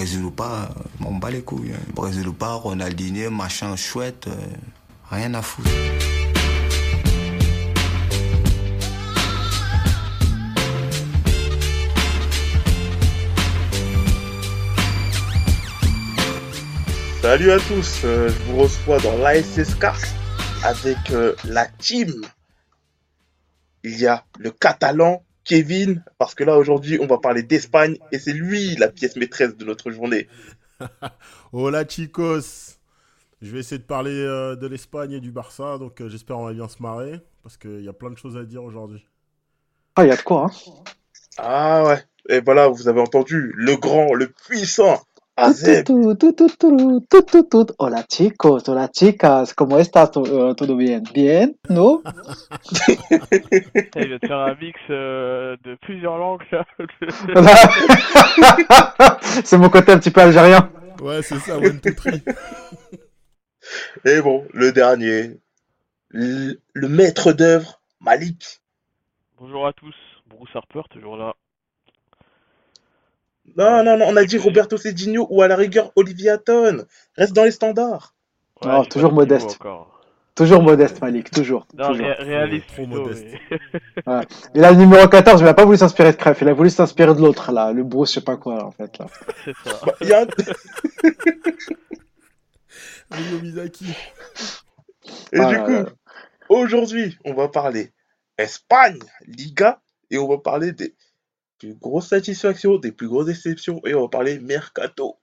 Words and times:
Brésil 0.00 0.24
ou 0.24 0.30
pas, 0.30 0.70
on 1.04 1.16
bat 1.16 1.30
les 1.30 1.42
couilles. 1.42 1.74
Hein. 1.74 1.92
Brésil 1.92 2.26
ou 2.26 2.32
pas, 2.32 2.54
Ronaldinho, 2.54 3.30
machin 3.30 3.76
chouette, 3.76 4.28
euh, 4.28 4.32
rien 5.10 5.34
à 5.34 5.42
foutre. 5.42 5.68
Salut 17.20 17.50
à 17.50 17.58
tous, 17.58 18.00
euh, 18.04 18.30
je 18.30 18.50
vous 18.50 18.56
reçois 18.56 18.98
dans 19.00 19.18
l'ASS 19.18 19.74
Cars 19.74 20.00
avec 20.62 21.10
euh, 21.10 21.34
la 21.44 21.66
team. 21.66 22.10
Il 23.84 24.00
y 24.00 24.06
a 24.06 24.24
le 24.38 24.50
Catalan 24.50 25.22
Kevin, 25.44 26.02
parce 26.18 26.34
que 26.34 26.44
là 26.44 26.56
aujourd'hui 26.58 26.98
on 27.00 27.06
va 27.06 27.18
parler 27.18 27.42
d'Espagne 27.42 27.96
et 28.12 28.18
c'est 28.18 28.32
lui 28.32 28.76
la 28.76 28.88
pièce 28.88 29.16
maîtresse 29.16 29.56
de 29.56 29.64
notre 29.64 29.90
journée. 29.90 30.28
Hola 31.52 31.86
chicos 31.86 32.78
Je 33.42 33.50
vais 33.50 33.60
essayer 33.60 33.78
de 33.78 33.84
parler 33.84 34.12
euh, 34.14 34.56
de 34.56 34.66
l'Espagne 34.66 35.12
et 35.12 35.20
du 35.20 35.30
Barça, 35.30 35.78
donc 35.78 36.02
j'espère 36.06 36.38
on 36.38 36.46
va 36.46 36.52
bien 36.52 36.68
se 36.68 36.82
marrer, 36.82 37.20
parce 37.42 37.56
qu'il 37.56 37.82
y 37.82 37.88
a 37.88 37.92
plein 37.92 38.10
de 38.10 38.16
choses 38.16 38.36
à 38.36 38.44
dire 38.44 38.62
aujourd'hui. 38.62 39.04
Ah, 39.96 40.04
il 40.04 40.08
y 40.08 40.12
a 40.12 40.16
de 40.16 40.22
quoi, 40.22 40.46
hein 40.46 40.84
Ah 41.36 41.84
ouais, 41.84 42.04
et 42.28 42.40
voilà, 42.40 42.68
vous 42.68 42.88
avez 42.88 43.00
entendu, 43.00 43.52
le 43.56 43.76
grand, 43.76 44.14
le 44.14 44.28
puissant, 44.28 45.02
Hola 47.78 48.04
chicos, 48.06 48.68
hola 48.68 48.90
chicas, 48.90 49.54
¿cómo 49.54 49.78
estás? 49.78 50.10
¿Todo 50.10 50.76
bien? 50.76 51.02
¿Bien? 51.14 51.56
¿No? 51.70 52.02
Il 53.96 54.12
va 54.12 54.18
te 54.18 54.26
faire 54.26 54.38
un 54.38 54.54
mix 54.60 54.78
euh, 54.90 55.56
de 55.64 55.76
plusieurs 55.76 56.18
langues 56.18 56.44
là. 56.52 56.66
c'est 59.44 59.56
mon 59.56 59.70
côté 59.70 59.92
un 59.92 59.98
petit 59.98 60.10
peu 60.10 60.20
algérien. 60.20 60.70
Ouais, 61.00 61.22
c'est 61.22 61.38
ça, 61.38 61.56
one, 61.56 61.80
two, 61.80 61.94
three. 61.94 62.22
Et 64.04 64.20
bon, 64.20 64.46
le 64.52 64.72
dernier, 64.72 65.40
le, 66.10 66.60
le 66.74 66.88
maître 66.88 67.32
d'œuvre, 67.32 67.80
Malik. 68.00 68.60
Bonjour 69.38 69.66
à 69.66 69.72
tous, 69.72 69.94
Bruce 70.26 70.50
Harper, 70.54 70.82
toujours 70.90 71.16
là. 71.16 71.34
Non, 73.56 73.82
non, 73.84 73.96
non, 73.96 74.06
on 74.08 74.16
a 74.16 74.24
dit 74.24 74.38
Roberto 74.38 74.76
Cedinho 74.76 75.26
ou 75.30 75.42
à 75.42 75.48
la 75.48 75.56
rigueur 75.56 75.92
Olivier 75.96 76.30
Hatton. 76.30 76.84
Reste 77.16 77.32
dans 77.32 77.44
les 77.44 77.50
standards. 77.50 78.14
Ouais, 78.62 78.70
non, 78.70 78.84
toujours 78.84 79.12
modeste. 79.12 79.58
Toujours 80.34 80.62
modeste, 80.62 81.00
Malik, 81.02 81.30
toujours. 81.30 81.66
Non, 81.76 81.88
toujours. 81.88 82.06
réaliste, 82.18 82.66
trop 82.68 82.86
modeste. 82.86 83.26
ouais. 84.06 84.20
Il 84.54 84.64
a 84.64 84.70
le 84.70 84.78
numéro 84.78 85.06
14, 85.06 85.40
il 85.40 85.44
n'a 85.44 85.54
pas 85.54 85.64
voulu 85.64 85.76
s'inspirer 85.76 86.12
de 86.12 86.16
Crève, 86.16 86.38
il 86.40 86.48
a 86.48 86.54
voulu 86.54 86.70
s'inspirer 86.70 87.14
de 87.14 87.20
l'autre, 87.20 87.52
là, 87.52 87.72
le 87.72 87.82
Bruce, 87.84 88.10
je 88.10 88.14
sais 88.14 88.20
pas 88.24 88.36
quoi, 88.36 88.64
en 88.64 88.70
fait. 88.70 88.96
Là. 88.98 89.06
C'est 89.44 89.54
ça. 89.64 89.80
Bah, 89.84 89.94
y 90.00 90.12
a... 90.12 90.26
Mizaki. 93.42 93.86
Et 95.32 95.40
ah, 95.40 95.46
du 95.46 95.58
coup, 95.58 95.70
là, 95.70 95.82
là. 95.82 95.88
aujourd'hui, 96.48 97.18
on 97.24 97.34
va 97.34 97.48
parler 97.48 97.92
Espagne, 98.38 99.00
Liga, 99.26 99.80
et 100.10 100.18
on 100.18 100.28
va 100.28 100.38
parler 100.38 100.72
des 100.72 100.94
plus 101.60 101.74
grosses 101.74 102.08
satisfactions, 102.08 102.78
des 102.78 102.90
plus 102.90 103.06
grosses 103.06 103.26
déceptions, 103.26 103.80
et 103.86 103.94
on 103.94 104.02
va 104.02 104.08
parler 104.08 104.40
mercato. 104.40 105.18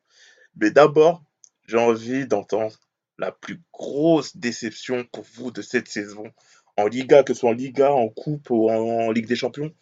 Mais 0.55 0.71
d'abord, 0.71 1.23
j'ai 1.67 1.77
envie 1.77 2.27
d'entendre 2.27 2.77
la 3.17 3.31
plus 3.31 3.59
grosse 3.73 4.37
déception 4.37 5.03
pour 5.11 5.25
vous 5.33 5.51
de 5.51 5.61
cette 5.61 5.87
saison 5.87 6.31
en 6.77 6.85
Liga, 6.85 7.23
que 7.23 7.33
ce 7.33 7.39
soit 7.39 7.49
en 7.49 7.53
Liga, 7.53 7.91
en 7.91 8.07
Coupe 8.07 8.51
ou 8.51 8.69
en, 8.69 9.11
Ligue 9.11 9.25
des 9.25 9.35
Champions, 9.35 9.73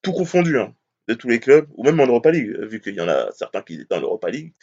tout 0.00 0.12
confondu, 0.12 0.58
hein, 0.58 0.74
de 1.06 1.14
tous 1.14 1.28
les 1.28 1.38
clubs, 1.38 1.68
ou 1.74 1.84
même 1.84 2.00
en 2.00 2.06
Europa 2.06 2.30
League, 2.30 2.56
vu 2.62 2.80
qu'il 2.80 2.94
y 2.94 3.00
en 3.00 3.08
a 3.08 3.30
certains 3.32 3.60
qui 3.60 3.74
étaient 3.74 3.94
en 3.94 4.00
Europa 4.00 4.30
League. 4.30 4.54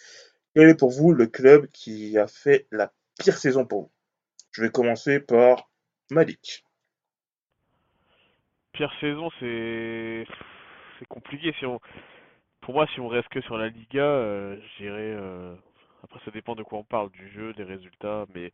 Quel 0.55 0.69
est 0.69 0.75
pour 0.75 0.89
vous 0.89 1.13
le 1.13 1.27
club 1.27 1.67
qui 1.67 2.17
a 2.17 2.25
fait 2.27 2.65
la 2.71 2.91
pire 3.19 3.37
saison 3.37 3.63
pour 3.63 3.81
vous? 3.83 3.91
Je 4.51 4.63
vais 4.63 4.71
commencer 4.71 5.19
par 5.19 5.69
Malik. 6.09 6.65
Pire 8.73 8.91
saison, 8.99 9.29
c'est 9.39 10.25
c'est 10.99 11.07
compliqué. 11.07 11.53
Si 11.59 11.65
on, 11.65 11.79
pour 12.61 12.73
moi, 12.73 12.87
si 12.93 12.99
on 12.99 13.07
reste 13.07 13.29
que 13.29 13.41
sur 13.41 13.57
la 13.57 13.69
Liga, 13.69 14.03
euh, 14.03 14.57
j'irais. 14.77 15.15
Euh... 15.15 15.53
Après, 16.03 16.19
ça 16.25 16.31
dépend 16.31 16.55
de 16.55 16.63
quoi 16.63 16.79
on 16.79 16.83
parle, 16.83 17.09
du 17.11 17.29
jeu, 17.31 17.53
des 17.53 17.63
résultats, 17.63 18.25
mais 18.35 18.51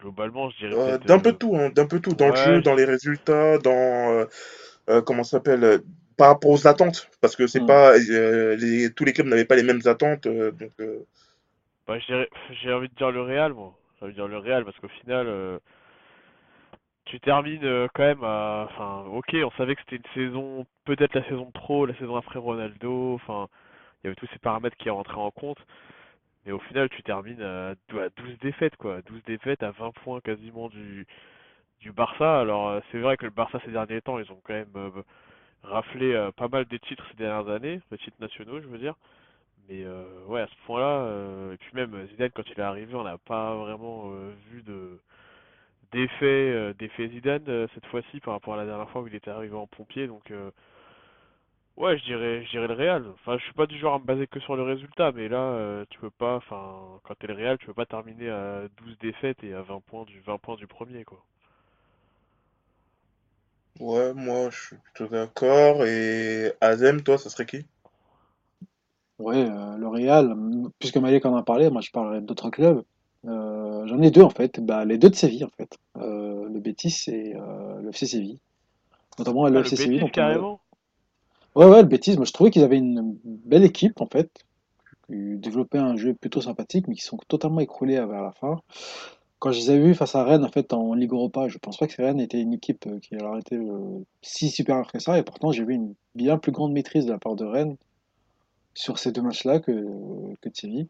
globalement, 0.00 0.50
je 0.50 0.66
dirais. 0.66 0.92
Euh, 0.92 0.98
d'un 0.98 1.18
peu 1.18 1.32
tout, 1.32 1.56
hein, 1.56 1.70
d'un 1.70 1.86
peu 1.86 2.00
tout, 2.00 2.14
dans 2.14 2.30
le 2.30 2.36
jeu, 2.36 2.62
dans 2.62 2.74
les 2.74 2.84
résultats, 2.84 3.58
dans 3.58 4.26
euh, 4.88 5.02
comment 5.02 5.24
ça 5.24 5.38
s'appelle, 5.38 5.80
par 6.16 6.28
rapport 6.28 6.50
aux 6.50 6.66
attentes, 6.66 7.10
parce 7.20 7.36
que 7.36 7.46
c'est 7.46 7.60
mm. 7.60 7.66
pas 7.66 7.96
les, 7.98 8.92
tous 8.94 9.04
les 9.04 9.12
clubs 9.12 9.26
n'avaient 9.26 9.44
pas 9.44 9.56
les 9.56 9.62
mêmes 9.62 9.82
attentes, 9.84 10.26
donc. 10.26 10.72
Bah, 11.86 11.96
j'ai 11.98 12.72
envie 12.72 12.88
de 12.88 12.94
dire 12.94 13.10
le 13.10 13.22
Real, 13.22 13.52
moi. 13.52 13.74
J'ai 13.98 14.04
envie 14.04 14.14
de 14.14 14.18
dire 14.18 14.28
le 14.28 14.38
Real, 14.38 14.64
parce 14.64 14.78
qu'au 14.78 14.88
final 14.88 15.60
tu 17.08 17.20
termines 17.20 17.64
euh, 17.64 17.88
quand 17.94 18.02
même 18.02 18.24
à. 18.24 18.68
Enfin, 18.70 19.04
ok, 19.10 19.34
on 19.44 19.50
savait 19.52 19.74
que 19.74 19.80
c'était 19.82 19.96
une 19.96 20.12
saison, 20.14 20.66
peut-être 20.84 21.14
la 21.14 21.24
saison 21.24 21.50
pro, 21.50 21.86
la 21.86 21.94
saison 21.96 22.16
après 22.16 22.38
Ronaldo, 22.38 23.14
enfin, 23.14 23.48
il 24.02 24.06
y 24.06 24.08
avait 24.08 24.16
tous 24.16 24.28
ces 24.32 24.38
paramètres 24.38 24.76
qui 24.76 24.90
rentraient 24.90 25.16
en 25.16 25.30
compte. 25.30 25.58
Mais 26.46 26.52
au 26.52 26.60
final, 26.60 26.88
tu 26.90 27.02
termines 27.02 27.42
à 27.42 27.74
12 27.90 28.38
défaites, 28.40 28.76
quoi. 28.76 29.02
12 29.02 29.22
défaites 29.24 29.62
à 29.62 29.70
20 29.72 29.92
points 30.04 30.20
quasiment 30.20 30.68
du, 30.68 31.06
du 31.80 31.92
Barça. 31.92 32.40
Alors, 32.40 32.68
euh, 32.68 32.80
c'est 32.92 32.98
vrai 33.00 33.16
que 33.16 33.24
le 33.24 33.30
Barça, 33.30 33.58
ces 33.64 33.72
derniers 33.72 34.02
temps, 34.02 34.18
ils 34.18 34.30
ont 34.32 34.40
quand 34.44 34.54
même 34.54 34.68
euh, 34.76 34.90
raflé 35.62 36.30
pas 36.36 36.48
mal 36.48 36.66
des 36.66 36.78
titres 36.78 37.04
ces 37.10 37.16
dernières 37.16 37.48
années, 37.52 37.80
des 37.90 37.98
titres 37.98 38.16
nationaux, 38.20 38.60
je 38.60 38.68
veux 38.68 38.78
dire. 38.78 38.94
Mais 39.68 39.84
ouais, 40.26 40.40
à 40.42 40.46
ce 40.46 40.54
point-là, 40.66 41.52
et 41.52 41.56
puis 41.58 41.70
même 41.74 42.06
Zidane, 42.08 42.30
quand 42.34 42.44
il 42.46 42.58
est 42.58 42.62
arrivé, 42.62 42.94
on 42.94 43.04
n'a 43.04 43.18
pas 43.18 43.54
vraiment 43.54 44.10
vu 44.50 44.62
de 44.62 44.98
d'effet 45.92 46.24
euh, 46.24 46.74
d'effet 46.74 47.08
Zidane 47.08 47.44
euh, 47.48 47.66
cette 47.74 47.86
fois-ci 47.86 48.20
par 48.20 48.34
rapport 48.34 48.54
à 48.54 48.56
la 48.58 48.66
dernière 48.66 48.90
fois 48.90 49.02
où 49.02 49.06
il 49.06 49.14
était 49.14 49.30
arrivé 49.30 49.54
en 49.56 49.66
pompier 49.66 50.06
donc 50.06 50.30
euh, 50.30 50.50
ouais 51.76 51.96
je 51.98 52.04
dirais 52.04 52.44
je 52.44 52.50
dirais 52.50 52.68
le 52.68 52.74
Real. 52.74 53.06
Enfin 53.14 53.38
je 53.38 53.44
suis 53.44 53.54
pas 53.54 53.66
du 53.66 53.78
genre 53.78 53.94
à 53.94 53.98
me 53.98 54.04
baser 54.04 54.26
que 54.26 54.40
sur 54.40 54.56
le 54.56 54.62
résultat 54.62 55.12
mais 55.12 55.28
là 55.28 55.84
tu 55.90 55.98
peux 55.98 56.10
pas 56.10 56.36
enfin 56.36 57.00
quand 57.04 57.14
t'es 57.18 57.26
le 57.26 57.34
Real 57.34 57.58
tu 57.58 57.66
peux 57.66 57.74
pas 57.74 57.86
terminer 57.86 58.28
à 58.30 58.62
12 58.78 58.98
défaites 58.98 59.42
et 59.44 59.54
à 59.54 59.62
20 59.62 59.80
points 59.86 60.04
du 60.04 60.20
20 60.20 60.38
points 60.38 60.56
du 60.56 60.66
premier 60.66 61.04
quoi. 61.04 61.24
Ouais 63.80 64.14
moi 64.14 64.50
je 64.50 64.56
suis 64.66 64.76
plutôt 64.76 65.08
d'accord. 65.08 65.84
Et 65.84 66.52
Azem 66.60 67.02
toi 67.02 67.18
ça 67.18 67.28
serait 67.30 67.46
qui? 67.46 67.66
Ouais 69.18 69.44
le 69.78 69.86
Real. 69.88 70.34
Puisque 70.78 70.96
Malik 70.98 71.24
en 71.26 71.36
a 71.36 71.42
parlé 71.42 71.70
moi 71.70 71.80
je 71.80 71.90
parlerai 71.90 72.20
d'autres 72.20 72.50
clubs. 72.50 72.84
Euh, 73.24 73.67
j'en 73.86 74.00
ai 74.02 74.10
deux 74.10 74.22
en 74.22 74.30
fait, 74.30 74.60
bah, 74.60 74.84
les 74.84 74.98
deux 74.98 75.10
de 75.10 75.14
Séville 75.14 75.44
en 75.44 75.50
fait, 75.56 75.78
euh, 75.96 76.48
le 76.48 76.60
Betis 76.60 77.04
et 77.08 77.34
euh, 77.34 77.80
le 77.80 77.90
FC 77.90 78.06
Séville, 78.06 78.38
notamment 79.18 79.44
ah, 79.44 79.50
le 79.50 79.60
FC 79.60 79.76
Séville. 79.76 80.00
Donc, 80.00 80.12
carrément. 80.12 80.60
Ouais 81.54 81.66
ouais, 81.66 81.82
le 81.82 81.88
Betis, 81.88 82.16
moi 82.16 82.24
je 82.24 82.32
trouvais 82.32 82.50
qu'ils 82.50 82.62
avaient 82.62 82.78
une 82.78 83.16
belle 83.24 83.64
équipe 83.64 84.00
en 84.00 84.06
fait, 84.06 84.30
qui 85.06 85.36
développaient 85.38 85.78
un 85.78 85.96
jeu 85.96 86.14
plutôt 86.14 86.40
sympathique, 86.40 86.86
mais 86.88 86.94
qui 86.94 87.02
sont 87.02 87.18
totalement 87.28 87.60
écroulés 87.60 87.96
vers 87.96 88.22
la 88.22 88.32
fin. 88.32 88.60
Quand 89.38 89.52
je 89.52 89.58
les 89.60 89.70
ai 89.70 89.78
vus 89.78 89.94
face 89.94 90.14
à 90.14 90.24
Rennes 90.24 90.44
en 90.44 90.50
fait 90.50 90.72
en 90.72 90.94
Ligue 90.94 91.12
Europa, 91.12 91.48
je 91.48 91.58
pense 91.58 91.76
pas 91.76 91.86
que 91.86 92.02
Rennes 92.02 92.20
était 92.20 92.40
une 92.40 92.54
équipe 92.54 92.88
qui 93.00 93.14
leur 93.14 93.38
été 93.38 93.58
si 94.22 94.50
supérieure 94.50 94.90
que 94.90 94.98
ça, 94.98 95.18
et 95.18 95.22
pourtant 95.22 95.52
j'ai 95.52 95.64
vu 95.64 95.74
une 95.74 95.94
bien 96.14 96.38
plus 96.38 96.52
grande 96.52 96.72
maîtrise 96.72 97.06
de 97.06 97.12
la 97.12 97.18
part 97.18 97.36
de 97.36 97.44
Rennes 97.44 97.76
sur 98.74 98.98
ces 98.98 99.10
deux 99.10 99.22
matchs-là 99.22 99.60
que, 99.60 99.72
que 100.40 100.48
de 100.48 100.54
Séville. 100.54 100.88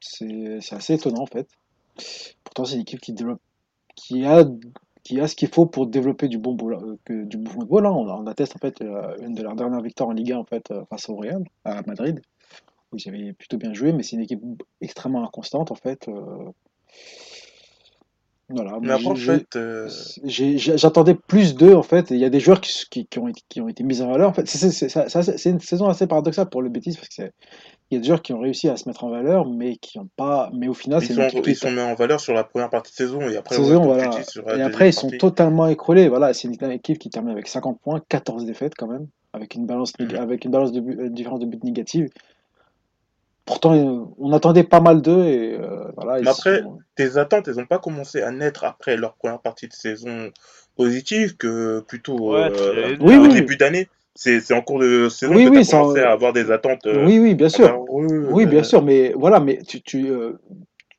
C'est 0.00 0.72
assez 0.72 0.94
étonnant 0.94 1.22
en 1.22 1.26
fait. 1.26 1.48
Pourtant, 2.44 2.64
c'est 2.64 2.74
une 2.74 2.82
équipe 2.82 3.00
qui 3.00 4.24
a, 4.24 4.44
ce 5.28 5.34
qu'il 5.34 5.48
faut 5.48 5.66
pour 5.66 5.86
développer 5.86 6.28
du 6.28 6.38
bon, 6.38 6.56
euh, 6.70 6.96
bon 7.06 7.50
football. 7.50 7.86
Hein. 7.86 7.92
On, 7.92 8.08
on, 8.08 8.26
atteste 8.26 8.56
en 8.56 8.58
fait 8.58 8.80
euh, 8.82 9.16
une 9.20 9.34
de 9.34 9.42
leurs 9.42 9.56
dernières 9.56 9.82
victoires 9.82 10.08
en 10.08 10.12
Ligue 10.12 10.32
1 10.32 10.38
en 10.38 10.44
fait 10.44 10.70
euh, 10.70 10.84
face 10.90 11.08
au 11.08 11.16
Real 11.16 11.44
à 11.64 11.82
Madrid 11.86 12.20
où 12.90 12.96
ils 12.96 13.08
avaient 13.08 13.34
plutôt 13.34 13.58
bien 13.58 13.74
joué, 13.74 13.92
mais 13.92 14.02
c'est 14.02 14.16
une 14.16 14.22
équipe 14.22 14.40
extrêmement 14.80 15.22
inconstante 15.22 15.70
en 15.70 15.74
fait. 15.74 16.08
Voilà. 18.50 18.78
Mais 18.80 18.92
après, 18.92 19.08
en 19.08 19.14
fait, 19.14 19.58
j'attendais 20.24 21.14
plus 21.14 21.54
d'eux 21.54 21.74
en 21.74 21.82
fait. 21.82 22.10
Il 22.10 22.16
y 22.16 22.24
a 22.24 22.30
des 22.30 22.40
joueurs 22.40 22.62
qui, 22.62 23.06
qui, 23.06 23.18
ont, 23.18 23.30
qui, 23.48 23.60
ont, 23.60 23.68
été 23.68 23.84
mis 23.84 24.00
en 24.00 24.10
valeur. 24.10 24.30
En 24.30 24.32
fait, 24.32 24.46
c'est 24.46 25.50
une 25.50 25.60
saison 25.60 25.88
assez 25.88 26.06
paradoxale 26.06 26.48
pour 26.48 26.62
le 26.62 26.70
Betis 26.70 26.96
parce 26.96 27.08
que 27.08 27.30
il 27.90 27.94
y 27.94 27.96
a 27.98 28.00
des 28.00 28.06
joueurs 28.06 28.22
qui 28.22 28.32
ont 28.34 28.40
réussi 28.40 28.68
à 28.68 28.76
se 28.76 28.88
mettre 28.88 29.04
en 29.04 29.10
valeur, 29.10 29.46
mais 29.46 29.76
qui 29.76 29.98
n'ont 29.98 30.08
pas. 30.16 30.50
Mais 30.54 30.68
au 30.68 30.74
final, 30.74 31.02
c'est 31.02 31.14
ils, 31.14 31.42
ils 31.46 31.56
sont 31.56 31.70
mis 31.70 31.80
en 31.80 31.94
valeur 31.94 32.20
sur 32.20 32.34
la 32.34 32.44
première 32.44 32.70
partie 32.70 32.92
de 32.92 32.96
saison 32.96 33.20
et 33.20 33.36
après, 33.36 33.56
saison, 33.56 33.82
voilà. 33.82 34.10
et 34.56 34.62
après 34.62 34.90
ils 34.90 34.94
sont 34.94 35.10
totalement 35.10 35.66
écroulés. 35.66 36.08
Voilà, 36.08 36.32
c'est 36.32 36.48
une 36.48 36.70
équipe 36.70 36.98
qui 36.98 37.10
termine 37.10 37.32
avec 37.32 37.48
50 37.48 37.80
points, 37.80 38.02
14 38.08 38.44
défaites 38.44 38.74
quand 38.76 38.88
même, 38.88 39.08
avec 39.32 39.54
une 39.54 39.66
balance, 39.66 39.92
mmh. 39.98 40.16
avec 40.16 40.44
une 40.44 40.50
balance 40.50 40.72
de 40.72 40.80
euh, 40.80 41.08
différence 41.08 41.40
de 41.40 41.46
but 41.46 41.62
négative. 41.64 42.08
Pourtant, 43.48 43.72
on 44.18 44.32
attendait 44.32 44.62
pas 44.62 44.80
mal 44.80 45.00
d'eux 45.00 45.24
et 45.24 45.54
euh, 45.54 45.90
voilà. 45.96 46.20
Mais 46.20 46.28
après, 46.28 46.62
tes 46.96 47.16
attentes, 47.16 47.48
elles 47.48 47.56
n'ont 47.56 47.66
pas 47.66 47.78
commencé 47.78 48.20
à 48.22 48.30
naître 48.30 48.64
après 48.64 48.96
leur 48.96 49.14
première 49.14 49.40
partie 49.40 49.68
de 49.68 49.72
saison 49.72 50.30
positive 50.76 51.36
que 51.36 51.80
plutôt 51.80 52.34
ouais, 52.34 52.50
euh, 52.52 52.96
oui, 53.00 53.16
au 53.16 53.26
début 53.28 53.56
d'année. 53.56 53.88
c'est 54.14 54.52
en 54.52 54.60
cours 54.60 54.80
de 54.80 55.08
saison 55.08 55.34
Oui, 55.34 55.44
que 55.44 55.48
oui, 55.48 55.64
tu 55.64 55.70
as 55.70 55.78
commencé 55.78 56.00
à 56.00 56.12
avoir 56.12 56.32
des 56.34 56.50
attentes 56.50 56.86
euh, 56.86 57.06
oui, 57.06 57.18
oui, 57.18 57.34
bien 57.34 57.48
sûr. 57.48 57.86
Oui, 57.88 58.46
bien 58.46 58.60
euh, 58.60 58.68
sûr, 58.68 58.82
mais 58.82 59.12
voilà, 59.16 59.40
mais 59.40 59.62
tu, 59.62 59.80
tu, 59.82 60.10
euh, 60.10 60.34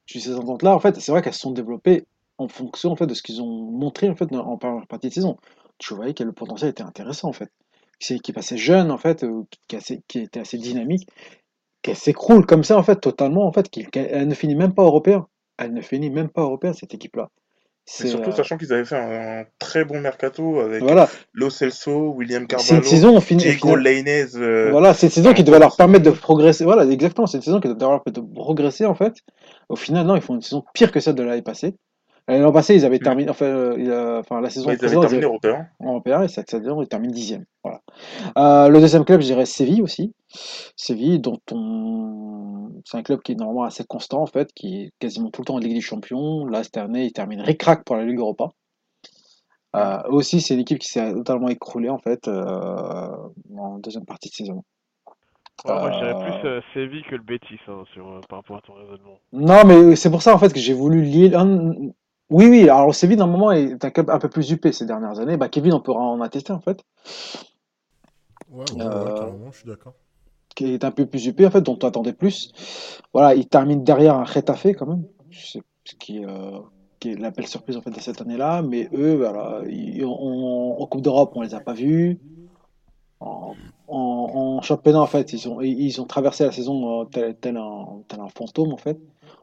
tu- 0.06 0.19
ces 0.19 0.36
ententes-là, 0.36 0.75
en 0.75 0.80
fait, 0.80 1.00
c'est 1.00 1.12
vrai 1.12 1.22
qu'elles 1.22 1.34
se 1.34 1.42
sont 1.42 1.52
développées 1.52 2.06
en 2.38 2.48
fonction, 2.48 2.92
en 2.92 2.95
fait, 2.95 3.07
de 3.07 3.13
ce 3.13 3.22
qu'ils 3.22 3.42
ont 3.42 3.48
montré, 3.72 4.10
en 4.10 4.16
fait, 4.16 4.34
en 4.34 4.57
première 4.57 4.88
partie 4.88 5.10
de 5.10 5.13
saison. 5.13 5.38
Tu 5.78 5.94
voyais 5.94 6.13
que 6.13 6.24
le 6.24 6.31
potentiel 6.34 6.72
était 6.72 6.84
intéressant, 6.84 7.30
en 7.30 7.34
fait. 7.34 7.52
C'est 8.00 8.13
une 8.16 8.19
équipe 8.19 8.38
assez 8.38 8.57
jeune, 8.57 8.92
en 8.92 8.98
fait, 8.98 9.24
euh, 9.24 9.44
qui, 9.68 9.75
assez- 9.75 10.02
qui 10.07 10.19
était 10.19 10.40
assez 10.40 10.57
dynamique, 10.57 11.07
qu'elle 11.81 11.96
s'écroule 11.96 12.46
comme 12.46 12.64
ça, 12.64 12.78
en 12.78 12.84
fait, 12.84 12.98
totalement, 12.98 13.46
en 13.46 13.52
fait, 13.52 13.70
qu'elle 13.70 13.88
elle 14.12 14.28
ne 14.28 14.36
finit 14.36 14.56
même 14.56 14.74
pas 14.74 14.84
européen. 14.84 15.28
Elle 15.58 15.74
ne 15.74 15.81
finit 15.81 16.10
même 16.10 16.30
pas 16.30 16.42
européen, 16.42 16.74
cette 16.74 16.94
équipe-là. 16.94 17.30
C'est, 17.92 18.08
surtout, 18.08 18.30
euh, 18.30 18.34
sachant 18.34 18.58
qu'ils 18.58 18.72
avaient 18.72 18.86
fait 18.86 18.96
un, 18.98 19.42
un 19.42 19.46
très 19.58 19.84
bon 19.84 20.00
mercato 20.00 20.60
avec 20.60 20.80
voilà, 20.84 21.10
Lo 21.34 21.50
Celso, 21.50 22.12
William 22.12 22.46
c'est 22.48 22.76
une 22.76 22.81
Carvalho, 22.81 22.84
saison, 22.84 23.20
Diego 23.20 23.76
Lainez. 23.76 24.36
euh, 24.36 24.70
Voilà, 24.70 24.94
c'est 24.94 25.08
une 25.08 25.12
saison 25.12 25.34
qui 25.34 25.44
devait 25.44 25.58
leur 25.58 25.76
permettre 25.76 26.06
de 26.06 26.12
progresser. 26.12 26.66
Voilà, 26.66 26.86
exactement, 26.86 27.26
c'est 27.26 27.38
une 27.38 27.44
saison 27.44 27.60
qui 27.60 27.68
devait 27.68 27.80
leur 27.80 28.04
permettre 28.04 28.22
de 28.22 28.34
progresser 28.34 28.86
en 28.86 28.94
fait. 28.94 29.16
Au 29.70 29.76
final, 29.76 30.06
non, 30.06 30.16
ils 30.16 30.22
font 30.22 30.36
une 30.36 30.42
saison 30.42 30.64
pire 30.76 30.92
que 30.92 31.00
celle 31.00 31.16
de 31.16 31.24
l'année 31.24 31.42
passée. 31.42 31.76
L'année 32.30 32.52
passée, 32.54 32.76
ils 32.76 32.86
avaient 32.86 32.98
Mm. 32.98 33.04
terminé, 33.04 33.30
enfin, 33.30 33.46
euh, 33.46 34.20
enfin 34.20 34.40
la 34.42 34.50
saison 34.50 34.68
Ouais, 34.68 34.74
ils 34.76 34.86
avaient 34.86 34.96
précédente, 34.96 35.04
ils 35.04 35.08
terminé 35.08 35.18
avaient 35.26 35.26
européen. 35.26 35.68
en 35.80 35.86
européen 35.88 36.24
et 36.24 36.28
cette 36.28 36.50
saison, 36.50 36.81
ils 36.81 36.88
terminent 36.88 37.12
dixième. 37.14 37.46
Voilà. 37.64 37.81
Euh, 38.38 38.70
le 38.70 38.80
deuxième 38.80 39.04
club, 39.06 39.22
je 39.22 39.26
dirais 39.26 39.46
Séville 39.46 39.81
aussi. 39.81 40.14
Séville, 40.76 41.20
dont 41.20 41.40
on, 41.52 42.70
c'est 42.86 42.98
un 42.98 43.04
club 43.04 43.22
qui 43.22 43.31
est 43.31 43.36
normalement 43.36 43.64
assez 43.64 43.84
constant 43.84 44.22
en 44.22 44.28
fait, 44.28 44.54
qui 44.54 44.84
est 44.84 44.92
quasiment 45.00 45.30
tout 45.31 45.42
le 45.42 45.46
temps 45.46 45.56
en 45.56 45.60
Ligue 45.60 45.74
des 45.74 45.81
Champions. 45.81 46.46
Là, 46.46 46.64
cette 46.64 46.78
année, 46.78 47.06
ils 47.06 47.12
terminent 47.14 47.44
ric-rac 47.44 47.84
pour 47.84 47.96
la 47.96 48.06
Ligue 48.06 48.20
Europa. 48.20 48.50
Euh, 49.76 49.98
aussi, 50.10 50.42
c'est 50.42 50.56
une 50.56 50.62
équipe 50.62 50.80
qui 50.80 50.88
s'est 50.88 51.14
totalement 51.14 51.50
écroulée 51.50 51.90
en 51.90 52.00
fait 52.00 52.28
euh, 52.28 53.12
en 53.56 53.78
deuxième 53.80 54.06
partie 54.06 54.30
de 54.30 54.34
saison. 54.34 54.64
Ouais, 55.66 55.74
moi, 55.74 55.92
je 55.92 55.98
dirais 56.00 56.16
plus 56.24 56.48
euh, 56.50 56.62
Séville 56.74 57.04
que 57.04 57.16
le 57.16 57.22
Betis 57.22 57.60
hein, 57.68 57.84
sur, 57.94 58.08
euh, 58.08 58.20
par 58.30 58.40
rapport 58.40 58.58
à 58.58 58.62
ton 58.62 58.74
raisonnement. 58.74 59.20
Non, 59.34 59.66
mais 59.66 59.96
c'est 59.96 60.10
pour 60.10 60.22
ça 60.22 60.34
en 60.34 60.40
fait 60.40 60.52
que 60.54 60.60
j'ai 60.60 60.74
voulu 60.74 61.02
lier. 61.04 61.34
un- 61.36 61.74
Oui, 62.30 62.48
oui. 62.48 62.70
Alors 62.70 62.94
Séville, 62.94 63.18
d'un 63.18 63.28
moment, 63.28 63.52
est 63.52 63.84
un 63.84 63.92
un 64.08 64.20
peu 64.20 64.30
plus 64.30 64.52
huppé 64.52 64.72
ces 64.72 64.86
dernières 64.86 65.20
années. 65.20 65.38
Bah, 65.38 65.50
Kevin, 65.50 65.74
on 65.74 65.80
pourra 65.81 66.02
en 66.02 66.22
attester 66.22 66.52
en 66.54 66.60
fait, 66.60 66.84
Ouais, 68.52 68.66
ouais, 68.74 68.81
euh, 68.81 69.52
je 69.52 69.58
suis 69.58 69.68
d'accord. 69.68 69.94
qui 70.56 70.74
est 70.74 70.84
un 70.84 70.92
peu 70.92 71.06
plus 71.06 71.26
huppé 71.28 71.46
en 71.46 71.52
fait, 71.52 71.62
dont 71.62 71.78
on 71.81 71.88
attendait 71.88 72.14
plus. 72.14 72.52
Voilà, 73.14 73.36
il 73.36 73.48
termine 73.48 73.84
derrière 73.84 74.16
un 74.16 74.24
Retafe 74.24 74.68
quand 74.78 74.88
même, 74.88 75.04
c'est 75.31 75.62
ce 75.86 75.96
qui, 75.96 76.24
euh, 76.26 76.60
qui 77.00 77.12
est 77.12 77.16
la 77.16 77.31
belle 77.31 77.48
surprise 77.48 77.78
en 77.78 77.81
fait 77.81 77.92
de 77.92 78.00
cette 78.00 78.22
année-là. 78.22 78.62
Mais 78.62 78.90
eux, 78.94 79.16
voilà, 79.16 79.62
ils- 79.70 80.04
on- 80.06 80.78
en 80.81 80.86
Coupe 80.88 81.02
d'Europe, 81.02 81.31
on 81.36 81.42
les 81.42 81.54
a 81.56 81.60
pas 81.60 81.74
vus. 81.74 82.20
En, 83.20 83.56
en- 83.88 84.31
en 84.58 84.62
championnat, 84.62 85.02
en 85.02 85.08
fait, 85.08 85.34
ils 85.34 85.48
ont, 85.50 85.62
ils 85.62 86.00
ont 86.02 86.06
traversé 86.06 86.46
la 86.46 86.52
saison 86.52 87.02
euh, 87.02 87.06
tel, 87.06 87.36
tel 87.38 87.58
un, 87.58 88.02
tel 88.08 88.20
un 88.20 88.30
fantôme, 88.30 88.72
en 88.74 88.78
fait. 88.78 88.98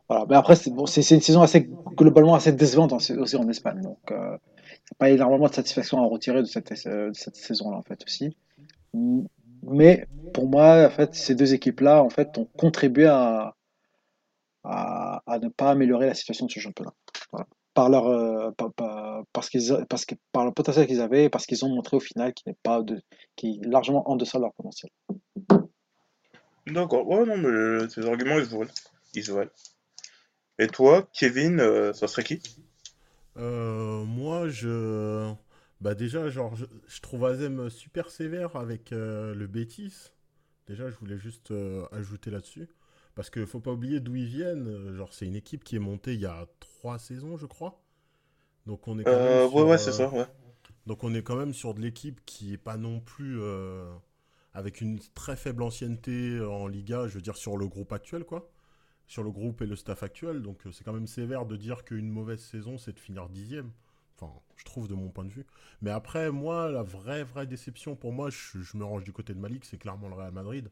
Voilà. 0.08 0.24
Mais 0.28 0.36
après, 0.36 0.56
c'est 0.56 0.70
bon, 0.70 0.84
une 0.86 1.02
saison 1.02 1.42
assez, 1.42 1.68
globalement 1.96 2.34
assez 2.34 2.52
décevante 2.52 2.92
aussi 2.92 3.36
en 3.36 3.48
Espagne. 3.48 3.80
Donc, 3.80 3.98
euh, 4.10 4.36
pas 4.98 5.10
énormément 5.10 5.48
de 5.48 5.54
satisfaction 5.54 6.00
à 6.00 6.06
retirer 6.06 6.42
de 6.42 6.46
cette, 6.46 6.70
euh, 6.86 7.10
de 7.10 7.14
cette 7.16 7.36
saison-là, 7.36 7.76
en 7.76 7.82
fait, 7.82 8.02
aussi. 8.04 8.36
Mais 9.62 10.06
pour 10.32 10.48
moi, 10.48 10.86
en 10.86 10.90
fait, 10.90 11.14
ces 11.14 11.34
deux 11.34 11.54
équipes-là, 11.54 12.02
en 12.02 12.10
fait, 12.10 12.38
ont 12.38 12.48
contribué 12.56 13.06
à, 13.06 13.56
à, 14.62 15.38
ne 15.42 15.48
pas 15.48 15.70
améliorer 15.70 16.06
la 16.06 16.14
situation 16.14 16.46
de 16.46 16.52
ce 16.52 16.60
championnat. 16.60 16.94
Voilà. 17.32 17.46
Par 17.74 17.88
leur, 17.90 18.06
euh, 18.06 18.50
par, 18.52 18.72
par- 18.72 19.24
parce 19.32 19.50
qu'ils, 19.50 19.84
parce 19.88 20.04
que, 20.04 20.14
par 20.32 20.44
le 20.44 20.52
potentiel 20.52 20.86
qu'ils 20.86 21.00
avaient 21.00 21.24
et 21.24 21.28
parce 21.28 21.46
qu'ils 21.46 21.64
ont 21.64 21.68
montré 21.68 21.96
au 21.96 22.00
final 22.00 22.32
qui 22.32 22.44
n'est 22.46 22.56
pas 22.62 22.80
de, 22.82 23.02
qui 23.34 23.60
est 23.62 23.66
largement 23.66 24.08
en 24.08 24.16
deçà 24.16 24.38
de 24.38 24.44
leur 24.44 24.52
potentiel. 24.54 24.90
D'accord. 26.66 27.06
Ouais, 27.06 27.24
non, 27.26 27.36
mais 27.36 27.48
euh, 27.48 27.88
ces 27.88 28.06
arguments, 28.08 28.38
ils 28.38 28.46
se 28.46 28.56
valent. 28.56 28.70
Ils 29.14 29.24
se 29.24 29.32
valent. 29.32 29.50
Et 30.58 30.66
toi, 30.66 31.08
Kevin, 31.14 31.60
euh, 31.60 31.94
ça 31.94 32.08
serait 32.08 32.22
qui? 32.22 32.42
Euh, 33.36 34.04
moi, 34.04 34.48
je. 34.48 35.32
Bah, 35.80 35.94
déjà, 35.94 36.28
genre, 36.30 36.56
je, 36.56 36.64
je 36.86 37.00
trouve 37.00 37.24
Azem 37.26 37.68
super 37.70 38.10
sévère 38.10 38.56
avec 38.56 38.92
euh, 38.92 39.34
le 39.34 39.46
Betis. 39.46 40.10
Déjà, 40.66 40.90
je 40.90 40.96
voulais 40.98 41.18
juste 41.18 41.52
ajouter 41.92 42.30
là-dessus. 42.30 42.68
Parce 43.14 43.30
qu'il 43.30 43.46
faut 43.46 43.60
pas 43.60 43.72
oublier 43.72 44.00
d'où 44.00 44.16
ils 44.16 44.26
viennent. 44.26 44.94
Genre, 44.96 45.12
c'est 45.14 45.26
une 45.26 45.36
équipe 45.36 45.64
qui 45.64 45.76
est 45.76 45.80
montée 45.80 46.14
il 46.14 46.20
y 46.20 46.26
a 46.26 46.46
trois 46.60 46.98
saisons, 46.98 47.36
je 47.36 47.46
crois. 47.46 47.82
Donc, 48.66 48.88
on 48.88 48.98
est 48.98 49.06
quand 49.06 49.20
même 49.20 49.40
Euh, 49.40 49.48
ouais, 49.48 49.62
sur, 49.62 49.62
ouais, 49.62 49.78
c'est 49.78 49.92
ça, 49.92 50.08
ouais. 50.10 50.26
donc, 50.86 51.04
on 51.04 51.14
est 51.14 51.22
quand 51.22 51.36
même 51.36 51.52
sur 51.54 51.74
de 51.74 51.80
l'équipe 51.80 52.20
qui 52.26 52.52
est 52.54 52.58
pas 52.58 52.76
non 52.76 53.00
plus 53.00 53.38
avec 54.54 54.80
une 54.80 54.98
très 55.14 55.36
faible 55.36 55.62
ancienneté 55.62 56.40
en 56.40 56.66
Liga, 56.66 57.06
je 57.08 57.14
veux 57.14 57.20
dire, 57.20 57.36
sur 57.36 57.56
le 57.56 57.68
groupe 57.68 57.92
actuel, 57.92 58.24
quoi. 58.24 58.50
Sur 59.06 59.22
le 59.22 59.30
groupe 59.30 59.62
et 59.62 59.66
le 59.66 59.76
staff 59.76 60.02
actuel. 60.02 60.42
Donc, 60.42 60.66
euh, 60.66 60.72
c'est 60.72 60.84
quand 60.84 60.92
même 60.92 61.06
sévère 61.06 61.46
de 61.46 61.56
dire 61.56 61.84
qu'une 61.84 62.10
mauvaise 62.10 62.40
saison, 62.40 62.78
c'est 62.78 62.92
de 62.92 62.98
finir 62.98 63.28
dixième. 63.28 63.70
Enfin, 64.18 64.32
je 64.56 64.64
trouve 64.64 64.88
de 64.88 64.94
mon 64.94 65.10
point 65.10 65.24
de 65.24 65.30
vue. 65.30 65.46
Mais 65.82 65.90
après, 65.90 66.30
moi, 66.30 66.70
la 66.70 66.82
vraie, 66.82 67.22
vraie 67.22 67.46
déception 67.46 67.94
pour 67.94 68.12
moi, 68.12 68.30
je, 68.30 68.76
me 68.76 68.84
range 68.84 69.04
du 69.04 69.12
côté 69.12 69.34
de 69.34 69.38
Malik, 69.38 69.64
c'est 69.64 69.78
clairement 69.78 70.08
le 70.08 70.14
Real 70.14 70.32
Madrid. 70.32 70.70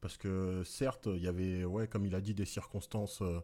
Parce 0.00 0.16
que 0.16 0.62
certes, 0.64 1.08
il 1.12 1.22
y 1.22 1.28
avait, 1.28 1.64
ouais, 1.64 1.86
comme 1.86 2.06
il 2.06 2.14
a 2.14 2.20
dit, 2.20 2.34
des 2.34 2.46
circonstances, 2.46 3.20
euh, 3.22 3.40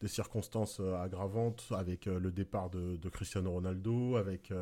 des 0.00 0.08
circonstances 0.08 0.78
euh, 0.80 0.94
aggravantes 0.94 1.66
avec 1.70 2.06
le 2.06 2.30
départ 2.30 2.70
de, 2.70 2.96
de 2.96 3.08
Cristiano 3.08 3.50
Ronaldo, 3.50 4.16
avec, 4.16 4.52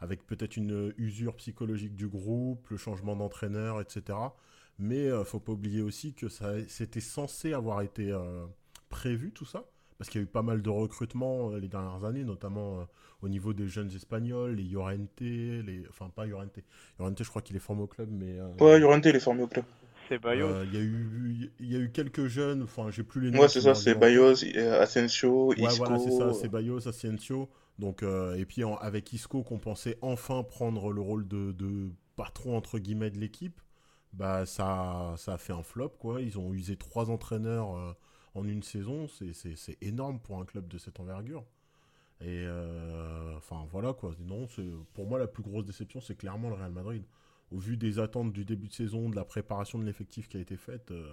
avec 0.00 0.26
peut-être 0.26 0.56
une 0.56 0.94
usure 0.96 1.36
psychologique 1.36 1.96
du 1.96 2.08
groupe, 2.08 2.68
le 2.68 2.76
changement 2.76 3.16
d'entraîneur, 3.16 3.80
etc. 3.80 4.18
Mais 4.78 5.06
euh, 5.08 5.24
faut 5.24 5.40
pas 5.40 5.52
oublier 5.52 5.82
aussi 5.82 6.14
que 6.14 6.28
ça, 6.28 6.52
c'était 6.68 7.00
censé 7.00 7.52
avoir 7.52 7.82
été 7.82 8.10
euh, 8.10 8.44
prévu 8.88 9.30
tout 9.32 9.44
ça, 9.44 9.64
parce 9.98 10.10
qu'il 10.10 10.20
y 10.20 10.24
a 10.24 10.26
eu 10.26 10.28
pas 10.30 10.42
mal 10.42 10.62
de 10.62 10.70
recrutements 10.70 11.52
euh, 11.52 11.58
les 11.58 11.68
dernières 11.68 12.04
années, 12.04 12.24
notamment 12.24 12.80
euh, 12.80 12.84
au 13.22 13.28
niveau 13.28 13.52
des 13.52 13.68
jeunes 13.68 13.90
espagnols, 13.94 14.54
les 14.56 14.64
Llorente, 14.64 15.20
les, 15.20 15.84
enfin 15.88 16.08
pas 16.08 16.26
Llorente, 16.26 16.58
Llorente 16.98 17.22
je 17.22 17.28
crois 17.28 17.42
qu'il 17.42 17.54
est 17.56 17.60
formé 17.60 17.82
au 17.82 17.86
club, 17.86 18.08
mais 18.10 18.38
euh, 18.38 18.48
Ouais, 18.60 18.78
Llorente, 18.80 19.06
il 19.06 19.14
est 19.14 19.20
formé 19.20 19.42
au 19.42 19.46
club. 19.46 19.64
C'est 20.08 20.18
Bayos. 20.18 20.46
euh, 20.46 20.64
il 20.66 20.74
y 20.74 20.76
a 20.76 20.80
eu, 20.80 21.52
il 21.60 21.72
y 21.72 21.76
a 21.76 21.78
eu 21.78 21.90
quelques 21.92 22.26
jeunes, 22.26 22.62
enfin 22.62 22.90
j'ai 22.90 23.04
plus 23.04 23.20
les 23.20 23.30
noms. 23.30 23.40
Ouais, 23.42 23.48
c'est 23.48 23.60
ça, 23.60 23.74
c'est. 23.74 23.94
Bayos, 23.94 24.34
Asensio, 24.80 25.48
Ouais, 25.48 25.62
Isco. 25.64 25.76
voilà, 25.76 25.98
c'est 25.98 26.10
ça, 26.10 26.32
c'est 26.32 26.48
Bayos, 26.48 26.88
Asensio. 26.88 27.48
Donc, 27.78 28.02
euh, 28.02 28.34
et 28.34 28.44
puis 28.44 28.64
en- 28.64 28.76
avec 28.76 29.12
Isco, 29.12 29.42
qu'on 29.42 29.58
pensait 29.58 29.96
enfin 30.02 30.42
prendre 30.42 30.92
le 30.92 31.00
rôle 31.00 31.26
de, 31.28 31.52
de 31.52 31.90
patron, 32.16 32.56
entre 32.56 32.78
guillemets, 32.78 33.10
de 33.10 33.18
l'équipe, 33.18 33.60
bah 34.12 34.46
ça, 34.46 35.14
a 35.26 35.38
fait 35.38 35.52
un 35.52 35.62
flop, 35.62 35.90
quoi. 35.98 36.20
Ils 36.22 36.38
ont 36.38 36.52
usé 36.52 36.76
trois 36.76 37.10
entraîneurs 37.10 37.76
euh, 37.76 37.92
en 38.34 38.46
une 38.46 38.62
saison, 38.62 39.08
c'est- 39.08 39.76
énorme 39.82 40.20
pour 40.20 40.38
un 40.40 40.44
club 40.44 40.68
de 40.68 40.78
cette 40.78 41.00
envergure. 41.00 41.44
Et 42.20 42.44
euh, 42.46 43.36
enfin, 43.36 43.66
voilà, 43.70 43.92
quoi. 43.94 44.14
Non, 44.20 44.46
pour 44.94 45.06
moi, 45.06 45.18
la 45.18 45.26
plus 45.26 45.42
grosse 45.42 45.64
déception, 45.66 46.00
c'est 46.00 46.16
clairement 46.16 46.48
le 46.50 46.56
Real 46.56 46.72
Madrid. 46.72 47.04
Au 47.52 47.58
vu 47.58 47.76
des 47.76 47.98
attentes 47.98 48.32
du 48.32 48.44
début 48.44 48.68
de 48.68 48.72
saison, 48.74 49.08
de 49.10 49.16
la 49.16 49.24
préparation 49.24 49.78
de 49.78 49.84
l'effectif 49.84 50.28
qui 50.28 50.36
a 50.38 50.40
été 50.40 50.56
faite, 50.56 50.90
euh, 50.92 51.12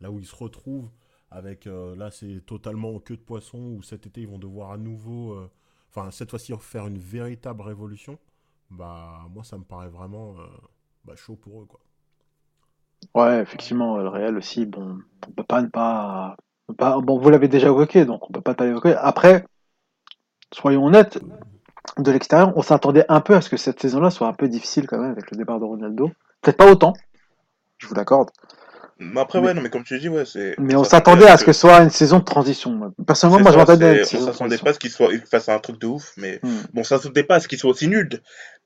là 0.00 0.10
où 0.10 0.18
ils 0.18 0.26
se 0.26 0.34
retrouvent 0.36 0.90
avec 1.30 1.66
là 1.66 2.10
c'est 2.12 2.40
totalement 2.46 2.94
en 2.94 3.00
queue 3.00 3.16
de 3.16 3.22
poisson 3.22 3.58
où 3.58 3.82
cet 3.82 4.06
été 4.06 4.20
ils 4.22 4.28
vont 4.28 4.38
devoir 4.38 4.70
à 4.70 4.78
nouveau 4.78 5.36
enfin 5.90 6.10
cette 6.12 6.30
fois-ci 6.30 6.52
faire 6.60 6.86
une 6.86 6.98
véritable 6.98 7.62
révolution 7.62 8.18
bah 8.70 9.26
moi 9.30 9.42
ça 9.44 9.58
me 9.58 9.64
paraît 9.64 9.88
vraiment 9.88 10.36
bah, 11.04 11.16
chaud 11.16 11.36
pour 11.36 11.62
eux 11.62 11.66
Ouais, 13.14 13.40
effectivement, 13.40 13.96
le 13.98 14.08
Real 14.08 14.36
aussi, 14.36 14.66
bon, 14.66 14.98
on 15.26 15.30
peut 15.32 15.44
pas 15.44 15.62
ne 15.62 15.68
pas, 15.68 16.36
pas- 16.76 17.00
bon, 17.00 17.18
vous 17.18 17.30
l'avez 17.30 17.48
déjà 17.48 17.68
évoqué, 17.68 18.04
donc 18.04 18.28
on 18.28 18.32
peut 18.32 18.40
pas 18.40 18.52
ne 18.52 18.56
pas 18.56 18.66
l'évoquer. 18.66 18.94
Après, 18.96 19.46
soyons 20.52 20.84
honnêtes, 20.86 21.18
de 21.98 22.10
l'extérieur, 22.10 22.52
on 22.56 22.62
s'attendait 22.62 23.04
un 23.08 23.20
peu 23.20 23.34
à 23.34 23.40
ce 23.40 23.48
que 23.48 23.56
cette 23.56 23.80
saison-là 23.80 24.10
soit 24.10 24.28
un 24.28 24.32
peu 24.32 24.48
difficile 24.48 24.86
quand 24.86 24.98
même 24.98 25.12
avec 25.12 25.30
le 25.30 25.36
départ 25.36 25.60
de 25.60 25.64
Ronaldo. 25.64 26.10
Peut-être 26.42 26.56
pas 26.56 26.70
autant, 26.70 26.92
je 27.78 27.86
vous 27.86 27.94
l'accorde, 27.94 28.30
Mais 28.98 29.20
après, 29.20 29.40
mais, 29.40 29.48
ouais, 29.48 29.54
non, 29.54 29.60
mais 29.60 29.68
comme 29.68 29.84
tu 29.84 29.98
dis, 29.98 30.08
ouais, 30.08 30.24
c'est. 30.24 30.54
mais 30.58 30.74
On 30.74 30.80
on 30.80 30.84
s'attendait 30.84 31.26
à 31.28 31.36
ce 31.36 31.42
que. 31.42 31.46
que 31.48 31.52
ce 31.52 31.60
soit 31.60 31.82
une 31.82 31.90
saison 31.90 32.18
de 32.18 32.24
transition. 32.24 32.94
Personnellement, 33.06 33.42
moi, 33.42 33.52
je 33.52 33.58
m'attendais 33.58 34.00
à. 34.00 34.02
On 34.02 34.26
s'attendait 34.26 34.58
pas 34.58 34.70
à 34.70 34.72
ce 34.72 34.78
qu'il 34.78 34.90
soit... 34.90 35.10
fasse 35.30 35.50
un 35.50 35.58
truc 35.58 35.78
de 35.78 35.86
ouf, 35.86 36.12
mais. 36.16 36.40
Hmm. 36.42 36.62
Bon, 36.72 36.82
ça 36.82 36.96
s'attendait 36.96 37.24
pas 37.24 37.36
à 37.36 37.40
ce 37.40 37.48
qu'il 37.48 37.58
soit 37.58 37.70
aussi 37.70 37.88
nul. 37.88 38.08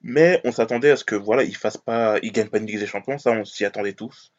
Mais 0.02 0.40
on 0.44 0.52
s'attendait 0.52 0.92
à 0.92 0.96
ce 0.96 1.04
que, 1.04 1.16
voilà, 1.16 1.42
il 1.42 1.56
fasse 1.56 1.76
pas. 1.76 2.18
Il 2.22 2.30
gagne 2.30 2.48
pas 2.48 2.58
une 2.58 2.66
Ligue 2.66 2.78
des 2.78 2.86
Champions, 2.86 3.18
ça, 3.18 3.32
on 3.32 3.44
s'y 3.44 3.64
attendait 3.64 3.92
tous. 3.92 4.32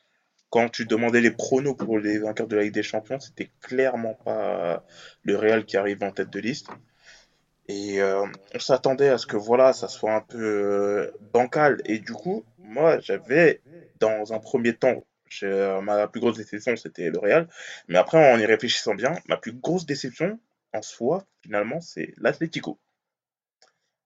Quand 0.50 0.70
tu 0.70 0.86
demandais 0.86 1.22
les 1.22 1.32
pronos 1.32 1.76
pour 1.76 2.00
les 2.00 2.20
vainqueurs 2.20 2.48
de 2.48 2.56
la 2.56 2.64
Ligue 2.64 2.74
des 2.74 2.84
Champions, 2.84 3.20
c'était 3.20 3.52
clairement 3.62 4.18
pas 4.26 4.84
le 5.24 5.36
Real 5.36 5.66
qui 5.66 5.78
arrive 5.78 6.04
en 6.04 6.12
tête 6.12 6.30
de 6.30 6.40
liste. 6.40 6.68
Et 7.68 8.02
euh, 8.02 8.26
on 8.54 8.60
s'attendait 8.60 9.10
à 9.10 9.18
ce 9.18 9.26
que 9.26 9.38
voilà, 9.38 9.72
ça 9.72 9.88
soit 9.88 10.14
un 10.14 10.22
peu 10.22 10.38
euh, 10.40 11.12
bancal. 11.34 11.82
Et 11.86 12.00
du 12.00 12.12
coup, 12.12 12.44
moi, 12.60 13.00
j'avais, 13.00 13.62
dans 14.00 14.34
un 14.34 14.40
premier 14.40 14.74
temps, 14.74 15.04
ma 15.44 16.08
plus 16.08 16.22
grosse 16.22 16.38
déception, 16.38 16.76
c'était 16.76 17.10
le 17.10 17.20
Real. 17.20 17.48
Mais 17.88 17.98
après, 17.98 18.34
en 18.34 18.40
y 18.40 18.46
réfléchissant 18.46 18.96
bien, 18.96 19.14
ma 19.28 19.38
plus 19.38 19.54
grosse 19.54 19.86
déception, 19.86 20.40
en 20.74 20.82
soi, 20.82 21.26
finalement, 21.44 21.82
c'est 21.82 22.14
l'Atlético. 22.18 22.80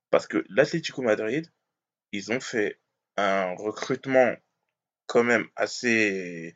Parce 0.10 0.28
que 0.28 0.46
l'Atlético 0.50 1.02
Madrid, 1.02 1.52
ils 2.12 2.32
ont 2.32 2.40
fait 2.40 2.80
un 3.18 3.54
recrutement 3.56 4.36
quand 5.08 5.24
même 5.24 5.48
assez. 5.56 6.54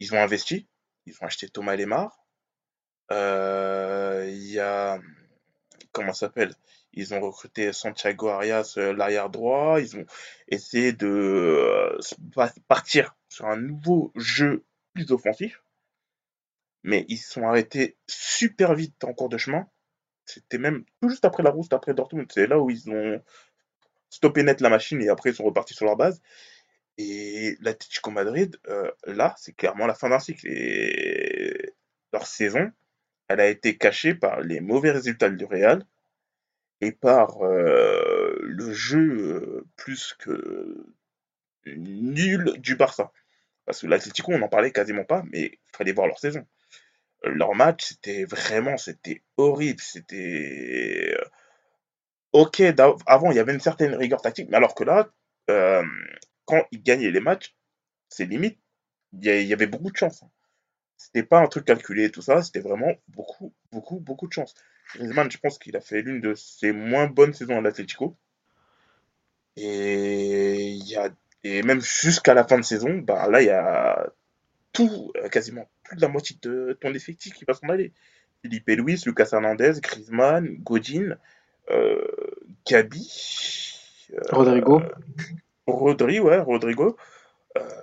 Ils 0.00 0.14
ont 0.14 0.18
investi. 0.18 0.68
Ils 1.06 1.14
ont 1.20 1.26
acheté 1.26 1.48
Thomas 1.48 1.76
Lemar. 1.76 2.26
Euh, 3.12 4.26
il 4.28 4.50
y 4.50 4.58
a. 4.60 4.98
Comment 5.92 6.12
ça 6.12 6.26
s'appelle? 6.26 6.54
Ils 6.92 7.14
ont 7.14 7.20
recruté 7.20 7.72
Santiago 7.72 8.28
Arias, 8.28 8.74
euh, 8.76 8.92
l'arrière 8.92 9.30
droit. 9.30 9.80
Ils 9.80 9.96
ont 9.96 10.06
essayé 10.48 10.92
de 10.92 11.06
euh, 11.06 11.98
partir 12.68 13.14
sur 13.30 13.46
un 13.46 13.56
nouveau 13.56 14.12
jeu 14.16 14.64
plus 14.92 15.10
offensif. 15.12 15.62
Mais 16.82 17.06
ils 17.08 17.18
sont 17.18 17.46
arrêtés 17.46 17.96
super 18.06 18.74
vite 18.74 19.02
en 19.04 19.14
cours 19.14 19.30
de 19.30 19.38
chemin. 19.38 19.66
C'était 20.26 20.58
même 20.58 20.84
tout 21.00 21.08
juste 21.08 21.24
après 21.24 21.42
la 21.42 21.50
rousse, 21.50 21.68
après 21.72 21.94
Dortmund. 21.94 22.30
C'est 22.30 22.46
là 22.46 22.60
où 22.60 22.70
ils 22.70 22.90
ont 22.90 23.22
stoppé 24.10 24.42
net 24.42 24.60
la 24.60 24.68
machine 24.68 25.00
et 25.00 25.08
après 25.08 25.30
ils 25.30 25.36
sont 25.36 25.44
repartis 25.44 25.74
sur 25.74 25.86
leur 25.86 25.96
base. 25.96 26.20
Et 26.98 27.56
l'Atlético 27.60 28.10
Madrid, 28.10 28.58
euh, 28.68 28.90
là, 29.06 29.34
c'est 29.38 29.54
clairement 29.54 29.86
la 29.86 29.94
fin 29.94 30.10
d'un 30.10 30.18
cycle. 30.18 30.46
Et 30.46 31.72
leur 32.12 32.26
saison, 32.26 32.70
elle 33.28 33.40
a 33.40 33.48
été 33.48 33.78
cachée 33.78 34.14
par 34.14 34.40
les 34.40 34.60
mauvais 34.60 34.90
résultats 34.90 35.30
du 35.30 35.44
Real 35.44 35.86
et 36.80 36.92
par 36.92 37.42
euh, 37.42 38.38
le 38.42 38.72
jeu 38.72 38.98
euh, 38.98 39.66
plus 39.76 40.14
que 40.18 40.86
nul 41.66 42.54
du 42.58 42.76
Barça. 42.76 43.12
Parce 43.66 43.80
que 43.80 43.86
l'Atlético, 43.86 44.32
on 44.32 44.38
n'en 44.38 44.48
parlait 44.48 44.72
quasiment 44.72 45.04
pas, 45.04 45.22
mais 45.30 45.42
il 45.52 45.76
fallait 45.76 45.92
voir 45.92 46.06
leur 46.06 46.18
saison. 46.18 46.46
Leur 47.22 47.54
match, 47.54 47.84
c'était 47.84 48.24
vraiment, 48.24 48.76
c'était 48.76 49.22
horrible. 49.36 49.80
C'était. 49.80 51.16
Ok, 52.32 52.60
avant, 53.06 53.30
il 53.30 53.36
y 53.36 53.40
avait 53.40 53.52
une 53.52 53.60
certaine 53.60 53.94
rigueur 53.94 54.22
tactique, 54.22 54.48
mais 54.50 54.56
alors 54.56 54.74
que 54.74 54.84
là, 54.84 55.10
quand 56.44 56.64
ils 56.72 56.82
gagnaient 56.82 57.10
les 57.10 57.20
matchs, 57.20 57.54
c'est 58.08 58.26
limite, 58.26 58.58
il 59.12 59.24
y, 59.24 59.52
avait 59.52 59.66
beaucoup 59.66 59.90
de 59.90 59.96
chance. 59.96 60.24
C'était 60.96 61.22
pas 61.22 61.40
un 61.40 61.46
truc 61.46 61.64
calculé, 61.64 62.10
tout 62.10 62.22
ça, 62.22 62.42
c'était 62.42 62.60
vraiment 62.60 62.92
beaucoup, 63.08 63.54
beaucoup, 63.72 64.00
beaucoup 64.00 64.26
de 64.28 64.32
chance. 64.32 64.54
Griezmann, 64.94 65.30
je 65.30 65.38
pense 65.38 65.58
qu'il 65.58 65.76
a 65.76 65.80
fait 65.80 66.02
l'une 66.02 66.20
de 66.20 66.34
ses 66.34 66.72
moins 66.72 67.06
bonnes 67.06 67.32
saisons 67.32 67.58
à 67.58 67.60
l'Atlético. 67.60 68.16
Et, 69.56 70.72
y 70.72 70.96
a, 70.96 71.10
et 71.44 71.62
même 71.62 71.80
jusqu'à 71.80 72.34
la 72.34 72.44
fin 72.44 72.58
de 72.58 72.64
saison, 72.64 72.98
bah, 72.98 73.28
là, 73.28 73.42
il 73.42 73.46
y 73.46 73.50
a 73.50 74.06
tout, 74.72 75.12
euh, 75.16 75.28
quasiment 75.28 75.68
plus 75.82 75.96
de 75.96 76.02
la 76.02 76.08
moitié 76.08 76.36
de 76.42 76.78
ton 76.80 76.92
effectif 76.94 77.34
qui 77.34 77.44
va 77.44 77.54
s'en 77.54 77.68
aller. 77.68 77.92
Philippe 78.42 78.68
Luis, 78.68 79.02
Lucas 79.06 79.28
Hernandez, 79.32 79.74
Griezmann, 79.82 80.56
Godin, 80.60 81.16
euh, 81.70 82.06
Gabi. 82.66 83.70
Euh, 84.12 84.20
Rodrigo. 84.30 84.82
Rodri, 85.66 86.20
ouais, 86.20 86.38
Rodrigo. 86.38 86.96
Euh, 87.58 87.82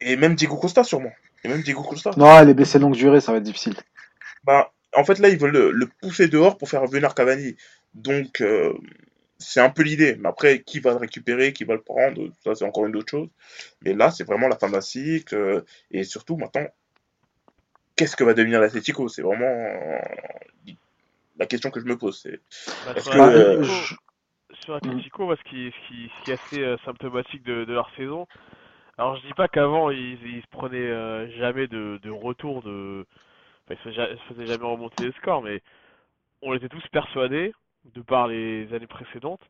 et 0.00 0.16
même 0.16 0.34
Diego 0.34 0.56
Costa, 0.56 0.84
sûrement. 0.84 1.12
Et 1.44 1.48
même 1.48 1.62
Diego 1.62 1.82
Costa. 1.82 2.10
Non, 2.16 2.38
elle 2.38 2.50
est 2.50 2.54
blessée 2.54 2.78
longue 2.78 2.94
durée, 2.94 3.20
ça 3.20 3.32
va 3.32 3.38
être 3.38 3.44
difficile. 3.44 3.74
Bah, 4.44 4.72
en 4.94 5.04
fait, 5.04 5.18
là, 5.18 5.28
ils 5.28 5.38
veulent 5.38 5.70
le, 5.70 5.86
pousser 6.00 6.28
dehors 6.28 6.58
pour 6.58 6.68
faire 6.68 6.86
venir 6.86 7.14
Cavani. 7.14 7.56
Donc, 7.94 8.40
euh, 8.40 8.72
c'est 9.38 9.60
un 9.60 9.70
peu 9.70 9.82
l'idée. 9.82 10.16
Mais 10.16 10.28
après, 10.28 10.62
qui 10.62 10.80
va 10.80 10.90
le 10.92 10.96
récupérer, 10.96 11.52
qui 11.52 11.64
va 11.64 11.74
le 11.74 11.82
prendre, 11.82 12.30
ça, 12.42 12.54
c'est 12.54 12.64
encore 12.64 12.86
une 12.86 12.96
autre 12.96 13.10
chose. 13.10 13.28
Mais 13.82 13.92
là, 13.92 14.10
c'est 14.10 14.24
vraiment 14.24 14.48
la 14.48 14.56
fin 14.56 14.70
d'un 14.70 14.80
cycle. 14.80 15.34
Euh, 15.34 15.60
et 15.90 16.04
surtout, 16.04 16.36
maintenant, 16.36 16.66
qu'est-ce 17.96 18.16
que 18.16 18.24
va 18.24 18.34
devenir 18.34 18.60
l'Atletico 18.60 19.08
C'est 19.08 19.22
vraiment 19.22 20.00
la 21.38 21.46
question 21.46 21.70
que 21.70 21.80
je 21.80 21.86
me 21.86 21.96
pose. 21.96 22.20
C'est 22.20 22.40
bah, 22.86 22.94
que, 22.94 23.62
sur 24.64 24.74
Atletico, 24.74 25.34
ce, 25.34 25.42
qui, 25.44 25.70
ce, 25.70 25.88
qui, 25.88 26.30
est 26.30 26.34
assez 26.34 26.62
euh, 26.62 26.76
symptomatique 26.84 27.42
de, 27.44 27.64
leur 27.64 27.90
saison, 27.96 28.26
alors 28.98 29.16
je 29.16 29.26
dis 29.26 29.34
pas 29.34 29.48
qu'avant 29.48 29.90
ils, 29.90 30.18
ils 30.24 30.42
se 30.42 30.48
prenaient 30.48 30.78
euh, 30.78 31.30
jamais 31.38 31.66
de, 31.66 31.98
de 32.02 32.10
retour 32.10 32.62
de. 32.62 33.06
Enfin, 33.68 33.80
ils 33.84 33.92
se 33.92 34.34
faisaient 34.34 34.46
jamais 34.46 34.64
remonter 34.64 35.06
les 35.06 35.12
scores, 35.12 35.42
mais 35.42 35.60
on 36.42 36.54
était 36.54 36.68
tous 36.68 36.86
persuadés, 36.92 37.52
de 37.94 38.02
par 38.02 38.28
les 38.28 38.72
années 38.72 38.86
précédentes, 38.86 39.42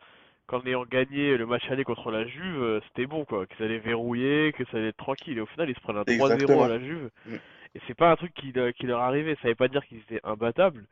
qu'en 0.47 0.65
ayant 0.67 0.85
gagné 0.85 1.37
le 1.37 1.47
match 1.47 1.69
aller 1.71 1.85
contre 1.85 2.11
la 2.11 2.27
Juve, 2.27 2.63
euh, 2.63 2.81
c'était 2.89 3.07
bon 3.07 3.25
quoi, 3.25 3.47
qu'ils 3.47 3.65
allaient 3.65 3.79
verrouiller, 3.79 4.53
que 4.53 4.65
ça 4.67 4.77
allait 4.77 4.89
être 4.89 4.97
tranquille. 4.97 5.39
Et 5.39 5.41
au 5.41 5.47
final, 5.47 5.69
ils 5.69 5.75
se 5.75 5.81
prennent 5.81 5.97
un 5.97 6.03
3-0 6.03 6.65
à 6.65 6.69
la 6.69 6.79
Juve. 6.79 7.11
Mm. 7.27 7.35
Et 7.75 7.81
c'est 7.87 7.95
pas 7.95 8.11
un 8.11 8.17
truc 8.17 8.33
qui, 8.35 8.53
qui 8.79 8.87
leur 8.87 9.01
arrivait, 9.01 9.37
ça 9.43 9.49
veut 9.49 9.55
pas 9.55 9.69
dire 9.69 9.85
qu'ils 9.87 9.99
étaient 9.99 10.21
imbattables, 10.25 10.85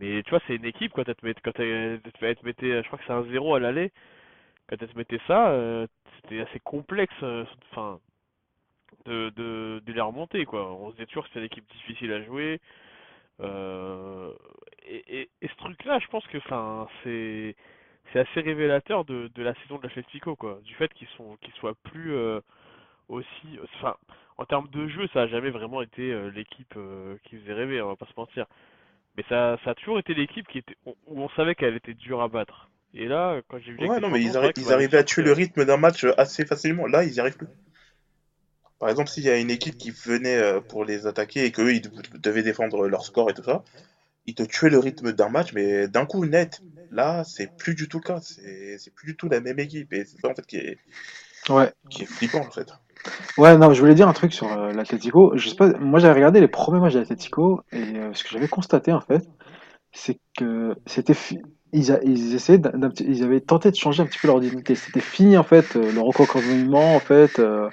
mais 0.00 0.22
tu 0.22 0.30
vois, 0.30 0.40
c'est 0.46 0.56
une 0.56 0.64
équipe, 0.64 0.92
quand 0.92 1.08
elle 1.08 1.14
te, 1.14 1.26
met, 1.26 1.34
quand 1.34 1.58
elle, 1.58 2.00
te 2.00 2.44
mettait, 2.44 2.82
je 2.82 2.86
crois 2.86 2.98
que 2.98 3.04
c'est 3.06 3.12
un 3.12 3.24
0 3.24 3.54
à 3.54 3.60
l'aller, 3.60 3.92
quand 4.68 4.76
elle 4.80 4.88
te 4.88 4.96
mettait 4.96 5.20
ça, 5.26 5.50
euh, 5.50 5.86
c'était 6.16 6.40
assez 6.40 6.60
complexe, 6.60 7.14
euh, 7.22 7.44
de, 9.06 9.30
de, 9.30 9.82
de 9.84 9.92
les 9.92 10.00
remonter, 10.00 10.44
quoi. 10.44 10.72
On 10.72 10.90
se 10.90 10.94
disait 10.96 11.06
toujours 11.06 11.24
que 11.24 11.30
c'était 11.30 11.40
une 11.40 11.46
équipe 11.46 11.70
difficile 11.72 12.12
à 12.12 12.22
jouer. 12.24 12.60
Euh, 13.40 14.32
et, 14.86 15.28
et, 15.40 15.48
ce 15.48 15.56
truc-là, 15.56 15.98
je 16.00 16.06
pense 16.08 16.26
que, 16.26 16.38
c'est 17.02 17.56
c'est 18.12 18.20
assez 18.20 18.40
révélateur 18.40 19.04
de, 19.04 19.30
de 19.34 19.42
la 19.42 19.54
saison 19.62 19.76
de 19.76 19.82
l'Atletico, 19.82 20.34
quoi. 20.34 20.60
Du 20.64 20.74
fait 20.74 20.92
qu'ils 20.94 21.08
sont 21.16 21.36
qu'ils 21.42 21.52
soient 21.54 21.74
plus 21.84 22.14
aussi, 23.08 23.58
enfin, 23.76 23.96
en 24.38 24.44
termes 24.46 24.68
de 24.68 24.88
jeu, 24.88 25.08
ça 25.12 25.22
a 25.22 25.26
jamais 25.26 25.50
vraiment 25.50 25.82
été 25.82 26.30
l'équipe 26.30 26.74
qui 27.24 27.36
faisait 27.36 27.52
rêver, 27.52 27.82
on 27.82 27.88
va 27.88 27.96
pas 27.96 28.06
se 28.06 28.18
mentir. 28.18 28.46
Mais 29.16 29.24
ça, 29.28 29.58
ça 29.64 29.70
a 29.70 29.74
toujours 29.74 29.98
été 29.98 30.14
l'équipe 30.14 30.46
qui 30.48 30.58
était, 30.58 30.76
où 30.86 30.94
on 31.22 31.28
savait 31.30 31.54
qu'elle 31.54 31.76
était 31.76 31.94
dure 31.94 32.22
à 32.22 32.28
battre. 32.28 32.70
Et 32.94 33.06
là, 33.06 33.40
quand 33.48 33.58
j'ai 33.58 33.72
vu. 33.72 33.86
Ouais, 33.86 34.00
non, 34.00 34.08
mais 34.08 34.20
ils, 34.20 34.32
ils 34.56 34.72
arrivaient 34.72 34.96
à 34.96 35.04
tuer 35.04 35.22
le 35.22 35.32
rythme 35.32 35.64
d'un 35.64 35.76
match 35.76 36.06
assez 36.16 36.46
facilement. 36.46 36.86
Là, 36.86 37.04
ils 37.04 37.14
y 37.14 37.20
arrivent 37.20 37.36
plus. 37.36 37.48
Par 38.78 38.88
exemple, 38.88 39.08
s'il 39.10 39.24
y 39.24 39.30
a 39.30 39.38
une 39.38 39.50
équipe 39.50 39.76
qui 39.76 39.90
venait 39.90 40.36
euh, 40.36 40.60
pour 40.60 40.84
les 40.84 41.06
attaquer 41.06 41.44
et 41.44 41.52
qu'eux, 41.52 41.74
ils 41.74 41.82
devaient 42.20 42.42
défendre 42.42 42.86
leur 42.86 43.04
score 43.04 43.30
et 43.30 43.34
tout 43.34 43.42
ça, 43.42 43.64
ils 44.26 44.34
te 44.34 44.42
tuaient 44.42 44.70
le 44.70 44.78
rythme 44.78 45.12
d'un 45.12 45.28
match, 45.28 45.52
mais 45.52 45.88
d'un 45.88 46.06
coup 46.06 46.24
net. 46.26 46.60
Là, 46.90 47.24
c'est 47.24 47.56
plus 47.56 47.74
du 47.74 47.88
tout 47.88 47.98
le 47.98 48.04
cas. 48.04 48.20
C'est 48.20 48.94
plus 48.94 49.06
du 49.06 49.16
tout 49.16 49.28
la 49.28 49.40
même 49.40 49.58
équipe. 49.58 49.92
Et 49.92 50.04
c'est 50.04 50.20
ça, 50.20 50.28
en 50.28 50.34
fait, 50.34 50.46
qui 50.46 50.56
est, 50.56 50.78
ouais. 51.48 51.72
qui 51.90 52.02
est 52.02 52.06
flippant, 52.06 52.40
en 52.40 52.50
fait. 52.50 52.68
Ouais, 53.36 53.56
non, 53.56 53.72
je 53.72 53.80
voulais 53.80 53.94
dire 53.94 54.08
un 54.08 54.12
truc 54.12 54.32
sur 54.32 54.50
euh, 54.52 54.72
l'Atletico. 54.72 55.32
Je 55.36 55.48
sais 55.48 55.56
pas, 55.56 55.68
moi 55.78 56.00
j'avais 56.00 56.14
regardé 56.14 56.40
les 56.40 56.48
premiers 56.48 56.80
matchs 56.80 56.94
de 56.94 57.00
l'Atletico 57.00 57.62
et 57.72 57.96
euh, 57.96 58.12
ce 58.12 58.24
que 58.24 58.30
j'avais 58.30 58.48
constaté 58.48 58.92
en 58.92 59.00
fait, 59.00 59.28
c'est 59.92 60.18
que 60.36 60.74
c'était 60.86 61.14
ils, 61.72 63.22
avaient 63.22 63.40
tenté 63.40 63.70
de 63.70 63.76
changer 63.76 64.02
un 64.02 64.06
petit 64.06 64.18
peu 64.18 64.28
leur 64.28 64.42
identité. 64.42 64.74
C'était 64.74 65.00
fini 65.00 65.36
en 65.36 65.42
fait 65.42 65.76
euh, 65.76 65.92
le 65.92 66.00
recouvrement 66.00 66.94
en 66.94 67.00
fait, 67.00 67.38
euh, 67.38 67.68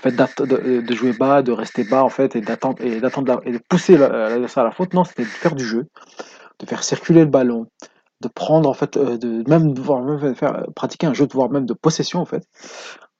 fait 0.00 0.12
de, 0.12 0.80
de, 0.80 0.94
jouer 0.94 1.12
bas, 1.12 1.42
de 1.42 1.52
rester 1.52 1.84
bas 1.84 2.04
en 2.04 2.08
fait 2.08 2.36
et 2.36 2.40
d'attendre 2.40 2.80
et 2.82 3.52
de 3.52 3.60
pousser 3.68 3.96
l'adversaire 3.96 4.62
à 4.62 4.66
la 4.66 4.72
faute. 4.72 4.94
Non, 4.94 5.04
c'était 5.04 5.22
de 5.22 5.28
faire 5.28 5.54
du 5.54 5.64
jeu, 5.64 5.86
de 6.58 6.66
faire 6.66 6.82
circuler 6.84 7.20
le 7.20 7.30
ballon, 7.30 7.66
de 8.20 8.28
prendre 8.28 8.68
en 8.68 8.74
fait, 8.74 8.96
de 8.98 9.48
même 9.48 9.74
même 9.74 10.34
faire 10.34 10.66
pratiquer 10.74 11.06
un 11.06 11.14
jeu 11.14 11.26
de 11.26 11.32
voire 11.32 11.50
même 11.50 11.66
de 11.66 11.74
possession 11.74 12.20
en 12.20 12.26
fait. 12.26 12.44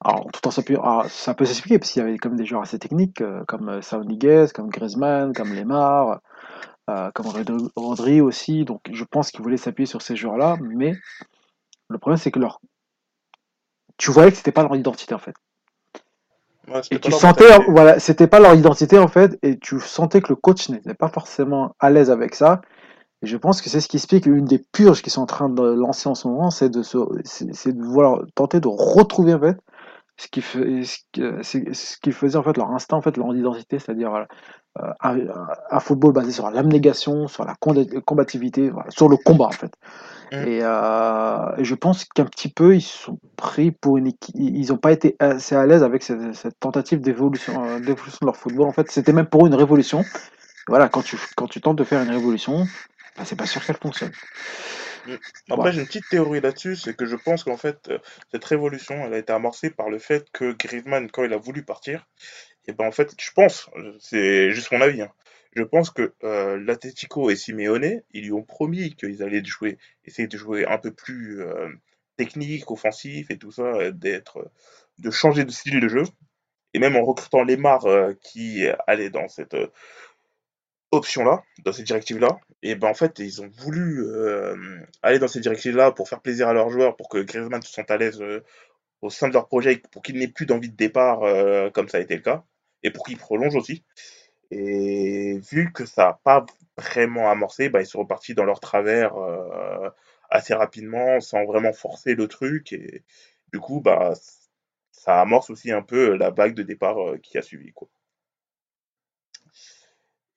Alors, 0.02 0.26
tout 0.32 0.48
en 0.48 0.50
ça 1.08 1.34
peut 1.34 1.44
s'expliquer, 1.44 1.78
parce 1.78 1.90
qu'il 1.92 2.00
y 2.00 2.02
avait 2.02 2.16
comme 2.16 2.34
des 2.34 2.46
joueurs 2.46 2.62
assez 2.62 2.78
techniques, 2.78 3.20
euh, 3.20 3.44
comme 3.46 3.68
euh, 3.68 3.82
Sauniguez, 3.82 4.46
comme 4.54 4.70
Griezmann, 4.70 5.34
comme 5.34 5.52
Lemar, 5.52 6.20
euh, 6.90 7.10
comme 7.14 7.26
Rodri 7.76 8.20
aussi, 8.20 8.64
donc 8.64 8.80
je 8.92 9.04
pense 9.04 9.30
qu'ils 9.30 9.42
voulaient 9.42 9.56
s'appuyer 9.56 9.86
sur 9.86 10.02
ces 10.02 10.16
joueurs-là, 10.16 10.56
mais 10.60 10.94
le 11.88 11.98
problème 11.98 12.18
c'est 12.18 12.30
que 12.30 12.38
leur... 12.38 12.60
tu 13.96 14.10
voyais 14.10 14.30
que 14.30 14.36
c'était 14.36 14.52
pas 14.52 14.62
leur 14.62 14.76
identité 14.76 15.14
en 15.14 15.18
fait. 15.18 15.34
et 16.90 16.98
tu 16.98 17.12
sentais, 17.12 17.58
voilà, 17.68 17.98
c'était 17.98 18.26
pas 18.26 18.40
leur 18.40 18.54
identité 18.54 18.98
en 18.98 19.08
fait, 19.08 19.38
et 19.42 19.58
tu 19.58 19.78
sentais 19.80 20.20
que 20.20 20.28
le 20.30 20.36
coach 20.36 20.68
n'était 20.68 20.94
pas 20.94 21.08
forcément 21.08 21.74
à 21.78 21.90
l'aise 21.90 22.10
avec 22.10 22.34
ça. 22.34 22.60
Et 23.22 23.26
je 23.26 23.36
pense 23.36 23.60
que 23.60 23.68
c'est 23.68 23.80
ce 23.80 23.88
qui 23.88 23.98
explique 23.98 24.26
une 24.26 24.46
des 24.46 24.58
purges 24.58 25.02
qu'ils 25.02 25.12
sont 25.12 25.22
en 25.22 25.26
train 25.26 25.50
de 25.50 25.62
lancer 25.62 26.08
en 26.08 26.14
ce 26.14 26.26
moment, 26.26 26.50
c'est 26.50 26.70
de 26.70 26.82
se, 26.82 26.98
c'est 27.24 27.76
de 27.76 27.82
vouloir 27.82 28.22
tenter 28.34 28.60
de 28.60 28.68
retrouver 28.68 29.34
en 29.34 29.40
fait 29.40 29.58
ce 30.20 30.28
qui, 30.28 30.42
fait, 30.42 30.82
ce 30.84 31.96
qui 32.02 32.12
faisait 32.12 32.36
en 32.36 32.42
fait 32.42 32.58
leur 32.58 32.70
instinct, 32.72 32.98
en 32.98 33.00
fait, 33.00 33.16
leur 33.16 33.34
identité, 33.34 33.78
c'est-à-dire 33.78 34.26
euh, 34.78 34.92
un, 35.00 35.80
football 35.80 36.12
basé 36.12 36.30
sur 36.30 36.50
l'abnégation, 36.50 37.26
sur 37.26 37.46
la 37.46 37.54
combativité, 37.58 38.70
sur 38.90 39.08
le 39.08 39.16
combat 39.16 39.46
en 39.46 39.52
fait. 39.52 39.72
Mmh. 40.30 40.36
Euh, 40.36 41.56
et, 41.56 41.64
je 41.64 41.74
pense 41.74 42.04
qu'un 42.04 42.26
petit 42.26 42.50
peu 42.50 42.76
ils 42.76 42.82
sont 42.82 43.18
pris 43.36 43.70
pour 43.70 43.96
une 43.96 44.12
ils 44.34 44.68
n'ont 44.68 44.76
pas 44.76 44.92
été 44.92 45.16
assez 45.20 45.56
à 45.56 45.64
l'aise 45.64 45.82
avec 45.82 46.02
cette, 46.02 46.60
tentative 46.60 47.00
d'évolution, 47.00 47.64
euh, 47.64 47.80
de 47.80 47.96
leur 48.22 48.36
football. 48.36 48.68
En 48.68 48.72
fait, 48.72 48.90
c'était 48.90 49.14
même 49.14 49.26
pour 49.26 49.46
eux 49.46 49.48
une 49.48 49.54
révolution. 49.54 50.04
Voilà, 50.68 50.90
quand 50.90 51.02
tu 51.02 51.18
quand 51.34 51.46
tu 51.46 51.62
tentes 51.62 51.76
de 51.76 51.84
faire 51.84 52.02
une 52.02 52.10
révolution, 52.10 52.66
bah, 53.16 53.22
c'est 53.24 53.36
pas 53.36 53.46
sûr 53.46 53.64
qu'elle 53.64 53.78
fonctionne. 53.78 54.12
Après, 55.50 55.72
j'ai 55.72 55.80
une 55.80 55.86
petite 55.86 56.08
théorie 56.08 56.40
là-dessus, 56.40 56.76
c'est 56.76 56.96
que 56.96 57.06
je 57.06 57.16
pense 57.16 57.44
qu'en 57.44 57.56
fait, 57.56 57.88
euh, 57.88 57.98
cette 58.30 58.44
révolution, 58.44 58.94
elle 59.04 59.14
a 59.14 59.18
été 59.18 59.32
amorcée 59.32 59.70
par 59.70 59.90
le 59.90 59.98
fait 59.98 60.30
que 60.32 60.52
Griezmann, 60.52 61.10
quand 61.10 61.24
il 61.24 61.32
a 61.32 61.36
voulu 61.36 61.62
partir, 61.62 62.06
et 62.66 62.72
ben 62.72 62.86
en 62.86 62.92
fait, 62.92 63.14
je 63.20 63.30
pense, 63.32 63.70
c'est 63.98 64.50
juste 64.52 64.70
mon 64.72 64.80
avis, 64.80 65.02
hein, 65.02 65.12
je 65.54 65.62
pense 65.62 65.90
que 65.90 66.12
euh, 66.22 66.76
et 67.30 67.36
Simeone, 67.36 68.02
ils 68.12 68.24
lui 68.24 68.32
ont 68.32 68.42
promis 68.42 68.94
qu'ils 68.94 69.22
allaient 69.22 69.44
jouer, 69.44 69.78
essayer 70.04 70.28
de 70.28 70.36
jouer 70.36 70.66
un 70.66 70.78
peu 70.78 70.92
plus 70.92 71.42
euh, 71.42 71.68
technique, 72.16 72.70
offensif 72.70 73.30
et 73.30 73.38
tout 73.38 73.50
ça, 73.50 73.90
d'être 73.90 74.50
de 74.98 75.10
changer 75.10 75.44
de 75.44 75.50
style 75.50 75.80
de 75.80 75.88
jeu. 75.88 76.04
Et 76.72 76.78
même 76.78 76.96
en 76.96 77.04
recrutant 77.04 77.42
Lemar 77.42 77.86
euh, 77.86 78.12
qui 78.22 78.64
allait 78.86 79.10
dans 79.10 79.28
cette 79.28 79.54
euh, 79.54 79.66
option-là, 80.92 81.42
dans 81.64 81.72
cette 81.72 81.86
directive-là, 81.86 82.38
et 82.62 82.74
ben 82.74 82.88
en 82.88 82.94
fait, 82.94 83.18
ils 83.18 83.42
ont 83.42 83.48
voulu 83.58 84.02
euh, 84.04 84.56
aller 85.02 85.18
dans 85.18 85.28
cette 85.28 85.42
directive-là 85.42 85.92
pour 85.92 86.08
faire 86.08 86.20
plaisir 86.20 86.48
à 86.48 86.52
leurs 86.52 86.70
joueurs, 86.70 86.96
pour 86.96 87.08
que 87.08 87.18
Griezmann 87.18 87.62
se 87.62 87.72
sente 87.72 87.90
à 87.90 87.96
l'aise 87.96 88.22
au 89.02 89.10
sein 89.10 89.28
de 89.28 89.34
leur 89.34 89.46
projet, 89.48 89.82
pour 89.92 90.02
qu'il 90.02 90.16
n'ait 90.18 90.28
plus 90.28 90.46
d'envie 90.46 90.70
de 90.70 90.76
départ 90.76 91.20
comme 91.72 91.88
ça 91.88 91.98
a 91.98 92.00
été 92.00 92.16
le 92.16 92.22
cas, 92.22 92.44
et 92.82 92.90
pour 92.90 93.04
qu'il 93.06 93.18
prolonge 93.18 93.54
aussi. 93.56 93.84
Et 94.50 95.38
vu 95.50 95.72
que 95.72 95.86
ça 95.86 96.04
n'a 96.04 96.20
pas 96.24 96.44
vraiment 96.76 97.30
amorcé, 97.30 97.68
bah, 97.68 97.80
ils 97.80 97.86
sont 97.86 98.00
repartis 98.00 98.34
dans 98.34 98.44
leur 98.44 98.60
travers 98.60 99.14
assez 100.30 100.54
rapidement, 100.54 101.20
sans 101.20 101.44
vraiment 101.44 101.72
forcer 101.72 102.14
le 102.14 102.28
truc. 102.28 102.72
Et 102.72 103.04
du 103.52 103.60
coup, 103.60 103.80
bah, 103.80 104.14
ça 104.92 105.20
amorce 105.20 105.50
aussi 105.50 105.72
un 105.72 105.82
peu 105.82 106.16
la 106.16 106.30
vague 106.30 106.54
de 106.54 106.62
départ 106.62 106.96
qui 107.22 107.38
a 107.38 107.42
suivi. 107.42 107.72
Quoi. 107.72 107.88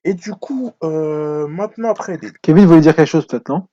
Et 0.05 0.13
du 0.13 0.31
coup, 0.31 0.73
maintenant 0.81 1.89
après 1.91 2.17
des... 2.17 2.31
Kevin 2.41 2.65
voulait 2.65 2.81
dire 2.81 2.95
quelque 2.95 3.07
chose 3.07 3.27
peut-être, 3.27 3.49
non 3.49 3.67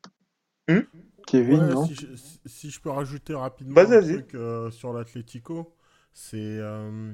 hmm 0.68 0.80
Kevin, 1.26 1.60
Ouais, 1.60 1.75
non 1.75 1.87
si, 1.87 1.94
je, 1.94 2.06
si 2.46 2.70
je 2.70 2.80
peux 2.80 2.90
rajouter 2.90 3.34
rapidement 3.34 3.80
un 3.80 4.00
truc 4.00 4.34
euh, 4.34 4.70
sur 4.70 4.92
l'Atlético, 4.92 5.75
c'est. 6.12 6.38
euh, 6.38 7.12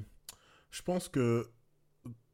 je 0.70 0.82
pense 0.82 1.08
que. 1.08 1.49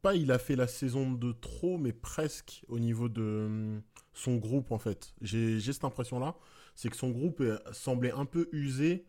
Pas 0.01 0.15
il 0.15 0.31
a 0.33 0.37
fait 0.39 0.57
la 0.57 0.67
saison 0.67 1.11
de 1.13 1.31
trop, 1.31 1.77
mais 1.77 1.93
presque 1.93 2.63
au 2.67 2.77
niveau 2.77 3.07
de 3.07 3.21
euh, 3.21 3.79
son 4.13 4.35
groupe 4.35 4.71
en 4.71 4.77
fait. 4.77 5.13
J'ai 5.21 5.59
j'ai 5.59 5.73
cette 5.73 5.85
impression-là. 5.85 6.35
C'est 6.75 6.89
que 6.89 6.97
son 6.97 7.09
groupe 7.11 7.39
euh, 7.41 7.57
semblait 7.71 8.11
un 8.11 8.25
peu 8.25 8.49
usé 8.51 9.05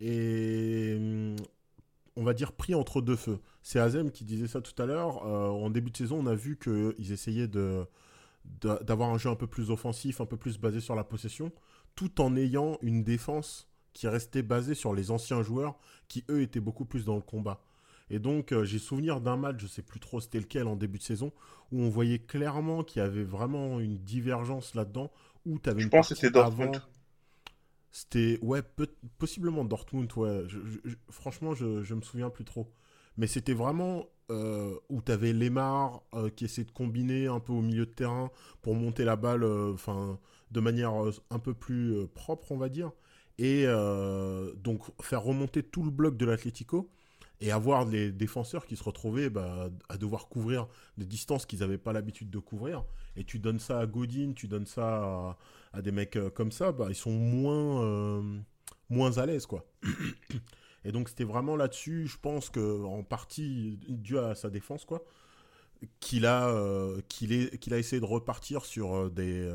et. 0.00 0.96
On 2.20 2.24
va 2.24 2.34
dire 2.34 2.52
pris 2.52 2.74
entre 2.74 3.00
deux 3.00 3.16
feux. 3.16 3.38
C'est 3.62 3.78
Azem 3.80 4.10
qui 4.10 4.24
disait 4.24 4.46
ça 4.46 4.60
tout 4.60 4.80
à 4.82 4.84
l'heure. 4.84 5.26
Euh, 5.26 5.48
en 5.48 5.70
début 5.70 5.90
de 5.90 5.96
saison, 5.96 6.18
on 6.20 6.26
a 6.26 6.34
vu 6.34 6.58
qu'ils 6.58 7.12
essayaient 7.12 7.48
de 7.48 7.86
d'avoir 8.62 9.10
un 9.10 9.18
jeu 9.18 9.30
un 9.30 9.36
peu 9.36 9.46
plus 9.46 9.70
offensif, 9.70 10.20
un 10.20 10.26
peu 10.26 10.36
plus 10.36 10.58
basé 10.58 10.80
sur 10.80 10.94
la 10.94 11.04
possession 11.04 11.52
tout 11.96 12.20
en 12.20 12.36
ayant 12.36 12.78
une 12.82 13.02
défense 13.02 13.68
qui 13.92 14.06
restait 14.08 14.42
basée 14.42 14.74
sur 14.74 14.94
les 14.94 15.10
anciens 15.10 15.42
joueurs 15.42 15.76
qui, 16.08 16.24
eux, 16.30 16.40
étaient 16.42 16.60
beaucoup 16.60 16.84
plus 16.84 17.04
dans 17.04 17.16
le 17.16 17.20
combat. 17.22 17.62
Et 18.10 18.18
donc, 18.18 18.52
euh, 18.52 18.64
j'ai 18.64 18.78
souvenir 18.78 19.20
d'un 19.20 19.36
match, 19.36 19.56
je 19.58 19.66
sais 19.66 19.82
plus 19.82 20.00
trop 20.00 20.20
c'était 20.20 20.40
lequel 20.40 20.66
en 20.68 20.76
début 20.76 20.98
de 20.98 21.02
saison, 21.02 21.32
où 21.72 21.80
on 21.82 21.90
voyait 21.90 22.18
clairement 22.18 22.82
qu'il 22.84 23.02
y 23.02 23.04
avait 23.04 23.24
vraiment 23.24 23.80
une 23.80 23.98
divergence 23.98 24.74
là-dedans, 24.74 25.10
où 25.46 25.58
avais 25.66 25.80
Je 25.80 25.84
une 25.84 25.90
pense 25.90 26.08
que 26.08 26.14
c'était 26.14 26.30
Dortmund. 26.30 26.76
avant- 26.76 26.84
C'était, 27.92 28.38
ouais, 28.42 28.62
possiblement 29.18 29.64
Dortmund, 29.64 30.10
ouais. 30.16 30.44
Je- 30.48 30.58
je- 30.84 30.96
franchement, 31.10 31.54
je, 31.54 31.82
je 31.82 31.94
me 31.94 32.02
souviens 32.02 32.30
plus 32.30 32.44
trop. 32.44 32.72
Mais 33.16 33.26
c'était 33.26 33.52
vraiment 33.54 34.06
euh, 34.30 34.76
où 34.88 35.02
tu 35.02 35.10
avais 35.12 35.32
Lemar 35.32 36.02
euh, 36.14 36.30
qui 36.30 36.44
essayait 36.44 36.64
de 36.66 36.70
combiner 36.72 37.26
un 37.26 37.40
peu 37.40 37.52
au 37.52 37.60
milieu 37.62 37.86
de 37.86 37.90
terrain 37.90 38.30
pour 38.62 38.74
monter 38.76 39.04
la 39.04 39.16
balle 39.16 39.42
euh, 39.42 39.72
enfin 39.74 40.18
de 40.52 40.60
manière 40.60 40.92
un 41.30 41.38
peu 41.38 41.54
plus 41.54 42.06
propre, 42.14 42.52
on 42.52 42.56
va 42.56 42.68
dire. 42.68 42.90
Et 43.38 43.66
donc 44.62 44.82
faire 45.02 45.22
remonter 45.22 45.62
tout 45.62 45.82
le 45.84 45.90
bloc 45.90 46.16
de 46.16 46.26
l'Atlético 46.26 46.90
et 47.40 47.52
avoir 47.52 47.84
les 47.86 48.12
défenseurs 48.12 48.66
qui 48.66 48.76
se 48.76 48.82
retrouvaient 48.84 49.30
bah, 49.30 49.70
à 49.88 49.96
devoir 49.96 50.28
couvrir 50.28 50.66
des 50.98 51.06
distances 51.06 51.46
qu'ils 51.46 51.60
n'avaient 51.60 51.78
pas 51.78 51.92
l'habitude 51.92 52.30
de 52.30 52.38
couvrir. 52.38 52.84
Et 53.16 53.24
tu 53.24 53.38
donnes 53.38 53.58
ça 53.60 53.80
à 53.80 53.86
Godin, 53.86 54.32
tu 54.34 54.46
donnes 54.46 54.66
ça 54.66 54.86
à, 55.04 55.38
à 55.72 55.82
des 55.82 55.92
mecs 55.92 56.16
euh, 56.16 56.30
comme 56.30 56.52
ça, 56.52 56.72
bah, 56.72 56.86
ils 56.88 56.94
sont 56.94 57.12
moins, 57.12 57.82
euh, 57.84 58.38
moins 58.88 59.18
à 59.18 59.26
l'aise, 59.26 59.46
quoi. 59.46 59.64
Et 60.84 60.92
donc 60.92 61.10
c'était 61.10 61.24
vraiment 61.24 61.56
là-dessus, 61.56 62.06
je 62.06 62.16
pense 62.18 62.48
que 62.48 62.82
en 62.84 63.02
partie 63.02 63.78
dû 63.88 64.18
à 64.18 64.34
sa 64.34 64.48
défense, 64.48 64.86
quoi, 64.86 65.04
qu'il 66.00 66.24
a, 66.24 66.48
euh, 66.48 67.00
a 67.00 67.76
essayé 67.76 68.00
de 68.00 68.06
repartir 68.06 68.64
sur 68.64 69.10
des, 69.10 69.46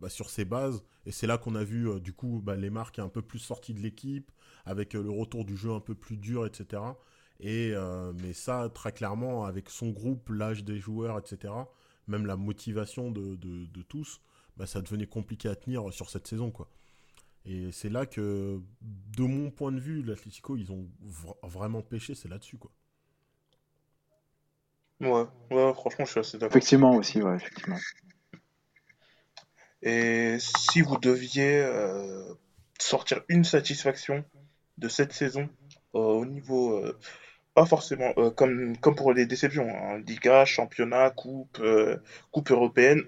bah, 0.00 0.08
sur 0.08 0.30
ses 0.30 0.44
bases. 0.44 0.84
Et 1.04 1.10
c'est 1.10 1.26
là 1.26 1.36
qu'on 1.36 1.56
a 1.56 1.64
vu 1.64 2.00
du 2.00 2.12
coup 2.12 2.40
bah, 2.44 2.54
les 2.54 2.70
marques 2.70 3.00
un 3.00 3.08
peu 3.08 3.22
plus 3.22 3.40
sorties 3.40 3.74
de 3.74 3.80
l'équipe, 3.80 4.30
avec 4.66 4.92
le 4.92 5.10
retour 5.10 5.44
du 5.44 5.56
jeu 5.56 5.72
un 5.72 5.80
peu 5.80 5.96
plus 5.96 6.16
dur, 6.16 6.46
etc. 6.46 6.80
Et 7.40 7.74
mais 8.22 8.32
ça 8.32 8.70
très 8.72 8.92
clairement 8.92 9.46
avec 9.46 9.70
son 9.70 9.90
groupe, 9.90 10.28
l'âge 10.30 10.62
des 10.62 10.78
joueurs, 10.78 11.18
etc. 11.18 11.52
Même 12.06 12.24
la 12.24 12.36
motivation 12.36 13.10
de, 13.10 13.34
de 13.34 13.82
tous, 13.82 14.20
bah, 14.58 14.66
ça 14.66 14.82
devenait 14.82 15.06
compliqué 15.06 15.48
à 15.48 15.56
tenir 15.56 15.92
sur 15.92 16.10
cette 16.10 16.26
saison, 16.26 16.50
quoi. 16.50 16.68
Et 17.46 17.72
c'est 17.72 17.90
là 17.90 18.06
que, 18.06 18.60
de 18.82 19.22
mon 19.24 19.50
point 19.50 19.72
de 19.72 19.80
vue, 19.80 20.02
l'Atlético, 20.02 20.56
ils 20.56 20.72
ont 20.72 20.88
vra- 21.06 21.36
vraiment 21.48 21.82
pêché, 21.82 22.14
c'est 22.14 22.28
là-dessus, 22.28 22.58
quoi. 22.58 22.72
Ouais, 25.00 25.24
ouais, 25.50 25.74
franchement, 25.74 26.04
je 26.04 26.10
suis 26.10 26.20
assez 26.20 26.38
d'accord. 26.38 26.56
Effectivement 26.56 26.94
aussi, 26.94 27.22
ouais, 27.22 27.36
effectivement. 27.36 27.78
Et 29.82 30.38
si 30.40 30.80
vous 30.82 30.96
deviez 30.98 31.60
euh, 31.60 32.34
sortir 32.80 33.22
une 33.28 33.44
satisfaction 33.44 34.24
de 34.78 34.88
cette 34.88 35.12
saison 35.12 35.48
euh, 35.94 35.98
au 35.98 36.26
niveau, 36.26 36.72
euh, 36.74 36.98
pas 37.54 37.66
forcément 37.66 38.12
euh, 38.18 38.30
comme, 38.30 38.76
comme 38.78 38.96
pour 38.96 39.12
les 39.12 39.26
déceptions, 39.26 39.68
hein, 39.68 39.98
Liga, 40.06 40.44
championnat, 40.44 41.10
coupe, 41.10 41.58
euh, 41.60 41.98
coupe 42.32 42.50
européenne, 42.50 43.02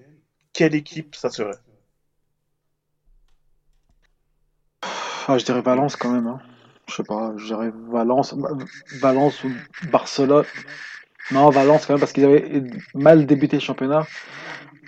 quelle 0.53 0.75
équipe 0.75 1.15
ça 1.15 1.29
serait? 1.29 1.57
Ah, 5.27 5.37
je 5.37 5.45
dirais 5.45 5.61
Valence 5.61 5.95
quand 5.95 6.11
même. 6.11 6.27
Hein. 6.27 6.39
Je 6.89 6.95
sais 6.95 7.03
pas, 7.03 7.33
je 7.37 7.45
dirais 7.45 7.71
Valence, 7.89 8.35
Valence 8.99 9.43
ou 9.43 9.51
Barcelone. 9.91 10.45
Non, 11.31 11.49
Valence 11.49 11.85
quand 11.85 11.93
même 11.93 11.99
parce 11.99 12.11
qu'ils 12.11 12.25
avaient 12.25 12.63
mal 12.95 13.25
débuté 13.25 13.57
le 13.57 13.61
championnat. 13.61 14.05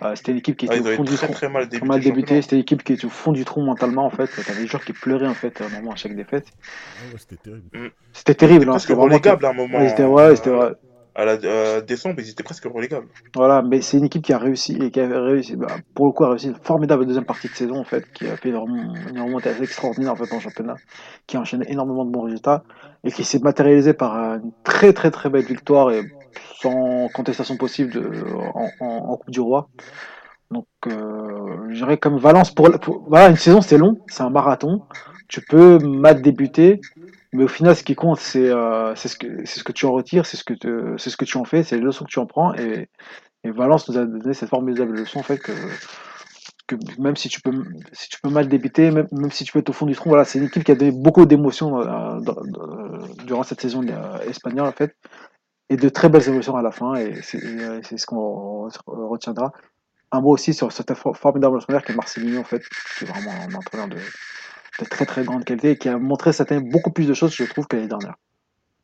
Euh, 0.02 0.16
c'était 0.16 0.32
une 0.32 0.40
équipe 0.40 0.58
qui 0.58 0.68
Ah, 0.70 0.76
était 0.76 0.84
ils 0.84 0.94
au 0.94 0.96
fond 0.98 1.04
du 1.04 1.16
très 1.16 1.28
trou. 1.28 1.34
très 1.36 1.48
mal 1.50 1.70
Très 1.70 2.00
débuté 2.00 2.42
c'était 2.42 2.56
une 2.58 2.62
équipe 2.64 2.84
qui 2.84 2.94
était 2.94 3.06
au 3.06 3.10
fond 3.10 3.32
du 3.32 3.46
trou 3.46 3.62
mentalement 3.62 4.06
en 4.06 4.10
fait. 4.10 4.28
T'avais 4.28 4.62
des 4.62 4.68
joueurs 4.68 4.84
qui 4.84 4.92
pleuraient 4.92 5.28
en 5.28 5.34
fait, 5.34 5.58
normalement 5.62 5.92
à 5.94 5.96
chaque 5.96 6.16
défaite. 6.16 6.48
Ah 6.58 7.14
ouais, 7.14 7.20
c'était 7.20 7.38
terrible. 7.38 7.92
C'était 8.12 8.34
Ils 8.34 8.36
terrible, 8.36 8.70
hein. 8.70 8.80
C'était 8.80 8.94
vraiment. 8.94 9.06
relégables 9.06 9.46
à 9.46 9.50
un 9.50 9.54
moment. 9.54 9.78
Ouais, 9.78 9.90
c'était 9.90 10.04
ouais, 10.04 10.36
c'était 10.36 10.50
euh, 10.50 10.70
ouais. 10.72 10.76
À 11.16 11.26
la 11.26 11.82
décembre, 11.82 12.16
ils 12.20 12.30
étaient 12.30 12.44
presque 12.44 12.66
relégables. 12.66 13.08
Voilà, 13.36 13.62
mais 13.62 13.82
c'est 13.82 13.98
une 13.98 14.06
équipe 14.06 14.24
qui 14.24 14.34
a 14.34 14.38
réussi 14.38 14.78
et 14.82 14.92
qui 14.92 15.00
a 15.00 15.08
réussi, 15.08 15.56
bah, 15.56 15.68
pour 15.94 16.08
le 16.08 16.12
coup, 16.12 16.24
a 16.24 16.30
réussi 16.30 16.48
une 16.48 16.56
formidable 16.56 17.06
deuxième 17.06 17.26
partie 17.26 17.48
de 17.50 17.54
saison 17.54 17.78
en 17.80 17.84
fait, 17.84 18.04
qui 18.14 18.28
a 18.28 18.36
fait 18.38 18.50
une 18.50 18.56
remon- 18.58 19.10
une 19.10 19.22
remontée 19.22 19.52
extraordinaire 19.62 20.14
en 20.14 20.16
fait 20.16 20.32
le 20.34 20.40
championnat, 20.40 20.76
qui 21.28 21.38
a 21.38 21.42
enchaîné 21.42 21.66
énormément 21.72 22.06
de 22.06 22.12
bons 22.12 22.22
résultats 22.24 22.64
et 23.04 23.12
qui 23.12 23.24
s'est 23.24 23.40
matérialisé 23.40 23.94
par 23.94 24.16
euh, 24.18 24.38
une 24.38 24.52
très 24.64 24.94
très 24.94 25.12
très 25.12 25.30
belle 25.30 25.46
victoire 25.46 25.92
et 25.92 26.02
sans 26.56 27.10
contestation 27.14 27.58
possible 27.58 27.92
de, 27.94 28.24
en, 28.56 28.70
en- 28.80 28.86
en 29.12 29.18
Coupe 29.18 29.30
du 29.32 29.40
Roi. 29.40 29.70
Donc, 30.52 30.66
euh, 30.88 31.68
je 31.70 31.76
dirais 31.76 31.98
comme 31.98 32.18
Valence 32.18 32.52
pour- 32.52 32.70
voilà 33.08 33.30
une 33.30 33.36
saison 33.36 33.62
c'est 33.62 33.78
long, 33.78 33.98
c'est 34.08 34.24
un 34.24 34.30
marathon. 34.30 34.82
Tu 35.28 35.42
peux 35.42 35.80
mal 35.80 36.22
débuter, 36.22 36.80
mais 37.34 37.44
au 37.44 37.48
final 37.48 37.76
ce 37.76 37.84
qui 37.84 37.96
compte 37.96 38.20
c'est 38.20 38.50
euh, 38.50 38.96
ce 38.96 39.16
que 39.18 39.72
tu 39.72 39.86
en 39.86 39.92
retires, 39.92 40.26
c'est 40.26 40.38
ce 40.38 40.44
que 40.44 41.26
tu 41.26 41.38
en 41.38 41.44
fais, 41.44 41.64
c'est 41.64 41.76
les 41.76 41.82
leçons 41.82 42.06
que 42.06 42.10
tu 42.12 42.20
en 42.20 42.26
prends. 42.26 42.54
Et 43.46 43.52
Valence 43.52 43.90
nous 43.90 43.98
a 43.98 44.06
donné 44.06 44.34
cette 44.34 44.50
formidable 44.50 44.96
leçon 44.98 45.20
en 45.20 45.24
fait 45.24 45.38
que, 45.38 45.52
même 46.98 47.18
si 47.18 47.28
tu 47.28 47.42
peux 47.42 47.52
mal 48.30 48.48
débuter, 48.48 48.90
même, 48.90 49.08
si 49.32 49.44
tu 49.44 49.52
peux 49.52 49.60
être 49.60 49.70
au 49.70 49.74
fond 49.74 49.86
du 49.86 49.96
trou, 49.96 50.10
voilà, 50.10 50.24
c'est 50.24 50.40
une 50.40 50.46
équipe 50.46 50.64
qui 50.64 50.72
a 50.72 50.76
donné 50.76 50.92
beaucoup 50.92 51.26
d'émotions 51.26 51.82
durant 53.26 53.44
cette 53.44 53.60
saison 53.60 53.86
euh, 53.86 54.20
espagnole 54.22 54.68
en 54.68 54.72
fait, 54.72 54.96
et 55.70 55.76
de 55.76 55.90
très 55.90 56.08
belles 56.08 56.28
émotions 56.28 56.56
à 56.56 56.62
la 56.62 56.72
fin, 56.72 56.96
et 56.96 57.22
c'est 57.22 57.44
euh, 57.44 57.82
ce 57.84 58.06
qu'on 58.06 58.70
re- 58.70 58.80
retiendra. 58.88 59.52
Un 60.12 60.22
mot 60.22 60.30
aussi 60.30 60.54
sur 60.54 60.72
cet 60.72 60.94
for- 60.94 61.18
formidable 61.18 61.58
entraîneur 61.58 61.84
qui 61.84 61.92
est 61.92 61.96
Marcelinho 61.96 62.40
en 62.40 62.44
fait, 62.46 62.64
qui 62.98 63.04
est 63.04 63.08
vraiment 63.08 63.32
un 63.32 63.54
entraîneur 63.56 63.88
de, 63.90 63.98
de 64.80 64.86
très 64.86 65.06
très 65.06 65.24
grande 65.24 65.46
qualité 65.46 65.72
et 65.72 65.78
qui 65.78 65.90
a 65.90 65.98
montré 65.98 66.32
beaucoup 66.62 66.92
plus 66.92 67.08
de 67.08 67.14
choses 67.14 67.36
je 67.36 67.44
trouve 67.46 67.68
que 67.68 67.76
l'année 67.76 67.88
dernière. 67.88 68.16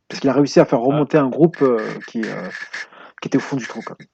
Parce 0.08 0.20
qu'il 0.22 0.30
a 0.30 0.34
réussi 0.34 0.60
à 0.60 0.66
faire 0.66 0.80
remonter 0.80 1.18
un 1.18 1.30
groupe 1.30 1.62
euh, 1.62 1.80
qui, 2.08 2.22
euh, 2.24 2.50
qui 3.22 3.28
était 3.28 3.38
au 3.38 3.42
fond 3.42 3.58
du 3.58 3.68
trou 3.68 3.82
quand 3.86 3.96
même. 4.00 4.08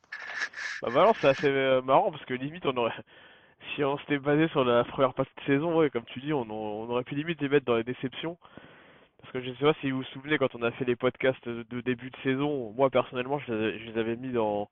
Bah 0.82 0.90
Valence 0.90 1.18
c'est 1.22 1.28
assez 1.28 1.48
euh, 1.48 1.82
marrant 1.82 2.12
parce 2.12 2.26
que 2.26 2.34
limite 2.34 2.66
on 2.66 2.76
aurait 2.78 2.94
si 3.76 3.84
on 3.84 3.98
s'était 4.00 4.20
basé 4.20 4.48
sur 4.50 4.64
la 4.64 4.84
première 4.84 5.14
partie 5.14 5.32
de 5.38 5.54
saison, 5.54 5.78
ouais, 5.78 5.90
comme 5.90 6.06
tu 6.06 6.20
dis, 6.20 6.34
on, 6.34 6.42
on 6.50 6.90
aurait 6.90 7.04
pu 7.04 7.16
limite 7.16 7.42
les 7.42 7.50
mettre 7.50 7.66
dans 7.66 7.76
les 7.76 7.84
déceptions. 7.84 8.38
Parce 9.22 9.34
que 9.34 9.42
je 9.42 9.52
sais 9.58 9.66
pas 9.66 9.74
si 9.82 9.90
vous 9.90 9.98
vous 9.98 10.04
souvenez 10.14 10.38
quand 10.38 10.54
on 10.56 10.62
a 10.62 10.72
fait 10.72 10.86
les 10.86 10.96
podcasts 10.96 11.48
de, 11.50 11.82
début 11.82 12.12
de 12.12 12.18
saison, 12.24 12.72
moi 12.78 12.90
personnellement 12.90 13.40
je 13.40 13.52
les, 13.52 13.58
avais- 13.58 13.80
je 13.80 13.92
les 13.92 14.00
avais 14.00 14.16
mis 14.16 14.32
dans 14.32 14.70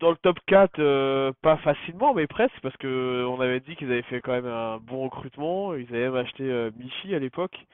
dans 0.00 0.10
le 0.10 0.16
top 0.16 0.38
4 0.46 0.78
euh, 0.80 1.32
pas 1.42 1.56
facilement 1.58 2.14
mais 2.14 2.26
presque 2.26 2.58
parce 2.62 2.76
que 2.76 3.24
on 3.28 3.40
avait 3.40 3.60
dit 3.60 3.76
qu'ils 3.76 3.90
avaient 3.90 4.02
fait 4.02 4.20
quand 4.20 4.32
même 4.32 4.46
un 4.46 4.78
bon 4.78 5.04
recrutement, 5.04 5.74
ils 5.74 5.88
avaient 5.88 6.04
même 6.10 6.16
acheté 6.16 6.44
euh, 6.44 6.70
Michi 6.76 7.14
à 7.14 7.18
l'époque 7.18 7.66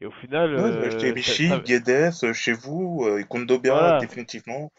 et 0.00 0.06
au 0.06 0.10
final 0.12 0.50
Ouais, 0.56 0.62
ils 0.70 0.76
avaient 0.76 0.86
acheté 0.86 1.06
euh, 1.08 1.12
ça, 1.26 1.34
Vichy, 1.34 1.48
ça- 1.48 1.58
Guedes, 1.58 2.32
chez 2.34 2.52
vous, 2.52 3.04
euh, 3.06 3.18
et 3.18 3.24
Kondobia, 3.24 3.72
Voilà. 3.72 4.00
définitivement. 4.00 4.72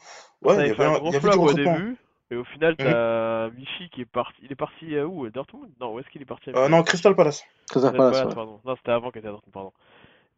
Ça 0.47 0.47
Ouais, 0.49 0.55
il 0.65 0.67
y 0.67 0.71
avait 0.71 0.85
un 0.85 0.91
un- 0.91 0.99
gros 0.99 1.11
flop 1.13 1.43
au 1.43 1.53
début, 1.53 1.97
et 2.31 2.35
au 2.35 2.43
final, 2.43 2.77
Mhm. 2.79 2.85
t'as 2.85 3.49
Vichy 3.49 3.89
qui 3.89 4.01
est 4.01 4.05
parti. 4.05 4.41
Il 4.43 4.51
est 4.51 4.55
parti 4.55 4.97
à 4.97 5.07
où? 5.07 5.25
À 5.25 5.29
Dortmund? 5.29 5.69
Non, 5.79 5.93
où 5.93 5.99
est-ce 5.99 6.09
qu'il 6.09 6.21
est 6.21 6.25
parti 6.25 6.49
Euh, 6.55 6.67
non, 6.69 6.83
Crystal 6.83 7.15
Palace. 7.15 7.43
Crystal 7.69 7.93
Crystal 7.93 7.95
Palace, 7.95 8.21
Palace, 8.21 8.29
ouais. 8.29 8.35
pardon. 8.35 8.59
Non, 8.65 8.75
c'était 8.75 8.91
avant 8.91 9.11
qu'il 9.11 9.19
était 9.19 9.27
à 9.27 9.31
Dortmund, 9.31 9.53
pardon. 9.53 9.73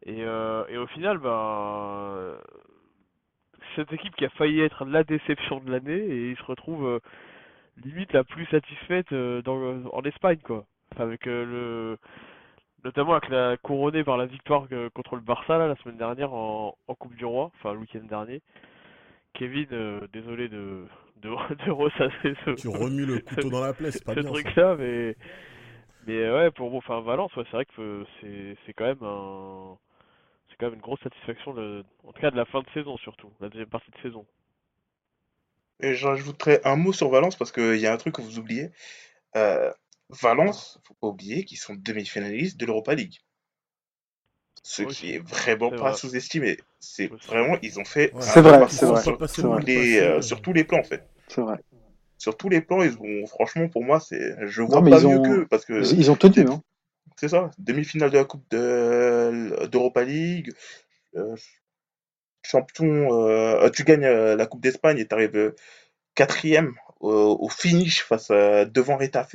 Et, 0.06 0.22
euh, 0.24 0.64
et 0.68 0.78
au 0.78 0.86
final, 0.88 1.18
ben, 1.18 2.36
cette 3.76 3.92
équipe 3.92 4.14
qui 4.16 4.24
a 4.24 4.30
failli 4.30 4.60
être 4.60 4.84
la 4.84 5.04
déception 5.04 5.60
de 5.60 5.70
l'année 5.70 5.96
et 5.98 6.30
il 6.30 6.36
se 6.36 6.44
retrouve 6.44 6.86
euh, 6.86 6.98
limite 7.84 8.12
la 8.12 8.24
plus 8.24 8.46
satisfaite 8.46 9.12
euh, 9.12 9.42
dans, 9.42 9.84
en 9.92 10.02
Espagne, 10.02 10.38
quoi. 10.42 10.64
Enfin, 10.92 11.04
avec 11.04 11.26
le 11.26 11.98
notamment 12.84 13.12
avec 13.14 13.28
la 13.30 13.56
couronnée 13.56 14.04
par 14.04 14.16
la 14.18 14.26
victoire 14.26 14.66
contre 14.94 15.16
le 15.16 15.22
Barça 15.22 15.56
là, 15.58 15.66
la 15.66 15.76
semaine 15.76 15.96
dernière 15.96 16.32
en, 16.34 16.76
en 16.86 16.94
Coupe 16.94 17.14
du 17.16 17.24
Roi, 17.24 17.50
enfin 17.56 17.72
le 17.72 17.80
week-end 17.80 18.04
dernier. 18.08 18.42
Kevin, 19.32 19.66
désolé 20.12 20.48
de, 20.48 20.86
de, 21.22 21.30
de 21.66 21.70
ressasser 21.70 22.34
ce, 22.44 22.50
tu 22.56 22.68
remues 22.68 23.06
le 23.06 23.18
couteau 23.20 23.50
dans 23.50 23.60
la 23.60 23.74
plaie, 23.74 23.90
c'est 23.92 24.04
pas 24.04 24.14
ce 24.14 24.20
bien. 24.20 24.30
truc-là, 24.30 24.76
mais 24.76 25.16
mais 26.06 26.30
ouais, 26.30 26.50
pour 26.50 26.74
enfin 26.74 27.00
Valence, 27.00 27.34
ouais, 27.36 27.44
c'est 27.50 27.56
vrai 27.56 27.64
que 27.64 28.04
c'est 28.20 28.56
c'est 28.66 28.72
quand 28.74 28.84
même 28.84 29.02
un 29.02 29.76
quand 30.64 30.70
même 30.70 30.78
une 30.78 30.84
grosse 30.84 31.00
satisfaction, 31.02 31.54
de, 31.54 31.84
en 32.04 32.12
tout 32.12 32.20
cas 32.20 32.30
de 32.30 32.36
la 32.36 32.44
fin 32.46 32.60
de 32.60 32.66
saison 32.72 32.96
surtout, 32.98 33.30
la 33.40 33.48
deuxième 33.48 33.68
partie 33.68 33.90
de 33.90 33.96
saison. 34.02 34.24
Et 35.80 35.94
j'ajouterais 35.94 36.60
un 36.64 36.76
mot 36.76 36.92
sur 36.92 37.10
Valence 37.10 37.36
parce 37.36 37.52
qu'il 37.52 37.76
y 37.76 37.86
a 37.86 37.92
un 37.92 37.96
truc 37.96 38.14
que 38.14 38.22
vous 38.22 38.38
oubliez. 38.38 38.70
Euh, 39.36 39.70
Valence, 40.08 40.80
faut 40.84 40.94
pas 40.94 41.08
oublier 41.08 41.44
qu'ils 41.44 41.58
sont 41.58 41.74
demi-finalistes 41.74 42.58
de 42.58 42.66
l'Europa 42.66 42.94
League. 42.94 43.18
Ce 44.62 44.82
qui 44.82 45.14
est 45.14 45.18
vraiment 45.18 45.70
pas 45.70 45.92
sous-estimé. 45.94 46.56
C'est 46.78 47.08
vraiment, 47.26 47.58
ils 47.60 47.78
ont 47.78 47.84
fait 47.84 48.12
c'est 48.20 48.40
vrai, 48.40 48.66
c'est 48.70 48.86
vrai, 48.86 49.02
sur, 49.02 49.18
tous 49.18 49.58
les, 49.58 49.98
euh, 49.98 50.22
sur 50.22 50.40
tous 50.40 50.54
les 50.54 50.64
plans 50.64 50.78
en 50.78 50.84
fait. 50.84 51.06
C'est 51.28 51.42
vrai. 51.42 51.58
Sur 52.16 52.36
tous 52.36 52.48
les 52.48 52.62
plans, 52.62 52.82
ils 52.82 52.96
ont, 52.98 53.26
franchement, 53.26 53.68
pour 53.68 53.84
moi, 53.84 54.00
c'est, 54.00 54.36
je 54.46 54.62
vois 54.62 54.82
pas 54.82 55.00
mieux 55.00 55.20
qu'eux 55.20 55.46
parce 55.46 55.66
que 55.66 55.94
ils 55.94 56.10
ont 56.10 56.16
tenu. 56.16 56.48
Hein. 56.48 56.62
C'est 57.16 57.28
ça, 57.28 57.50
demi-finale 57.58 58.10
de 58.10 58.18
la 58.18 58.24
Coupe 58.24 58.48
d'Europa 58.50 60.02
League, 60.04 60.52
euh, 61.16 61.36
champion, 62.42 63.28
euh, 63.28 63.70
tu 63.70 63.84
gagnes 63.84 64.04
euh, 64.04 64.36
la 64.36 64.46
Coupe 64.46 64.60
d'Espagne 64.60 64.98
et 64.98 65.06
tu 65.06 65.14
arrives 65.14 65.54
quatrième 66.14 66.74
au, 67.00 67.48
finish 67.48 68.02
face 68.02 68.28
devant 68.28 68.96
Retafe 68.96 69.34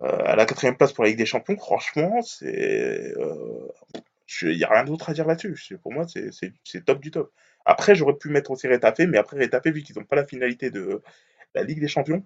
à 0.00 0.36
la 0.36 0.46
quatrième 0.46 0.76
place 0.76 0.92
pour 0.92 1.04
la 1.04 1.10
Ligue 1.10 1.18
des 1.18 1.26
Champions. 1.26 1.56
Franchement, 1.56 2.22
c'est, 2.22 3.12
il 4.42 4.56
n'y 4.56 4.64
a 4.64 4.70
rien 4.70 4.84
d'autre 4.84 5.10
à 5.10 5.12
dire 5.14 5.26
là-dessus. 5.26 5.78
Pour 5.78 5.92
moi, 5.92 6.06
c'est 6.08 6.84
top 6.84 7.00
du 7.00 7.10
top. 7.10 7.32
Après, 7.64 7.94
j'aurais 7.94 8.16
pu 8.16 8.30
mettre 8.30 8.50
aussi 8.50 8.68
Retafe, 8.68 9.00
mais 9.00 9.18
après 9.18 9.38
Retafe, 9.38 9.66
vu 9.66 9.82
qu'ils 9.82 9.98
n'ont 9.98 10.04
pas 10.04 10.16
la 10.16 10.26
finalité 10.26 10.70
de 10.70 11.02
la 11.54 11.62
Ligue 11.62 11.80
des 11.80 11.88
Champions, 11.88 12.24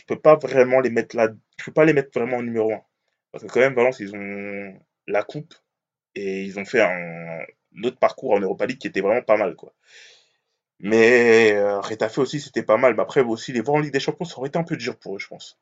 je 0.00 0.04
peux 0.06 0.18
pas 0.18 0.36
vraiment 0.36 0.80
les 0.80 0.90
mettre 0.90 1.16
là, 1.16 1.28
je 1.58 1.64
peux 1.64 1.72
pas 1.72 1.84
les 1.84 1.92
mettre 1.92 2.18
vraiment 2.18 2.38
en 2.38 2.42
numéro 2.42 2.72
1. 2.72 2.80
Parce 3.32 3.44
que 3.44 3.50
quand 3.50 3.60
même, 3.60 3.74
Valence, 3.74 4.00
ils 4.00 4.14
ont 4.14 4.74
la 5.06 5.22
coupe 5.22 5.54
et 6.14 6.44
ils 6.44 6.58
ont 6.58 6.64
fait 6.64 6.80
un, 6.80 7.44
autre 7.84 7.98
parcours 7.98 8.32
en 8.32 8.40
Europa 8.40 8.66
League 8.66 8.78
qui 8.78 8.88
était 8.88 9.00
vraiment 9.00 9.22
pas 9.22 9.36
mal, 9.36 9.54
quoi. 9.56 9.72
Mais 10.80 11.52
euh, 11.52 11.80
aussi, 12.16 12.40
c'était 12.40 12.62
pas 12.62 12.78
mal. 12.78 12.94
Mais 12.94 13.02
après, 13.02 13.20
aussi, 13.20 13.52
les 13.52 13.60
voir 13.60 13.76
en 13.76 13.80
Ligue 13.80 13.92
des 13.92 14.00
Champions, 14.00 14.24
ça 14.24 14.38
aurait 14.38 14.48
été 14.48 14.58
un 14.58 14.64
peu 14.64 14.76
dur 14.76 14.96
pour 14.96 15.16
eux, 15.16 15.18
je 15.18 15.28
pense. 15.28 15.60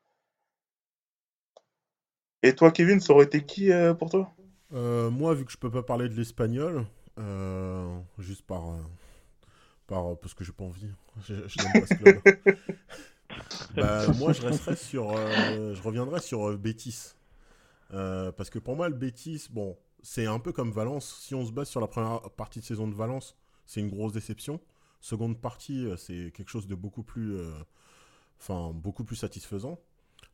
Et 2.45 2.55
toi, 2.55 2.71
Kevin, 2.71 3.01
ça 3.01 3.13
aurait 3.13 3.25
été 3.25 3.45
qui 3.45 3.73
euh, 3.73 3.95
pour 3.95 4.11
toi? 4.11 4.33
Euh, 4.73 5.11
Moi, 5.11 5.35
vu 5.35 5.45
que 5.45 5.51
je 5.51 5.57
peux 5.57 5.71
pas 5.71 5.83
parler 5.83 6.09
de 6.09 6.15
l'espagnol, 6.15 6.87
euh, 7.19 7.99
juste 8.19 8.47
par, 8.47 8.77
par 9.89 10.17
parce 10.19 10.35
que 10.35 10.45
j'ai 10.45 10.53
pas 10.53 10.65
envie. 10.65 10.87
Je, 11.29 11.35
pas 11.35 11.87
ce 11.87 11.95
club. 11.95 12.21
bah, 13.75 14.07
moi, 14.19 14.33
je 14.33 14.43
resterai 14.43 14.77
sur, 14.77 15.17
je 15.17 15.83
reviendrai 15.83 16.21
sur 16.21 16.57
Bétis, 16.59 17.15
parce 17.91 18.51
que 18.51 18.59
pour 18.59 18.77
moi, 18.77 18.89
le 18.89 18.95
Bétis, 18.95 19.49
bon, 19.51 19.77
c'est 20.03 20.27
un 20.27 20.39
peu 20.39 20.53
comme 20.53 20.71
Valence. 20.71 21.19
Si 21.21 21.35
on 21.35 21.45
se 21.45 21.53
base 21.53 21.69
sur 21.69 21.81
la 21.81 21.87
première 21.87 22.31
partie 22.31 22.61
de 22.61 22.65
saison 22.65 22.89
de 22.89 22.95
Valence, 22.95 23.37
c'est 23.67 23.81
une 23.81 23.91
grosse 23.91 24.13
déception. 24.13 24.61
Seconde 25.01 25.41
partie, 25.41 25.87
euh, 25.87 25.97
c'est 25.97 26.33
quelque 26.35 26.49
chose 26.49 26.67
de 26.67 26.75
beaucoup 26.75 27.03
plus, 27.03 27.37
euh, 27.37 27.53
enfin, 28.41 28.73
beaucoup 28.73 29.05
plus 29.05 29.17
satisfaisant. 29.17 29.79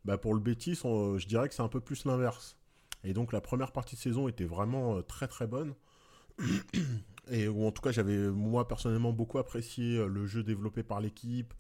Bah, 0.05 0.19
pour 0.19 0.35
le 0.35 0.40
Betis, 0.40 0.75
je 0.75 1.27
dirais 1.27 1.49
que 1.49 1.55
c'est 1.55 1.62
un 1.62 1.69
peu 1.69 1.81
plus 1.81 2.05
l'inverse. 2.05 2.57
Et 3.03 3.12
donc 3.12 3.33
la 3.33 3.43
première 3.43 3.73
partie 3.73 3.97
de 3.97 4.01
saison 4.01 4.29
était 4.29 4.47
vraiment 4.47 4.97
euh, 4.97 5.03
très 5.03 5.29
très 5.29 5.47
bonne. 5.47 5.75
Et 7.31 7.49
ou 7.49 7.67
en 7.67 7.73
tout 7.73 7.83
cas, 7.83 7.93
j'avais 7.93 8.17
moi 8.31 8.67
personnellement 8.67 9.12
beaucoup 9.12 9.38
apprécié 9.38 10.05
le 10.07 10.27
jeu 10.27 10.43
développé 10.43 10.83
par 10.83 11.01
l'équipe. 11.01 11.55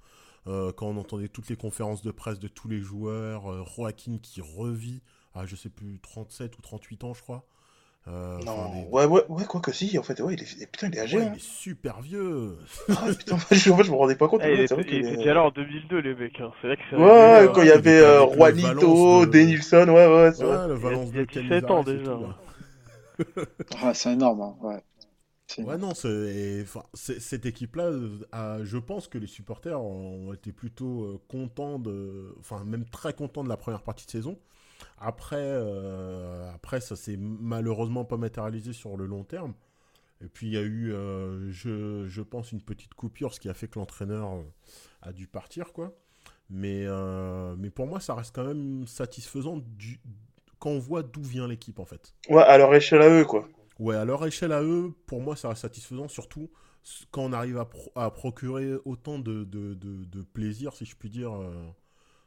Quand 0.46 0.86
on 0.86 0.96
entendait 0.96 1.28
toutes 1.28 1.48
les 1.48 1.56
conférences 1.56 2.02
de 2.02 2.10
presse 2.10 2.38
de 2.38 2.48
tous 2.48 2.68
les 2.68 2.80
joueurs, 2.80 3.66
Joaquin 3.74 4.18
qui 4.22 4.40
revit 4.40 5.02
à 5.34 5.46
je 5.46 5.56
sais 5.56 5.68
plus 5.68 5.98
37 6.00 6.58
ou 6.58 6.62
38 6.62 7.04
ans, 7.04 7.14
je 7.14 7.22
crois. 7.22 7.44
Euh, 8.06 8.38
non, 8.44 8.86
ouais, 8.90 9.06
ouais, 9.06 9.22
ouais, 9.30 9.44
quoi 9.46 9.60
que 9.60 9.72
si, 9.72 9.98
en 9.98 10.02
fait, 10.02 10.20
ouais, 10.20 10.34
il 10.34 10.42
est, 10.42 10.70
putain, 10.70 10.88
il 10.88 10.96
est 10.96 11.00
âgé. 11.00 11.16
Ouais, 11.16 11.22
hein. 11.24 11.32
Il 11.32 11.38
est 11.38 11.42
super 11.42 12.02
vieux. 12.02 12.58
Ah, 12.90 13.06
putain, 13.16 13.36
en 13.36 13.38
fait, 13.38 13.54
je 13.54 13.70
me 13.70 13.96
rendais 13.96 14.14
pas 14.14 14.28
compte. 14.28 14.42
Eh, 14.44 14.52
il, 14.52 14.60
était, 14.60 14.74
il 14.98 15.24
là 15.24 15.42
en 15.42 15.50
2002, 15.50 15.98
les 16.00 16.14
mecs. 16.14 16.38
Hein. 16.38 16.52
C'est 16.60 16.66
vrai 16.66 16.76
que 16.76 16.82
c'est. 16.90 16.96
Ouais, 16.96 17.48
quand 17.54 17.62
il 17.62 17.68
y 17.68 17.72
avait 17.72 18.00
euh, 18.00 18.30
Juanito, 18.34 19.24
de... 19.24 19.30
Denilson, 19.30 19.88
ouais, 19.88 20.06
ouais, 20.06 20.32
c'est 20.34 20.44
ouais, 20.44 20.54
vrai. 20.54 20.68
le 20.68 20.74
Valence 20.74 21.08
il 21.12 21.16
y 21.16 21.20
a, 21.20 21.22
il 21.22 21.48
y 21.48 21.52
a 21.54 21.60
17 21.60 21.70
ans 21.70 21.82
déjà. 21.82 22.18
ah, 23.82 23.94
c'est 23.94 24.12
énorme, 24.12 24.42
hein, 24.42 24.54
ouais. 24.60 24.82
Ouais, 25.58 25.76
non, 25.76 25.92
cette 25.94 27.46
équipe-là, 27.46 27.92
je 28.62 28.78
pense 28.78 29.08
que 29.08 29.18
les 29.18 29.26
supporters 29.26 29.80
ont 29.80 30.32
été 30.32 30.52
plutôt 30.52 31.04
euh, 31.04 31.20
contents, 31.28 31.78
de, 31.78 32.34
enfin 32.40 32.64
même 32.64 32.84
très 32.86 33.12
contents 33.12 33.44
de 33.44 33.48
la 33.48 33.56
première 33.56 33.82
partie 33.82 34.06
de 34.06 34.10
saison. 34.10 34.38
Après, 34.98 35.36
euh, 35.38 36.50
après 36.54 36.80
ça 36.80 36.96
s'est 36.96 37.16
malheureusement 37.18 38.04
pas 38.04 38.16
matérialisé 38.16 38.72
sur 38.72 38.96
le 38.96 39.06
long 39.06 39.24
terme. 39.24 39.54
Et 40.24 40.28
puis 40.28 40.46
il 40.46 40.52
y 40.52 40.56
a 40.56 40.62
eu, 40.62 40.92
euh, 40.92 41.50
je, 41.50 42.06
je, 42.06 42.22
pense, 42.22 42.52
une 42.52 42.62
petite 42.62 42.94
coupure, 42.94 43.34
ce 43.34 43.40
qui 43.40 43.48
a 43.48 43.54
fait 43.54 43.68
que 43.68 43.78
l'entraîneur 43.78 44.32
euh, 44.32 44.42
a 45.02 45.12
dû 45.12 45.26
partir, 45.26 45.72
quoi. 45.72 45.94
Mais, 46.50 46.86
mais 47.56 47.70
pour 47.70 47.86
moi, 47.86 48.00
ça 48.00 48.14
reste 48.14 48.34
quand 48.34 48.44
même 48.44 48.86
satisfaisant 48.86 49.56
du, 49.56 49.98
quand 50.58 50.70
on 50.70 50.78
voit 50.78 51.02
d'où 51.02 51.22
vient 51.22 51.48
l'équipe, 51.48 51.78
en 51.78 51.86
fait. 51.86 52.14
Ouais, 52.28 52.42
à 52.42 52.58
leur 52.58 52.74
échelle 52.74 53.00
à 53.00 53.08
eux, 53.08 53.24
quoi. 53.24 53.48
Ouais, 53.78 53.96
à 53.96 54.04
leur 54.04 54.24
échelle 54.26 54.52
à 54.52 54.62
eux, 54.62 54.92
pour 55.06 55.20
moi, 55.20 55.36
ça 55.36 55.48
reste 55.48 55.62
satisfaisant, 55.62 56.08
surtout 56.08 56.50
quand 57.10 57.22
on 57.22 57.32
arrive 57.32 57.58
à, 57.58 57.68
à 57.96 58.10
procurer 58.10 58.74
autant 58.84 59.18
de, 59.18 59.44
de, 59.44 59.74
de, 59.74 60.04
de, 60.04 60.22
plaisir, 60.22 60.74
si 60.74 60.84
je 60.84 60.94
puis 60.94 61.08
dire, 61.08 61.32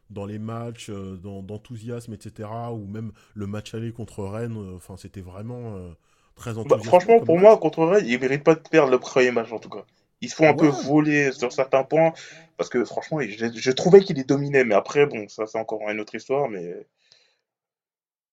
dans 0.10 0.25
les 0.25 0.39
matchs, 0.39 0.89
euh, 0.89 1.17
d'enthousiasme, 1.17 2.13
etc. 2.13 2.49
Ou 2.71 2.86
même 2.88 3.12
le 3.33 3.47
match 3.47 3.73
aller 3.73 3.91
contre 3.91 4.23
Rennes, 4.23 4.57
euh, 4.57 4.75
enfin 4.75 4.95
c'était 4.97 5.21
vraiment 5.21 5.75
euh, 5.75 5.89
très 6.36 6.53
bah, 6.53 6.62
enthousiasmant. 6.62 6.83
franchement, 6.83 7.19
pour 7.19 7.39
moi, 7.39 7.57
contre 7.57 7.86
Rennes, 7.86 8.05
ils 8.07 8.19
méritent 8.19 8.43
pas 8.43 8.55
de 8.55 8.62
perdre 8.62 8.91
le 8.91 8.99
premier 8.99 9.31
match 9.31 9.51
en 9.51 9.60
tout 9.60 9.69
cas. 9.69 9.83
Ils 10.21 10.29
se 10.29 10.36
font 10.36 10.47
un 10.47 10.55
peu 10.55 10.67
voler 10.67 11.31
sur 11.31 11.51
certains 11.51 11.83
points 11.83 12.12
parce 12.57 12.69
que 12.69 12.83
franchement, 12.86 13.19
je, 13.21 13.51
je 13.53 13.71
trouvais 13.71 14.01
qu'ils 14.01 14.15
les 14.15 14.23
dominaient, 14.23 14.63
mais 14.63 14.73
après, 14.73 15.05
bon, 15.05 15.27
ça 15.27 15.45
c'est 15.45 15.60
encore 15.60 15.81
une 15.89 15.99
autre 15.99 16.15
histoire, 16.15 16.49
mais. 16.49 16.88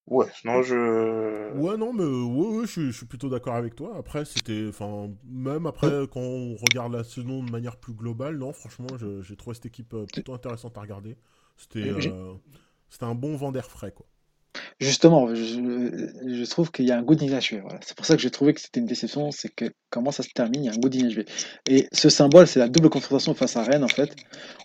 Ouais, 0.07 0.27
non, 0.43 0.61
je. 0.61 1.51
Ouais, 1.53 1.77
non, 1.77 1.93
mais 1.93 2.03
ouais, 2.03 2.57
ouais 2.59 2.67
je, 2.67 2.91
suis 2.91 3.05
plutôt 3.05 3.29
d'accord 3.29 3.55
avec 3.55 3.75
toi. 3.75 3.95
Après, 3.97 4.23
c'était. 4.25 4.67
Enfin, 4.69 5.09
même 5.25 5.65
après, 5.65 6.07
quand 6.11 6.21
on 6.21 6.55
regarde 6.55 6.93
la 6.93 7.03
saison 7.03 7.43
de 7.43 7.49
manière 7.49 7.77
plus 7.77 7.93
globale, 7.93 8.37
non, 8.37 8.53
franchement, 8.53 8.97
j'ai 9.21 9.35
trouvé 9.35 9.55
cette 9.55 9.65
équipe 9.65 9.95
plutôt 10.13 10.33
intéressante 10.33 10.77
à 10.77 10.81
regarder. 10.81 11.17
C'était 11.57 11.79
euh, 11.89 12.33
un 13.01 13.15
bon 13.15 13.35
vent 13.35 13.51
d'air 13.51 13.69
frais, 13.69 13.91
quoi. 13.91 14.05
Justement, 14.79 15.33
je, 15.33 15.41
je 16.27 16.49
trouve 16.49 16.69
qu'il 16.69 16.85
y 16.85 16.91
a 16.91 16.97
un 16.97 17.01
goût 17.01 17.15
d'inachevé. 17.15 17.61
Voilà. 17.61 17.79
C'est 17.81 17.95
pour 17.95 18.05
ça 18.05 18.15
que 18.15 18.21
j'ai 18.21 18.29
trouvé 18.29 18.53
que 18.53 18.59
c'était 18.59 18.81
une 18.81 18.85
déception, 18.85 19.31
c'est 19.31 19.47
que 19.47 19.71
comment 19.89 20.11
ça 20.11 20.21
se 20.21 20.29
termine, 20.29 20.63
il 20.63 20.65
y 20.65 20.69
a 20.69 20.73
un 20.73 20.77
goût 20.77 20.89
d'inachevé. 20.89 21.25
Et 21.69 21.87
ce 21.93 22.09
symbole, 22.09 22.45
c'est 22.45 22.59
la 22.59 22.67
double 22.67 22.89
confrontation 22.89 23.33
face 23.33 23.55
à 23.55 23.63
Rennes, 23.63 23.85
en 23.85 23.89
fait, 23.89 24.13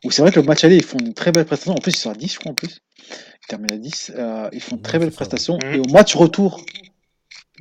où 0.05 0.11
c'est 0.11 0.23
vrai 0.23 0.33
que 0.33 0.41
le 0.41 0.47
match 0.47 0.65
aller, 0.65 0.77
ils 0.77 0.85
font 0.85 0.99
une 0.99 1.15
très 1.15 1.31
belle 1.31 1.45
prestation. 1.45 1.75
En 1.75 1.81
plus, 1.81 1.93
ils 1.93 1.99
sont 1.99 2.11
à 2.11 2.15
10, 2.15 2.33
je 2.33 2.39
crois, 2.41 2.51
en 2.51 2.55
plus. 2.55 2.81
Ils 3.09 3.47
terminent 3.49 3.75
à 3.75 3.79
10. 3.79 4.13
Euh, 4.17 4.49
ils 4.53 4.61
font 4.61 4.77
une 4.77 4.83
très 4.83 4.99
belle 4.99 5.13
prestation. 5.13 5.59
Et 5.73 5.79
au 5.79 5.89
match 5.93 6.17
retour, 6.17 6.61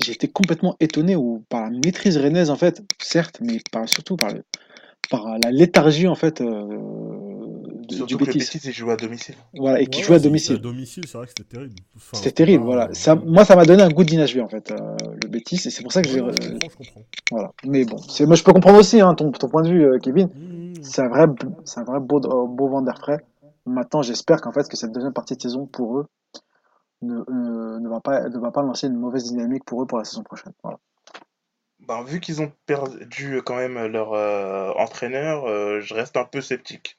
j'ai 0.03 0.13
été 0.13 0.27
complètement 0.27 0.75
étonné 0.79 1.15
où, 1.15 1.45
par 1.49 1.69
la 1.69 1.69
maîtrise 1.69 2.17
rennaise, 2.17 2.49
en 2.49 2.55
fait, 2.55 2.81
certes, 2.99 3.37
mais 3.41 3.59
par, 3.71 3.87
surtout 3.87 4.17
par, 4.17 4.33
le, 4.33 4.43
par 5.11 5.37
la 5.43 5.51
léthargie, 5.51 6.07
en 6.07 6.15
fait, 6.15 6.41
euh, 6.41 6.65
Du 7.89 8.17
que 8.17 8.25
Betis. 8.25 8.59
il 8.63 8.71
joue 8.71 8.89
à 8.89 8.95
domicile. 8.95 9.35
Voilà, 9.53 9.81
et 9.81 9.87
qui 9.87 10.03
joue 10.03 10.13
à 10.13 10.19
domicile. 10.19 10.55
À 10.55 10.59
domicile, 10.59 11.03
c'est 11.07 11.17
vrai 11.17 11.27
que 11.27 11.33
c'était 11.35 11.55
terrible. 11.55 11.75
c'était 12.13 12.31
terrible, 12.31 12.63
voilà. 12.63 12.89
Ça, 12.93 13.15
moi, 13.15 13.45
ça 13.45 13.55
m'a 13.55 13.65
donné 13.65 13.83
un 13.83 13.89
goût 13.89 14.03
d'inachevé, 14.03 14.41
en 14.41 14.47
fait, 14.47 14.71
euh, 14.71 14.95
le 15.21 15.27
Betis, 15.27 15.55
et 15.65 15.69
c'est 15.69 15.81
pour 15.81 15.91
ça 15.91 16.01
que 16.01 16.09
j'ai. 16.09 16.19
Je 16.19 16.23
comprends, 16.23 16.69
je 16.69 16.77
comprends. 16.77 17.03
Voilà. 17.31 17.51
Mais 17.65 17.85
bon, 17.85 17.97
moi, 18.27 18.35
je 18.35 18.43
peux 18.43 18.53
comprendre 18.53 18.79
aussi 18.79 19.01
hein, 19.01 19.13
ton, 19.15 19.31
ton 19.31 19.49
point 19.49 19.63
de 19.63 19.69
vue, 19.69 19.85
euh, 19.85 19.99
Kevin. 19.99 20.27
Mmh, 20.27 20.39
mmh. 20.39 20.73
C'est 20.83 21.01
un 21.01 21.09
vrai, 21.09 21.25
c'est 21.65 21.79
un 21.79 21.83
vrai 21.83 21.99
beau, 21.99 22.19
euh, 22.23 22.47
beau 22.47 22.67
vent 22.67 22.81
d'air 22.81 22.97
frais. 22.97 23.25
Maintenant, 23.65 24.01
j'espère 24.01 24.41
qu'en 24.41 24.51
fait, 24.51 24.67
que 24.67 24.77
cette 24.77 24.91
deuxième 24.91 25.13
partie 25.13 25.35
de 25.35 25.41
saison, 25.41 25.65
pour 25.65 25.99
eux, 25.99 26.07
ne, 27.01 27.15
ne, 27.79 27.89
va 27.89 27.99
pas, 27.99 28.27
ne 28.29 28.39
va 28.39 28.51
pas 28.51 28.61
lancer 28.61 28.87
une 28.87 28.97
mauvaise 28.97 29.25
dynamique 29.25 29.63
pour 29.65 29.81
eux 29.81 29.85
pour 29.85 29.97
la 29.97 30.03
saison 30.03 30.23
prochaine. 30.23 30.53
Voilà. 30.63 30.79
Ben, 31.89 32.03
vu 32.03 32.19
qu'ils 32.21 32.41
ont 32.41 32.53
perdu 32.67 33.41
quand 33.43 33.55
même 33.57 33.87
leur 33.87 34.13
euh, 34.13 34.71
entraîneur, 34.77 35.45
euh, 35.47 35.81
je 35.81 35.93
reste 35.95 36.17
un 36.17 36.23
peu 36.23 36.39
sceptique. 36.39 36.97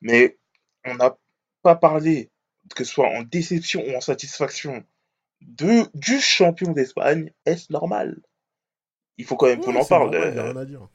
Mais 0.00 0.38
on 0.86 0.94
n'a 0.94 1.16
pas 1.62 1.74
parlé, 1.74 2.30
que 2.76 2.84
ce 2.84 2.92
soit 2.92 3.08
en 3.08 3.22
déception 3.22 3.84
ou 3.86 3.96
en 3.96 4.00
satisfaction, 4.00 4.84
de, 5.42 5.82
du 5.94 6.20
champion 6.20 6.72
d'Espagne, 6.72 7.32
est-ce 7.44 7.72
normal? 7.72 8.20
Il 9.18 9.24
faut 9.24 9.36
quand 9.36 9.46
même 9.46 9.60
qu'on 9.60 9.76
en 9.76 9.82
c'est 9.82 9.88
parle. 9.88 10.12
normal, 10.12 10.34
y 10.34 10.38
a 10.38 10.42
euh. 10.42 10.52
rien 10.52 10.56
à 10.56 10.64
dire. 10.64 10.88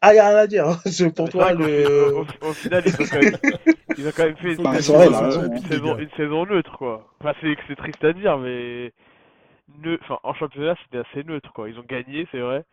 Ah, 0.00 0.14
il 0.14 0.18
a 0.18 0.28
rien 0.28 0.38
à 0.38 0.46
dire. 0.46 0.80
C'est 0.86 1.10
pour 1.14 1.26
C'est 1.26 1.32
toi 1.32 1.52
vrai 1.52 1.54
le. 1.54 2.10
qu'au- 2.10 2.46
Au, 2.46 2.50
au 2.50 2.54
final, 2.54 2.82
ils 2.86 2.94
ont 3.02 3.06
quand 3.06 3.20
même, 3.20 3.38
ils 3.98 4.08
ont 4.08 4.12
quand 4.16 4.24
même 4.24 4.36
fait 4.36 4.54
une, 4.54 4.62
Bah, 4.62 4.70
vrai, 4.78 5.06
il 5.08 5.14
a 5.14 5.30
saison, 5.68 5.98
une 5.98 6.10
saison 6.16 6.46
neutre, 6.46 6.76
quoi. 6.78 7.06
Enfin, 7.20 7.32
c'est 7.40 7.76
triste 7.76 8.02
à 8.04 8.12
dire, 8.12 8.38
mais 8.38 8.92
enfin, 10.02 10.18
en 10.22 10.34
championnat, 10.34 10.76
c'était 10.84 10.98
assez 10.98 11.24
neutre, 11.24 11.52
quoi. 11.52 11.68
Ils 11.68 11.78
ont 11.78 11.84
gagné, 11.84 12.26
c'est 12.30 12.40
vrai, 12.40 12.64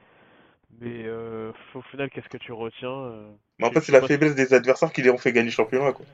mais 0.79 1.03
euh, 1.05 1.51
au 1.75 1.81
final, 1.83 2.09
qu'est-ce 2.09 2.29
que 2.29 2.37
tu 2.37 2.51
retiens 2.51 2.89
euh, 2.89 3.31
Mais 3.59 3.67
en 3.67 3.71
fait, 3.71 3.81
c'est 3.81 3.91
la 3.91 4.01
faiblesse 4.01 4.35
des 4.35 4.53
adversaires 4.53 4.91
qui 4.91 5.01
les 5.01 5.09
ont 5.09 5.17
fait 5.17 5.31
gagner 5.33 5.49
le 5.49 5.51
championnat, 5.51 5.93
quoi. 5.93 6.05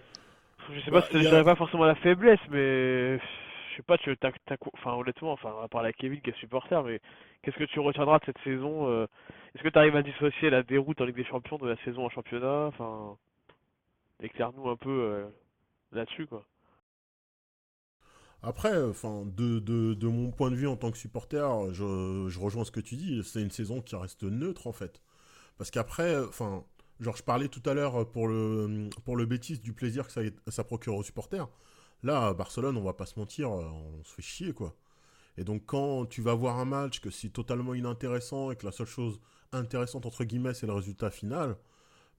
je 0.74 0.82
sais 0.82 0.92
pas 0.92 1.02
si 1.10 1.24
je 1.24 1.36
a- 1.36 1.44
pas 1.44 1.56
forcément 1.56 1.86
la 1.86 1.96
faiblesse, 1.96 2.40
mais 2.50 3.18
je 3.18 3.76
sais 3.78 3.84
pas, 3.84 3.98
tu 3.98 4.16
quoi- 4.16 4.72
enfin, 4.74 4.94
honnêtement, 4.94 5.32
enfin, 5.34 5.54
à 5.64 5.68
part 5.68 5.84
la 5.84 5.94
Kevin 5.94 6.22
qui 6.22 6.30
est 6.32 6.38
supporter, 6.40 6.84
mais 6.84 7.00
qu'est-ce 7.42 7.58
que 7.58 7.64
tu 7.66 7.80
retiendras 7.80 8.20
de 8.20 8.26
cette 8.26 8.40
saison 8.44 8.90
euh, 8.90 9.06
Est-ce 9.56 9.64
que 9.64 9.70
tu 9.70 9.78
arrives 9.78 9.96
à 9.96 10.04
dissocier 10.04 10.50
la 10.50 10.64
déroute 10.64 11.00
en 11.02 11.06
Ligue 11.06 11.16
des 11.16 11.26
Champions 11.26 11.58
de 11.58 11.68
la 11.70 11.78
saison 11.84 12.06
en 12.06 12.10
championnat 12.10 12.66
Enfin, 12.68 13.18
éclaire-nous 14.22 14.70
un 14.70 14.76
peu 14.76 15.26
là-dessus, 15.92 16.28
quoi. 16.28 16.44
Après, 18.44 18.82
enfin, 18.84 19.26
de, 19.26 19.60
de, 19.60 19.94
de 19.94 20.08
mon 20.08 20.32
point 20.32 20.52
de 20.52 20.56
vue 20.56 20.68
en 20.68 20.78
tant 20.78 20.92
que 20.92 20.98
supporter, 20.98 21.74
je, 21.74 22.40
rejoins 22.40 22.66
ce 22.66 22.72
que 22.72 22.80
tu 22.80 22.96
dis. 22.96 23.24
C'est 23.24 23.42
une 23.42 23.52
saison 23.52 23.82
qui 23.82 23.96
reste 23.96 24.24
neutre 24.24 24.68
en 24.68 24.74
fait. 24.74 25.02
Parce 25.58 25.72
qu'après, 25.72 26.18
enfin, 26.26 26.64
genre 27.00 27.18
je 27.18 27.24
parlais 27.24 27.48
tout 27.50 27.64
à 27.70 27.74
l'heure 27.74 28.10
pour 28.12 28.28
le 28.28 28.90
pour 29.06 29.18
le 29.18 29.26
Betis 29.26 29.60
du 29.60 29.74
plaisir 29.74 30.08
que 30.08 30.14
ça, 30.14 30.22
ça 30.48 30.64
procure 30.64 30.96
aux 30.96 31.04
supporters. 31.04 31.48
Là, 32.04 32.28
à 32.28 32.34
Barcelone, 32.34 32.78
on 32.78 32.84
va 32.84 32.94
pas 32.94 33.06
se 33.08 33.20
mentir, 33.20 33.52
on 33.52 34.04
se 34.04 34.14
fait 34.14 34.22
chier 34.22 34.54
quoi. 34.54 34.76
Et 35.38 35.44
donc 35.44 35.64
quand 35.66 36.06
tu 36.08 36.22
vas 36.22 36.34
voir 36.36 36.60
un 36.60 36.66
match 36.66 37.00
que 37.02 37.10
c'est 37.12 37.30
totalement 37.30 37.74
inintéressant 37.74 38.52
et 38.52 38.56
que 38.56 38.66
la 38.66 38.72
seule 38.72 38.88
chose 38.88 39.20
intéressante 39.52 40.06
entre 40.06 40.24
guillemets 40.26 40.54
c'est 40.54 40.68
le 40.68 40.74
résultat 40.74 41.12
final, 41.12 41.58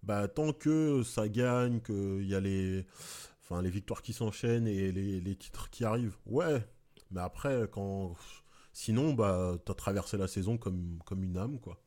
bah 0.02 0.28
tant 0.28 0.52
que 0.52 1.02
ça 1.04 1.28
gagne, 1.28 1.80
qu'il 1.80 2.26
y 2.26 2.34
a 2.34 2.40
les 2.40 2.86
enfin 3.50 3.62
les 3.62 3.70
victoires 3.70 4.02
qui 4.02 4.12
s'enchaînent 4.12 4.66
et 4.68 4.92
les, 4.92 5.20
les 5.20 5.36
titres 5.36 5.70
qui 5.70 5.84
arrivent, 5.84 6.16
ouais. 6.26 6.62
Mais 7.10 7.20
après 7.20 7.68
quand 7.72 8.14
sinon 8.72 9.14
bah 9.14 9.58
t'as 9.64 9.74
traversé 9.74 10.16
la 10.18 10.28
saison 10.28 10.58
comme 10.58 10.98
comme 11.06 11.22
une 11.24 11.36
âme 11.38 11.60
quoi. 11.60 11.80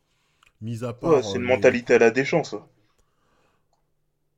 Mis 0.62 0.84
à 0.86 0.94
part 0.94 1.12
Ouais, 1.12 1.22
c'est 1.22 1.38
euh, 1.38 1.38
une 1.38 1.44
les- 1.46 1.46
mentalité 1.46 1.94
à 1.94 2.00
la 2.00 2.10
ça. 2.44 2.68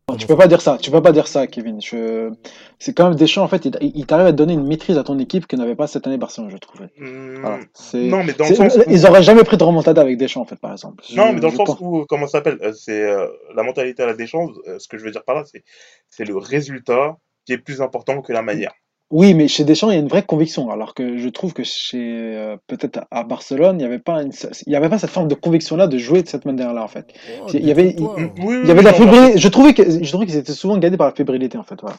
Non, 0.09 0.17
tu 0.17 0.27
peux 0.27 0.35
pas 0.35 0.47
dire 0.47 0.59
ça, 0.61 0.77
tu 0.77 0.91
peux 0.91 1.01
pas 1.01 1.13
dire 1.13 1.27
ça, 1.27 1.47
Kevin. 1.47 1.79
Je... 1.81 2.29
C'est 2.77 2.93
quand 2.93 3.07
même 3.07 3.15
Deschamps, 3.15 3.43
en 3.43 3.47
fait, 3.47 3.63
il, 3.63 3.77
il 3.95 4.05
t'arrive 4.05 4.27
à 4.27 4.31
te 4.31 4.37
donner 4.37 4.53
une 4.53 4.67
maîtrise 4.67 4.97
à 4.97 5.03
ton 5.03 5.17
équipe 5.17 5.47
que 5.47 5.55
n'avait 5.55 5.75
pas 5.75 5.87
cette 5.87 6.05
année 6.07 6.17
Barcelone, 6.17 6.49
je 6.51 6.57
trouve. 6.57 6.81
Voilà. 6.97 7.57
Hmm, 7.57 8.09
Non, 8.09 8.23
mais 8.23 8.33
dans 8.33 8.49
le 8.49 8.53
sens 8.55 8.75
où... 8.75 8.81
Ils 8.89 9.05
auraient 9.05 9.23
jamais 9.23 9.43
pris 9.45 9.55
de 9.55 9.63
remontada 9.63 10.01
avec 10.01 10.17
Deschamps, 10.17 10.41
en 10.41 10.45
fait, 10.45 10.57
par 10.59 10.73
exemple. 10.73 11.03
Je, 11.09 11.15
Non, 11.15 11.31
mais 11.31 11.39
dans 11.39 11.47
le 11.47 11.51
je 11.53 11.57
sens 11.57 11.67
pense. 11.67 11.77
où, 11.79 12.05
comment 12.09 12.27
ça 12.27 12.39
s'appelle, 12.39 12.59
euh, 12.63 12.73
c'est 12.73 13.01
euh, 13.01 13.27
la 13.55 13.63
mentalité 13.63 14.03
à 14.03 14.07
la 14.07 14.13
Deschamps, 14.13 14.49
euh, 14.67 14.77
ce 14.77 14.89
que 14.89 14.97
je 14.97 15.05
veux 15.05 15.11
dire 15.11 15.23
par 15.23 15.35
là, 15.35 15.43
c'est 15.45 15.63
c'est 16.09 16.25
le 16.25 16.35
résultat 16.37 17.17
qui 17.45 17.53
est 17.53 17.57
plus 17.57 17.81
important 17.81 18.21
que 18.21 18.33
la 18.33 18.41
manière. 18.41 18.73
Oui, 19.15 19.35
mais 19.35 19.47
chez 19.47 19.63
Deschamps, 19.63 19.91
il 19.91 19.93
y 19.93 19.97
a 19.97 19.99
une 19.99 20.07
vraie 20.07 20.25
conviction, 20.25 20.71
alors 20.71 20.95
que 20.95 21.19
je 21.19 21.29
trouve 21.29 21.53
que 21.53 21.63
chez 21.63 22.35
euh, 22.35 22.57
peut-être 22.65 23.01
à 23.11 23.23
Barcelone, 23.23 23.75
il 23.75 23.79
n'y 23.79 23.83
avait 23.85 23.99
pas 23.99 24.23
une, 24.23 24.31
il 24.65 24.73
y 24.73 24.75
avait 24.75 24.89
pas 24.89 24.97
cette 24.97 25.11
forme 25.11 25.27
de 25.27 25.35
conviction-là 25.35 25.85
de 25.85 25.99
jouer 25.99 26.23
de 26.23 26.27
cette 26.27 26.45
manière-là, 26.45 26.83
en 26.83 26.87
fait. 26.87 27.13
Oh, 27.43 27.47
Il 27.53 27.63
y 27.63 27.69
avait, 27.69 27.95
il, 27.95 28.03
Oui, 28.43 28.55
y 28.65 28.71
avait 28.71 28.79
de 28.81 28.85
la 28.85 28.93
fébrilité. 28.93 29.37
Je 29.37 29.47
trouvais 29.49 29.75
que, 29.75 29.83
je 30.03 30.09
trouvais 30.09 30.25
qu'ils 30.25 30.37
étaient 30.37 30.53
souvent 30.53 30.79
gagnés 30.79 30.97
par 30.97 31.05
la 31.07 31.13
fébrilité, 31.13 31.59
en 31.59 31.63
fait. 31.63 31.79
Voilà. 31.79 31.97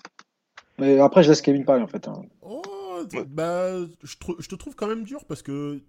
Mais 0.78 0.98
après, 0.98 1.22
je 1.22 1.28
laisse 1.28 1.40
Kevin 1.40 1.64
parler, 1.64 1.82
en 1.84 1.86
fait. 1.86 2.08
hein. 2.08 2.22
Oh, 2.42 2.62
Ouais. 3.12 3.24
bah, 3.28 3.70
je, 4.02 4.48
te 4.48 4.54
trouve 4.54 4.74
quand 4.74 4.86
même 4.86 5.04
dur 5.04 5.24
parce 5.28 5.42
que 5.42 5.82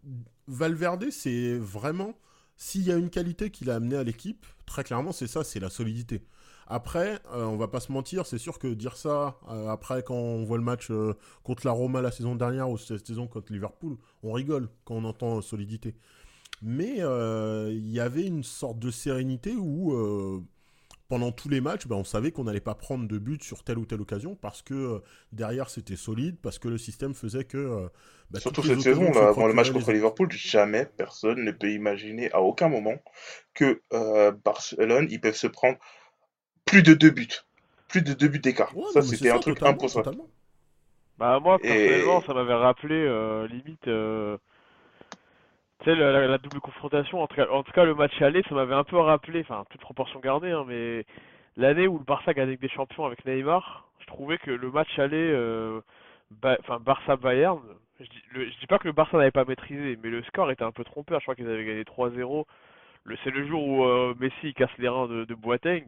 Valverde, 0.47 1.05
c'est 1.11 1.55
vraiment. 1.57 2.13
S'il 2.57 2.83
y 2.83 2.91
a 2.91 2.95
une 2.97 3.09
qualité 3.09 3.49
qu'il 3.49 3.69
a 3.69 3.75
amené 3.75 3.95
à 3.95 4.03
l'équipe, 4.03 4.45
très 4.65 4.83
clairement, 4.83 5.11
c'est 5.11 5.27
ça, 5.27 5.43
c'est 5.43 5.59
la 5.59 5.69
solidité. 5.69 6.21
Après, 6.67 7.19
euh, 7.33 7.43
on 7.45 7.57
va 7.57 7.67
pas 7.67 7.79
se 7.79 7.91
mentir, 7.91 8.25
c'est 8.25 8.39
sûr 8.39 8.57
que 8.57 8.67
dire 8.67 8.97
ça, 8.97 9.37
euh, 9.51 9.67
après, 9.69 10.01
quand 10.03 10.15
on 10.15 10.43
voit 10.45 10.57
le 10.57 10.63
match 10.63 10.89
euh, 10.89 11.13
contre 11.43 11.65
la 11.65 11.71
Roma 11.71 12.01
la 12.01 12.11
saison 12.11 12.35
dernière 12.35 12.69
ou 12.69 12.77
cette 12.77 13.05
saison 13.05 13.27
contre 13.27 13.53
Liverpool, 13.53 13.97
on 14.23 14.31
rigole 14.31 14.69
quand 14.83 14.95
on 14.95 15.03
entend 15.03 15.37
euh, 15.37 15.41
solidité. 15.41 15.95
Mais 16.61 16.97
il 16.99 17.91
y 17.91 17.99
avait 17.99 18.25
une 18.25 18.43
sorte 18.43 18.79
de 18.79 18.89
sérénité 18.89 19.55
où, 19.55 19.93
pendant 21.09 21.31
tous 21.31 21.49
les 21.49 21.61
matchs, 21.61 21.85
ben, 21.85 21.97
on 21.97 22.03
savait 22.03 22.31
qu'on 22.31 22.45
n'allait 22.45 22.61
pas 22.61 22.75
prendre 22.75 23.07
de 23.07 23.17
but 23.19 23.43
sur 23.43 23.63
telle 23.63 23.77
ou 23.77 23.85
telle 23.85 24.01
occasion 24.01 24.35
parce 24.35 24.61
que 24.61 25.01
derrière 25.33 25.69
c'était 25.69 25.97
solide, 25.97 26.37
parce 26.41 26.57
que 26.57 26.67
le 26.67 26.77
système 26.77 27.13
faisait 27.13 27.43
que. 27.43 27.87
bah, 28.31 28.39
Surtout 28.39 28.63
cette 28.63 28.81
saison, 28.81 29.11
là, 29.11 29.27
avant 29.27 29.47
le 29.47 29.53
match 29.53 29.69
contre 29.71 29.89
les- 29.89 29.95
Liverpool, 29.97 30.31
jamais 30.31 30.87
personne 30.97 31.43
ne 31.43 31.51
peut 31.51 31.71
imaginer 31.71 32.31
à 32.31 32.41
aucun 32.41 32.69
moment 32.69 32.97
que 33.53 33.81
Barcelone, 34.43 35.07
ils 35.11 35.21
peuvent 35.21 35.35
se 35.35 35.47
prendre 35.47 35.77
plus 36.65 36.83
de 36.83 36.93
deux 36.93 37.11
buts. 37.11 37.27
Plus 37.87 38.01
de 38.01 38.13
deux 38.13 38.27
buts 38.27 38.39
d'écart. 38.39 38.75
Ouais, 38.75 38.83
ça, 38.91 39.01
c'était 39.01 39.29
un 39.29 39.35
ça, 39.35 39.39
truc 39.39 39.59
totalement. 39.59 40.27
Bah 41.17 41.39
moi 41.39 41.59
personnellement 41.59 42.21
Et 42.21 42.25
ça 42.27 42.33
m'avait 42.33 42.53
rappelé 42.53 42.95
euh, 42.95 43.47
limite 43.47 43.87
euh, 43.87 44.37
tu 45.79 45.85
sais 45.85 45.95
la, 45.95 46.11
la- 46.11 46.27
la 46.27 46.37
double 46.37 46.59
confrontation 46.59 47.21
en 47.21 47.27
tout 47.27 47.35
cas, 47.35 47.47
en 47.49 47.63
tout 47.63 47.71
cas 47.71 47.83
le 47.85 47.95
match 47.95 48.19
aller 48.21 48.41
ça 48.49 48.55
m'avait 48.55 48.73
un 48.73 48.83
peu 48.83 48.97
rappelé 48.97 49.41
enfin 49.41 49.65
toute 49.69 49.81
proportion 49.81 50.19
gardée 50.19 50.51
hein, 50.51 50.65
mais 50.67 51.05
l'année 51.57 51.87
où 51.87 51.97
le 51.97 52.03
Barça 52.03 52.33
gagnait 52.33 52.49
avec 52.51 52.61
des 52.61 52.69
champions 52.69 53.05
avec 53.05 53.25
Neymar 53.25 53.87
je 53.99 54.05
trouvais 54.07 54.37
que 54.37 54.51
le 54.51 54.71
match 54.71 54.97
aller 54.99 55.15
euh, 55.31 55.81
Ba- 56.31 56.57
enfin 56.61 56.79
Barça 56.79 57.15
Bayern 57.17 57.61
je 57.99 58.05
dis, 58.05 58.21
le- 58.31 58.49
je 58.49 58.59
dis 58.59 58.67
pas 58.67 58.79
que 58.79 58.87
le 58.87 58.93
Barça 58.93 59.17
n'avait 59.17 59.31
pas 59.31 59.45
maîtrisé 59.45 59.97
mais 60.01 60.09
le 60.09 60.23
score 60.23 60.49
était 60.51 60.63
un 60.63 60.71
peu 60.71 60.83
trompeur 60.83 61.19
je 61.19 61.25
crois 61.25 61.35
qu'ils 61.35 61.49
avaient 61.49 61.65
gagné 61.65 61.83
3-0 61.83 62.45
le 63.03 63.17
c'est 63.23 63.31
le 63.31 63.47
jour 63.47 63.63
où 63.67 63.85
euh, 63.85 64.15
Messi 64.19 64.53
casse 64.53 64.71
les 64.79 64.87
reins 64.89 65.07
de, 65.07 65.25
de 65.25 65.35
Boateng 65.35 65.83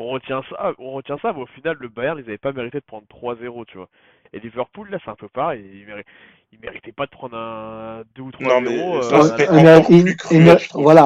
on 0.00 0.08
retient 0.08 0.42
ça 0.50 0.72
on 0.78 0.92
retient 0.92 1.18
ça 1.22 1.32
mais 1.32 1.42
au 1.42 1.46
final 1.46 1.76
le 1.78 1.88
Bayern 1.88 2.18
ils 2.18 2.24
avaient 2.28 2.38
pas 2.38 2.52
mérité 2.52 2.78
de 2.78 2.84
prendre 2.84 3.04
3-0 3.08 3.64
tu 3.66 3.76
vois 3.78 3.88
et 4.32 4.38
Liverpool, 4.38 4.88
là, 4.90 4.98
c'est 5.04 5.10
un 5.10 5.16
peu 5.16 5.26
pareil. 5.26 5.64
Ils, 5.74 5.84
méri- 5.92 6.04
ils 6.52 6.60
méritaient 6.60 6.92
pas 6.92 7.06
de 7.06 7.10
prendre 7.10 7.36
un 7.36 8.02
2 8.14 8.22
ou 8.22 8.30
3-0. 8.30 8.44
Non, 8.48 8.60
mais 8.60 8.80
euh, 8.80 9.00
voilà, 9.00 9.24
C'était 9.24 9.48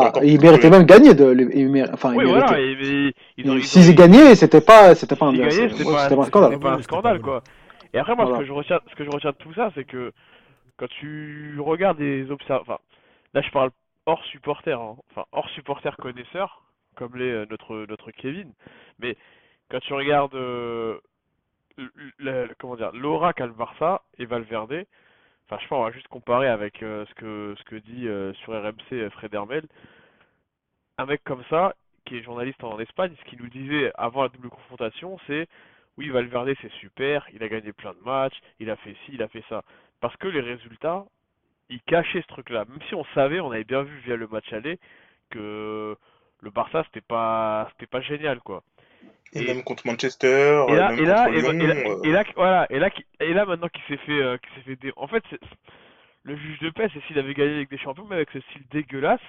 encore 0.09 0.25
il 0.25 0.37
plus 0.39 0.47
méritait 0.47 0.69
cruel. 0.69 0.73
même 0.73 0.85
gagner 0.87 1.15
de, 1.15 1.51
il 1.55 1.71
méri- 1.71 1.91
enfin, 1.91 2.11
Oui, 2.11 2.27
méritait. 2.27 2.39
voilà. 2.49 2.61
et- 2.61 2.77
mais 2.77 3.13
ils 3.39 3.51
ont, 3.51 3.55
ils 3.57 3.65
S'ils 3.65 3.95
gagnaient, 3.95 4.35
c'était 4.35 4.61
pas, 4.61 4.95
c'était 4.95 5.17
pas 5.17 5.31
s'ils 5.31 5.41
pas, 5.41 5.47
un 5.47 5.51
c'était 5.51 5.85
scandale. 6.25 6.59
pas 6.61 6.73
un 6.73 6.83
scandale, 6.83 7.21
quoi. 7.23 7.43
Et 7.95 7.99
après, 7.99 8.15
moi, 8.15 8.25
ce 8.27 8.29
Voilà. 8.31 8.43
que 8.43 8.47
je 8.47 8.53
retiens, 8.53 8.81
ce 8.91 8.95
que 8.95 9.05
je 9.05 9.11
retiens 9.11 9.31
de 9.31 9.37
tout 9.37 9.55
ça, 9.55 9.71
c'est 9.75 9.85
que 9.85 10.13
quand 10.77 10.89
tu 11.01 11.57
regardes 11.61 11.97
des 11.97 12.31
observ... 12.31 12.61
enfin, 12.61 12.77
là, 13.33 13.41
je 13.41 13.51
parle 13.53 13.71
hors 14.05 14.23
supporter, 14.27 14.79
hein. 14.79 14.97
enfin, 15.13 15.25
hors 15.33 15.49
supporter 15.51 15.97
connaisseur, 15.97 16.61
comme 16.95 17.17
l'est 17.17 17.31
euh, 17.31 17.47
notre, 17.51 17.87
notre 17.89 18.11
Kevin, 18.11 18.53
mais 18.99 19.17
quand 19.71 19.81
tu 19.81 19.93
regardes, 19.95 20.35
euh, 20.35 20.99
comment 22.59 22.77
dire, 22.77 22.93
l'aura 22.93 23.33
qu'a 23.33 23.47
le 23.47 23.55
et 24.19 24.27
Valverde, 24.27 24.85
enfin, 25.47 25.59
je 25.63 25.69
pense, 25.69 25.79
on 25.81 25.85
va 25.85 25.93
juste 25.93 26.09
comparer 26.09 26.49
avec 26.49 26.83
euh, 26.83 27.05
ce 27.07 27.15
que, 27.15 27.55
ce 27.59 27.65
que 27.65 27.77
dit 27.77 28.09
sur 28.45 28.53
RMC 28.53 29.11
Fred 29.11 29.35
Hermel, 29.35 29.65
un 30.99 31.07
mec 31.07 31.23
comme 31.25 31.43
ça, 31.51 31.75
qui 32.05 32.17
est 32.17 32.23
journaliste 32.23 32.63
en 32.63 32.79
Espagne, 32.79 33.15
ce 33.19 33.31
qu'il 33.31 33.41
nous 33.41 33.49
disait 33.49 33.91
avant 33.97 34.23
la 34.23 34.29
double 34.29 34.51
confrontation, 34.51 35.19
c'est 35.27 35.49
oui, 35.97 36.09
Valverde 36.09 36.55
c'est 36.61 36.73
super, 36.73 37.27
il 37.33 37.43
a 37.43 37.49
gagné 37.49 37.73
plein 37.73 37.93
de 37.93 38.05
matchs, 38.05 38.39
il 38.59 38.71
a 38.71 38.77
fait 38.77 38.95
ci, 39.05 39.13
il 39.13 39.23
a 39.23 39.29
fait 39.29 39.45
ça. 39.49 39.63
Parce 40.01 40.17
que 40.17 40.29
les 40.29 40.41
résultats, 40.41 41.05
il 41.69 41.81
cachait 41.83 42.23
ce 42.23 42.27
truc-là. 42.27 42.65
Même 42.69 42.81
si 42.89 42.95
on 42.95 43.05
savait, 43.15 43.41
on 43.41 43.51
avait 43.51 43.65
bien 43.65 43.83
vu 43.83 43.97
via 44.05 44.17
le 44.17 44.27
match 44.27 44.53
aller, 44.53 44.79
que 45.31 45.97
le 46.45 46.51
Barça 46.51 46.85
c'était 46.87 47.01
pas 47.01 47.69
c'était 47.73 47.87
pas 47.89 48.01
génial 48.03 48.41
quoi. 48.41 48.63
Et 49.35 49.41
Et, 49.41 49.43
même 49.43 49.63
contre 49.63 49.87
Manchester, 49.87 50.27
et 50.67 50.77
euh, 50.77 50.77
là, 50.77 50.93
même 50.93 50.97
et 50.97 51.05
là, 51.05 51.31
et, 51.33 51.43
euh, 51.61 51.97
et 52.03 52.11
là, 52.13 52.25
voilà, 52.37 52.67
et 52.71 52.79
là, 52.79 52.91
et 53.21 53.35
là 53.35 53.45
maintenant 53.45 53.69
qu'il 53.69 53.83
s'est 53.85 54.03
fait, 54.05 54.23
euh, 54.23 54.39
qu'il 54.39 54.51
s'est 54.55 54.63
fait 54.63 54.77
dé- 54.77 54.93
en 54.97 55.07
fait, 55.07 55.23
le 56.25 56.37
juge 56.37 56.59
de 56.61 56.71
paix, 56.71 56.89
c'est 56.93 57.03
s'il 57.05 57.19
avait 57.19 57.35
gagné 57.35 57.55
avec 57.57 57.71
des 57.71 57.79
champions, 57.79 58.07
mais 58.09 58.17
avec 58.17 58.31
ce 58.33 58.41
style 58.41 58.65
dégueulasse, 58.71 59.21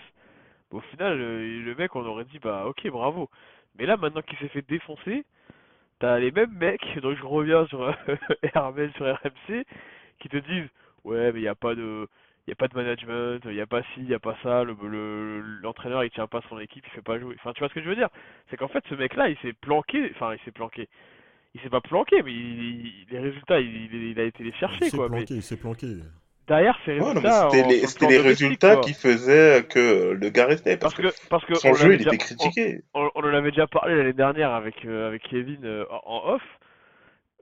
au 0.72 0.82
final, 0.82 1.20
euh, 1.22 1.64
le 1.64 1.76
mec, 1.76 1.96
on 1.96 2.06
aurait 2.06 2.26
dit, 2.26 2.40
bah, 2.40 2.66
ok, 2.68 2.88
bravo. 2.90 3.30
Mais 3.78 3.86
là, 3.86 3.98
maintenant 3.98 4.22
qu'il 4.22 4.38
s'est 4.40 4.50
fait 4.50 4.68
défoncer, 4.68 5.26
t'as 6.00 6.20
les 6.20 6.32
mêmes 6.32 6.54
mecs, 6.54 6.86
donc 7.02 7.18
je 7.18 7.26
reviens 7.26 7.68
sur 7.68 7.94
Hermel, 8.56 8.92
sur 8.96 9.06
RMC, 9.08 9.66
qui 10.20 10.30
te 10.30 10.38
disent, 10.38 10.70
ouais, 11.06 11.32
mais 11.34 11.40
il 11.42 11.44
y 11.44 11.48
a 11.48 11.56
pas 11.56 11.76
de, 11.76 12.08
y 12.48 12.52
a 12.54 12.56
pas 12.56 12.68
de 12.68 12.76
management, 12.76 13.42
il 13.46 13.54
y 13.56 13.62
a 13.62 13.68
pas 13.68 13.82
ci, 13.84 13.90
il 14.00 14.10
y 14.10 14.14
a 14.14 14.20
pas 14.20 14.38
ça, 14.44 14.64
le, 14.64 14.76
le- 14.84 15.42
l'entraîneur 15.62 16.04
il 16.04 16.12
tient 16.12 16.28
pas 16.28 16.42
son 16.50 16.60
équipe, 16.60 16.86
il 16.88 16.92
fait 16.92 17.02
pas 17.02 17.20
jouer. 17.20 17.36
Enfin, 17.40 17.54
tu 17.54 17.60
vois 17.60 17.70
ce 17.70 17.74
que 17.74 17.82
je 17.82 17.90
veux 17.90 17.96
dire? 17.96 18.10
C'est 18.50 18.58
qu'en 18.58 18.68
fait, 18.68 18.84
ce 18.90 18.96
mec-là, 18.96 19.30
il 19.30 19.38
s'est 19.40 19.54
planqué, 19.54 20.12
enfin, 20.16 20.34
il 20.36 20.40
s'est 20.46 20.52
planqué 20.52 20.90
il 21.56 21.62
s'est 21.62 21.70
pas 21.70 21.82
planqué, 21.82 22.22
mais 22.24 22.34
il- 22.34 22.88
il- 22.88 23.08
les 23.12 23.20
résultats, 23.20 23.60
il, 23.62 23.76
il- 23.94 24.12
il 24.12 24.20
a 24.20 24.24
été 24.26 24.44
les 24.44 24.54
Il 24.70 24.84
chercher, 24.84 24.84
s'est 24.84 25.00
quoi. 25.00 25.10
Mais 25.10 25.28
planqué, 25.28 25.34
il 25.36 25.42
s'est 25.44 25.58
planqué. 25.58 25.88
derrière 26.48 26.78
ces 26.86 26.94
Ouais, 27.00 27.14
résultats, 27.14 27.50
c'était 27.50 27.64
en- 27.64 27.70
les, 28.08 28.18
résultats 28.18 28.76
quoi. 28.76 28.78
qui 28.78 28.94
faisaient 28.94 29.66
que 29.70 30.12
le 30.12 30.30
gars 30.30 30.46
restait. 30.46 30.78
Parce, 30.78 30.94
Parce 30.94 30.96
que, 30.96 31.16
parce 31.30 31.46
que 31.46 31.54
son 31.54 31.74
on 31.74 31.76
jeu, 31.76 31.94
il 31.96 31.98
déjà, 31.98 32.14
était 32.14 32.18
critiqué. 32.18 32.82
on, 32.94 33.10
on 33.16 33.22
en 33.24 33.34
avait 33.34 33.52
déjà 33.52 33.68
parlé 33.68 33.96
l'année 33.96 34.14
dernière 34.14 34.52
avec, 34.52 34.86
euh, 34.86 35.08
avec 35.08 35.24
Kevin 35.24 35.66
euh, 35.66 35.86
en 35.90 36.02
en 36.06 36.34
off, 36.36 36.44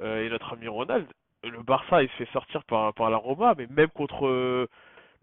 euh, 0.02 0.26
et 0.26 0.30
notre 0.30 0.54
ami 0.54 0.68
Ronald. 0.68 1.08
le 1.44 1.62
Barça, 1.64 2.04
il 2.04 2.10
se 2.10 2.16
fait 2.16 2.30
sortir 2.32 2.64
par, 2.66 2.94
par 2.94 3.10
la 3.10 3.18
Roma, 3.18 3.54
mais 3.58 3.68
même 3.68 3.90
contre 3.90 4.28
euh, 4.28 4.68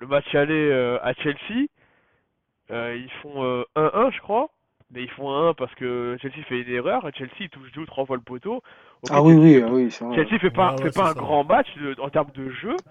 le 0.00 0.06
match 0.08 0.34
aller 0.34 0.54
euh, 0.70 0.98
à 1.02 1.12
Chelsea, 1.14 1.68
euh, 2.70 2.96
ils 2.96 3.10
font 3.22 3.44
euh, 3.44 3.64
1-1, 3.76 4.10
je 4.10 4.20
crois. 4.20 4.50
Mais 4.92 5.02
ils 5.04 5.10
font 5.10 5.30
1-1 5.30 5.54
parce 5.54 5.72
que 5.76 6.16
Chelsea 6.20 6.42
fait 6.48 6.62
une 6.62 6.70
erreur 6.74 7.06
et 7.08 7.12
Chelsea 7.12 7.48
touche 7.50 7.70
deux 7.72 7.82
ou 7.82 7.86
trois 7.86 8.06
fois 8.06 8.16
le 8.16 8.22
poteau. 8.22 8.60
Ok, 9.02 9.12
Ah 9.12 9.22
oui, 9.22 9.34
Chelsea 9.34 9.36
oui, 9.36 9.54
fait 9.54 9.62
ah 9.62 9.64
pas, 9.64 9.74
oui. 9.74 9.90
Chelsea 10.12 10.38
fait 10.40 10.50
pas, 10.50 10.74
Ouais, 10.74 10.82
fait 10.82 10.90
pas 10.90 11.10
un 11.10 11.12
ça. 11.12 11.14
grand 11.14 11.44
match 11.44 11.68
de- 11.76 11.94
en 12.00 12.10
termes 12.10 12.32
de 12.32 12.50
jeu, 12.50 12.82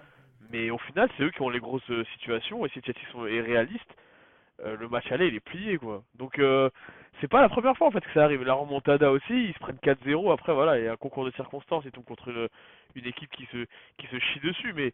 mais 0.50 0.70
au 0.70 0.78
final, 0.78 1.10
c'est 1.16 1.24
eux 1.24 1.30
qui 1.30 1.42
ont 1.42 1.50
les 1.50 1.60
grosses 1.60 1.88
euh, 1.90 2.04
situations. 2.14 2.64
Et 2.64 2.70
si 2.70 2.80
Chelsea 2.82 3.00
sont, 3.12 3.26
est 3.26 3.40
réaliste, 3.42 3.90
euh, 4.64 4.76
le 4.76 4.88
match 4.88 5.10
aller, 5.12 5.28
il 5.28 5.34
est 5.36 5.40
plié, 5.40 5.78
quoi. 5.78 6.02
Donc, 6.16 6.38
euh, 6.38 6.70
c'est 7.20 7.28
pas 7.28 7.42
la 7.42 7.48
première 7.48 7.76
fois 7.76 7.88
en 7.88 7.90
fait 7.90 8.00
que 8.00 8.12
ça 8.14 8.24
arrive. 8.24 8.42
La 8.44 8.54
remontada 8.54 9.10
aussi, 9.12 9.32
ils 9.48 9.54
se 9.54 9.58
prennent 9.60 9.78
4-0. 9.78 10.32
Après, 10.32 10.52
voilà, 10.54 10.78
il 10.78 10.84
y 10.84 10.88
a 10.88 10.92
un 10.92 10.96
concours 10.96 11.24
de 11.26 11.30
circonstances. 11.32 11.84
Ils 11.86 11.92
tombent 11.92 12.04
contre 12.04 12.28
une, 12.28 12.48
une 12.96 13.06
équipe 13.06 13.30
qui 13.32 13.46
se, 13.52 13.66
qui 13.98 14.06
se 14.08 14.18
chie 14.18 14.40
dessus. 14.40 14.72
Mais 14.74 14.92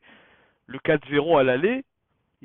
le 0.67 0.79
4-0 0.81 1.39
à 1.39 1.45
l'aller, 1.45 1.85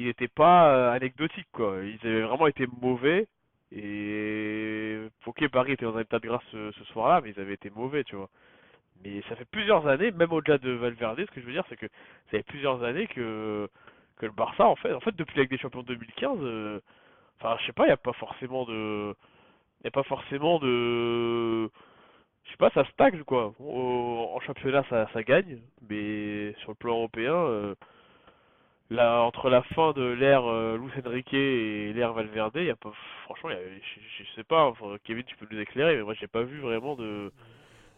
il 0.02 0.08
n'était 0.08 0.28
pas 0.28 0.74
euh, 0.74 0.92
anecdotique, 0.94 1.48
quoi. 1.54 1.78
Ils 1.84 2.00
avaient 2.08 2.22
vraiment 2.24 2.48
été 2.48 2.68
mauvais. 2.82 3.28
Et 3.72 5.00
ok, 5.26 5.48
Paris 5.50 5.74
était 5.74 5.86
dans 5.86 5.98
un 5.98 6.02
état 6.02 6.20
de 6.20 6.28
grâce 6.28 6.44
ce, 6.52 6.72
ce 6.72 6.84
soir-là, 6.86 7.22
mais 7.22 7.32
ils 7.32 7.40
avaient 7.40 7.54
été 7.54 7.70
mauvais, 7.70 8.04
tu 8.04 8.16
vois. 8.16 8.30
Mais 9.04 9.22
ça 9.30 9.36
fait 9.36 9.46
plusieurs 9.46 9.88
années, 9.88 10.12
même 10.12 10.32
au-delà 10.32 10.58
de 10.58 10.72
Valverde, 10.72 11.20
ce 11.20 11.32
que 11.32 11.42
je 11.42 11.46
veux 11.46 11.54
dire, 11.54 11.66
c'est 11.70 11.78
que 11.78 11.88
ça 11.88 12.38
fait 12.38 12.44
plusieurs 12.44 12.84
années 12.84 13.08
que, 13.08 13.70
le 14.22 14.30
Barça, 14.30 14.68
en 14.68 14.76
fait, 14.76 14.94
en 14.94 15.00
fait, 15.00 15.16
depuis 15.16 15.36
la 15.38 15.44
Ligue 15.44 15.52
des 15.52 15.58
Champions 15.58 15.82
2015, 15.82 16.38
euh, 16.42 16.80
enfin, 17.40 17.58
je 17.60 17.66
sais 17.66 17.74
pas, 17.74 17.86
il 17.86 17.88
n'y 17.88 17.94
a 17.94 17.98
pas 17.98 18.14
forcément 18.14 18.66
de, 18.66 19.16
il 19.82 19.86
y 19.86 19.88
a 19.88 19.92
pas 19.92 20.04
forcément 20.04 20.60
de, 20.60 21.66
je 22.44 22.52
sais 22.52 22.58
pas, 22.58 22.70
ça 22.72 22.86
stagne, 22.92 23.24
quoi. 23.24 23.54
En 23.60 24.40
championnat, 24.42 24.84
ça, 24.90 25.24
gagne, 25.24 25.60
mais 25.90 26.54
sur 26.60 26.72
le 26.72 26.76
plan 26.76 26.98
européen, 26.98 27.34
euh, 27.34 27.76
entre 28.99 29.49
la 29.49 29.62
fin 29.63 29.93
de 29.93 30.04
l'ère 30.04 30.45
euh, 30.45 30.77
Luis 30.77 30.91
Enrique 31.06 31.34
et 31.34 31.93
l'ère 31.93 32.13
Valverde, 32.13 32.56
y 32.58 32.69
a 32.69 32.75
pas, 32.75 32.91
franchement, 33.23 33.49
je, 33.51 34.23
sais 34.36 34.43
pas, 34.43 34.65
enfin, 34.65 34.97
Kevin, 35.04 35.23
tu 35.23 35.36
peux 35.38 35.47
nous 35.49 35.60
éclairer, 35.60 35.95
mais 35.97 36.04
moi, 36.04 36.13
j'ai 36.13 36.27
pas 36.27 36.43
vu 36.43 36.60
vraiment 36.60 36.95
de 36.95 37.32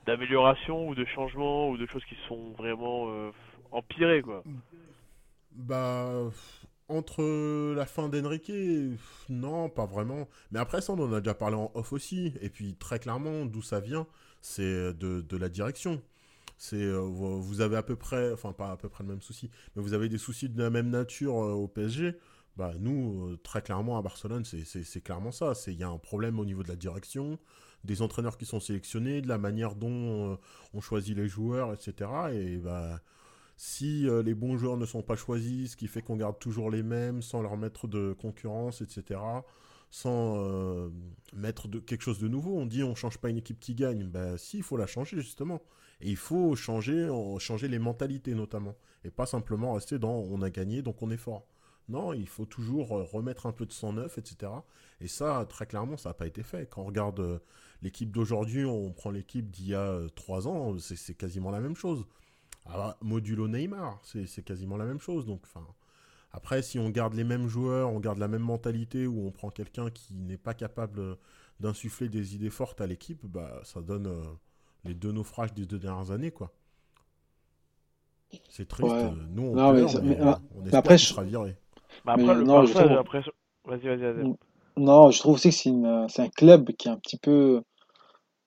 d'amélioration 0.05 0.89
ou 0.89 0.95
de 0.95 1.05
changement 1.05 1.69
ou 1.69 1.77
de 1.77 1.85
choses 1.85 2.03
qui 2.05 2.17
sont 2.27 2.51
vraiment 2.57 3.05
euh, 3.07 3.31
empirées 3.71 4.21
quoi. 4.21 4.43
Bah, 5.53 6.29
entre 6.89 7.73
la 7.73 7.85
fin 7.85 8.09
d'Enrique, 8.09 8.51
non, 9.29 9.69
pas 9.69 9.85
vraiment. 9.85 10.27
Mais 10.51 10.59
après, 10.59 10.81
ça, 10.81 10.91
on 10.91 10.99
en 10.99 11.13
a 11.13 11.21
déjà 11.21 11.33
parlé 11.33 11.55
en 11.55 11.71
off 11.73 11.93
aussi. 11.93 12.33
Et 12.41 12.49
puis, 12.49 12.75
très 12.75 12.99
clairement, 12.99 13.45
d'où 13.45 13.61
ça 13.61 13.79
vient, 13.79 14.07
c'est 14.41 14.93
de, 14.93 15.21
de 15.21 15.37
la 15.37 15.47
direction. 15.47 16.01
C'est, 16.57 16.77
euh, 16.81 16.99
vous 16.99 17.61
avez 17.61 17.75
à 17.77 17.83
peu 17.83 17.95
près, 17.95 18.31
enfin, 18.31 18.53
pas 18.53 18.71
à 18.71 18.77
peu 18.77 18.89
près 18.89 19.03
le 19.03 19.09
même 19.09 19.21
souci, 19.21 19.49
mais 19.75 19.81
vous 19.81 19.93
avez 19.93 20.09
des 20.09 20.17
soucis 20.17 20.49
de 20.49 20.61
la 20.61 20.69
même 20.69 20.89
nature 20.89 21.35
euh, 21.43 21.51
au 21.53 21.67
PSG. 21.67 22.15
Bah, 22.57 22.73
nous, 22.79 23.29
euh, 23.33 23.37
très 23.43 23.61
clairement, 23.61 23.97
à 23.97 24.01
Barcelone, 24.01 24.45
c'est- 24.45 25.01
clairement 25.03 25.31
ça. 25.31 25.55
C'est- 25.55 25.73
Il 25.73 25.79
y 25.79 25.83
a 25.83 25.89
un 25.89 25.97
problème 25.97 26.39
au 26.39 26.45
niveau 26.45 26.63
de 26.63 26.67
la 26.69 26.75
direction, 26.75 27.39
des 27.83 28.01
entraîneurs 28.01 28.37
qui 28.37 28.45
sont 28.45 28.59
sélectionnés, 28.59 29.21
de 29.21 29.27
la 29.27 29.37
manière 29.37 29.75
dont 29.75 30.37
on 30.73 30.81
choisit 30.81 31.17
les 31.17 31.27
joueurs, 31.27 31.73
etc. 31.73 32.31
Et 32.33 32.57
bah, 32.57 33.01
si 33.57 34.07
les 34.25 34.33
bons 34.35 34.57
joueurs 34.57 34.77
ne 34.77 34.85
sont 34.85 35.01
pas 35.03 35.15
choisis, 35.15 35.71
ce 35.73 35.77
qui 35.77 35.87
fait 35.87 36.01
qu'on 36.01 36.17
garde 36.17 36.39
toujours 36.39 36.71
les 36.71 36.83
mêmes 36.83 37.21
sans 37.21 37.41
leur 37.41 37.57
mettre 37.57 37.87
de 37.87 38.13
concurrence, 38.13 38.81
etc. 38.81 39.45
Sans 39.91 40.37
mettre 41.33 41.67
de, 41.67 41.79
quelque 41.79 42.01
chose 42.01 42.19
de 42.19 42.27
nouveau. 42.27 42.57
On 42.57 42.65
dit 42.65 42.83
on 42.83 42.95
change 42.95 43.17
pas 43.17 43.29
une 43.29 43.37
équipe 43.37 43.59
qui 43.59 43.75
gagne. 43.75 44.05
Ben 44.07 44.37
si, 44.37 44.57
il 44.57 44.63
faut 44.63 44.77
la 44.77 44.87
changer 44.87 45.17
justement. 45.21 45.61
Et 46.03 46.09
il 46.11 46.17
faut 46.17 46.55
changer, 46.55 47.09
en- 47.09 47.39
changer 47.39 47.67
les 47.67 47.79
mentalités 47.79 48.35
notamment. 48.35 48.75
Et 49.03 49.09
pas 49.11 49.25
simplement 49.25 49.73
rester 49.73 49.97
dans 49.99 50.13
on 50.13 50.41
a 50.43 50.49
gagné 50.51 50.81
donc 50.83 51.01
on 51.01 51.09
est 51.11 51.17
fort. 51.17 51.47
Non, 51.89 52.13
il 52.13 52.27
faut 52.27 52.45
toujours 52.45 52.97
euh, 52.97 53.03
remettre 53.03 53.45
un 53.45 53.51
peu 53.51 53.65
de 53.65 53.73
sang 53.73 53.93
neuf, 53.93 54.17
etc. 54.17 54.51
Et 55.01 55.07
ça, 55.07 55.45
très 55.49 55.65
clairement, 55.65 55.97
ça 55.97 56.09
n'a 56.09 56.13
pas 56.13 56.27
été 56.27 56.43
fait. 56.43 56.69
Quand 56.69 56.83
on 56.83 56.85
regarde 56.85 57.19
euh, 57.19 57.39
l'équipe 57.81 58.11
d'aujourd'hui, 58.11 58.63
on 58.65 58.91
prend 58.93 59.11
l'équipe 59.11 59.49
d'il 59.51 59.67
y 59.69 59.75
a 59.75 59.81
euh, 59.81 60.09
trois 60.09 60.47
ans, 60.47 60.77
c'est 60.79 61.15
quasiment 61.15 61.51
la 61.51 61.59
même 61.59 61.75
chose. 61.75 62.05
Ah, 62.65 62.97
modulo 63.01 63.47
Neymar, 63.47 64.01
c'est 64.03 64.43
quasiment 64.45 64.77
la 64.77 64.85
même 64.85 64.99
chose. 64.99 65.25
Après, 66.31 66.61
si 66.63 66.79
on 66.79 66.89
garde 66.89 67.13
les 67.13 67.23
mêmes 67.23 67.47
joueurs, 67.47 67.91
on 67.91 67.99
garde 67.99 68.17
la 68.19 68.27
même 68.27 68.41
mentalité, 68.41 69.05
ou 69.07 69.27
on 69.27 69.31
prend 69.31 69.49
quelqu'un 69.49 69.89
qui 69.91 70.15
n'est 70.15 70.37
pas 70.37 70.53
capable 70.53 70.99
euh, 70.99 71.15
d'insuffler 71.59 72.09
des 72.09 72.35
idées 72.35 72.49
fortes 72.49 72.81
à 72.81 72.87
l'équipe, 72.87 73.25
bah, 73.25 73.61
ça 73.63 73.81
donne 73.81 74.07
euh, 74.07 74.23
les 74.85 74.93
deux 74.93 75.11
naufrages 75.11 75.53
des 75.53 75.65
deux 75.65 75.79
dernières 75.79 76.11
années, 76.11 76.31
quoi. 76.31 76.51
C'est 78.49 78.67
triste. 78.67 78.91
Ouais. 78.91 78.99
euh, 78.99 79.11
Nous, 79.31 79.43
on 79.43 79.55
Non, 79.55 79.73
mais 79.73 79.87
ça- 79.87 80.01
mais, 80.01 80.15
mais, 80.15 80.21
euh, 80.21 80.33
on 80.55 80.61
espère 80.65 80.79
après, 80.79 80.97
je- 80.97 81.07
sera 81.07 81.23
viré. 81.23 81.55
Bah 82.05 82.15
Mais 82.17 82.23
après 82.23 82.35
le 82.35 82.43
non, 82.43 82.65
trouve- 82.65 82.81
après 82.97 83.21
vas-y 83.65 83.87
vas-y 83.87 83.97
vas-y. 84.13 84.33
Non, 84.77 85.11
je 85.11 85.19
trouve 85.19 85.35
aussi 85.35 85.49
que 85.49 85.55
c'est 85.55 85.69
une, 85.69 86.07
c'est 86.09 86.21
un 86.23 86.29
club 86.29 86.71
qui 86.71 86.87
est 86.87 86.91
un 86.91 86.97
petit 86.97 87.17
peu, 87.17 87.61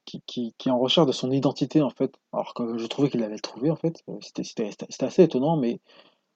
qui, 0.05 0.23
qui, 0.27 0.55
qui 0.59 0.69
est 0.69 0.73
en 0.73 0.79
recherche 0.79 1.07
de 1.07 1.13
son 1.13 1.31
identité 1.33 1.83
en 1.83 1.91
fait. 1.91 2.13
Alors 2.33 2.55
que 2.55 2.79
je 2.79 2.87
trouvais 2.87 3.11
qu'il 3.11 3.23
avait 3.23 3.39
trouvé 3.39 3.71
en 3.71 3.77
fait. 3.77 4.03
Euh, 4.09 4.19
C'était, 4.21 4.45
c'était, 4.45 4.71
c'était 4.91 5.07
assez 5.07 5.23
étonnant, 5.25 5.57
mais 5.57 5.81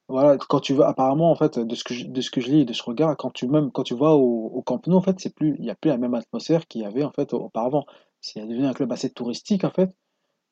voilà, 0.08 0.38
quand 0.38 0.60
tu 0.60 0.74
vas, 0.74 0.88
apparemment 0.88 1.30
en 1.30 1.36
fait, 1.36 1.58
de 1.58 1.74
ce 1.74 1.84
que 1.84 1.94
je, 1.94 2.06
de 2.06 2.20
ce 2.22 2.30
que 2.30 2.40
je 2.40 2.50
lis 2.50 2.60
et 2.62 2.64
de 2.66 2.72
ce 2.72 2.80
que 2.82 2.86
je 2.86 2.90
regarde, 2.90 3.16
quand 3.18 3.30
tu 3.32 3.48
même, 3.48 3.72
quand 3.72 3.84
tu 3.84 3.94
vas 3.96 4.12
au, 4.14 4.46
au 4.54 4.62
Camp 4.62 4.86
Nou 4.88 4.96
en 4.96 5.02
fait, 5.02 5.20
c'est 5.20 5.34
plus, 5.34 5.56
il 5.60 5.66
y 5.66 5.70
a 5.70 5.74
plus 5.76 5.90
la 5.90 5.98
même 5.98 6.14
atmosphère 6.14 6.66
qu'il 6.68 6.82
y 6.82 6.84
avait 6.86 7.04
en 7.04 7.12
fait 7.12 7.32
auparavant. 7.34 7.86
C'est 8.20 8.46
devenu 8.46 8.66
un 8.66 8.72
club 8.74 8.92
assez 8.92 9.10
touristique 9.10 9.64
en 9.64 9.70
fait, 9.70 9.90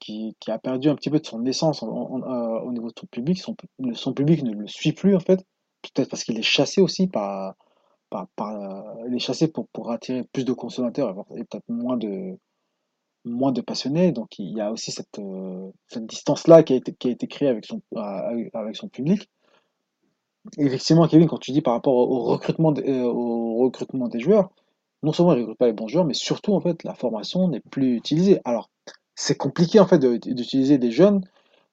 qui, 0.00 0.36
qui 0.40 0.50
a 0.50 0.58
perdu 0.58 0.88
un 0.88 0.96
petit 0.96 1.10
peu 1.10 1.20
de 1.20 1.26
son 1.26 1.44
essence 1.46 1.82
en- 1.82 1.88
en- 1.88 2.22
euh, 2.22 2.60
au 2.60 2.72
niveau 2.72 2.88
de 2.88 2.94
son 2.98 3.06
public. 3.06 3.38
Son, 3.38 4.14
public 4.14 4.42
ne 4.42 4.52
le 4.52 4.66
suit 4.66 4.92
plus 4.92 5.16
en 5.16 5.20
fait. 5.20 5.44
Peut-être 5.82 6.10
parce 6.10 6.24
qu'il 6.24 6.38
est 6.38 6.42
chassé 6.42 6.80
aussi 6.80 7.06
par 7.08 7.54
par, 8.10 8.26
euh, 8.40 9.46
pour, 9.54 9.68
pour 9.68 9.90
attirer 9.90 10.24
plus 10.32 10.44
de 10.44 10.52
consommateurs 10.52 11.24
et 11.36 11.44
peut-être 11.44 11.68
moins 11.68 11.96
de, 11.96 12.38
moins 13.24 13.52
de 13.52 13.60
passionnés. 13.60 14.12
Donc 14.12 14.38
il 14.38 14.56
y 14.56 14.60
a 14.60 14.72
aussi 14.72 14.92
cette, 14.92 15.18
euh, 15.18 15.70
cette 15.88 16.06
distance-là 16.06 16.62
qui 16.62 16.72
a 16.74 16.76
été, 16.76 16.94
qui 16.94 17.08
a 17.08 17.10
été 17.12 17.26
créée 17.26 17.48
avec 17.48 17.66
son, 17.66 17.82
avec 17.96 18.76
son 18.76 18.88
public. 18.88 19.28
Effectivement, 20.56 21.06
Kevin, 21.06 21.28
quand 21.28 21.38
tu 21.38 21.52
dis 21.52 21.60
par 21.60 21.74
rapport 21.74 21.94
au, 21.94 22.20
recrutement, 22.24 22.70
au 22.70 23.56
recrutement 23.64 24.08
des 24.08 24.20
joueurs, 24.20 24.50
non 25.02 25.12
seulement 25.12 25.32
ils 25.32 25.36
ne 25.36 25.42
recrutent 25.42 25.58
pas 25.58 25.66
les 25.66 25.72
bons 25.72 25.88
joueurs, 25.88 26.04
mais 26.04 26.14
surtout 26.14 26.54
en 26.54 26.60
fait 26.60 26.82
la 26.84 26.94
formation 26.94 27.48
n'est 27.48 27.60
plus 27.60 27.96
utilisée. 27.96 28.40
Alors 28.44 28.70
c'est 29.14 29.36
compliqué 29.36 29.80
en 29.80 29.86
fait 29.86 29.98
d'utiliser 29.98 30.78
des 30.78 30.90
jeunes 30.90 31.22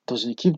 dans 0.08 0.16
une 0.16 0.32
équipe 0.32 0.58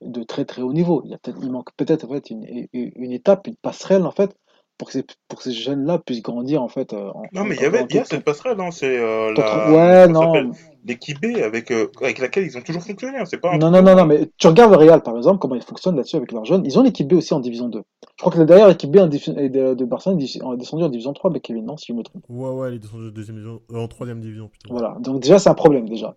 de, 0.00 0.22
très 0.22 0.44
très 0.44 0.62
haut 0.62 0.72
niveau. 0.72 1.02
Il 1.04 1.10
y 1.10 1.14
a 1.14 1.50
manque 1.50 1.74
peut-être 1.76 2.04
en 2.04 2.14
fait 2.14 2.30
une, 2.30 2.44
une, 2.72 2.92
une 2.94 3.12
étape, 3.12 3.46
une 3.46 3.56
passerelle 3.56 4.06
en 4.06 4.10
fait 4.10 4.36
pour 4.78 4.88
que 4.88 4.92
ces, 4.92 5.04
pour 5.28 5.42
ces 5.42 5.52
jeunes-là 5.52 5.98
puissent 5.98 6.22
grandir 6.22 6.62
en 6.62 6.68
fait. 6.68 6.92
euh, 6.92 7.10
En, 7.14 7.22
Non, 7.32 7.44
mais 7.44 7.54
il 7.54 7.60
en- 7.60 7.62
y 7.62 7.66
avait, 7.66 7.80
en 7.82 7.86
il 7.88 7.96
y 7.96 7.98
a 7.98 8.04
cette 8.04 8.24
passerelle, 8.24 8.60
hein, 8.60 8.70
c'est 8.70 8.98
euh, 8.98 9.32
la, 9.34 9.70
Ouais, 9.72 10.08
non. 10.08 10.52
l'équipe 10.84 11.20
B 11.20 11.38
avec, 11.42 11.70
euh, 11.70 11.88
avec 12.02 12.18
laquelle 12.18 12.44
ils 12.44 12.56
ont 12.56 12.60
toujours 12.62 12.82
fonctionné. 12.82 13.18
hein, 13.18 13.24
C'est 13.24 13.38
pas 13.38 13.52
un 13.52 13.58
Non, 13.58 13.70
non, 13.70 13.82
non, 13.82 13.96
non, 13.96 14.04
mais 14.06 14.30
tu 14.38 14.46
regardes 14.46 14.70
le 14.72 14.76
Real 14.78 15.02
par 15.02 15.16
exemple, 15.16 15.38
comment 15.38 15.54
ils 15.54 15.62
fonctionnent 15.62 15.96
là-dessus 15.96 16.16
avec 16.16 16.30
leurs 16.32 16.44
jeunes. 16.44 16.64
Ils 16.64 16.78
ont 16.78 16.82
l'équipe 16.82 17.08
B 17.08 17.14
aussi 17.14 17.32
en 17.34 17.40
division 17.40 17.68
2. 17.68 17.82
Je 18.16 18.22
crois 18.22 18.32
que 18.32 18.38
la 18.38 18.44
dernière 18.44 18.68
équipe 18.70 18.90
B 18.90 18.98
en 18.98 19.06
de, 19.06 19.74
de 19.74 19.84
Barcelone 19.84 20.20
est 20.20 20.56
descendue 20.56 20.84
en 20.84 20.88
division 20.88 21.12
3, 21.12 21.30
mais 21.30 21.40
Kevin, 21.40 21.64
non, 21.64 21.76
si 21.76 21.86
je 21.88 21.92
me 21.94 22.02
trompe. 22.02 22.22
Ouais, 22.28 22.50
ouais, 22.50 22.70
il 22.72 22.76
est 22.76 22.78
descendu 22.78 23.04
de 23.06 23.10
deuxième 23.10 23.36
division, 23.36 23.60
euh, 23.72 23.78
en 23.78 23.88
troisième 23.88 24.20
division, 24.20 24.48
putain. 24.48 24.68
Voilà, 24.70 24.96
donc 25.00 25.20
déjà 25.20 25.38
c'est 25.38 25.48
un 25.50 25.54
problème 25.54 25.88
déjà. 25.88 26.14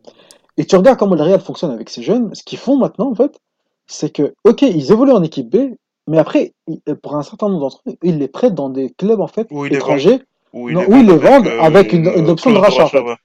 Et 0.57 0.65
tu 0.65 0.75
regardes 0.75 0.99
comment 0.99 1.15
le 1.15 1.23
Real 1.23 1.39
fonctionne 1.39 1.71
avec 1.71 1.89
ces 1.89 2.03
jeunes, 2.03 2.33
ce 2.35 2.43
qu'ils 2.43 2.59
font 2.59 2.77
maintenant 2.77 3.09
en 3.09 3.15
fait, 3.15 3.39
c'est 3.87 4.11
que, 4.11 4.33
ok, 4.43 4.61
ils 4.61 4.91
évoluent 4.91 5.13
en 5.13 5.23
équipe 5.23 5.49
B, 5.49 5.73
mais 6.09 6.17
après, 6.17 6.53
ils- 6.67 6.81
pour 7.01 7.15
un 7.15 7.23
certain 7.23 7.47
nombre 7.47 7.61
d'entre 7.61 7.81
eux, 7.87 7.95
ils 8.03 8.17
les 8.17 8.27
prêtent 8.27 8.55
dans 8.55 8.69
des 8.69 8.89
clubs 8.89 9.21
en 9.21 9.27
fait 9.27 9.47
Où 9.51 9.65
ils 9.65 9.69
les 9.71 9.77
étrangers, 9.77 10.19
Où 10.53 10.69
non, 10.71 10.81
où 10.87 10.95
ils 10.97 11.05
les 11.05 11.17
vendent 11.17 11.47
euh, 11.47 11.61
avec 11.61 11.93
une- 11.93 12.07
une 12.15 12.29
option 12.29 12.51
de 12.51 12.57
rachat, 12.57 12.83
en 12.83 12.87
fait. 12.87 12.99
ouais. 12.99 13.15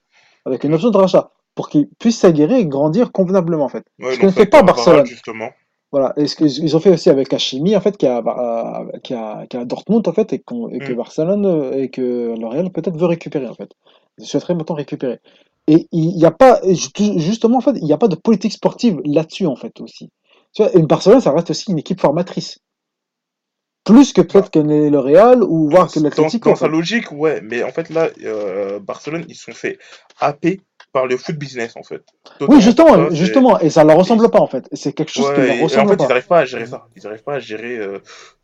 avec 0.45 0.63
une 0.63 0.73
option 0.73 0.91
de 0.91 0.97
rachat, 0.97 1.31
pour 1.55 1.69
qu'ils 1.69 1.87
puissent 1.99 2.19
s'aguerrir 2.19 2.57
et 2.57 2.65
grandir 2.65 3.11
convenablement 3.11 3.65
en 3.65 3.69
fait. 3.69 3.83
Ce 3.99 4.19
l'ont 4.21 4.27
ne 4.27 4.31
fait 4.31 4.45
pas 4.45 4.57
Varane, 4.61 4.75
Barcelone. 4.75 5.05
justement. 5.05 5.49
Voilà, 5.91 6.13
et 6.17 6.27
ce 6.27 6.35
qu'ils 6.35 6.63
ils 6.63 6.75
ont 6.75 6.79
fait 6.79 6.91
aussi 6.91 7.09
avec 7.09 7.31
Hachimi 7.33 7.75
en 7.75 7.79
fait, 7.81 7.95
qui 7.97 8.05
a, 8.05 8.17
euh, 8.19 8.97
qui 9.03 9.13
a, 9.13 9.45
qui 9.47 9.55
a 9.57 9.63
Dortmund 9.65 10.05
en 10.07 10.13
fait, 10.13 10.33
et, 10.33 10.39
qu'on- 10.39 10.67
et 10.69 10.79
que 10.79 10.91
Mm. 10.91 10.95
Barcelone 10.95 11.45
euh, 11.45 11.81
et 11.81 11.89
que 11.89 12.35
le 12.37 12.45
Real 12.47 12.69
peut-être 12.69 12.97
veut 12.97 13.05
récupérer 13.05 13.47
en 13.47 13.53
fait. 13.55 13.69
Ils 14.19 14.25
souhaiteraient 14.25 14.55
maintenant 14.55 14.75
récupérer. 14.75 15.19
Et 15.67 15.87
il 15.91 16.09
n'y 16.15 16.25
a 16.25 16.31
pas, 16.31 16.59
et 16.63 16.75
ju- 16.75 16.89
justement 17.17 17.57
en 17.57 17.61
fait, 17.61 17.73
il 17.77 17.83
n'y 17.85 17.93
a 17.93 17.97
pas 17.97 18.07
de 18.09 18.15
politique 18.15 18.51
sportive 18.53 18.99
là-dessus 19.05 19.47
en 19.47 19.55
fait 19.55 19.79
aussi. 19.81 20.09
Tu 20.53 20.61
vois, 20.63 20.75
et 20.75 20.81
Barcelone, 20.83 21.21
ça 21.21 21.31
reste 21.31 21.49
aussi 21.49 21.71
une 21.71 21.79
équipe 21.79 22.01
formatrice. 22.01 22.59
Plus 23.85 24.13
que 24.13 24.21
peut-être 24.21 24.49
que 24.51 24.59
n'est 24.59 24.89
le 24.89 24.99
Real 24.99 25.43
ou 25.43 25.69
voire 25.69 25.91
que 25.91 25.99
Dans, 25.99 26.05
l'Atlético. 26.05 26.49
dans 26.49 26.53
en 26.53 26.55
sa 26.55 26.67
logique, 26.67 27.11
ouais, 27.11 27.41
mais 27.41 27.63
en 27.63 27.71
fait 27.71 27.89
là, 27.89 28.09
euh, 28.23 28.79
Barcelone, 28.79 29.25
ils 29.29 29.35
se 29.35 29.43
sont 29.45 29.51
fait 29.53 29.77
happer 30.19 30.61
par 30.91 31.05
le 31.05 31.17
foot 31.17 31.35
business 31.37 31.75
en 31.77 31.83
fait. 31.83 32.03
Oui, 32.41 32.61
justement, 32.61 32.95
ça, 32.95 33.09
justement, 33.15 33.59
et 33.59 33.69
ça 33.69 33.83
leur 33.83 33.97
ressemble 33.97 34.29
pas 34.31 34.39
en 34.39 34.47
fait. 34.47 34.67
C'est 34.73 34.93
quelque 34.93 35.11
chose 35.11 35.25
qui 35.25 35.39
Ouais, 35.39 35.45
leur 35.47 35.55
et, 35.55 35.59
et 35.59 35.61
en 35.61 35.63
ressemble 35.65 35.89
fait, 35.91 35.97
pas. 35.97 36.03
ils 36.05 36.07
n'arrivent 36.07 36.27
pas 36.27 36.39
à 36.39 36.45
gérer 36.45 36.65
ça. 36.65 36.87
Ils 36.95 37.03
n'arrivent 37.03 37.23
pas 37.23 37.35
à 37.35 37.39
gérer 37.39 37.77
euh, 37.77 37.99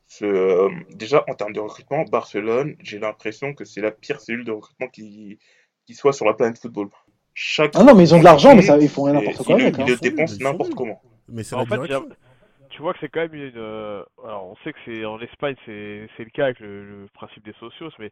ce. 0.08 0.26
euh, 0.26 0.70
déjà, 0.94 1.24
en 1.28 1.34
termes 1.34 1.54
de 1.54 1.60
recrutement, 1.60 2.04
Barcelone, 2.04 2.76
j'ai 2.84 3.00
l'impression 3.00 3.54
que 3.54 3.66
c'est 3.66 3.82
la 3.82 3.92
pire 3.92 4.20
cellule 4.22 4.46
de 4.46 4.52
recrutement 4.52 4.88
qui, 4.90 5.40
qui 5.88 5.94
soit 5.96 6.14
sur 6.14 6.26
la 6.26 6.34
planète 6.34 6.60
football. 6.60 6.90
Chaque 7.34 7.72
Ah 7.76 7.84
non, 7.84 7.96
mais 7.96 8.04
ils 8.04 8.14
ont 8.14 8.20
de 8.20 8.26
l'argent, 8.26 8.54
mais 8.56 8.62
ça, 8.62 8.78
ils 8.78 8.90
font 8.90 9.06
c'est- 9.08 9.14
n'importe 9.14 9.44
quoi 9.44 9.56
ils, 9.58 9.62
avec. 9.64 9.80
hein. 9.80 9.86
Ils 9.88 9.98
dépensent 10.00 10.36
n'importe 10.40 10.76
comment. 10.76 11.02
Mais 11.30 11.44
c'est 11.44 11.56
En 11.56 11.66
fait, 11.66 11.78
tu 12.82 12.84
vois 12.84 12.94
que 12.94 13.00
c'est 13.02 13.10
quand 13.10 13.20
même 13.20 13.36
une. 13.36 13.54
euh, 13.58 14.04
Alors, 14.24 14.48
on 14.48 14.56
sait 14.64 14.74
que 14.74 14.80
c'est 14.86 15.06
en 15.06 15.20
Espagne, 15.20 15.56
c'est 15.68 16.10
le 16.18 16.30
cas 16.32 16.46
avec 16.46 16.60
le, 16.60 17.08
principe 17.14 17.44
des 17.46 17.54
socios, 17.60 17.92
mais 18.00 18.12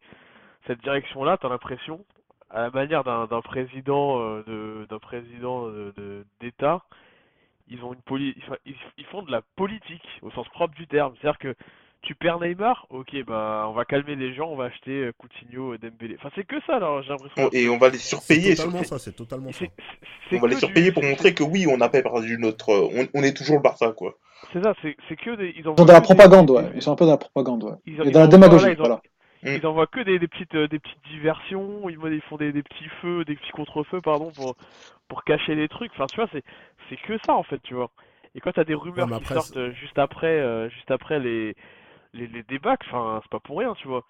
cette 0.67 0.79
direction-là, 0.83 1.37
t'as 1.39 1.49
l'impression, 1.49 2.05
à 2.51 2.61
la 2.61 2.69
manière 2.69 3.03
d'un 3.03 3.41
président 3.41 4.19
euh, 4.21 4.43
de 4.45 4.85
d'un 4.87 4.99
président 4.99 5.65
de, 5.67 5.91
de- 5.97 6.23
d'État, 6.39 6.83
ils 7.67 7.83
ont 7.83 7.93
une 7.95 8.31
ils 8.97 9.05
font 9.05 9.23
de 9.23 9.31
la 9.31 9.41
politique 9.55 10.07
au 10.21 10.29
sens 10.29 10.47
propre 10.49 10.75
du 10.75 10.85
terme. 10.85 11.15
C'est-à-dire 11.19 11.39
que 11.39 11.55
tu 12.01 12.15
perds 12.15 12.39
Neymar, 12.39 12.87
ok, 12.89 13.23
bah 13.27 13.65
on 13.67 13.73
va 13.73 13.83
calmer 13.85 14.15
les 14.15 14.33
gens, 14.33 14.47
on 14.49 14.55
va 14.55 14.65
acheter 14.65 14.91
euh, 15.05 15.11
Coutinho, 15.17 15.75
Dembélé. 15.77 16.15
Enfin, 16.17 16.29
c'est 16.35 16.45
que 16.45 16.55
ça, 16.65 16.77
alors 16.77 17.01
j'ai 17.03 17.09
l'impression. 17.09 17.35
On- 17.45 17.49
Et 17.51 17.67
on 17.69 17.77
va 17.77 17.89
les 17.89 17.97
C'est 17.97 18.09
surpayer. 18.15 18.55
totalement 18.55 18.77
surtout. 18.83 18.89
ça, 18.89 18.99
c'est 18.99 19.15
totalement 19.15 19.51
ça. 19.51 19.59
C'est 19.59 19.71
c'est 20.29 20.37
On 20.37 20.41
va 20.41 20.47
les 20.47 20.55
surpayer 20.55 20.87
du- 20.87 20.93
pour 20.93 21.03
c'est- 21.03 21.09
montrer 21.09 21.33
que 21.33 21.43
oui, 21.43 21.67
on 21.67 21.77
n'a 21.77 21.89
pas 21.89 22.01
perdu 22.01 22.37
notre. 22.39 22.69
On, 22.69 23.07
on 23.13 23.23
est 23.23 23.35
toujours 23.35 23.57
le 23.57 23.61
Barça, 23.61 23.91
quoi. 23.91 24.15
C'est 24.53 24.63
ça, 24.63 24.73
c'est 24.81 24.95
c'est 25.09 25.15
que 25.17 25.35
des. 25.35 25.49
Ils 25.49 25.57
Ils 25.57 25.63
sont 25.63 25.69
envoient 25.71 25.85
dans 25.85 25.93
la 25.93 26.01
propagande, 26.01 26.47
des- 26.47 26.53
ouais. 26.53 26.71
Ils 26.75 26.81
sont 26.81 26.91
un 26.93 26.95
peu 26.95 27.05
dans 27.05 27.11
la 27.11 27.17
propagande, 27.17 27.63
ouais. 27.63 27.71
Ils, 27.85 27.93
Et 27.93 27.95
ils 27.95 27.97
dans 28.11 28.19
la 28.21 28.25
envoient- 28.25 28.27
démagogie, 28.27 28.63
voilà, 28.63 28.71
ils 28.73 28.77
voilà. 28.77 29.01
Ils 29.57 29.65
envoient 29.67 29.87
que 29.87 29.99
des, 30.01 30.19
des 30.19 30.27
petites 30.27 30.55
euh, 30.55 30.67
des 30.67 30.79
petites 30.79 31.01
diversions, 31.11 31.89
ils, 31.89 31.97
ils 32.13 32.21
font 32.29 32.37
des, 32.37 32.51
des 32.51 32.63
petits 32.63 32.89
feux, 33.01 33.23
des 33.25 33.35
petits 33.35 33.51
contre-feux, 33.51 34.01
pardon, 34.01 34.31
pour 34.31 34.55
pour 35.09 35.23
cacher 35.25 35.55
les 35.55 35.67
trucs. 35.67 35.91
Enfin, 35.93 36.05
tu 36.07 36.15
vois, 36.17 36.29
c'est 36.31 36.43
c'est 36.89 36.97
que 36.97 37.17
ça 37.25 37.33
en 37.35 37.43
fait, 37.43 37.59
tu 37.63 37.73
vois. 37.73 37.89
Et 38.35 38.39
quand 38.41 38.51
t'as 38.51 38.63
des 38.63 38.75
rumeurs 38.75 39.07
qui 39.19 39.25
sortent 39.25 39.57
euh, 39.57 39.71
juste 39.73 39.97
après 39.99 40.27
euh, 40.39 40.69
juste 40.69 40.91
après 40.91 41.19
les 41.19 41.55
les, 42.13 42.27
les 42.27 42.43
débats, 42.43 42.77
enfin, 42.81 43.19
c'est 43.23 43.31
pas 43.31 43.39
pour 43.39 43.59
rien, 43.59 43.73
tu 43.75 43.87
vois. 43.87 44.03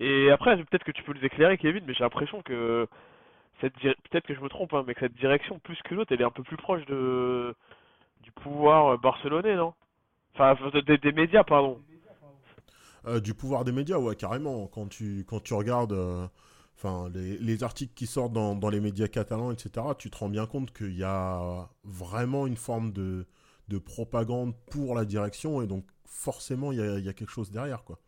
Et 0.00 0.30
après, 0.30 0.56
peut-être 0.56 0.84
que 0.84 0.92
tu 0.92 1.02
peux 1.02 1.12
nous 1.12 1.24
éclairer, 1.24 1.58
Kevin, 1.58 1.84
mais 1.86 1.94
j'ai 1.94 2.04
l'impression 2.04 2.42
que 2.42 2.86
cette 3.60 3.74
peut-être 3.74 4.26
que 4.26 4.34
je 4.34 4.40
me 4.40 4.48
trompe, 4.48 4.72
hein, 4.74 4.84
mais 4.86 4.94
que 4.94 5.00
cette 5.00 5.16
direction, 5.16 5.58
plus 5.58 5.80
que 5.82 5.94
l'autre, 5.94 6.12
elle 6.12 6.20
est 6.20 6.24
un 6.24 6.30
peu 6.30 6.42
plus 6.44 6.56
proche 6.56 6.84
de 6.86 7.54
du 8.22 8.30
pouvoir 8.32 8.94
euh, 8.94 8.96
barcelonais, 8.96 9.56
non? 9.56 9.74
Enfin, 10.34 10.56
des, 10.86 11.12
médias, 11.12 11.42
pardon. 11.42 11.80
Euh, 13.06 13.20
du 13.20 13.34
pouvoir 13.34 13.64
des 13.64 13.72
médias, 13.72 13.98
ouais, 13.98 14.14
carrément. 14.14 14.68
Quand 14.68 14.88
tu, 14.88 15.24
quand 15.26 15.42
tu 15.42 15.54
regardes 15.54 15.92
euh, 15.92 16.28
enfin, 16.76 17.08
les, 17.12 17.38
les 17.38 17.64
articles 17.64 17.92
qui 17.94 18.06
sortent 18.06 18.32
dans, 18.32 18.54
dans 18.54 18.68
les 18.68 18.80
médias 18.80 19.08
catalans, 19.08 19.50
etc., 19.50 19.86
tu 19.98 20.10
te 20.10 20.18
rends 20.18 20.28
bien 20.28 20.46
compte 20.46 20.72
qu'il 20.72 20.96
y 20.96 21.02
a 21.02 21.68
vraiment 21.82 22.46
une 22.46 22.56
forme 22.56 22.92
de, 22.92 23.26
de 23.68 23.78
propagande 23.78 24.54
pour 24.70 24.94
la 24.94 25.04
direction, 25.04 25.60
et 25.60 25.66
donc 25.66 25.84
forcément, 26.08 26.72
il 26.72 26.78
y 26.78 27.08
a, 27.08 27.12
quelque 27.12 27.30
chose 27.30 27.50
derrière, 27.50 27.84
quoi. 27.84 28.00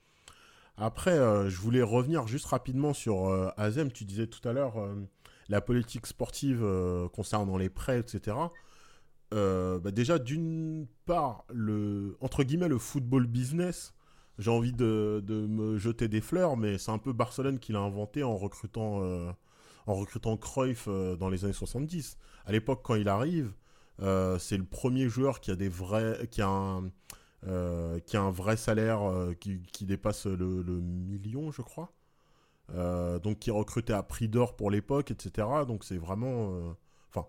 Après, 0.76 1.12
euh, 1.12 1.50
je 1.50 1.60
voulais 1.60 1.82
revenir 1.82 2.26
juste 2.26 2.46
rapidement 2.46 2.94
sur 2.94 3.28
euh, 3.28 3.50
Azem. 3.58 3.92
Tu 3.92 4.04
disais 4.04 4.26
tout 4.26 4.46
à 4.48 4.52
l'heure 4.52 4.78
euh, 4.78 4.94
la 5.48 5.60
politique 5.60 6.06
sportive 6.06 6.66
concernant 7.12 7.58
les 7.58 7.68
prêts, 7.68 7.98
etc. 7.98 8.36
Bah 9.32 9.90
déjà, 9.92 10.18
d'une 10.18 10.86
part, 11.04 11.44
le, 11.52 12.16
entre 12.20 12.44
guillemets, 12.44 12.68
le 12.68 12.78
football 12.78 13.26
business, 13.26 13.92
j'ai 14.38 14.50
envie 14.50 14.72
de, 14.72 15.22
me 15.28 15.76
jeter 15.76 16.08
des 16.08 16.20
fleurs, 16.20 16.56
mais 16.56 16.78
c'est 16.78 16.92
un 16.92 16.98
peu 16.98 17.12
Barcelone 17.12 17.58
qui 17.58 17.72
l'a 17.72 17.80
inventé 17.80 18.22
en 18.22 18.36
recrutant, 18.36 19.02
en 19.86 19.94
recrutant 19.94 20.36
Cruyff 20.36 20.88
dans 20.88 21.28
les 21.28 21.44
années 21.44 21.52
70. 21.52 22.16
À 22.46 22.52
l'époque, 22.52 22.82
quand 22.84 22.94
il 22.94 23.08
arrive, 23.08 23.52
c'est 23.98 24.56
le 24.56 24.64
premier 24.64 25.08
joueur 25.08 25.40
qui 25.40 25.50
a 25.50 25.56
des 25.56 25.68
vrais, 25.68 26.28
qui 26.30 26.42
a 26.42 26.48
un, 26.48 26.90
euh, 27.46 27.98
qui 28.00 28.16
a 28.16 28.22
un 28.22 28.30
vrai 28.30 28.56
salaire 28.56 29.08
euh, 29.08 29.34
qui, 29.38 29.62
qui 29.72 29.86
dépasse 29.86 30.26
le, 30.26 30.62
le 30.62 30.80
million, 30.80 31.50
je 31.50 31.62
crois. 31.62 31.92
Euh, 32.74 33.18
donc 33.18 33.40
qui 33.40 33.50
est 33.50 33.52
recruté 33.52 33.92
à 33.92 34.02
prix 34.02 34.28
d'or 34.28 34.54
pour 34.56 34.70
l'époque, 34.70 35.10
etc. 35.10 35.48
Donc 35.66 35.82
c'est 35.84 35.96
vraiment, 35.96 36.52
enfin, 37.08 37.26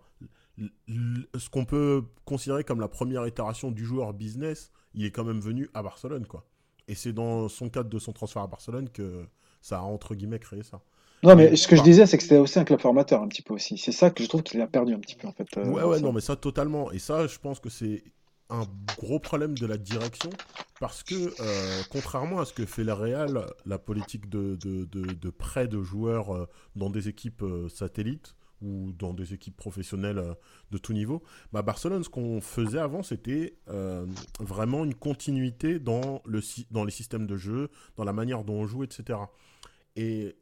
ce 0.58 1.48
qu'on 1.50 1.64
peut 1.64 2.04
considérer 2.24 2.62
comme 2.62 2.80
la 2.80 2.88
première 2.88 3.26
itération 3.26 3.70
du 3.70 3.84
joueur 3.84 4.12
business, 4.12 4.70
il 4.94 5.04
est 5.04 5.10
quand 5.10 5.24
même 5.24 5.40
venu 5.40 5.68
à 5.74 5.82
Barcelone, 5.82 6.26
quoi. 6.26 6.46
Et 6.88 6.94
c'est 6.94 7.12
dans 7.12 7.48
son 7.48 7.70
cadre 7.70 7.88
de 7.88 7.98
son 7.98 8.12
transfert 8.12 8.42
à 8.42 8.46
Barcelone 8.46 8.88
que 8.90 9.26
ça 9.62 9.78
a 9.78 9.82
entre 9.82 10.14
guillemets 10.14 10.38
créé 10.38 10.62
ça. 10.62 10.82
Non, 11.22 11.36
mais 11.36 11.54
ce 11.54 11.68
que 11.68 11.76
je 11.76 11.82
disais, 11.82 12.04
c'est 12.06 12.16
que 12.16 12.22
c'était 12.24 12.38
aussi 12.38 12.58
un 12.58 12.64
club 12.64 12.80
formateur, 12.80 13.22
un 13.22 13.28
petit 13.28 13.42
peu 13.42 13.54
aussi. 13.54 13.78
C'est 13.78 13.92
ça 13.92 14.10
que 14.10 14.24
je 14.24 14.28
trouve 14.28 14.42
qu'il 14.42 14.60
a 14.60 14.66
perdu 14.66 14.92
un 14.92 14.98
petit 14.98 15.14
peu, 15.14 15.28
en 15.28 15.32
fait. 15.32 15.46
Ouais, 15.56 15.84
ouais, 15.84 15.98
ça. 15.98 16.02
non, 16.02 16.12
mais 16.12 16.20
ça 16.20 16.34
totalement. 16.34 16.90
Et 16.90 16.98
ça, 16.98 17.28
je 17.28 17.38
pense 17.38 17.60
que 17.60 17.70
c'est 17.70 18.02
un 18.52 18.66
gros 18.98 19.18
problème 19.18 19.56
de 19.56 19.66
la 19.66 19.78
direction 19.78 20.30
parce 20.78 21.02
que, 21.02 21.14
euh, 21.14 21.82
contrairement 21.90 22.40
à 22.40 22.44
ce 22.44 22.52
que 22.52 22.66
fait 22.66 22.84
le 22.84 22.92
Real, 22.92 23.46
la 23.66 23.78
politique 23.78 24.28
de, 24.28 24.56
de, 24.56 24.84
de, 24.84 25.12
de 25.12 25.30
prêt 25.30 25.68
de 25.68 25.80
joueurs 25.80 26.34
euh, 26.34 26.48
dans 26.76 26.90
des 26.90 27.08
équipes 27.08 27.42
euh, 27.42 27.68
satellites 27.68 28.34
ou 28.60 28.92
dans 28.92 29.14
des 29.14 29.32
équipes 29.32 29.56
professionnelles 29.56 30.36
de 30.70 30.78
tout 30.78 30.92
niveau, 30.92 31.22
bah 31.52 31.62
Barcelone, 31.62 32.04
ce 32.04 32.08
qu'on 32.08 32.40
faisait 32.40 32.78
avant, 32.78 33.02
c'était 33.02 33.58
vraiment 34.38 34.84
une 34.84 34.94
continuité 34.94 35.80
dans, 35.80 36.22
le, 36.26 36.40
dans 36.70 36.84
les 36.84 36.92
systèmes 36.92 37.26
de 37.26 37.36
jeu, 37.36 37.70
dans 37.96 38.04
la 38.04 38.12
manière 38.12 38.44
dont 38.44 38.54
on 38.54 38.66
joue, 38.68 38.84
etc. 38.84 39.18
Et 39.96 40.36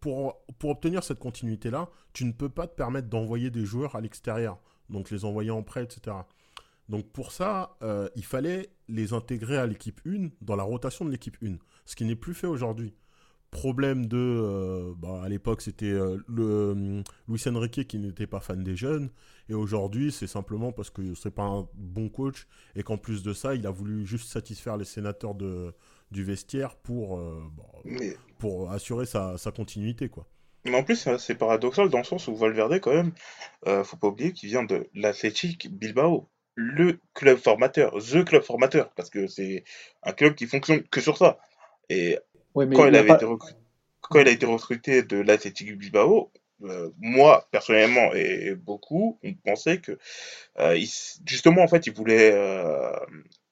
pour, 0.00 0.42
pour 0.58 0.70
obtenir 0.70 1.04
cette 1.04 1.18
continuité-là, 1.18 1.90
tu 2.14 2.24
ne 2.24 2.32
peux 2.32 2.48
pas 2.48 2.66
te 2.66 2.74
permettre 2.74 3.08
d'envoyer 3.08 3.50
des 3.50 3.66
joueurs 3.66 3.94
à 3.94 4.00
l'extérieur, 4.00 4.58
donc 4.88 5.10
les 5.10 5.26
envoyer 5.26 5.50
en 5.50 5.62
prêt, 5.62 5.84
etc. 5.84 6.16
Donc 6.90 7.06
pour 7.12 7.30
ça, 7.30 7.76
euh, 7.82 8.08
il 8.16 8.24
fallait 8.24 8.68
les 8.88 9.12
intégrer 9.12 9.56
à 9.56 9.66
l'équipe 9.66 10.00
1 10.04 10.30
dans 10.40 10.56
la 10.56 10.64
rotation 10.64 11.04
de 11.04 11.10
l'équipe 11.10 11.36
1, 11.40 11.54
ce 11.86 11.94
qui 11.94 12.04
n'est 12.04 12.16
plus 12.16 12.34
fait 12.34 12.48
aujourd'hui. 12.48 12.96
Problème 13.52 14.06
de, 14.06 14.16
euh, 14.18 14.92
bah, 14.96 15.22
à 15.24 15.28
l'époque 15.28 15.62
c'était 15.62 15.86
euh, 15.86 16.18
le 16.28 17.02
Luis 17.28 17.42
Enrique 17.46 17.86
qui 17.86 17.98
n'était 17.98 18.26
pas 18.26 18.40
fan 18.40 18.64
des 18.64 18.74
jeunes, 18.74 19.10
et 19.48 19.54
aujourd'hui 19.54 20.10
c'est 20.10 20.26
simplement 20.26 20.72
parce 20.72 20.90
que 20.90 21.14
c'est 21.14 21.30
pas 21.30 21.44
un 21.44 21.68
bon 21.74 22.08
coach 22.08 22.48
et 22.74 22.82
qu'en 22.82 22.98
plus 22.98 23.22
de 23.22 23.32
ça, 23.32 23.54
il 23.54 23.66
a 23.68 23.70
voulu 23.70 24.04
juste 24.04 24.28
satisfaire 24.28 24.76
les 24.76 24.84
sénateurs 24.84 25.36
de, 25.36 25.72
du 26.10 26.24
vestiaire 26.24 26.74
pour, 26.74 27.18
bah, 27.18 27.64
Mais, 27.84 28.16
pour 28.38 28.72
assurer 28.72 29.06
sa, 29.06 29.38
sa 29.38 29.52
continuité 29.52 30.08
quoi. 30.08 30.26
mais 30.64 30.74
en 30.74 30.82
plus, 30.82 30.96
ça, 30.96 31.18
c'est 31.18 31.36
paradoxal 31.36 31.88
dans 31.88 31.98
le 31.98 32.04
sens 32.04 32.26
où 32.26 32.34
Valverde, 32.34 32.80
quand 32.80 32.94
même, 32.94 33.12
euh, 33.68 33.84
faut 33.84 33.96
pas 33.96 34.08
oublier 34.08 34.32
qu'il 34.32 34.48
vient 34.48 34.64
de 34.64 34.88
l'Athletic 34.94 35.70
Bilbao, 35.72 36.28
le 36.60 36.98
club 37.14 37.38
formateur, 37.38 37.94
the 37.98 38.24
club 38.24 38.42
formateur, 38.42 38.90
parce 38.96 39.10
que 39.10 39.26
c'est 39.26 39.64
un 40.02 40.12
club 40.12 40.34
qui 40.34 40.46
fonctionne 40.46 40.82
que 40.84 41.00
sur 41.00 41.16
ça. 41.16 41.38
Et 41.88 42.18
mais 42.54 42.66
quand 42.76 42.84
il 42.86 42.88
il 42.88 42.96
a 42.96 43.00
avait 43.00 43.08
pas- 43.08 43.16
été 43.16 43.24
recruté, 43.24 43.56
quand 44.02 44.20
il 44.20 44.28
a 44.28 44.32
été 44.32 44.46
recruté 44.46 45.02
de 45.02 45.18
l'Athletic 45.18 45.76
Bilbao, 45.78 46.30
euh, 46.64 46.90
moi 46.98 47.46
personnellement 47.50 48.12
et 48.14 48.54
beaucoup, 48.54 49.18
on 49.24 49.32
pensait 49.34 49.78
que 49.80 49.98
euh, 50.60 50.76
il 50.76 50.88
justement 51.26 51.62
en 51.62 51.68
fait 51.68 51.86
il 51.86 51.94
voulait 51.94 52.32
euh, 52.32 52.92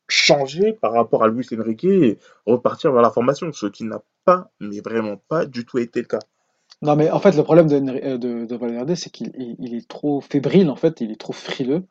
changer 0.08 0.72
par 0.72 0.92
rapport 0.92 1.22
à 1.24 1.28
Luis 1.28 1.46
Enrique 1.58 1.84
et 1.84 2.18
repartir 2.46 2.92
vers 2.92 3.02
la 3.02 3.10
formation, 3.10 3.52
ce 3.52 3.66
qui 3.66 3.84
n'a 3.84 4.02
pas, 4.24 4.50
mais 4.60 4.80
vraiment 4.80 5.16
pas 5.28 5.46
du 5.46 5.64
tout 5.64 5.78
été 5.78 6.00
le 6.00 6.06
cas. 6.06 6.20
Non, 6.82 6.96
mais 6.96 7.10
en 7.10 7.18
fait, 7.20 7.32
le 7.36 7.42
problème 7.42 7.66
de, 7.68 7.78
de, 8.16 8.44
de 8.46 8.56
Valverde, 8.56 8.94
c'est 8.94 9.10
qu'il 9.10 9.32
il- 9.36 9.56
il 9.58 9.74
est 9.74 9.88
trop 9.88 10.20
fébrile, 10.20 10.70
en 10.70 10.76
fait, 10.76 11.00
il 11.00 11.10
est 11.10 11.20
trop 11.20 11.32
frileux 11.32 11.84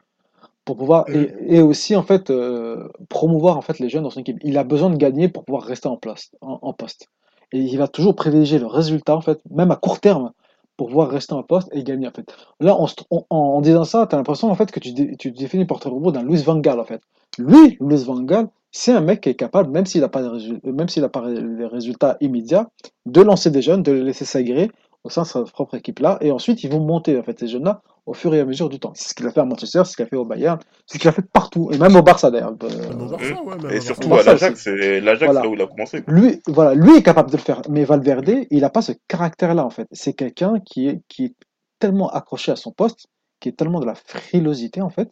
pour 0.67 0.77
pouvoir, 0.77 1.05
et, 1.13 1.31
et 1.47 1.61
aussi, 1.61 1.95
en 1.95 2.03
fait, 2.03 2.29
euh, 2.29 2.89
promouvoir, 3.09 3.57
en 3.57 3.61
fait, 3.61 3.79
les 3.79 3.89
jeunes 3.89 4.03
dans 4.03 4.09
son 4.11 4.19
équipe. 4.19 4.37
Il 4.43 4.57
a 4.57 4.65
besoin 4.65 4.89
de 4.89 4.97
gagner 4.97 5.29
pour 5.29 5.45
pouvoir 5.45 5.63
rester 5.63 5.87
en 5.87 5.97
place, 5.97 6.31
en, 6.41 6.59
en 6.61 6.73
poste. 6.73 7.07
Et 7.53 7.59
il 7.59 7.77
va 7.77 7.87
toujours 7.87 8.15
privilégier 8.15 8.59
le 8.59 8.67
résultat, 8.67 9.15
en 9.15 9.21
fait, 9.21 9.39
même 9.49 9.71
à 9.71 9.77
court 9.77 9.99
terme, 10.01 10.31
pour 10.75 10.87
pouvoir 10.87 11.09
rester 11.09 11.33
en 11.33 11.43
poste 11.43 11.69
et 11.71 11.83
gagner, 11.83 12.07
en 12.07 12.11
fait. 12.11 12.27
Là, 12.59 12.75
en, 12.75 12.85
se- 12.87 12.95
en, 13.29 13.61
disant 13.61 13.85
ça, 13.85 14.05
tu 14.07 14.15
as 14.15 14.17
l'impression, 14.17 14.51
en 14.51 14.55
fait, 14.55 14.69
que 14.71 14.79
tu, 14.81 14.91
dé- 14.91 15.15
tu 15.17 15.31
définis 15.31 15.65
le 15.65 15.89
robot 15.89 16.11
d'un 16.11 16.23
Luis 16.23 16.43
Van 16.43 16.57
Gaal, 16.59 16.79
en 16.81 16.85
fait. 16.85 17.01
Lui, 17.39 17.77
Luis 17.79 18.03
Van 18.03 18.21
Gaal, 18.21 18.49
c'est 18.71 18.91
un 18.91 19.01
mec 19.01 19.21
qui 19.21 19.29
est 19.29 19.35
capable, 19.35 19.71
même 19.71 19.85
s'il 19.85 20.01
n'a 20.01 20.09
pas, 20.09 20.21
même 20.63 20.89
s'il 20.89 21.03
a 21.05 21.09
pas 21.09 21.27
les 21.29 21.65
résultats 21.65 22.17
immédiats, 22.19 22.69
de 23.05 23.21
lancer 23.21 23.49
des 23.49 23.61
jeunes, 23.61 23.83
de 23.83 23.93
les 23.93 24.03
laisser 24.03 24.25
s'aguerrer 24.25 24.69
au 25.03 25.09
sein 25.09 25.21
de 25.21 25.27
sa 25.27 25.43
propre 25.43 25.75
équipe 25.75 25.99
là, 25.99 26.17
et 26.21 26.31
ensuite 26.31 26.63
ils 26.63 26.69
vont 26.69 26.81
monter 26.81 27.17
en 27.17 27.23
fait 27.23 27.39
ces 27.39 27.47
jeunes-là 27.47 27.81
au 28.07 28.13
fur 28.13 28.33
et 28.33 28.39
à 28.39 28.45
mesure 28.45 28.69
du 28.69 28.79
temps. 28.79 28.93
C'est 28.95 29.09
ce 29.09 29.13
qu'il 29.13 29.27
a 29.27 29.31
fait 29.31 29.41
à 29.41 29.45
Manchester, 29.45 29.81
c'est 29.85 29.91
ce 29.91 29.95
qu'il 29.97 30.05
a 30.05 30.07
fait 30.07 30.15
au 30.15 30.25
Bayern, 30.25 30.57
c'est 30.87 30.95
ce 30.95 30.99
qu'il 30.99 31.09
a 31.09 31.11
fait 31.11 31.21
partout, 31.31 31.69
et 31.71 31.77
même 31.77 31.95
au 31.95 32.01
Barça 32.01 32.31
d'ailleurs. 32.31 32.53
Euh, 32.63 32.93
Barça, 33.09 33.43
ouais, 33.43 33.55
même 33.61 33.71
Et 33.71 33.81
surtout 33.81 34.07
Barça. 34.09 34.29
à 34.31 34.33
l'Ajax, 34.33 34.61
c'est 34.63 34.99
l'Ajax 35.01 35.25
Voilà. 35.25 35.41
là 35.43 35.47
où 35.49 35.53
il 35.53 35.61
a 35.61 35.67
commencé. 35.67 36.01
quoi. 36.01 36.13
Lui, 36.13 36.41
voilà, 36.47 36.73
lui 36.73 36.95
est 36.97 37.03
capable 37.03 37.29
de 37.29 37.37
le 37.37 37.41
faire, 37.43 37.61
mais 37.69 37.83
Valverde, 37.83 38.31
il 38.49 38.61
n'a 38.61 38.69
pas 38.69 38.81
ce 38.81 38.93
caractère-là 39.07 39.63
en 39.65 39.69
fait. 39.69 39.87
C'est 39.91 40.13
quelqu'un 40.13 40.59
qui 40.65 40.87
est, 40.87 41.01
qui 41.09 41.25
est 41.25 41.35
tellement 41.79 42.09
accroché 42.09 42.51
à 42.51 42.55
son 42.55 42.71
poste, 42.71 43.07
qui 43.39 43.49
est 43.49 43.53
tellement 43.57 43.79
de 43.81 43.85
la 43.85 43.93
frilosité 43.95 44.81
en 44.81 44.89
fait. 44.89 45.11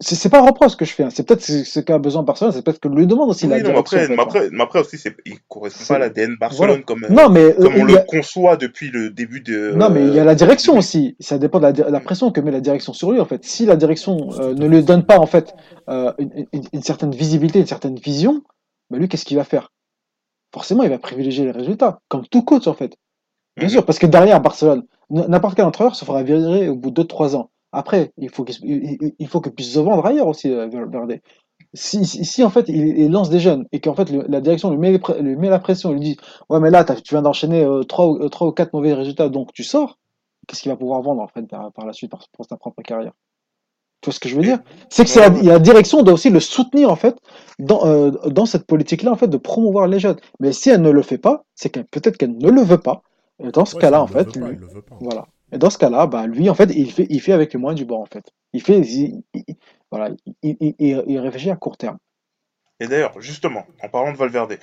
C'est 0.00 0.28
pas 0.28 0.38
un 0.38 0.46
reproche 0.46 0.76
que 0.76 0.84
je 0.84 0.92
fais, 0.92 1.02
hein. 1.02 1.10
c'est 1.10 1.26
peut-être 1.26 1.42
ce 1.42 1.80
qu'a 1.80 1.98
besoin 1.98 2.22
Barcelone, 2.22 2.52
c'est 2.52 2.62
peut-être 2.62 2.78
que 2.78 2.86
lui 2.86 3.04
demande 3.08 3.30
aussi 3.30 3.48
la 3.48 3.56
non, 3.56 3.56
mais 3.56 3.62
direction. 3.72 3.76
en 3.76 3.80
après, 3.80 3.98
fait, 4.06 4.08
mais 4.08 4.20
hein. 4.20 4.24
après, 4.24 4.50
mais 4.52 4.62
après 4.62 4.80
aussi, 4.80 4.96
il 5.26 5.38
correspond 5.48 5.84
pas 5.88 5.94
à 5.96 5.98
l'ADN 5.98 6.36
Barcelone 6.38 6.68
Voilà. 6.68 6.82
comme, 6.84 7.02
euh, 7.04 7.08
Non, 7.08 7.28
mais 7.30 7.40
euh, 7.42 7.54
comme 7.64 7.74
on 7.80 7.84
le 7.84 7.96
a- 7.98 8.02
conçoit 8.02 8.56
depuis 8.56 8.90
le 8.92 9.10
début 9.10 9.40
de. 9.40 9.72
Non, 9.74 9.90
mais 9.90 10.02
il 10.06 10.14
y 10.14 10.18
a 10.20 10.22
euh, 10.22 10.24
la 10.24 10.36
direction 10.36 10.74
depuis- 10.74 10.78
aussi. 10.78 11.16
Ça 11.18 11.38
dépend 11.38 11.58
de 11.58 11.64
la, 11.82 11.90
la 11.90 11.98
pression 11.98 12.30
que 12.30 12.40
met 12.40 12.52
la 12.52 12.60
direction 12.60 12.92
sur 12.92 13.10
lui, 13.10 13.18
en 13.18 13.24
fait. 13.24 13.44
Si 13.44 13.66
la 13.66 13.74
direction 13.74 14.30
euh, 14.38 14.54
ne 14.54 14.68
lui 14.68 14.84
donne 14.84 15.02
pas, 15.04 15.18
en 15.18 15.26
fait, 15.26 15.52
euh, 15.88 16.12
une, 16.18 16.46
une- 16.52 16.64
une 16.72 16.82
certaine 16.82 17.10
visibilité, 17.10 17.58
une 17.58 17.66
certaine 17.66 17.96
vision, 17.96 18.42
bah 18.90 18.98
lui, 18.98 19.08
qu'est-ce 19.08 19.24
qu'il 19.24 19.36
va 19.36 19.42
faire? 19.42 19.72
Forcément, 20.54 20.84
il 20.84 20.90
va 20.90 20.98
privilégier 20.98 21.44
les 21.44 21.50
résultats, 21.50 21.98
comme 22.08 22.24
tout 22.28 22.42
coach, 22.42 22.68
en 22.68 22.74
fait. 22.74 22.94
Bien 23.56 23.66
Mhm. 23.66 23.72
sûr, 23.72 23.84
parce 23.84 23.98
que 23.98 24.06
derrière 24.06 24.40
Barcelone, 24.40 24.84
n'importe 25.10 25.56
quel 25.56 25.64
entraîneur 25.64 25.96
se 25.96 26.04
fera 26.04 26.22
virer 26.22 26.68
au 26.68 26.76
bout 26.76 26.92
de 26.92 27.02
2-3 27.02 27.34
ans. 27.34 27.50
Après, 27.72 28.12
il 28.18 28.30
faut 28.30 28.44
qu'il 28.44 28.56
il, 28.64 29.14
il 29.18 29.28
faut 29.28 29.40
qu'il 29.40 29.52
puisse 29.54 29.72
se 29.74 29.78
vendre 29.78 30.04
ailleurs 30.06 30.26
aussi, 30.28 30.50
euh, 30.52 30.68
Valverde. 30.68 31.20
Si, 31.74 32.04
si, 32.06 32.24
si, 32.24 32.44
en 32.44 32.50
fait 32.50 32.68
il, 32.68 32.98
il 32.98 33.10
lance 33.12 33.30
des 33.30 33.40
jeunes 33.40 33.66
et 33.72 33.80
qu'en 33.80 33.94
fait 33.94 34.10
le- 34.10 34.24
la 34.28 34.40
direction 34.40 34.70
lui 34.70 34.78
met, 34.78 34.98
lui 35.20 35.36
met 35.36 35.50
la 35.50 35.58
pression, 35.60 35.92
lui 35.92 36.00
dit 36.00 36.16
ouais 36.50 36.60
mais 36.60 36.70
là 36.70 36.84
tu 36.84 36.94
viens 37.14 37.22
d'enchaîner 37.22 37.64
euh, 37.64 37.84
trois, 37.84 38.06
ou- 38.08 38.22
euh, 38.24 38.28
trois 38.30 38.48
ou 38.48 38.52
quatre 38.52 38.72
mauvais 38.74 38.94
résultats 38.94 39.28
donc 39.30 39.52
tu 39.54 39.64
sors, 39.64 39.98
qu'est-ce 40.46 40.62
qu'il 40.62 40.70
va 40.72 40.76
pouvoir 40.76 41.02
vendre 41.02 41.22
en 41.22 41.28
fait 41.28 41.42
par, 41.48 41.72
par 41.72 41.86
la 41.86 41.92
suite 41.94 42.10
par- 42.10 42.26
pour 42.32 42.46
sa 42.46 42.56
propre 42.56 42.82
carrière? 42.82 43.12
Tu 44.00 44.06
vois 44.10 44.14
ce 44.14 44.20
que 44.20 44.28
je 44.28 44.36
veux 44.36 44.42
dire? 44.44 44.60
C'est 44.90 45.04
que 45.04 45.18
ouais, 45.18 45.20
la, 45.20 45.28
ouais. 45.28 45.44
la 45.54 45.58
direction 45.58 46.02
doit 46.02 46.14
aussi 46.14 46.30
le 46.30 46.38
soutenir 46.40 46.90
en 46.90 46.96
fait 46.96 47.16
dans, 47.58 47.84
euh, 47.86 48.10
dans 48.28 48.46
cette 48.46 48.66
politique-là 48.66 49.10
en 49.10 49.16
fait 49.16 49.26
de 49.28 49.36
promouvoir 49.36 49.88
les 49.88 49.98
jeunes. 49.98 50.18
Mais 50.40 50.52
si 50.52 50.70
elle 50.70 50.82
ne 50.82 50.90
le 50.90 51.02
fait 51.02 51.18
pas, 51.18 51.44
c'est 51.56 51.70
que 51.70 51.80
peut-être 51.80 52.16
qu'elle 52.16 52.36
ne 52.38 52.50
le 52.50 52.62
veut 52.62 52.78
pas. 52.78 53.02
Et 53.42 53.50
dans 53.50 53.64
ce 53.64 53.74
Ouais, 53.74 53.76
cas-là 53.76 54.00
en 54.00 54.06
fait, 54.06 54.36
pas, 54.38 54.50
lui, 54.50 54.56
veut 54.56 54.82
pas. 54.82 55.00
voilà. 55.00 55.26
Et 55.52 55.58
dans 55.58 55.70
ce 55.70 55.78
cas-là, 55.78 56.06
bah 56.06 56.26
lui 56.26 56.48
en 56.50 56.54
fait 56.54 56.70
il 56.74 56.92
fait 56.92 57.06
il 57.10 57.20
fait 57.20 57.32
avec 57.32 57.52
les 57.52 57.58
moyens 57.58 57.78
du 57.78 57.84
bord 57.86 58.00
en 58.00 58.06
fait. 58.06 58.32
Il 58.52 58.62
fait 58.62 58.80
il- 58.80 59.22
il- 59.34 59.56
voilà, 59.90 60.10
il, 60.26 60.56
il, 60.60 60.74
il- 60.78 61.04
il 61.06 61.18
réfléchit 61.18 61.50
à 61.50 61.56
court 61.56 61.76
terme. 61.76 61.98
Et 62.80 62.86
d'ailleurs, 62.86 63.20
justement, 63.20 63.66
en 63.82 63.88
parlant 63.88 64.12
de 64.12 64.16
Valverde, 64.16 64.58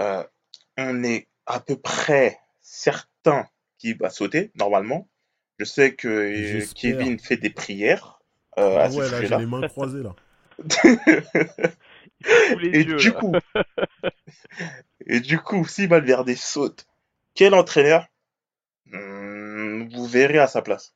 euh, 0.00 0.24
on 0.78 1.02
est 1.04 1.28
à 1.46 1.60
peu 1.60 1.76
près 1.76 2.38
certain 2.60 3.46
qu'il 3.78 3.96
va 3.98 4.10
sauter, 4.10 4.50
normalement. 4.54 5.08
Je 5.58 5.64
sais 5.64 5.94
que 5.94 6.08
euh. 6.08 6.66
Kevin 6.74 7.18
fait 7.18 7.36
des 7.36 7.50
prières 7.50 8.20
euh, 8.58 8.78
Ah 8.80 8.84
à 8.84 8.90
ce 8.90 8.98
ouais, 8.98 9.08
là, 9.08 9.22
j'ai 9.22 9.36
les 9.36 9.46
mains 9.46 9.62
croisées, 9.64 10.02
là. 10.02 10.14
Et 12.72 12.84
du 12.84 13.12
là. 13.12 13.20
coup, 13.20 13.34
et 15.06 15.20
du 15.20 15.38
coup, 15.38 15.64
si 15.66 15.86
Valverde 15.86 16.34
saute, 16.34 16.86
quel 17.34 17.54
entraîneur? 17.54 18.06
Hmm, 18.86 19.39
vous 19.88 20.06
verrez 20.06 20.38
à 20.38 20.46
sa 20.46 20.62
place? 20.62 20.94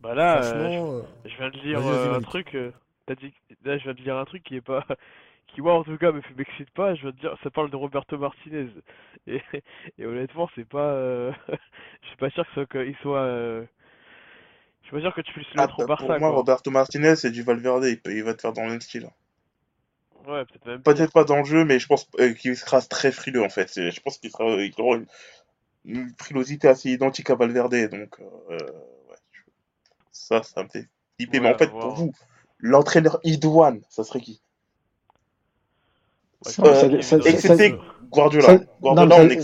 Bah 0.00 0.14
là, 0.14 0.38
euh, 0.42 0.70
je, 0.70 0.78
euh, 0.78 1.02
je 1.28 1.36
viens 1.36 1.50
de 1.50 1.58
lire 1.58 1.80
euh, 1.86 2.16
un 2.16 2.20
truc. 2.20 2.54
euh, 2.54 2.72
t'as 3.06 3.14
dit, 3.14 3.32
là, 3.64 3.78
je 3.78 3.84
viens 3.84 3.94
de 3.94 4.00
lire 4.02 4.16
un 4.16 4.24
truc 4.24 4.42
qui 4.44 4.56
est 4.56 4.60
pas, 4.60 4.84
qui 5.48 5.60
moi 5.62 5.74
en 5.74 5.84
tout 5.84 5.96
cas 5.98 6.12
me 6.12 6.20
fait 6.20 6.34
m'excite 6.34 6.70
pas. 6.70 6.94
Je 6.94 7.04
veux 7.06 7.12
te 7.12 7.20
dire, 7.20 7.36
ça 7.42 7.50
parle 7.50 7.70
de 7.70 7.76
Roberto 7.76 8.18
Martinez. 8.18 8.68
Et, 9.26 9.42
et 9.98 10.06
honnêtement, 10.06 10.48
c'est 10.54 10.64
pas, 10.68 11.30
je 12.02 12.06
suis 12.08 12.16
pas 12.18 12.30
sûr 12.30 12.44
qu'il 12.70 12.96
soit, 13.02 13.26
je 14.82 14.86
suis 14.88 14.96
pas 14.96 15.00
sûr 15.02 15.14
que 15.14 15.20
tu 15.20 15.32
puisses 15.34 15.52
le 15.54 15.60
Ah, 15.60 15.66
mettre 15.66 15.80
au 15.80 15.82
bah, 15.82 15.88
pour 15.98 16.14
Barça, 16.14 16.18
moi, 16.18 16.30
quoi. 16.30 16.30
Roberto 16.30 16.70
Martinez, 16.70 17.14
c'est 17.16 17.30
du 17.30 17.42
Valverde, 17.42 17.84
il, 17.84 18.00
peut- 18.00 18.16
il 18.16 18.22
va 18.24 18.32
te 18.32 18.40
faire 18.40 18.54
dans 18.54 18.64
le 18.64 18.70
même 18.70 18.80
style. 18.80 19.10
Ouais, 20.26 20.44
peut-être 20.44 20.82
Peut-être 20.84 21.12
pas 21.12 21.24
dans 21.24 21.36
le 21.38 21.44
jeu, 21.44 21.64
mais 21.66 21.78
je 21.78 21.86
pense 21.86 22.08
qu'il 22.40 22.56
sera 22.56 22.80
très 22.80 23.12
frileux 23.12 23.42
en 23.42 23.50
fait. 23.50 23.70
Je 23.90 24.00
pense 24.00 24.16
qu'il 24.18 24.30
sera, 24.30 24.44
il 24.62 24.72
aura 24.78 24.96
une, 24.96 25.06
une 25.86 26.12
frilosité 26.18 26.68
assez 26.68 26.90
identique 26.90 27.30
à 27.30 27.34
Valverde, 27.34 27.74
donc 27.90 28.20
euh, 28.20 28.58
ouais, 29.08 29.16
je- 29.32 29.40
ça, 30.10 30.42
ça 30.42 30.62
me 30.62 30.68
fait 30.68 30.88
flipper. 31.16 31.40
Mais 31.40 31.54
en 31.54 31.58
fait, 31.58 31.70
pour 31.70 31.94
vous, 31.94 32.12
l'entraîneur 32.58 33.18
idoine, 33.24 33.80
ça 33.88 34.04
serait 34.04 34.20
qui? 34.20 34.40
Ouais, 36.44 36.52
Euh, 36.66 37.02
ça, 37.02 37.20
ça, 37.20 37.38
ça, 37.40 37.64
Euh, 37.64 37.78
Guardiola. 38.10 38.58
non, 38.82 39.06
Guardiola, 39.06 39.24
mais 39.24 39.38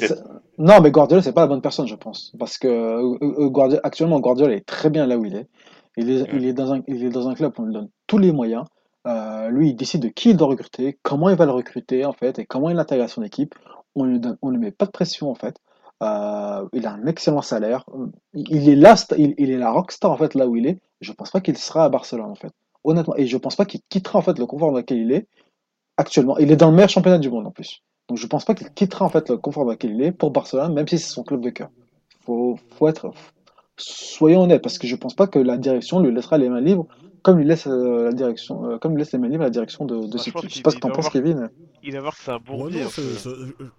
on 0.58 0.64
non, 0.64 0.80
Guardiola, 0.90 1.22
c'est 1.22 1.32
pas 1.32 1.40
la 1.42 1.46
bonne 1.46 1.62
personne, 1.62 1.86
je 1.88 1.94
pense. 1.94 2.32
Parce 2.38 2.58
que 2.58 2.68
euh, 2.68 3.16
euh, 3.22 3.48
Guardiola, 3.48 3.80
actuellement, 3.84 4.20
Guardiola 4.20 4.54
est 4.54 4.66
très 4.66 4.90
bien 4.90 5.06
là 5.06 5.16
où 5.16 5.24
il 5.24 5.34
est. 5.34 5.48
Il 5.96 6.10
est, 6.10 6.28
il 6.32 6.44
est 6.46 6.52
dans 6.52 6.72
un, 6.72 6.82
il 6.86 7.04
est 7.04 7.10
dans 7.10 7.28
un 7.28 7.34
club 7.34 7.52
où 7.58 7.62
on 7.62 7.66
lui 7.66 7.72
donne 7.74 7.88
tous 8.06 8.18
les 8.18 8.32
moyens. 8.32 8.64
Euh, 9.06 9.48
lui, 9.48 9.70
il 9.70 9.74
décide 9.76 10.02
de 10.02 10.08
qui 10.08 10.30
il 10.30 10.36
doit 10.36 10.46
recruter, 10.48 10.98
comment 11.02 11.28
il 11.28 11.36
va 11.36 11.44
le 11.46 11.52
recruter, 11.52 12.04
en 12.04 12.12
fait, 12.12 12.38
et 12.38 12.46
comment 12.46 12.70
il 12.70 12.76
l'intègre 12.76 13.04
à 13.04 13.08
son 13.08 13.22
équipe. 13.22 13.54
On 13.94 14.04
lui 14.04 14.20
donne, 14.20 14.38
on 14.42 14.50
lui 14.50 14.58
met 14.58 14.70
pas 14.70 14.86
de 14.86 14.90
pression, 14.90 15.30
en 15.30 15.34
fait. 15.34 15.56
Euh, 16.02 16.66
il 16.72 16.86
a 16.86 16.92
un 16.92 17.06
excellent 17.06 17.42
salaire. 17.42 17.84
Il 18.34 18.68
est 18.68 18.76
là, 18.76 18.96
il, 19.16 19.50
est 19.50 19.58
la 19.58 19.70
rockstar, 19.70 20.10
en 20.10 20.16
fait, 20.16 20.34
là 20.34 20.46
où 20.46 20.56
il 20.56 20.66
est. 20.66 20.78
Je 21.00 21.12
pense 21.12 21.30
pas 21.30 21.40
qu'il 21.40 21.56
sera 21.56 21.84
à 21.84 21.88
Barcelone, 21.88 22.30
en 22.30 22.34
fait. 22.34 22.52
Honnêtement. 22.84 23.14
Et 23.16 23.26
je 23.26 23.36
pense 23.36 23.54
pas 23.54 23.64
qu'il 23.64 23.80
quittera, 23.88 24.18
en 24.18 24.22
fait, 24.22 24.38
le 24.38 24.46
confort 24.46 24.72
dans 24.72 24.78
lequel 24.78 24.98
il 24.98 25.12
est 25.12 25.26
actuellement. 25.96 26.38
Il 26.38 26.50
est 26.50 26.56
dans 26.56 26.70
le 26.70 26.74
meilleur 26.74 26.88
championnat 26.88 27.18
du 27.18 27.30
monde, 27.30 27.46
en 27.46 27.50
plus. 27.50 27.82
Donc 28.08 28.18
je 28.18 28.26
pense 28.26 28.44
pas 28.44 28.54
qu'il 28.54 28.68
quittera, 28.70 29.04
en 29.04 29.08
fait, 29.08 29.30
le 29.30 29.36
confort 29.36 29.64
dans 29.64 29.70
lequel 29.70 29.92
il 29.92 30.02
est 30.02 30.12
pour 30.12 30.32
Barcelone, 30.32 30.72
même 30.74 30.88
si 30.88 30.98
c'est 30.98 31.12
son 31.12 31.22
club 31.22 31.40
de 31.40 31.50
cœur. 31.50 31.70
Faut, 32.24 32.58
faut 32.76 32.88
être, 32.88 33.12
soyons 33.76 34.42
honnêtes, 34.42 34.62
parce 34.62 34.78
que 34.78 34.88
je 34.88 34.96
pense 34.96 35.14
pas 35.14 35.28
que 35.28 35.38
la 35.38 35.56
direction 35.56 36.00
lui 36.00 36.12
laissera 36.12 36.36
les 36.36 36.48
mains 36.48 36.60
libres, 36.60 36.86
comme 37.22 37.38
lui 37.38 37.44
laisse 37.44 37.66
euh, 37.66 38.04
la 38.06 38.12
direction, 38.12 38.64
euh, 38.70 38.78
comme 38.78 38.92
lui 38.92 38.98
laisse 38.98 39.12
les 39.12 39.18
mains 39.18 39.28
libres 39.28 39.42
à 39.42 39.46
la 39.46 39.50
direction 39.50 39.84
de, 39.84 39.96
de 39.96 40.00
Bah, 40.06 40.08
je 40.16 40.22
City. 40.22 40.38
Je 40.48 40.54
sais 40.56 40.62
pas 40.62 40.70
ce 40.70 40.74
que 40.76 40.78
il 40.78 40.82
t'en 40.82 40.90
penses, 40.90 41.08
Kevin. 41.10 41.50
il 41.82 41.92
doit 41.92 42.00
voir 42.00 42.16
que 42.16 42.22
c'est 42.22 42.30
un 42.30 42.36
Ouais, 42.36 42.70
non, 42.70 42.88
peu. 42.88 42.88
c'est- 42.88 43.28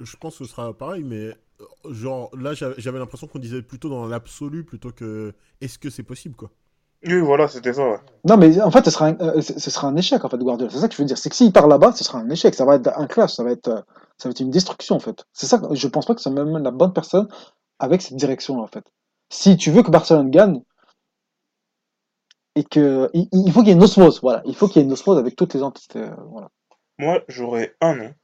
je, 0.01 0.17
pense 0.17 0.37
que 0.37 0.45
ce 0.45 0.51
sera 0.51 0.73
pareil, 0.73 1.03
mais 1.03 1.29
euh, 1.61 1.65
genre 1.91 2.29
là 2.39 2.53
j'avais 2.53 2.99
l'impression 2.99 3.27
qu'on 3.27 3.39
disait 3.39 3.61
plutôt 3.61 3.89
dans 3.89 4.07
l'absolu 4.07 4.63
plutôt 4.63 4.91
que 4.91 5.33
est-ce 5.61 5.77
que 5.77 5.89
c'est 5.89 6.03
possible 6.03 6.35
quoi. 6.35 6.49
Oui, 7.05 7.19
voilà, 7.19 7.49
c'était 7.49 7.73
ça. 7.73 7.83
ouais. 7.85 7.97
Non, 8.23 8.37
mais 8.37 8.61
en 8.61 8.71
fait, 8.71 8.85
ce 8.85 8.91
sera 8.91 9.07
un, 9.07 9.17
euh, 9.19 9.41
ce 9.41 9.69
sera 9.69 9.89
un 9.89 9.95
échec, 9.97 10.23
en 10.23 10.29
fait, 10.29 10.37
Guardiola. 10.37 10.71
C'est 10.71 10.79
ça 10.79 10.87
que 10.87 10.93
je 10.95 10.99
veux 11.01 11.05
dire. 11.05 11.17
C'est 11.17 11.29
que 11.29 11.35
s'il 11.35 11.51
part 11.51 11.67
là-bas, 11.67 11.91
ce 11.91 12.01
sera 12.01 12.19
un 12.19 12.29
échec. 12.29 12.55
Ça 12.55 12.63
va 12.63 12.75
être 12.75 12.97
un 12.97 13.07
clash. 13.07 13.33
Ça 13.33 13.43
va 13.43 13.51
être, 13.51 13.83
ça 14.17 14.29
va 14.29 14.31
être 14.31 14.39
une 14.39 14.51
destruction, 14.51 14.95
en 14.95 14.99
fait. 14.99 15.25
C'est 15.33 15.45
ça. 15.45 15.61
Je 15.71 15.87
pense 15.89 16.05
pas 16.05 16.15
que 16.15 16.21
c'est 16.21 16.29
même 16.29 16.57
la 16.59 16.71
bonne 16.71 16.93
personne 16.93 17.27
avec 17.79 18.01
cette 18.01 18.15
direction-là, 18.15 18.61
en 18.61 18.67
fait. 18.67 18.85
Si 19.29 19.57
tu 19.57 19.69
veux 19.69 19.83
que 19.83 19.91
Barcelone 19.91 20.29
gagne 20.31 20.61
et 22.55 22.63
que 22.63 23.09
il, 23.13 23.51
faut 23.51 23.61
qu'il 23.61 23.69
y 23.69 23.71
ait 23.71 23.75
une 23.75 23.83
osmose, 23.83 24.21
voilà. 24.21 24.41
Il 24.45 24.55
faut 24.55 24.67
qu'il 24.67 24.77
y 24.77 24.79
ait 24.83 24.87
une 24.87 24.93
osmose 24.93 25.17
avec 25.17 25.35
toutes 25.35 25.53
les 25.53 25.63
entités, 25.63 25.99
euh, 25.99 26.15
voilà. 26.27 26.49
Moi, 26.97 27.23
j'aurais 27.27 27.75
un 27.81 27.95
nom. 27.95 28.15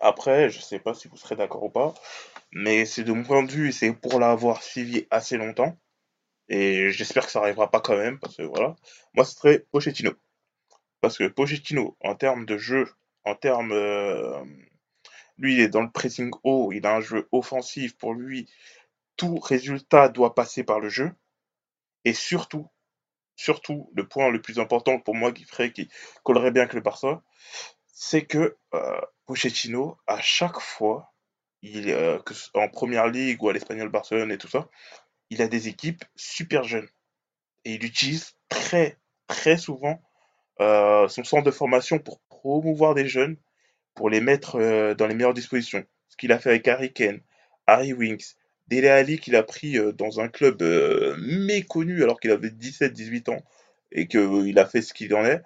Après, 0.00 0.50
je 0.50 0.60
sais 0.60 0.78
pas 0.78 0.94
si 0.94 1.08
vous 1.08 1.16
serez 1.16 1.36
d'accord 1.36 1.62
ou 1.62 1.70
pas, 1.70 1.94
mais 2.52 2.84
c'est 2.84 3.04
de 3.04 3.12
mon 3.12 3.24
point 3.24 3.42
de 3.42 3.50
vue, 3.50 3.68
et 3.68 3.72
c'est 3.72 3.92
pour 3.92 4.20
l'avoir 4.20 4.62
suivi 4.62 5.06
assez 5.10 5.36
longtemps. 5.36 5.76
Et 6.48 6.90
j'espère 6.90 7.26
que 7.26 7.32
ça 7.32 7.40
arrivera 7.40 7.70
pas 7.70 7.80
quand 7.80 7.96
même, 7.96 8.18
parce 8.18 8.36
que 8.36 8.42
voilà. 8.42 8.76
Moi, 9.14 9.24
ce 9.24 9.34
serait 9.34 9.66
Pochettino. 9.70 10.12
Parce 11.00 11.18
que 11.18 11.28
Pochettino, 11.28 11.96
en 12.00 12.14
termes 12.14 12.46
de 12.46 12.58
jeu, 12.58 12.88
en 13.24 13.34
termes. 13.34 13.72
euh, 13.72 14.42
lui, 15.38 15.54
il 15.54 15.60
est 15.60 15.68
dans 15.68 15.82
le 15.82 15.90
pressing 15.90 16.30
haut, 16.44 16.72
il 16.72 16.86
a 16.86 16.96
un 16.96 17.00
jeu 17.00 17.28
offensif. 17.32 17.96
Pour 17.96 18.14
lui, 18.14 18.48
tout 19.16 19.38
résultat 19.38 20.08
doit 20.08 20.34
passer 20.34 20.62
par 20.64 20.80
le 20.80 20.88
jeu. 20.88 21.12
Et 22.04 22.12
surtout, 22.12 22.68
surtout, 23.36 23.90
le 23.94 24.06
point 24.06 24.30
le 24.30 24.40
plus 24.40 24.58
important 24.58 24.98
pour 24.98 25.14
moi 25.14 25.32
qui 25.32 25.44
ferait, 25.44 25.72
qui 25.72 25.88
collerait 26.22 26.50
bien 26.50 26.62
avec 26.62 26.74
le 26.74 26.80
Barça, 26.80 27.22
c'est 27.86 28.24
que 28.24 28.56
euh, 28.74 29.00
Pochettino, 29.26 29.96
à 30.06 30.20
chaque 30.20 30.60
fois, 30.60 31.12
euh, 31.64 32.18
en 32.54 32.68
première 32.68 33.06
ligue 33.06 33.42
ou 33.42 33.48
à 33.48 33.52
l'Espagnol 33.52 33.88
Barcelone 33.88 34.32
et 34.32 34.38
tout 34.38 34.48
ça, 34.48 34.68
il 35.30 35.42
a 35.42 35.48
des 35.48 35.68
équipes 35.68 36.04
super 36.16 36.64
jeunes. 36.64 36.88
Et 37.64 37.74
il 37.74 37.84
utilise 37.84 38.36
très, 38.48 38.98
très 39.28 39.56
souvent 39.56 40.02
euh, 40.60 41.08
son 41.08 41.24
centre 41.24 41.44
de 41.44 41.50
formation 41.50 41.98
pour 41.98 42.20
promouvoir 42.28 42.94
des 42.94 43.06
jeunes, 43.06 43.36
pour 43.94 44.10
les 44.10 44.20
mettre 44.20 44.56
euh, 44.56 44.94
dans 44.94 45.06
les 45.06 45.14
meilleures 45.14 45.34
dispositions. 45.34 45.84
Ce 46.08 46.16
qu'il 46.16 46.32
a 46.32 46.38
fait 46.38 46.50
avec 46.50 46.66
Harry 46.68 46.92
Kane, 46.92 47.20
Harry 47.66 47.92
Winks, 47.92 48.36
Dele 48.72 48.88
Alli 48.88 49.18
qu'il 49.18 49.36
a 49.36 49.42
pris 49.42 49.78
euh, 49.78 49.92
dans 49.92 50.20
un 50.20 50.28
club 50.28 50.62
euh, 50.62 51.14
méconnu 51.18 52.02
alors 52.02 52.20
qu'il 52.20 52.30
avait 52.30 52.48
17-18 52.48 53.30
ans 53.30 53.42
et 53.90 54.06
qu'il 54.06 54.58
a 54.58 54.66
fait 54.66 54.82
ce 54.82 54.94
qu'il 54.94 55.14
en 55.14 55.24
est. 55.24 55.42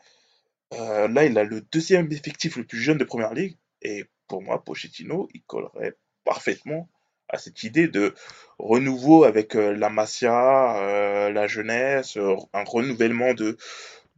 Euh, 0.74 1.08
là, 1.08 1.24
il 1.24 1.36
a 1.38 1.44
le 1.44 1.60
deuxième 1.60 2.10
effectif 2.12 2.56
le 2.56 2.64
plus 2.64 2.78
jeune 2.78 2.98
de 2.98 3.04
Première 3.04 3.34
Ligue. 3.34 3.56
Et 3.82 4.04
pour 4.28 4.42
moi, 4.42 4.62
Pochettino, 4.64 5.28
il 5.34 5.42
collerait 5.42 5.94
parfaitement 6.24 6.88
à 7.28 7.38
cette 7.38 7.62
idée 7.64 7.88
de 7.88 8.14
renouveau 8.58 9.24
avec 9.24 9.56
euh, 9.56 9.72
la 9.72 9.90
Masia, 9.90 10.78
euh, 10.78 11.30
la 11.30 11.46
jeunesse, 11.46 12.16
euh, 12.16 12.36
un 12.52 12.64
renouvellement 12.64 13.34
de, 13.34 13.56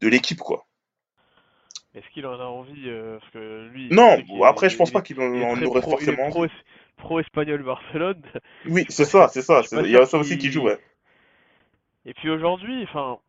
de 0.01 0.09
l'équipe, 0.09 0.41
quoi. 0.41 0.67
Est-ce 1.95 2.09
qu'il 2.13 2.27
en 2.27 2.39
a 2.39 2.45
envie 2.45 2.85
euh, 2.87 3.19
Parce 3.19 3.33
que 3.33 3.69
lui, 3.69 3.89
je 3.89 3.95
Non, 3.95 4.19
bon, 4.29 4.43
après, 4.45 4.69
je 4.69 4.77
pense 4.77 4.91
il 4.91 4.93
pas 4.93 5.03
qu'il 5.03 5.21
en, 5.21 5.63
aurait 5.63 5.81
pro, 5.81 5.99
il 5.99 6.09
est 6.09 6.15
forcément 6.15 6.31
pro. 6.31 6.47
Pro 6.99 7.21
espagnol 7.21 7.63
Barcelone. 7.63 8.23
Oui, 8.65 8.87
c'est 8.89 9.05
ça, 9.05 9.27
c'est 9.29 9.43
ça. 9.43 9.63
Il 9.73 9.91
y 9.91 9.97
a 9.97 10.07
ça 10.07 10.19
aussi 10.19 10.39
qui 10.39 10.53
joue, 10.53 10.63
ouais. 10.65 10.79
Et 12.05 12.13
puis 12.13 12.29
aujourd'hui, 12.29 12.83
enfin, 12.83 13.21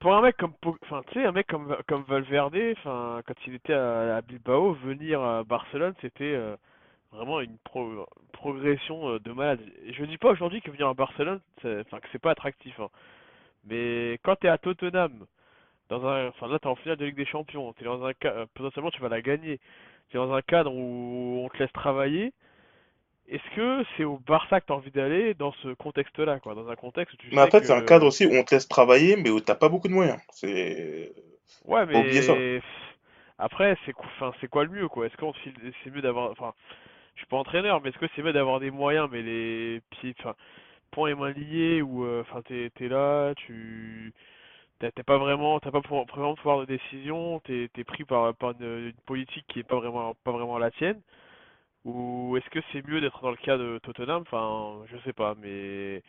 pour 0.00 0.14
un 0.14 0.20
mec 0.22 0.36
comme, 0.36 0.52
enfin, 0.82 1.02
tu 1.08 1.14
sais, 1.14 1.24
un 1.24 1.32
mec 1.32 1.46
comme 1.46 1.76
comme 1.88 2.02
Valverde, 2.04 2.56
enfin, 2.78 3.22
quand 3.26 3.34
il 3.46 3.54
était 3.54 3.72
à, 3.72 4.16
à 4.16 4.20
Bilbao, 4.22 4.74
venir 4.74 5.20
à 5.22 5.44
Barcelone, 5.44 5.94
c'était 6.00 6.34
euh, 6.34 6.56
vraiment 7.12 7.40
une 7.40 7.58
pro- 7.64 8.06
progression 8.32 9.10
euh, 9.10 9.20
de 9.20 9.32
malade. 9.32 9.60
Et 9.86 9.92
je 9.94 10.04
dis 10.04 10.18
pas 10.18 10.30
aujourd'hui 10.30 10.62
que 10.62 10.70
venir 10.70 10.88
à 10.88 10.94
Barcelone, 10.94 11.40
c'est- 11.62 11.80
enfin, 11.82 12.00
que 12.00 12.08
c'est 12.12 12.20
pas 12.20 12.32
attractif, 12.32 12.78
hein. 12.80 12.88
Mais 13.66 14.18
quand 14.24 14.36
t'es 14.36 14.48
à 14.48 14.58
Tottenham, 14.58 15.26
dans 15.90 16.06
un, 16.06 16.28
enfin 16.28 16.48
là 16.48 16.58
t'es 16.60 16.68
en 16.68 16.76
finale 16.76 16.98
de 16.98 17.06
Ligue 17.06 17.16
des 17.16 17.26
Champions, 17.26 17.72
t'es 17.74 17.84
dans 17.86 18.04
un 18.04 18.14
cas, 18.14 18.46
potentiellement 18.54 18.90
tu 18.92 19.00
vas 19.02 19.08
la 19.10 19.22
gagner. 19.22 19.60
T'es 20.10 20.18
dans 20.18 20.32
un 20.32 20.42
cadre 20.42 20.72
où 20.74 21.42
on 21.44 21.48
te 21.50 21.58
laisse 21.58 21.72
travailler. 21.72 22.32
Est-ce 23.28 23.56
que 23.56 23.84
c'est 23.96 24.04
au 24.04 24.18
Barça 24.18 24.60
que 24.60 24.66
t'as 24.66 24.74
envie 24.74 24.90
d'aller 24.90 25.34
dans 25.34 25.52
ce 25.62 25.74
contexte-là, 25.74 26.40
quoi, 26.40 26.54
dans 26.54 26.68
un 26.68 26.76
contexte 26.76 27.14
où 27.14 27.18
tu 27.18 27.32
Mais 27.32 27.42
sais 27.42 27.42
après, 27.42 27.62
c'est 27.62 27.72
un 27.72 27.82
cadre 27.82 28.06
aussi 28.06 28.24
où 28.24 28.32
on 28.34 28.44
te 28.44 28.54
laisse 28.54 28.66
travailler, 28.66 29.16
mais 29.16 29.28
où 29.28 29.38
t'as 29.40 29.54
pas 29.54 29.68
beaucoup 29.68 29.88
de 29.88 29.92
moyens. 29.92 30.18
C'est. 30.32 31.12
ouais, 31.64 31.86
oublier 31.92 32.22
ça. 32.22 32.34
mais 32.34 32.60
après 33.38 33.76
c'est 33.86 33.92
quoi, 33.92 34.06
enfin 34.16 34.32
c'est 34.40 34.48
quoi 34.48 34.64
le 34.64 34.70
mieux, 34.70 34.88
quoi? 34.88 35.06
Est-ce 35.06 35.16
qu'on 35.16 35.32
file- 35.34 35.72
c'est 35.82 35.90
mieux 35.90 36.02
d'avoir, 36.02 36.30
enfin, 36.30 36.54
je 37.14 37.20
suis 37.20 37.28
pas 37.28 37.38
entraîneur, 37.38 37.80
mais 37.82 37.90
est-ce 37.90 37.98
que 37.98 38.06
c'est 38.16 38.22
mieux 38.22 38.32
d'avoir 38.34 38.60
des 38.60 38.70
moyens, 38.70 39.08
mais 39.12 39.22
les 39.22 39.82
pieds, 39.90 40.14
enfin, 40.20 40.34
poings 40.92 41.10
et 41.10 41.16
mains 41.16 41.32
liés 41.32 41.82
où 41.82 42.04
euh, 42.06 42.22
enfin 42.22 42.42
t'es 42.42 42.70
t'es 42.76 42.88
là, 42.88 43.34
tu 43.36 44.14
t'as 44.78 44.90
pas 45.04 45.18
vraiment 45.18 45.60
t'as 45.60 45.70
pas 45.70 45.80
vraiment 45.80 46.04
de 46.32 46.36
pouvoir 46.38 46.60
de 46.60 46.64
décision, 46.66 47.40
t'es 47.40 47.68
pris 47.84 48.04
par 48.04 48.34
une, 48.60 48.92
politique 49.06 49.44
qui 49.48 49.60
est 49.60 49.64
pas 49.64 49.76
vraiment 49.76 50.14
pas 50.24 50.32
vraiment 50.32 50.58
la 50.58 50.70
tienne. 50.72 51.00
Ou 51.84 52.36
est-ce 52.36 52.48
que 52.50 52.60
c'est 52.72 52.86
mieux 52.86 53.00
d'être 53.00 53.20
dans 53.22 53.30
le 53.30 53.36
cas 53.36 53.58
de 53.58 53.78
Tottenham? 53.82 54.22
Enfin, 54.22 54.84
je 54.90 54.96
sais 55.04 55.12
pas, 55.12 55.34
mais 55.40 56.02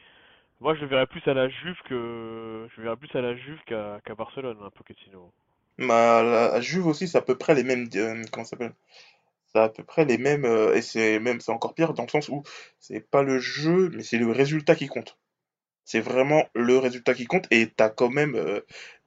moi 0.62 0.76
je 0.76 0.82
le 0.82 0.88
verrais 0.88 1.08
plus 1.08 1.22
à 1.28 1.34
la 1.34 1.50
Juve 1.50 1.78
que 1.86 2.68
je 2.76 2.82
verrais 2.82 2.98
plus 2.98 3.14
à 3.16 3.22
la 3.22 3.36
Juve 3.36 3.60
qu'à 3.66 4.00
Barcelone, 4.18 4.58
un 4.64 4.70
Pochettino. 4.70 5.32
Ma, 5.78 6.24
la 6.24 6.62
Juve 6.62 6.88
aussi, 6.88 7.08
c'est 7.08 7.18
à 7.18 7.22
peu 7.22 7.38
près 7.38 7.54
les 7.56 7.64
mêmes. 7.64 7.90
euh, 7.96 8.24
comment 8.32 8.46
ça 8.46 8.52
s'appelle? 8.52 8.74
C'est 9.48 9.60
à 9.60 9.70
peu 9.70 9.84
près 9.84 10.06
les 10.06 10.18
mêmes. 10.18 10.46
euh, 10.46 10.76
et 10.76 10.82
c'est 10.82 11.20
même 11.20 11.42
c'est 11.42 11.52
encore 11.52 11.74
pire 11.76 11.94
dans 11.94 12.04
le 12.04 12.10
sens 12.10 12.30
où 12.30 12.44
c'est 12.80 13.02
pas 13.02 13.24
le 13.24 13.40
jeu, 13.40 13.90
mais 13.94 14.04
c'est 14.04 14.18
le 14.18 14.32
résultat 14.32 14.76
qui 14.76 14.88
compte. 14.88 15.18
C'est 15.86 16.02
vraiment 16.02 16.44
le 16.54 16.78
résultat 16.78 17.14
qui 17.14 17.26
compte. 17.26 17.46
Et 17.52 17.70
t'as 17.70 17.90
quand 17.90 18.10
même 18.10 18.36
euh, 18.36 18.62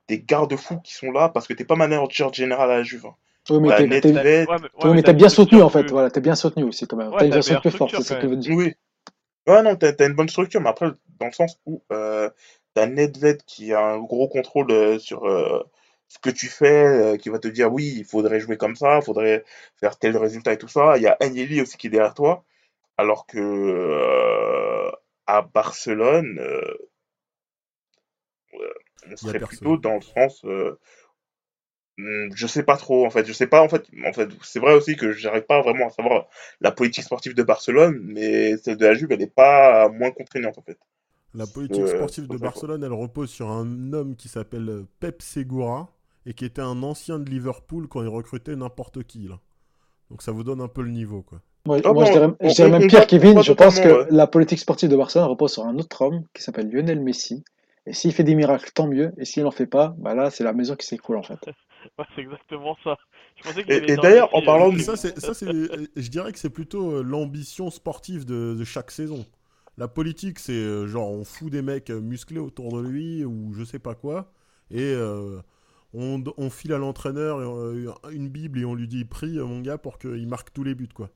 des 0.09 0.21
garde-fous 0.21 0.81
qui 0.81 0.95
sont 0.95 1.11
là 1.11 1.29
parce 1.29 1.47
que 1.47 1.53
t'es 1.53 1.65
pas 1.65 1.77
manager 1.77 2.33
général 2.33 2.71
à 2.71 2.79
la 2.79 2.83
Juve. 2.83 3.07
hein. 3.07 3.15
Oui, 3.51 3.61
mais 3.61 4.01
T'as. 4.01 4.47
Ouais, 4.47 4.47
ouais, 4.85 5.13
bien 5.15 5.29
soutenu 5.29 5.63
en 5.63 5.69
structure 5.69 5.73
fait. 5.73 5.85
que 5.85 5.91
Voilà, 5.93 6.11
t'as 6.11 6.21
bien 6.21 6.35
soutenu 6.35 6.65
aussi 6.65 6.87
quand 6.87 6.97
même. 6.97 7.09
ouais, 7.13 7.19
T'as 7.19 7.27
une 7.27 7.45
meilleure 7.45 7.61
plus 7.61 7.71
forte, 7.71 7.95
c'est 7.97 8.03
ça 8.03 8.15
quand 8.15 8.21
que 8.21 8.23
je 8.23 8.27
même. 8.27 8.37
veux 8.37 8.43
dire. 8.43 8.57
Oui. 8.57 8.75
Ouais, 9.47 9.63
non, 9.63 9.77
t'as, 9.77 10.07
une 10.07 10.15
bonne 10.15 10.29
structure, 10.29 10.61
mais 10.61 10.69
après, 10.69 10.89
dans 11.19 11.27
le 11.27 11.33
sens 11.33 11.59
où 11.65 11.83
euh, 11.91 12.29
t'as 12.75 12.87
Nedved 12.87 13.43
qui 13.45 13.73
a 13.73 13.81
un 13.81 13.99
gros 13.99 14.29
contrôle 14.29 14.71
euh, 14.71 14.99
sur 14.99 15.25
euh, 15.27 15.63
ce 16.09 16.19
que 16.19 16.31
tu 16.31 16.49
fais, 16.49 16.85
euh, 16.87 17.17
qui 17.17 17.31
va 17.31 17.39
te 17.39 17.49
dire 17.49 17.73
oui, 17.73 17.95
il 17.97 18.05
faudrait 18.05 18.41
jouer 18.41 18.59
comme 18.59 18.77
ça, 18.77 18.99
il 18.99 19.05
faudrait 19.05 19.45
faire 19.81 19.99
tel 19.99 20.17
résultat 20.17 20.53
et 20.53 20.59
tout 20.59 20.69
ça. 20.69 20.99
Il 20.99 21.03
y 21.03 21.07
a 21.07 21.17
Agnelli 21.21 21.63
aussi 21.63 21.79
qui 21.79 21.87
est 21.87 21.91
derrière 21.91 22.15
toi, 22.15 22.45
alors 22.99 23.27
que 23.27 23.39
euh, 23.39 24.91
à 25.29 25.43
Barcelone, 25.43 26.39
euh, 26.41 26.75
on 29.07 29.11
y 29.11 29.13
a 29.13 29.17
serait 29.17 29.41
plutôt 29.41 29.77
dans 29.77 29.95
le 29.97 30.01
sens. 30.03 30.45
euh, 30.45 30.79
hmm, 31.99 32.31
je 32.35 32.47
sais 32.47 32.63
pas 32.63 32.77
trop, 32.77 33.07
en 33.07 33.11
fait. 33.11 33.25
Je 33.27 33.33
sais 33.33 33.47
pas, 33.47 33.63
en 33.63 33.69
fait. 33.69 33.87
En 34.07 34.13
fait, 34.13 34.29
c'est 34.43 34.61
vrai 34.61 34.75
aussi 34.75 34.97
que 34.97 35.13
j'arrive 35.13 35.45
pas 35.45 35.61
vraiment 35.63 35.89
à 35.89 35.91
savoir 35.91 36.29
la 36.61 36.73
politique 36.73 37.05
sportive 37.05 37.35
de 37.35 37.43
Barcelone, 37.43 38.01
mais 38.03 38.57
celle 38.59 38.77
de 38.77 38.87
la 38.87 38.95
Juve, 38.95 39.13
elle 39.13 39.23
est 39.23 39.35
pas 39.35 39.89
moins 39.89 40.11
contraignante, 40.13 40.59
en 40.59 40.63
fait. 40.63 40.79
La 41.33 41.47
politique 41.47 41.89
Euh, 41.89 41.89
sportive 41.89 42.29
de. 42.29 42.37
Barcelone, 42.37 42.85
elle 42.85 42.93
repose 42.93 43.31
sur 43.31 43.49
un 43.51 43.95
homme 43.95 44.15
qui 44.15 44.29
s'appelle 44.29 44.69
euh, 44.69 44.87
Pep 45.01 45.23
Segura 45.23 45.97
et 46.27 46.35
qui 46.35 46.45
était 46.45 46.61
un 46.61 46.83
ancien 46.83 47.19
de 47.19 47.31
Liverpool 47.31 47.89
quand 47.89 48.03
il 48.03 48.09
recrutait 48.09 48.57
n'importe 48.57 49.05
qui. 49.05 49.27
Là. 49.27 49.41
Donc 50.11 50.23
ça 50.23 50.33
vous 50.33 50.45
donne 50.45 50.61
un 50.63 50.69
peu 50.69 50.83
le 50.83 50.91
niveau. 50.91 51.23
quoi. 51.23 51.43
Moi, 51.69 51.81
Ah 51.85 51.93
moi, 51.93 52.05
je 52.07 52.13
dirais, 52.13 52.29
on- 52.41 52.49
je 52.49 52.55
dirais 52.55 52.69
on- 52.69 52.73
même 52.73 52.85
on 52.85 52.87
pire, 52.89 53.03
on 53.03 53.07
Kevin. 53.07 53.43
Je 53.43 53.53
pense 53.53 53.79
que 53.79 53.89
ouais. 53.89 54.07
la 54.11 54.27
politique 54.27 54.59
sportive 54.59 54.89
de 54.89 54.97
Barcelone 54.97 55.29
repose 55.29 55.53
sur 55.53 55.65
un 55.67 55.77
autre 55.79 56.03
homme 56.03 56.25
qui 56.35 56.43
s'appelle 56.43 56.71
Lionel 56.71 57.01
Messi. 57.01 57.45
Et 57.87 57.93
s'il 57.93 58.13
fait 58.13 58.25
des 58.25 58.35
miracles, 58.35 58.71
tant 58.75 58.87
mieux. 58.87 59.13
Et 59.19 59.25
s'il 59.25 59.47
en 59.47 59.51
fait 59.51 59.67
pas, 59.67 59.95
bah 59.99 60.15
là, 60.15 60.31
c'est 60.31 60.45
la 60.45 60.53
maison 60.53 60.77
qui 60.77 60.87
s'écroule 60.87 61.19
en 61.19 61.23
fait. 61.23 61.39
Ouais, 61.99 62.05
c'est 62.17 62.23
exactement 62.23 62.77
ça. 62.83 62.97
Je 63.37 63.61
Et, 63.69 63.97
d'ailleurs, 63.97 64.35
en 64.35 64.41
Messi, 64.41 64.47
parlant 64.47 64.73
euh, 64.73 64.73
de... 64.73 64.79
Ça, 64.79 64.97
c'est, 64.97 65.19
ça, 65.21 65.33
c'est, 65.35 65.47
euh, 65.53 65.87
je 65.97 66.09
dirais 66.09 66.33
que 66.33 66.39
c'est 66.39 66.51
plutôt 66.51 66.91
euh, 66.97 67.03
l'ambition 67.03 67.71
sportive 67.71 68.25
de, 68.25 68.55
de 68.59 68.65
chaque 68.65 68.91
saison. 68.91 69.27
La 69.77 69.87
politique, 69.89 70.39
c'est 70.41 70.53
euh, 70.53 70.87
genre 70.89 71.11
on 71.11 71.25
fout 71.25 71.51
des 71.53 71.63
mecs 71.63 71.91
euh, 71.91 72.01
musclés 72.01 72.41
autour 72.41 72.73
de 72.83 72.89
lui 72.89 73.25
ou 73.25 73.53
je 73.55 73.63
sais 73.65 73.79
pas 73.79 73.95
quoi, 73.95 74.33
et 74.73 74.81
euh, 74.83 75.39
on, 75.95 76.23
on 76.37 76.51
file 76.51 76.73
à 76.73 76.79
l'entraîneur 76.79 77.39
euh, 77.41 77.95
une 78.11 78.29
bible 78.29 78.59
et 78.59 78.65
on 78.65 78.75
lui 78.75 78.89
dit 78.89 79.05
prie 79.05 79.39
euh, 79.39 79.45
mon 79.47 79.61
gars 79.61 79.79
pour 79.79 79.99
qu'il 79.99 80.27
marque 80.29 80.53
tous 80.53 80.65
les 80.65 80.75
buts 80.75 80.89
quoi. 80.93 81.11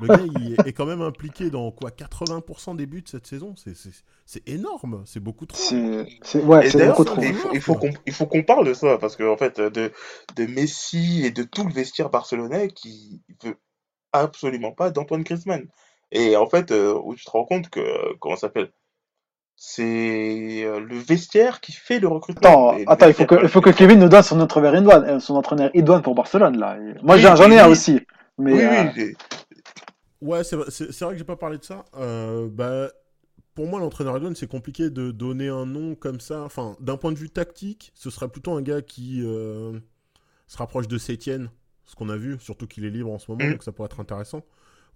Le 0.00 0.08
gars 0.08 0.22
il 0.22 0.54
est, 0.66 0.72
quand 0.72 0.86
même 0.86 1.02
impliqué 1.02 1.50
dans 1.50 1.70
quoi 1.70 1.90
80% 1.90 2.76
des 2.76 2.86
buts 2.86 3.04
cette 3.06 3.26
saison, 3.26 3.54
c'est, 3.56 3.74
c'est, 3.76 3.90
c'est 4.26 4.48
énorme, 4.48 5.02
c'est 5.06 5.20
beaucoup 5.20 5.46
trop. 5.46 5.58
C'est, 5.58 6.06
c'est, 6.22 6.42
ouais, 6.42 6.68
beaucoup 6.86 7.04
trop. 7.04 7.22
il 7.22 7.34
faut, 7.34 7.50
il 7.52 7.60
faut 7.60 7.74
qu'on 7.74 7.90
il 8.06 8.12
faut 8.12 8.26
qu'on 8.26 8.42
parle 8.42 8.66
de 8.66 8.74
ça, 8.74 8.98
parce 8.98 9.16
que 9.16 9.24
en 9.24 9.36
fait, 9.36 9.60
de, 9.60 9.92
de 10.36 10.46
Messi 10.46 11.22
et 11.24 11.30
de 11.30 11.42
tout 11.42 11.66
le 11.66 11.72
vestiaire 11.72 12.10
barcelonais 12.10 12.68
qui 12.68 13.20
veut 13.42 13.56
absolument 14.12 14.72
pas 14.72 14.90
d'Antoine 14.90 15.22
Griezmann. 15.22 15.66
Et 16.10 16.36
en 16.36 16.46
fait, 16.46 16.70
euh, 16.72 16.94
où 17.04 17.14
tu 17.14 17.24
te 17.24 17.30
rends 17.30 17.44
compte 17.44 17.70
que, 17.70 17.80
comment 18.20 18.36
ça 18.36 18.42
s'appelle? 18.42 18.70
C'est 19.56 20.64
euh, 20.64 20.80
le 20.80 20.98
vestiaire 20.98 21.60
qui 21.60 21.72
fait 21.72 22.00
le 22.00 22.08
recrutement. 22.08 22.70
Attends, 22.70 22.78
le 22.78 22.90
attends, 22.90 23.06
il 23.06 23.14
faut 23.14 23.26
que, 23.26 23.42
il 23.42 23.48
faut 23.48 23.60
que. 23.60 23.70
Kevin 23.70 23.98
nous 24.00 24.08
donne 24.08 24.22
son 24.22 24.40
entraîneur 24.40 24.74
Idouane, 24.74 25.04
euh, 25.04 25.20
son 25.20 25.36
entraîneur 25.36 25.70
Idouane 25.74 26.02
pour 26.02 26.14
Barcelone 26.14 26.58
là. 26.58 26.76
Moi, 27.02 27.14
Oui, 27.16 27.22
j'en 27.22 27.50
ai 27.50 27.58
un 27.60 27.66
oui. 27.66 27.70
aussi, 27.70 28.00
mais 28.38 28.52
Oui, 28.52 28.62
euh, 28.62 28.82
oui, 28.84 28.90
j'ai- 28.96 29.16
Ouais, 30.22 30.44
c'est, 30.44 30.56
vrai- 30.56 30.66
que 30.70 31.16
j'ai 31.18 31.24
pas 31.24 31.36
parlé 31.36 31.58
de 31.58 31.64
ça. 31.64 31.84
Euh, 31.96 32.48
bah, 32.48 32.90
pour 33.54 33.66
moi, 33.66 33.80
l'entraîneur 33.80 34.16
Edouane, 34.16 34.36
c'est 34.36 34.46
compliqué 34.46 34.88
de 34.88 35.10
donner 35.10 35.48
un 35.48 35.66
nom 35.66 35.94
comme 35.94 36.20
ça. 36.20 36.42
Enfin, 36.42 36.76
d'un 36.80 36.96
point 36.96 37.12
de 37.12 37.18
vue 37.18 37.28
tactique, 37.30 37.92
ce 37.94 38.08
serait 38.08 38.28
plutôt 38.28 38.52
un 38.52 38.62
gars 38.62 38.82
qui 38.82 39.20
euh, 39.24 39.78
se 40.46 40.56
rapproche 40.56 40.86
de 40.88 40.96
Sétienne, 40.96 41.50
ce 41.84 41.96
qu'on 41.96 42.08
a 42.08 42.16
vu, 42.16 42.38
surtout 42.40 42.66
qu'il 42.66 42.84
est 42.84 42.90
libre 42.90 43.10
en 43.10 43.18
ce 43.18 43.30
moment, 43.30 43.44
Mhm. 43.44 43.52
donc 43.52 43.62
ça 43.64 43.72
pourrait 43.72 43.86
être 43.86 44.00
intéressant. 44.00 44.44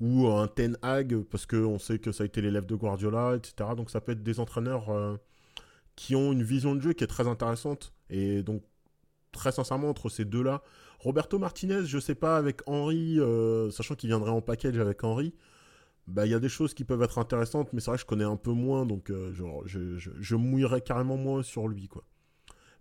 Ou 0.00 0.28
un 0.28 0.46
Ten 0.46 0.78
Hag, 0.82 1.22
parce 1.24 1.44
qu'on 1.46 1.78
sait 1.78 1.98
que 1.98 2.12
ça 2.12 2.22
a 2.22 2.26
été 2.26 2.40
l'élève 2.40 2.66
de 2.66 2.74
Guardiola, 2.76 3.34
etc. 3.36 3.70
Donc 3.76 3.90
ça 3.90 4.00
peut 4.00 4.12
être 4.12 4.22
des 4.22 4.38
entraîneurs 4.40 4.90
euh, 4.90 5.16
qui 5.96 6.14
ont 6.14 6.32
une 6.32 6.42
vision 6.42 6.74
de 6.74 6.80
jeu 6.80 6.92
qui 6.92 7.02
est 7.02 7.06
très 7.08 7.26
intéressante. 7.26 7.92
Et 8.10 8.42
donc, 8.42 8.62
très 9.32 9.52
sincèrement, 9.52 9.88
entre 9.88 10.08
ces 10.10 10.24
deux-là, 10.24 10.62
Roberto 10.98 11.38
Martinez, 11.38 11.84
je 11.84 11.98
sais 11.98 12.14
pas, 12.14 12.36
avec 12.36 12.60
Henry, 12.66 13.18
euh, 13.20 13.70
sachant 13.70 13.94
qu'il 13.94 14.08
viendrait 14.08 14.30
en 14.30 14.40
package 14.40 14.78
avec 14.78 15.02
Henry, 15.04 15.34
bah 16.06 16.26
il 16.26 16.32
y 16.32 16.34
a 16.34 16.38
des 16.38 16.48
choses 16.48 16.74
qui 16.74 16.84
peuvent 16.84 17.02
être 17.02 17.18
intéressantes, 17.18 17.72
mais 17.72 17.80
c'est 17.80 17.90
vrai 17.90 17.96
que 17.96 18.02
je 18.02 18.06
connais 18.06 18.24
un 18.24 18.36
peu 18.36 18.52
moins, 18.52 18.86
donc 18.86 19.10
euh, 19.10 19.32
genre, 19.32 19.62
je, 19.66 19.98
je, 19.98 20.10
je 20.18 20.36
mouillerais 20.36 20.80
carrément 20.80 21.16
moins 21.16 21.42
sur 21.42 21.68
lui, 21.68 21.88
quoi. 21.88 22.04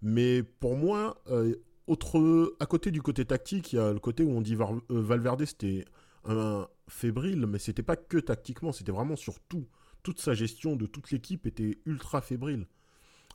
Mais 0.01 0.43
pour 0.43 0.75
moi, 0.75 1.21
euh, 1.29 1.55
autre, 1.87 2.55
à 2.59 2.65
côté 2.65 2.91
du 2.91 3.01
côté 3.01 3.25
tactique, 3.25 3.73
il 3.73 3.77
y 3.77 3.79
a 3.79 3.91
le 3.91 3.99
côté 3.99 4.23
où 4.23 4.31
on 4.31 4.41
dit 4.41 4.57
Valverde, 4.89 5.45
c'était 5.45 5.85
un 6.25 6.67
fébrile, 6.87 7.45
mais 7.45 7.59
c'était 7.59 7.83
pas 7.83 7.95
que 7.95 8.17
tactiquement, 8.17 8.71
c'était 8.71 8.91
vraiment 8.91 9.15
sur 9.15 9.39
tout. 9.39 9.67
Toute 10.03 10.19
sa 10.19 10.33
gestion 10.33 10.75
de 10.75 10.85
toute 10.85 11.11
l'équipe 11.11 11.47
était 11.47 11.79
ultra 11.85 12.21
fébrile. 12.21 12.67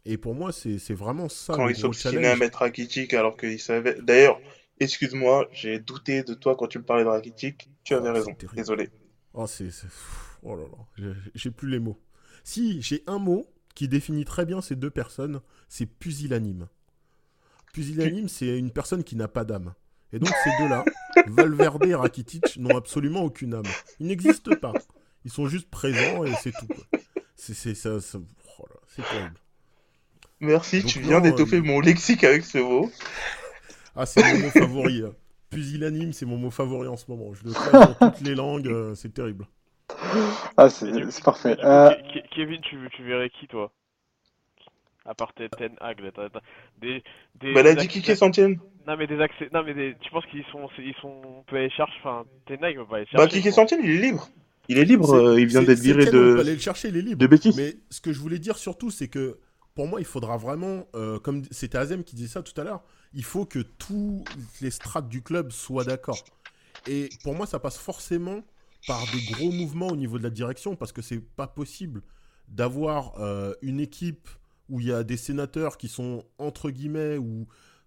Et 0.04 0.16
pour 0.16 0.34
moi, 0.34 0.52
c'est 0.52 0.94
vraiment 0.94 1.28
ça 1.28 1.54
quand 1.54 1.66
le 1.66 1.72
il 1.72 1.76
s'obstinait 1.76 2.28
à 2.28 2.36
mettre 2.36 2.58
Rakitic 2.58 3.12
alors 3.14 3.36
qu'il 3.36 3.60
savait. 3.60 4.00
D'ailleurs, 4.00 4.40
excuse-moi, 4.80 5.48
j'ai 5.52 5.78
douté 5.78 6.22
de 6.22 6.34
toi 6.34 6.56
quand 6.56 6.66
tu 6.66 6.78
me 6.78 6.84
parlais 6.84 7.04
de 7.04 7.08
Rakitic. 7.08 7.68
Tu 7.84 7.94
Oh, 7.94 7.98
avais 7.98 8.06
c'est 8.08 8.12
raison. 8.12 8.36
Désolé. 8.54 8.88
Oh, 9.34 9.46
c'est. 9.46 9.68
Oh 10.42 10.56
là 10.56 10.64
là, 10.64 11.12
j'ai- 11.34 11.50
plus 11.50 11.68
les 11.68 11.78
mots. 11.78 11.98
Si, 12.44 12.80
j'ai 12.82 13.02
un 13.06 13.18
mot 13.18 13.46
qui 13.74 13.88
définit 13.88 14.24
très 14.24 14.44
bien 14.46 14.60
ces 14.60 14.74
deux 14.76 14.90
personnes, 14.90 15.40
c'est 15.68 15.86
pusillanime. 15.86 16.68
Pusillanime, 17.72 18.28
c'est 18.28 18.58
une 18.58 18.70
personne 18.72 19.04
qui 19.04 19.16
n'a 19.16 19.28
pas 19.28 19.44
d'âme. 19.44 19.74
Et 20.12 20.18
donc 20.18 20.30
ces 20.42 20.50
deux-là, 20.62 20.84
Valverde 21.28 21.84
et 21.86 21.94
Rakitic, 21.94 22.56
n'ont 22.56 22.76
absolument 22.76 23.22
aucune 23.22 23.54
âme. 23.54 23.62
Ils 24.00 24.06
n'existent 24.08 24.56
pas. 24.56 24.72
Ils 25.24 25.30
sont 25.30 25.46
juste 25.46 25.68
présents 25.70 26.24
et 26.24 26.32
c'est 26.42 26.52
tout. 26.52 26.66
C'est 27.36 27.74
ça, 27.74 28.00
ça- 28.00 28.18
oh 28.58 28.64
terrible. 28.96 29.38
Merci, 30.40 30.80
Donc 30.80 30.90
tu 30.90 31.00
viens 31.00 31.20
d'étoffer 31.20 31.58
euh, 31.58 31.62
mon 31.62 31.80
lexique 31.80 32.24
avec 32.24 32.44
ce 32.44 32.58
mot. 32.58 32.90
Ah, 33.96 34.06
c'est 34.06 34.22
mon 34.22 34.36
mot 34.38 34.50
favori. 34.50 35.00
là. 35.00 35.08
Pusillanime, 35.50 36.12
c'est 36.12 36.26
mon 36.26 36.36
mot 36.36 36.50
favori 36.50 36.88
en 36.88 36.96
ce 36.96 37.04
moment. 37.08 37.34
Je 37.34 37.44
le 37.44 37.54
traite 37.54 37.80
dans 37.80 37.94
toutes 37.94 38.20
les 38.20 38.34
langues, 38.34 38.68
euh, 38.68 38.94
c'est 38.94 39.12
terrible. 39.12 39.46
ah, 40.56 40.70
c'est, 40.70 40.92
parfait. 41.24 41.56
coup, 41.56 41.64
Euh, 41.64 41.90
Kevin, 42.30 42.60
tu, 42.62 42.76
tu 42.92 43.02
verrais 43.02 43.30
qui, 43.30 43.46
toi? 43.48 43.72
À 45.06 45.14
part 45.14 45.32
Ten 45.34 45.48
Hag, 45.80 46.00
des, 46.80 47.02
des, 47.40 47.54
Bah, 47.54 47.60
elle 47.60 47.66
a 47.68 47.74
dit 47.74 47.88
acc- 47.88 48.02
qui 48.02 48.10
est 48.10 48.16
centième? 48.16 48.60
Non, 48.86 48.96
mais 48.96 49.06
des 49.06 49.20
accès, 49.20 49.48
non, 49.52 49.62
mais 49.64 49.74
des, 49.74 49.94
tu 50.00 50.10
penses 50.10 50.26
qu'ils 50.26 50.44
sont, 50.52 50.68
ils 50.78 50.94
sont, 51.00 51.20
on 51.24 51.42
peut 51.42 51.56
aller 51.56 51.70
chercher, 51.70 51.94
enfin, 52.00 52.24
Ten 52.46 52.62
Hag, 52.62 52.78
on 52.78 52.86
peut 52.86 52.96
aller 52.96 53.06
Bah, 53.16 53.26
chercher, 53.26 53.40
qui 53.40 53.48
est 53.48 53.52
centième, 53.52 53.80
il 53.82 53.90
est 53.90 54.00
libre. 54.00 54.28
Il 54.68 54.78
est 54.78 54.84
libre, 54.84 55.12
euh, 55.14 55.40
il 55.40 55.46
vient 55.46 55.62
d'être 55.62 55.80
viré 55.80 56.06
de, 56.06 56.38
aller 56.38 56.54
le 56.54 56.60
chercher, 56.60 56.88
il 56.88 56.96
est 56.96 57.02
libre. 57.02 57.20
de 57.20 57.26
Betis. 57.26 57.54
Mais 57.56 57.74
ce 57.90 58.00
que 58.00 58.12
je 58.12 58.20
voulais 58.20 58.38
dire 58.38 58.56
surtout, 58.56 58.90
c'est 58.90 59.08
que 59.08 59.38
pour 59.80 59.88
moi, 59.88 59.98
il 59.98 60.04
faudra 60.04 60.36
vraiment, 60.36 60.86
euh, 60.94 61.18
comme 61.18 61.42
c'était 61.50 61.78
Azem 61.78 62.04
qui 62.04 62.14
disait 62.14 62.28
ça 62.28 62.42
tout 62.42 62.60
à 62.60 62.64
l'heure, 62.64 62.82
il 63.14 63.24
faut 63.24 63.46
que 63.46 63.60
tous 63.60 64.22
les 64.60 64.70
strates 64.70 65.08
du 65.08 65.22
club 65.22 65.52
soient 65.52 65.84
d'accord. 65.84 66.22
Et 66.86 67.08
pour 67.22 67.34
moi, 67.34 67.46
ça 67.46 67.58
passe 67.58 67.78
forcément 67.78 68.42
par 68.86 69.02
des 69.10 69.22
gros 69.32 69.50
mouvements 69.50 69.86
au 69.86 69.96
niveau 69.96 70.18
de 70.18 70.22
la 70.22 70.28
direction, 70.28 70.76
parce 70.76 70.92
que 70.92 71.00
c'est 71.00 71.20
pas 71.20 71.46
possible 71.46 72.02
d'avoir 72.48 73.18
euh, 73.20 73.54
une 73.62 73.80
équipe 73.80 74.28
où 74.68 74.80
il 74.80 74.88
y 74.88 74.92
a 74.92 75.02
des 75.02 75.16
sénateurs 75.16 75.78
qui 75.78 75.88
sont 75.88 76.24
entre 76.36 76.68
guillemets 76.68 77.16
ou 77.16 77.46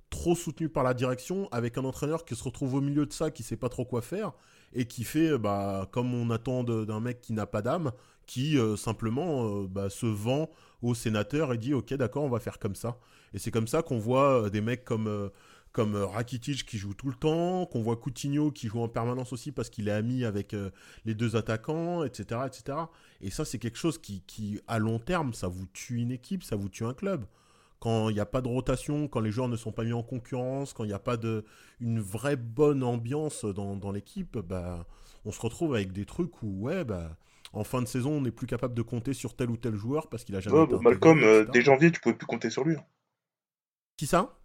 trop 0.09 0.35
soutenus 0.35 0.71
par 0.73 0.81
la 0.83 0.95
direction, 0.95 1.47
avec 1.51 1.77
un 1.77 1.85
entraîneur 1.85 2.25
qui 2.25 2.35
se 2.35 2.43
retrouve 2.43 2.73
au 2.73 2.81
milieu 2.81 3.05
de 3.05 3.13
ça, 3.13 3.29
qui 3.29 3.43
sait 3.43 3.55
pas 3.55 3.69
trop 3.69 3.85
quoi 3.85 4.01
faire, 4.01 4.31
et 4.73 4.87
qui 4.87 5.03
fait, 5.03 5.33
euh, 5.33 5.37
bah, 5.37 5.87
comme 5.91 6.15
on 6.15 6.31
attend 6.31 6.63
d'un 6.63 6.99
mec 6.99 7.21
qui 7.21 7.33
n'a 7.33 7.45
pas 7.45 7.61
d'âme, 7.61 7.91
qui 8.25 8.57
simplement 8.77 9.63
bah, 9.65 9.91
se 9.91 10.07
vend 10.07 10.49
au 10.83 10.93
sénateur 10.93 11.53
et 11.53 11.57
dit 11.57 11.73
ok 11.73 11.93
d'accord 11.95 12.23
on 12.23 12.29
va 12.29 12.39
faire 12.39 12.59
comme 12.59 12.75
ça. 12.75 12.99
Et 13.33 13.39
c'est 13.39 13.51
comme 13.51 13.67
ça 13.67 13.81
qu'on 13.81 13.97
voit 13.97 14.43
euh, 14.43 14.49
des 14.49 14.61
mecs 14.61 14.85
comme, 14.85 15.07
euh, 15.07 15.29
comme 15.71 15.95
euh, 15.95 16.05
Rakitic 16.05 16.65
qui 16.65 16.77
joue 16.77 16.93
tout 16.93 17.07
le 17.07 17.15
temps, 17.15 17.65
qu'on 17.65 17.81
voit 17.81 17.97
Coutinho 17.97 18.51
qui 18.51 18.67
joue 18.67 18.79
en 18.79 18.87
permanence 18.87 19.33
aussi 19.33 19.51
parce 19.51 19.69
qu'il 19.69 19.87
est 19.87 19.91
ami 19.91 20.23
avec 20.23 20.55
les 21.05 21.15
deux 21.15 21.35
attaquants, 21.35 22.03
etc., 22.03 22.41
etc. 22.45 22.77
Et 23.21 23.31
ça, 23.31 23.43
c'est 23.45 23.57
quelque 23.57 23.77
chose 23.77 23.97
qui, 23.97 24.21
qui, 24.27 24.59
à 24.67 24.77
long 24.77 24.99
terme, 24.99 25.33
ça 25.33 25.47
vous 25.47 25.65
tue 25.73 25.97
une 25.97 26.11
équipe, 26.11 26.43
ça 26.43 26.55
vous 26.55 26.69
tue 26.69 26.85
un 26.85 26.93
club. 26.93 27.25
Quand 27.79 28.09
il 28.09 28.13
n'y 28.13 28.21
a 28.21 28.25
pas 28.25 28.41
de 28.41 28.47
rotation, 28.47 29.07
quand 29.07 29.19
les 29.19 29.31
joueurs 29.31 29.49
ne 29.49 29.57
sont 29.57 29.73
pas 29.73 29.83
mis 29.83 29.91
en 29.91 30.03
concurrence, 30.03 30.73
quand 30.73 30.85
il 30.85 30.87
n'y 30.87 30.93
a 30.93 30.99
pas 30.99 31.17
de, 31.17 31.43
une 31.81 31.99
vraie 31.99 32.37
bonne 32.37 32.83
ambiance 32.83 33.43
dans, 33.43 33.75
dans 33.75 33.91
l'équipe, 33.91 34.37
bah, 34.37 34.85
on 35.25 35.31
se 35.31 35.41
retrouve 35.41 35.75
avec 35.75 35.91
des 35.91 36.05
trucs 36.05 36.43
où, 36.43 36.61
ouais, 36.61 36.85
bah, 36.85 37.17
en 37.53 37.63
fin 37.63 37.81
de 37.81 37.87
saison, 37.87 38.11
on 38.13 38.21
n'est 38.21 38.31
plus 38.31 38.47
capable 38.47 38.73
de 38.73 38.81
compter 38.81 39.13
sur 39.13 39.35
tel 39.35 39.49
ou 39.49 39.57
tel 39.57 39.75
joueur 39.75 40.07
parce 40.09 40.23
qu'il 40.23 40.35
a 40.35 40.39
jamais. 40.39 40.65
Bah, 40.67 40.77
Malcolm, 40.81 41.23
euh, 41.23 41.45
dès 41.53 41.61
janvier, 41.61 41.91
tu 41.91 41.99
pouvais 42.01 42.15
plus 42.15 42.27
compter 42.27 42.49
sur 42.49 42.63
lui. 42.65 42.75
hein. 42.75 42.83
Qui 43.97 44.07
ça? 44.07 44.37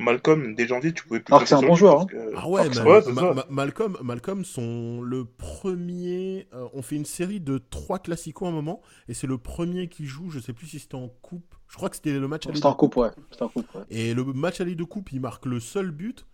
Malcolm, 0.00 0.54
dès 0.54 0.68
janvier, 0.68 0.92
tu 0.94 1.02
pouvais 1.04 1.18
plus 1.18 1.32
Alors 1.32 1.44
que 1.44 1.48
compter 1.48 1.48
c'est 1.48 1.54
un 1.56 1.58
sur 1.58 1.68
bon 1.68 1.74
lui 1.74 1.78
joueur, 1.80 2.06
que- 2.06 2.32
Ah 2.36 2.48
ouais, 2.48 2.68
Ma-. 3.10 3.34
Ma- 3.34 3.46
Malcolm, 3.50 3.96
Malcolm 4.00 4.44
sont 4.44 5.02
le 5.02 5.24
premier. 5.24 6.48
euh, 6.54 6.68
on 6.72 6.82
fait 6.82 6.94
une 6.94 7.04
série 7.04 7.40
de 7.40 7.58
trois 7.58 7.98
classicos 7.98 8.46
à 8.46 8.50
un 8.50 8.54
moment, 8.54 8.80
et 9.08 9.14
c'est 9.14 9.26
le 9.26 9.38
premier 9.38 9.88
qui 9.88 10.06
joue. 10.06 10.30
Je 10.30 10.38
sais 10.38 10.52
plus 10.52 10.68
si 10.68 10.78
c'était 10.78 10.94
en 10.94 11.08
coupe. 11.08 11.54
Je 11.66 11.76
crois 11.76 11.90
que 11.90 11.96
c'était 11.96 12.12
le 12.12 12.28
match 12.28 12.44
C'était 12.46 12.64
en 12.66 12.74
coupe, 12.74 12.96
ouais. 12.96 13.10
C'était 13.32 13.42
en 13.42 13.48
coupe, 13.48 13.74
ouais. 13.74 13.82
Et 13.90 14.14
le 14.14 14.22
match 14.24 14.60
aller 14.60 14.76
de 14.76 14.84
coupe, 14.84 15.10
il 15.12 15.20
marque 15.20 15.46
le 15.46 15.58
seul 15.58 15.90
but. 15.90 16.26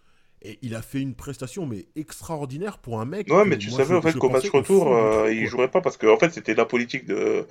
Et 0.46 0.58
il 0.60 0.74
a 0.74 0.82
fait 0.82 1.00
une 1.00 1.14
prestation 1.14 1.64
mais 1.66 1.86
extraordinaire 1.96 2.76
pour 2.78 3.00
un 3.00 3.06
mec. 3.06 3.32
Ouais, 3.32 3.44
mais 3.46 3.56
tu 3.56 3.70
moi, 3.70 3.78
savais 3.78 3.90
je- 3.90 3.94
en 3.94 4.02
fait 4.02 4.12
qu'au 4.18 4.28
match 4.28 4.50
retour, 4.50 4.84
fond 4.84 4.90
du 4.90 4.94
euh, 5.30 5.32
il 5.32 5.46
jouerait 5.46 5.70
pas 5.70 5.80
parce 5.80 5.96
que 5.96 6.06
en 6.06 6.18
fait 6.18 6.30
c'était 6.34 6.54
la 6.54 6.66
politique 6.66 7.06
de, 7.06 7.46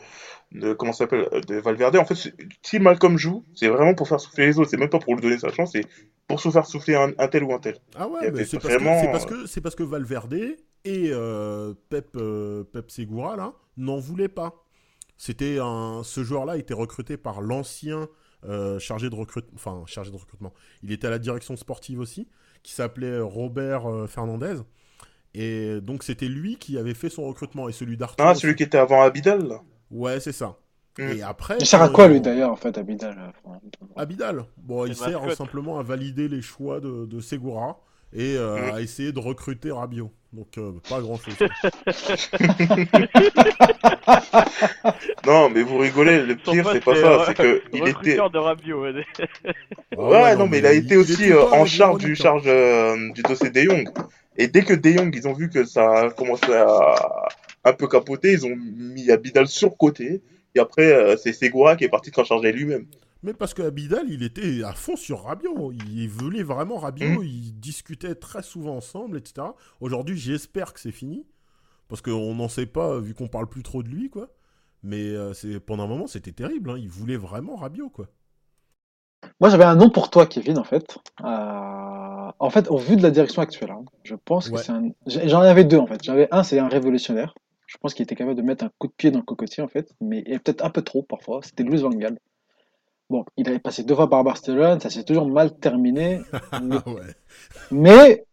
de 0.52 0.74
comment 0.74 0.94
s'appelle 0.94 1.28
de 1.48 1.56
Valverde. 1.56 1.96
En 1.98 2.06
fait, 2.06 2.32
si 2.62 2.80
Malcolm 2.80 3.18
joue, 3.18 3.44
c'est 3.56 3.68
vraiment 3.68 3.96
pour 3.96 4.08
faire 4.08 4.20
souffler 4.20 4.46
les 4.46 4.60
autres. 4.60 4.70
C'est 4.70 4.78
même 4.78 4.90
pas 4.90 5.00
pour 5.00 5.16
lui 5.16 5.22
donner 5.22 5.40
sa 5.40 5.52
chance, 5.52 5.72
c'est 5.72 5.86
pour 6.28 6.40
se 6.40 6.50
faire 6.52 6.66
souffler 6.68 6.96
un, 6.96 7.12
un 7.18 7.28
tel 7.28 7.44
ou 7.44 7.54
un 7.54 7.60
tel. 7.60 7.78
Ah 7.96 8.08
ouais, 8.08 8.30
mais 8.32 8.46
c'est 8.46 8.60
parce, 8.60 8.74
que- 8.74 8.80
vraiment, 8.80 9.02
c'est 9.02 9.12
parce 9.12 9.26
euh, 9.26 9.28
que 9.42 9.46
c'est 9.48 9.62
parce 9.62 9.76
que 9.76 9.84
Valverde 9.84 10.34
et 10.86 11.10
euh, 11.12 11.74
Pep 11.90 12.10
euh, 12.16 12.64
Pep 12.64 12.92
Segura 12.92 13.36
là 13.36 13.54
n'en 13.78 13.98
voulaient 13.98 14.28
pas. 14.30 14.64
C'était 15.18 15.58
un 15.60 16.02
ce 16.04 16.24
joueur-là 16.24 16.58
était 16.58 16.74
recruté 16.74 17.18
par 17.18 17.42
l'ancien 17.42 18.08
euh, 18.46 18.78
chargé 18.78 19.10
de 19.10 19.16
recrutement, 19.16 19.54
enfin 19.56 19.84
chargé 19.88 20.12
de 20.12 20.18
recrutement. 20.18 20.54
Il 20.84 20.92
était 20.92 21.08
à 21.08 21.10
la 21.10 21.20
direction 21.20 21.56
sportive 21.56 22.00
aussi, 22.00 22.28
qui 22.64 22.74
s'appelait 22.74 23.20
Robert 23.20 23.86
euh, 23.90 24.08
Fernandez. 24.08 24.56
Et 25.36 25.82
donc 25.82 26.04
c'était 26.04 26.28
lui 26.28 26.58
qui 26.58 26.78
avait 26.78 26.94
fait 26.94 27.10
son 27.10 27.24
recrutement 27.28 27.68
et 27.68 27.72
celui 27.72 27.98
d'Arthur. 27.98 28.26
Ah, 28.26 28.32
aussi. 28.32 28.42
celui 28.42 28.56
qui 28.56 28.64
était 28.64 28.78
avant 28.78 29.02
Abidal. 29.02 29.48
là. 29.48 29.62
Ouais, 29.92 30.20
c'est 30.20 30.32
ça. 30.32 30.58
Mm. 31.00 31.02
Et 31.18 31.22
après. 31.24 31.58
Il 31.60 31.66
sert 31.66 31.82
à 31.82 31.88
quand 31.88 31.94
quoi, 31.96 32.08
lui, 32.08 32.22
d'ailleurs, 32.22 32.52
en 32.52 32.56
fait, 32.56 32.78
Abidal 32.78 33.18
euh, 33.48 33.52
Abidal. 33.96 34.46
Bon, 34.58 34.86
il 34.86 34.96
sert 34.96 35.32
simplement 35.36 35.80
à 35.80 35.84
valider 35.84 36.28
les 36.28 36.42
choix 36.42 36.80
de, 36.80 37.06
de 37.06 37.20
Segura 37.20 37.80
et 38.14 38.38
euh, 38.38 38.72
Mm. 38.72 38.76
à 38.76 38.82
essayer 38.82 39.12
de 39.12 39.20
recruter 39.20 39.72
Rabiot. 39.72 40.12
Donc 40.34 40.58
euh, 40.58 40.72
pas 40.90 41.00
grand 41.00 41.18
chose. 41.18 41.36
Non, 45.26 45.50
mais 45.50 45.64
vous 45.64 45.78
rigolez. 45.78 46.22
Le 46.22 46.36
pire, 46.36 46.70
c'est 46.72 46.84
pas 46.84 46.96
ça. 46.96 47.26
C'est 47.28 47.34
que 47.36 47.62
il 47.74 47.88
était. 47.88 48.16
De 48.16 48.38
Rabiot. 48.38 48.84
ouais. 48.84 48.94
Ouais, 49.98 50.36
non, 50.36 50.48
mais 50.48 50.60
il 50.60 50.66
a 50.66 50.74
été 50.74 50.98
aussi 50.98 51.32
euh, 51.32 51.46
en 51.52 51.66
charge 51.66 52.04
du 52.04 52.16
charge 52.16 52.44
euh, 52.46 53.12
du 53.12 53.22
dossier 53.22 53.50
De 53.50 53.62
Jong. 53.62 53.90
Et 54.38 54.48
dès 54.48 54.64
que 54.64 54.74
De 54.74 54.92
Jong, 54.92 55.14
ils 55.16 55.28
ont 55.28 55.34
vu 55.34 55.50
que 55.50 55.64
ça 55.64 56.00
a 56.00 56.10
commencé 56.10 56.54
à 56.54 56.96
un 57.64 57.74
peu 57.74 57.88
capoter, 57.88 58.34
ils 58.34 58.46
ont 58.46 58.56
mis 58.56 59.12
Abidal 59.12 59.48
sur 59.48 59.78
côté. 59.78 60.22
Et 60.56 60.60
après, 60.60 60.92
euh, 60.92 61.16
c'est 61.18 61.34
Segura 61.34 61.76
qui 61.76 61.86
est 61.86 61.90
parti 61.90 62.12
s'en 62.14 62.24
charger 62.24 62.52
lui-même. 62.52 62.86
Mais 63.24 63.34
parce 63.34 63.54
que 63.54 63.62
Abidal, 63.62 64.06
il 64.10 64.22
était 64.24 64.64
à 64.64 64.74
fond 64.74 64.96
sur 64.96 65.24
Rabiot. 65.24 65.72
Il 65.72 66.08
voulait 66.10 66.44
vraiment 66.44 66.78
Rabiot. 66.78 67.22
Mm. 67.22 67.26
Ils 67.26 67.60
discutaient 67.60 68.16
très 68.16 68.44
souvent 68.44 68.76
ensemble, 68.78 69.18
etc. 69.18 69.48
Aujourd'hui, 69.80 70.18
j'espère 70.18 70.74
que 70.74 70.80
c'est 70.80 70.92
fini. 70.92 71.26
Parce 71.88 72.02
qu'on 72.02 72.36
n'en 72.36 72.48
sait 72.50 72.66
pas, 72.66 73.00
vu 73.00 73.14
qu'on 73.14 73.28
parle 73.28 73.48
plus 73.48 73.64
trop 73.64 73.82
de 73.84 73.90
lui, 73.90 74.10
quoi. 74.10 74.30
Mais 74.84 75.02
euh, 75.10 75.34
c'est 75.34 75.60
pendant 75.60 75.84
un 75.84 75.88
moment, 75.88 76.08
c'était 76.08 76.32
terrible. 76.34 76.72
hein. 76.72 76.78
Il 76.78 76.90
voulait 76.90 77.18
vraiment 77.18 77.56
Rabiot, 77.56 77.90
quoi. 77.90 78.08
Moi, 79.40 79.50
j'avais 79.50 79.64
un 79.64 79.76
nom 79.76 79.90
pour 79.90 80.10
toi, 80.10 80.26
Kevin, 80.26 80.58
en 80.58 80.64
fait. 80.66 80.98
Euh, 81.24 81.26
En 82.40 82.50
fait, 82.50 82.70
au 82.70 82.78
vu 82.78 82.98
de 82.98 83.04
la 83.04 83.12
direction 83.12 83.42
actuelle, 83.42 83.72
hein, 83.72 83.86
je 84.04 84.16
pense 84.16 84.50
que 84.50 84.58
c'est 84.58 84.72
un. 84.74 84.90
J'en 85.06 85.40
avais 85.42 85.64
deux, 85.64 85.78
en 85.78 85.88
fait. 85.88 86.04
J'avais 86.04 86.28
un, 86.32 86.44
c'est 86.44 86.60
un 86.60 86.68
révolutionnaire. 86.68 87.34
Je 87.68 87.78
pense 87.78 87.94
qu'il 87.94 88.04
était 88.04 88.16
capable 88.16 88.36
de 88.38 88.42
mettre 88.42 88.66
un 88.66 88.70
coup 88.80 88.88
de 88.88 88.94
pied 88.94 89.12
dans 89.12 89.20
le 89.20 89.26
cocotier, 89.26 89.64
en 89.64 89.68
fait, 89.70 89.94
mais 90.02 90.24
peut-être 90.44 90.64
un 90.66 90.70
peu 90.70 90.82
trop 90.82 91.04
parfois. 91.04 91.40
C'était 91.44 91.64
Luis 91.64 91.78
Van 91.82 91.90
Gaal. 91.90 92.20
Bon, 93.14 93.26
il 93.38 93.48
avait 93.48 93.60
passé 93.60 93.84
deux 93.84 93.94
fois 93.94 94.10
par 94.10 94.24
Barcelone, 94.24 94.80
ça 94.80 94.90
s'est 94.90 95.04
toujours 95.04 95.28
mal 95.28 95.56
terminé. 95.60 96.20
mais 96.64 96.78
Ah 96.88 96.94
mais, 97.70 98.26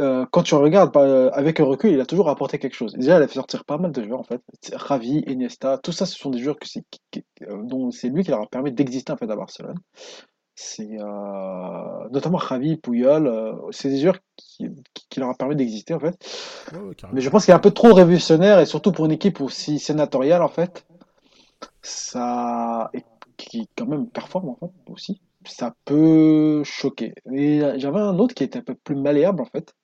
euh, 0.00 0.24
quand 0.30 0.42
tu 0.42 0.54
regardes 0.54 0.96
euh, 0.96 1.28
avec 1.34 1.58
le 1.58 1.66
recul, 1.66 1.90
il 1.92 2.00
a 2.00 2.06
toujours 2.06 2.30
apporté 2.30 2.58
quelque 2.58 2.72
chose. 2.74 2.94
Déjà, 2.94 3.18
il 3.18 3.22
a 3.22 3.28
fait 3.28 3.34
sortir 3.34 3.66
pas 3.66 3.76
mal 3.76 3.92
de 3.92 4.02
joueurs 4.02 4.20
en 4.20 4.24
fait. 4.24 4.40
Ravi, 4.72 5.22
Iniesta, 5.26 5.76
tout 5.76 5.92
ça, 5.92 6.06
ce 6.06 6.16
sont 6.16 6.30
des 6.30 6.38
joueurs 6.38 6.58
que 6.58 6.66
qui- 7.10 7.24
euh, 7.42 7.62
dont 7.64 7.90
c'est 7.90 8.08
lui 8.08 8.24
qui 8.24 8.30
leur 8.30 8.40
a 8.40 8.46
permis 8.46 8.72
d'exister 8.72 9.12
en 9.12 9.18
fait 9.18 9.30
à 9.30 9.36
Barcelone. 9.36 9.76
C'est 10.54 10.88
euh, 10.98 12.08
notamment 12.12 12.38
Javi, 12.38 12.78
Puyol, 12.78 13.26
euh, 13.26 13.52
c'est 13.72 13.90
des 13.90 14.00
joueurs 14.00 14.16
qui, 14.36 14.70
qui, 14.94 15.06
qui 15.10 15.20
leur 15.20 15.28
a 15.28 15.34
permis 15.34 15.54
d'exister 15.54 15.92
en 15.92 16.00
fait. 16.00 16.16
Mais 17.12 17.20
je 17.20 17.28
pense 17.28 17.44
qu'il 17.44 17.52
est 17.52 17.56
un 17.56 17.60
peu 17.60 17.72
trop 17.72 17.92
révolutionnaire 17.92 18.58
et 18.60 18.64
surtout 18.64 18.90
pour 18.90 19.04
une 19.04 19.12
équipe 19.12 19.42
aussi 19.42 19.78
sénatoriale 19.78 20.42
en 20.42 20.48
fait, 20.48 20.86
ça 21.82 22.90
qui 23.36 23.68
quand 23.76 23.86
même 23.86 24.08
performe 24.08 24.56
aussi, 24.88 25.20
ça 25.44 25.74
peut 25.84 26.62
choquer. 26.64 27.14
Et 27.32 27.60
j'avais 27.78 28.00
un 28.00 28.18
autre 28.18 28.34
qui 28.34 28.44
était 28.44 28.58
un 28.58 28.62
peu 28.62 28.74
plus 28.74 28.96
malléable 28.96 29.42
en 29.42 29.46
fait, 29.46 29.74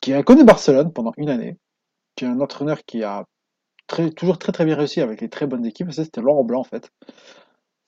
qui 0.00 0.12
a 0.12 0.22
connu 0.22 0.44
Barcelone 0.44 0.92
pendant 0.92 1.12
une 1.16 1.30
année, 1.30 1.58
qui 2.16 2.24
est 2.24 2.28
un 2.28 2.40
entraîneur 2.40 2.84
qui 2.84 3.02
a 3.04 3.24
toujours 4.16 4.38
très 4.38 4.52
très 4.52 4.64
bien 4.64 4.76
réussi 4.76 5.00
avec 5.00 5.20
les 5.20 5.28
très 5.28 5.46
bonnes 5.46 5.66
équipes. 5.66 5.92
C'était 5.92 6.20
Laurent 6.20 6.44
Blanc 6.44 6.60
en 6.60 6.64
fait. 6.64 6.90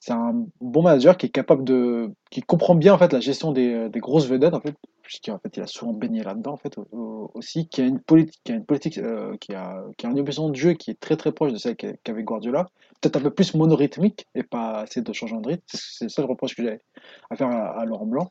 C'est 0.01 0.13
un 0.13 0.47
bon 0.61 0.83
manager 0.83 1.17
qui 1.17 1.27
est 1.27 1.31
capable 1.31 1.63
de, 1.65 2.11
qui 2.31 2.41
comprend 2.41 2.75
bien 2.75 2.95
en 2.95 2.99
fait 2.99 3.13
la 3.13 3.21
gestion 3.21 3.53
des, 3.53 3.89
des 3.89 4.01
grosses 4.01 4.27
vedettes 4.27 4.55
en 4.55 4.61
fait, 4.61 4.75
puisqu'en 5.03 5.39
fait 5.39 5.57
il 5.57 5.63
a 5.63 5.67
souvent 5.67 5.93
baigné 5.93 6.23
là-dedans 6.23 6.53
en 6.53 6.57
fait 6.57 6.79
au- 6.79 6.87
au- 6.93 7.31
aussi, 7.35 7.69
qui 7.69 7.83
a 7.83 7.85
une 7.87 8.01
politique, 8.01 8.41
qui 8.45 8.53
a 8.53 8.55
une 8.57 8.65
politique, 8.65 8.95
qui 9.41 9.55
a, 9.55 9.85
qui 9.97 10.07
a 10.07 10.11
une 10.11 10.23
de 10.25 10.55
jeu 10.55 10.73
qui 10.75 10.91
est 10.91 11.01
très 11.01 11.17
très 11.17 11.33
proche 11.33 11.53
de 11.53 11.59
celle 11.59 11.77
qu'a- 11.77 11.95
qu'avait 12.05 12.23
Guardiola, 12.23 12.69
peut-être 13.01 13.17
un 13.17 13.21
peu 13.21 13.31
plus 13.31 13.55
monorythmique 13.55 14.27
et 14.35 14.43
pas 14.43 14.85
essayer 14.85 15.03
de 15.03 15.13
changer 15.13 15.37
de 15.41 15.49
rythme. 15.49 15.65
C'est 15.67 16.19
le 16.19 16.25
reproche 16.25 16.55
que 16.55 16.63
j'ai 16.63 16.81
à 17.31 17.37
faire 17.37 17.49
à, 17.49 17.85
Laurent 17.85 18.07
Blanc. 18.07 18.31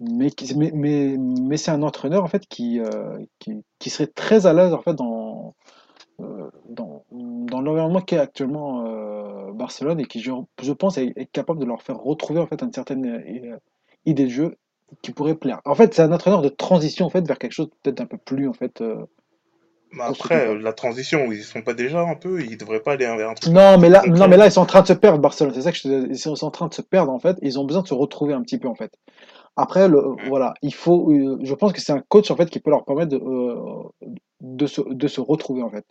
Mais, 0.00 0.30
mais, 0.56 0.70
mais, 0.72 1.16
mais 1.18 1.56
c'est 1.58 1.70
un 1.72 1.82
entraîneur 1.82 2.24
en 2.24 2.28
fait 2.28 2.46
qui, 2.46 2.80
euh, 2.80 3.18
qui, 3.38 3.62
qui 3.78 3.90
serait 3.90 4.06
très 4.06 4.46
à 4.46 4.54
l'aise 4.54 4.72
en 4.72 4.80
fait 4.80 4.94
dans, 4.94 5.54
euh, 6.20 6.50
dans, 6.70 7.04
dans 7.10 7.60
l'environnement 7.60 8.00
qu'est 8.00 8.16
actuellement 8.16 8.86
euh, 8.86 9.52
Barcelone 9.52 10.00
et 10.00 10.06
qui 10.06 10.20
je, 10.20 10.32
je 10.62 10.72
pense 10.72 10.96
est, 10.96 11.12
est 11.16 11.26
capable 11.26 11.60
de 11.60 11.66
leur 11.66 11.82
faire 11.82 11.98
retrouver 11.98 12.40
en 12.40 12.46
fait 12.46 12.62
une 12.62 12.72
certaine 12.72 13.22
idée 14.06 14.24
de 14.24 14.30
jeu 14.30 14.56
qui 15.02 15.12
pourrait 15.12 15.34
plaire. 15.34 15.60
En 15.64 15.74
fait, 15.74 15.94
c'est 15.94 16.02
un 16.02 16.12
entraîneur 16.12 16.42
de 16.42 16.48
transition 16.48 17.06
en 17.06 17.10
fait 17.10 17.26
vers 17.26 17.38
quelque 17.38 17.52
chose 17.52 17.68
peut-être 17.82 18.00
un 18.00 18.06
peu 18.06 18.18
plus 18.18 18.48
en 18.48 18.52
fait. 18.52 18.80
euh, 18.80 18.96
Mais 19.92 20.04
Constructif. 20.06 20.30
après, 20.32 20.58
la 20.58 20.72
transition, 20.72 21.32
ils 21.32 21.42
sont 21.42 21.62
pas 21.62 21.74
déjà 21.74 22.00
un 22.00 22.14
peu, 22.14 22.42
ils 22.42 22.56
devraient 22.56 22.80
pas 22.80 22.92
aller 22.92 23.06
vers 23.06 23.30
un 23.30 23.34
truc. 23.34 23.52
Non, 23.52 23.78
mais 23.78 23.88
là, 23.88 24.02
non, 24.06 24.28
mais 24.28 24.36
là, 24.36 24.46
ils 24.46 24.52
sont 24.52 24.60
en 24.60 24.66
train 24.66 24.82
de 24.82 24.86
se 24.86 24.92
perdre, 24.92 25.18
Barcelone. 25.18 25.52
C'est 25.54 25.62
ça 25.62 25.72
que 25.72 25.78
je. 25.78 26.08
Ils 26.08 26.18
sont 26.18 26.44
en 26.44 26.50
train 26.50 26.68
de 26.68 26.74
se 26.74 26.82
perdre, 26.82 27.10
en 27.12 27.18
fait. 27.18 27.36
Ils 27.42 27.58
ont 27.58 27.64
besoin 27.64 27.82
de 27.82 27.88
se 27.88 27.94
retrouver 27.94 28.34
un 28.34 28.42
petit 28.42 28.58
peu, 28.58 28.68
en 28.68 28.74
fait. 28.76 28.92
Après, 29.56 29.88
le, 29.88 30.00
voilà, 30.28 30.54
il 30.62 30.74
faut, 30.74 31.10
euh, 31.12 31.38
je 31.42 31.54
pense 31.54 31.72
que 31.72 31.80
c'est 31.80 31.92
un 31.92 32.00
coach, 32.08 32.30
en 32.30 32.36
fait, 32.36 32.48
qui 32.50 32.60
peut 32.60 32.70
leur 32.70 32.84
permettre 32.84 33.10
de, 33.10 33.16
euh, 33.22 34.06
de, 34.40 34.66
se, 34.66 34.80
de 34.80 35.08
se 35.08 35.20
retrouver, 35.20 35.62
en 35.62 35.70
fait. 35.70 35.84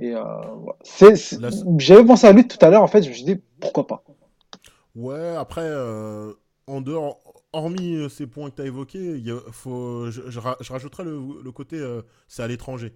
Et, 0.00 0.14
euh, 0.14 0.22
j'avais 1.78 2.04
pensé 2.04 2.26
à 2.26 2.32
lui 2.32 2.46
tout 2.46 2.58
à 2.60 2.70
l'heure, 2.70 2.82
en 2.82 2.86
fait. 2.88 3.02
Je 3.02 3.08
me 3.08 3.14
suis 3.14 3.24
dit, 3.24 3.40
pourquoi 3.60 3.86
pas? 3.86 4.02
Ouais, 4.94 5.36
après, 5.36 5.62
euh, 5.64 6.32
en 6.66 6.80
dehors, 6.80 7.18
hormis 7.52 7.96
euh, 7.96 8.08
ces 8.08 8.26
points 8.26 8.50
que 8.50 8.56
tu 8.56 8.62
as 8.62 8.66
évoqués, 8.66 9.18
il 9.18 9.34
faut, 9.52 10.10
je, 10.10 10.22
je 10.30 10.38
ra- 10.38 10.56
je 10.60 10.72
rajouterais 10.72 11.04
le, 11.04 11.18
le 11.42 11.52
côté 11.52 11.76
euh, 11.78 12.02
c'est 12.28 12.42
à 12.42 12.48
l'étranger. 12.48 12.94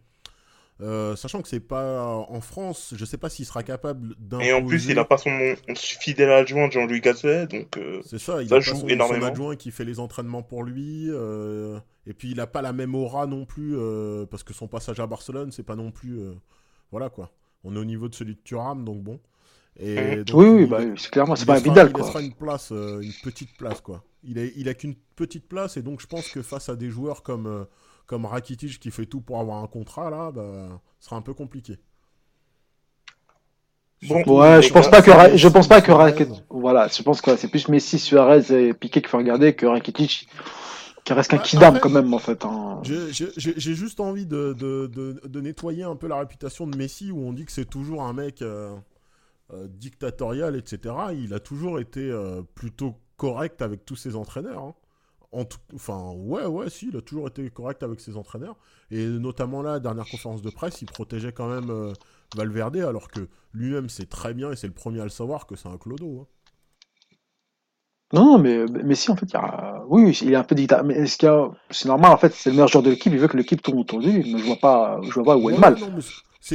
Euh, 0.80 1.14
sachant 1.14 1.42
que 1.42 1.48
c'est 1.48 1.60
pas 1.60 2.04
en 2.28 2.40
France, 2.40 2.94
je 2.96 3.04
sais 3.04 3.18
pas 3.18 3.28
s'il 3.28 3.46
sera 3.46 3.62
capable 3.62 4.16
d'imposer. 4.18 4.50
Et 4.50 4.52
en 4.52 4.64
plus, 4.64 4.86
il 4.86 4.98
a 4.98 5.04
pas 5.04 5.16
son 5.18 5.30
fidèle 5.76 6.30
adjoint 6.32 6.68
Jean-Louis 6.70 7.00
Gasset, 7.00 7.46
donc 7.46 7.76
euh, 7.76 8.00
C'est 8.04 8.18
ça, 8.18 8.42
il 8.42 8.48
Ça 8.48 8.56
a 8.56 8.58
pas 8.58 8.60
joue 8.60 8.72
son, 8.74 8.80
son 8.80 8.88
énormément. 8.88 9.26
adjoint 9.26 9.54
qui 9.56 9.70
fait 9.70 9.84
les 9.84 10.00
entraînements 10.00 10.42
pour 10.42 10.64
lui. 10.64 11.08
et 12.06 12.14
puis 12.14 12.30
il 12.32 12.40
a 12.40 12.46
pas 12.48 12.62
la 12.62 12.72
même 12.72 12.94
aura 12.94 13.26
non 13.26 13.44
plus, 13.44 13.76
parce 14.30 14.42
que 14.42 14.52
son 14.54 14.66
passage 14.66 14.98
à 14.98 15.06
Barcelone, 15.06 15.52
c'est 15.52 15.62
pas 15.62 15.76
non 15.76 15.92
plus. 15.92 16.20
voilà 16.90 17.10
quoi. 17.10 17.30
On 17.64 17.76
est 17.76 17.78
au 17.78 17.84
niveau 17.84 18.08
de 18.08 18.14
celui 18.14 18.34
de 18.34 18.40
Thuram, 18.42 18.84
donc 18.84 19.02
bon. 19.02 19.20
Et 19.80 20.16
Mhm. 20.16 20.24
donc, 20.24 20.36
Oui, 20.38 20.46
oui, 20.48 20.62
il- 20.62 20.68
bah, 20.68 20.78
c'est 20.96 21.10
clairement, 21.10 21.34
c'est 21.34 21.46
pas 21.46 21.52
un 21.52 21.56
laissera- 21.56 21.70
Vidal, 21.72 21.86
il 21.88 21.92
quoi. 21.92 22.02
laissera 22.04 22.20
une 22.22 22.34
place, 22.34 22.72
euh, 22.72 23.00
une 23.00 23.12
petite 23.24 23.56
place, 23.56 23.80
quoi. 23.80 24.04
Il 24.22 24.38
a, 24.38 24.44
il 24.44 24.68
a 24.68 24.74
qu'une 24.74 24.94
petite 25.16 25.48
place, 25.48 25.76
et 25.76 25.82
donc 25.82 26.00
je 26.00 26.06
pense 26.06 26.28
que 26.28 26.42
face 26.42 26.68
à 26.68 26.76
des 26.76 26.90
joueurs 26.90 27.22
comme, 27.22 27.46
euh, 27.46 27.64
comme 28.06 28.26
Rakitic 28.26 28.78
qui 28.78 28.90
fait 28.90 29.06
tout 29.06 29.20
pour 29.20 29.40
avoir 29.40 29.62
un 29.64 29.66
contrat, 29.66 30.10
là, 30.10 30.30
bah, 30.30 30.80
ce 31.00 31.06
sera 31.06 31.16
un 31.16 31.22
peu 31.22 31.32
compliqué. 31.34 31.78
Bon, 34.08 34.40
Ouais, 34.40 34.60
je 34.62 34.72
pense 34.72 34.90
pas 34.90 35.00
que 35.00 35.10
Ra- 35.12 35.36
je 35.36 35.48
pense 35.48 35.68
pas 35.68 35.80
que. 35.80 35.92
Rakitic 35.92 36.42
voilà, 36.50 36.88
je 36.88 37.02
pense 37.02 37.20
que 37.20 37.36
c'est 37.36 37.46
plus 37.48 37.68
Messi, 37.68 37.98
Suarez 38.00 38.50
et 38.50 38.74
Piqué 38.74 39.00
qu'il 39.00 39.08
faut 39.08 39.18
regarder 39.18 39.54
que 39.54 39.64
Rakitic 39.64 40.28
qui 41.04 41.12
reste 41.12 41.30
qu'un 41.30 41.36
Bah, 41.36 41.42
kidam 41.44 41.78
quand 41.80 41.88
même 41.88 42.12
en 42.12 42.18
fait. 42.18 42.44
hein. 42.44 42.80
J'ai- 42.82 43.12
J'ai 43.12 43.28
j'ai- 43.36 43.54
j'ai 43.56 43.74
juste 43.74 44.00
envie 44.00 44.26
de, 44.26 44.54
de- 44.58 44.88
de- 44.88 45.20
de 45.24 45.40
nettoyer 45.40 45.84
un 45.84 45.94
peu 45.94 46.08
la 46.08 46.18
réputation 46.18 46.66
de 46.66 46.76
Messi 46.76 47.12
où 47.12 47.20
on 47.26 47.32
dit 47.32 47.44
que 47.44 47.52
c'est 47.52 47.64
toujours 47.64 48.02
un 48.02 48.12
mec 48.12 48.42
euh, 48.42 48.74
euh, 49.52 49.66
dictatorial, 49.68 50.56
etc. 50.56 50.94
Il 51.14 51.34
a 51.34 51.40
toujours 51.40 51.80
été 51.80 52.10
euh, 52.10 52.42
plutôt 52.54 52.96
correct 53.16 53.62
avec 53.62 53.84
tous 53.84 53.96
ses 53.96 54.16
entraîneurs. 54.16 54.62
hein. 54.64 54.74
En 55.32 55.44
tout- 55.46 55.58
enfin, 55.74 56.12
ouais, 56.16 56.44
ouais, 56.46 56.68
si, 56.70 56.88
il 56.88 56.96
a 56.96 57.00
toujours 57.02 57.28
été 57.28 57.48
correct 57.50 57.82
avec 57.82 58.00
ses 58.00 58.16
entraîneurs. 58.16 58.56
Et 58.90 59.06
notamment 59.06 59.62
là, 59.62 59.80
dernière 59.80 60.06
conférence 60.08 60.42
de 60.42 60.50
presse, 60.50 60.82
il 60.82 60.86
protégeait 60.88 61.32
quand 61.32 61.48
même 61.48 61.70
euh, 61.70 61.92
Valverde, 62.36 62.76
alors 62.78 63.08
que 63.08 63.28
lui-même 63.54 63.88
sait 63.88 64.06
très 64.06 64.34
bien, 64.34 64.52
et 64.52 64.56
c'est 64.56 64.66
le 64.66 64.74
premier 64.74 65.00
à 65.00 65.04
le 65.04 65.10
savoir, 65.10 65.46
que 65.46 65.56
c'est 65.56 65.68
un 65.68 65.78
clodo. 65.78 66.20
hein. 66.22 66.26
Non, 68.12 68.24
non, 68.26 68.38
mais 68.38 68.66
Messi 68.84 69.10
en 69.10 69.16
fait, 69.16 69.26
il 69.26 69.32
y 69.32 69.36
a... 69.36 69.82
oui, 69.88 70.18
il 70.22 70.32
est 70.32 70.36
un 70.36 70.44
peu 70.44 70.54
dictateur. 70.54 70.84
Mais 70.84 70.94
est-ce 70.94 71.16
qu'il 71.16 71.28
y 71.28 71.32
a... 71.32 71.50
c'est 71.70 71.88
normal 71.88 72.12
en 72.12 72.18
fait, 72.18 72.32
c'est 72.34 72.50
le 72.50 72.56
meilleur 72.56 72.68
joueur 72.68 72.82
de 72.84 72.90
l'équipe, 72.90 73.12
il 73.12 73.18
veut 73.18 73.28
que 73.28 73.36
l'équipe 73.38 73.62
tourne 73.62 73.78
autour 73.78 74.00
de 74.00 74.06
lui. 74.10 74.18
Mais 74.32 74.38
je 74.38 74.44
vois 74.44 74.56
pas, 74.56 75.00
je 75.08 75.14
vois 75.14 75.24
pas 75.24 75.36
où 75.38 75.48
est 75.50 75.54
le 75.54 75.58
mal. 75.58 75.76
non, 75.78 75.90
mais 75.90 76.02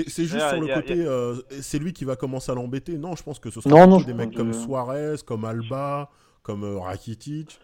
c'est 0.04 0.26
juste 0.26 0.36
sur 0.50 0.62
le 0.62 0.72
a- 0.72 0.82
côté, 0.82 0.94
euh, 1.06 1.36
c'est 1.62 1.80
lui 1.80 1.94
qui 1.94 2.04
va 2.06 2.16
commencer 2.16 2.52
à 2.52 2.56
l'embêter. 2.56 2.98
Non, 2.98 3.16
je 3.16 3.24
pense 3.24 3.40
que 3.40 3.50
ce 3.50 3.62
sera 3.62 3.74
Non, 3.74 3.86
des 4.06 4.14
mecs 4.14 4.36
comme 4.36 4.52
Suarez, 4.54 5.16
comme 5.26 5.46
Alba, 5.46 6.10
comme 6.44 6.64
euh, 6.64 6.78
Rakitic, 6.78 7.60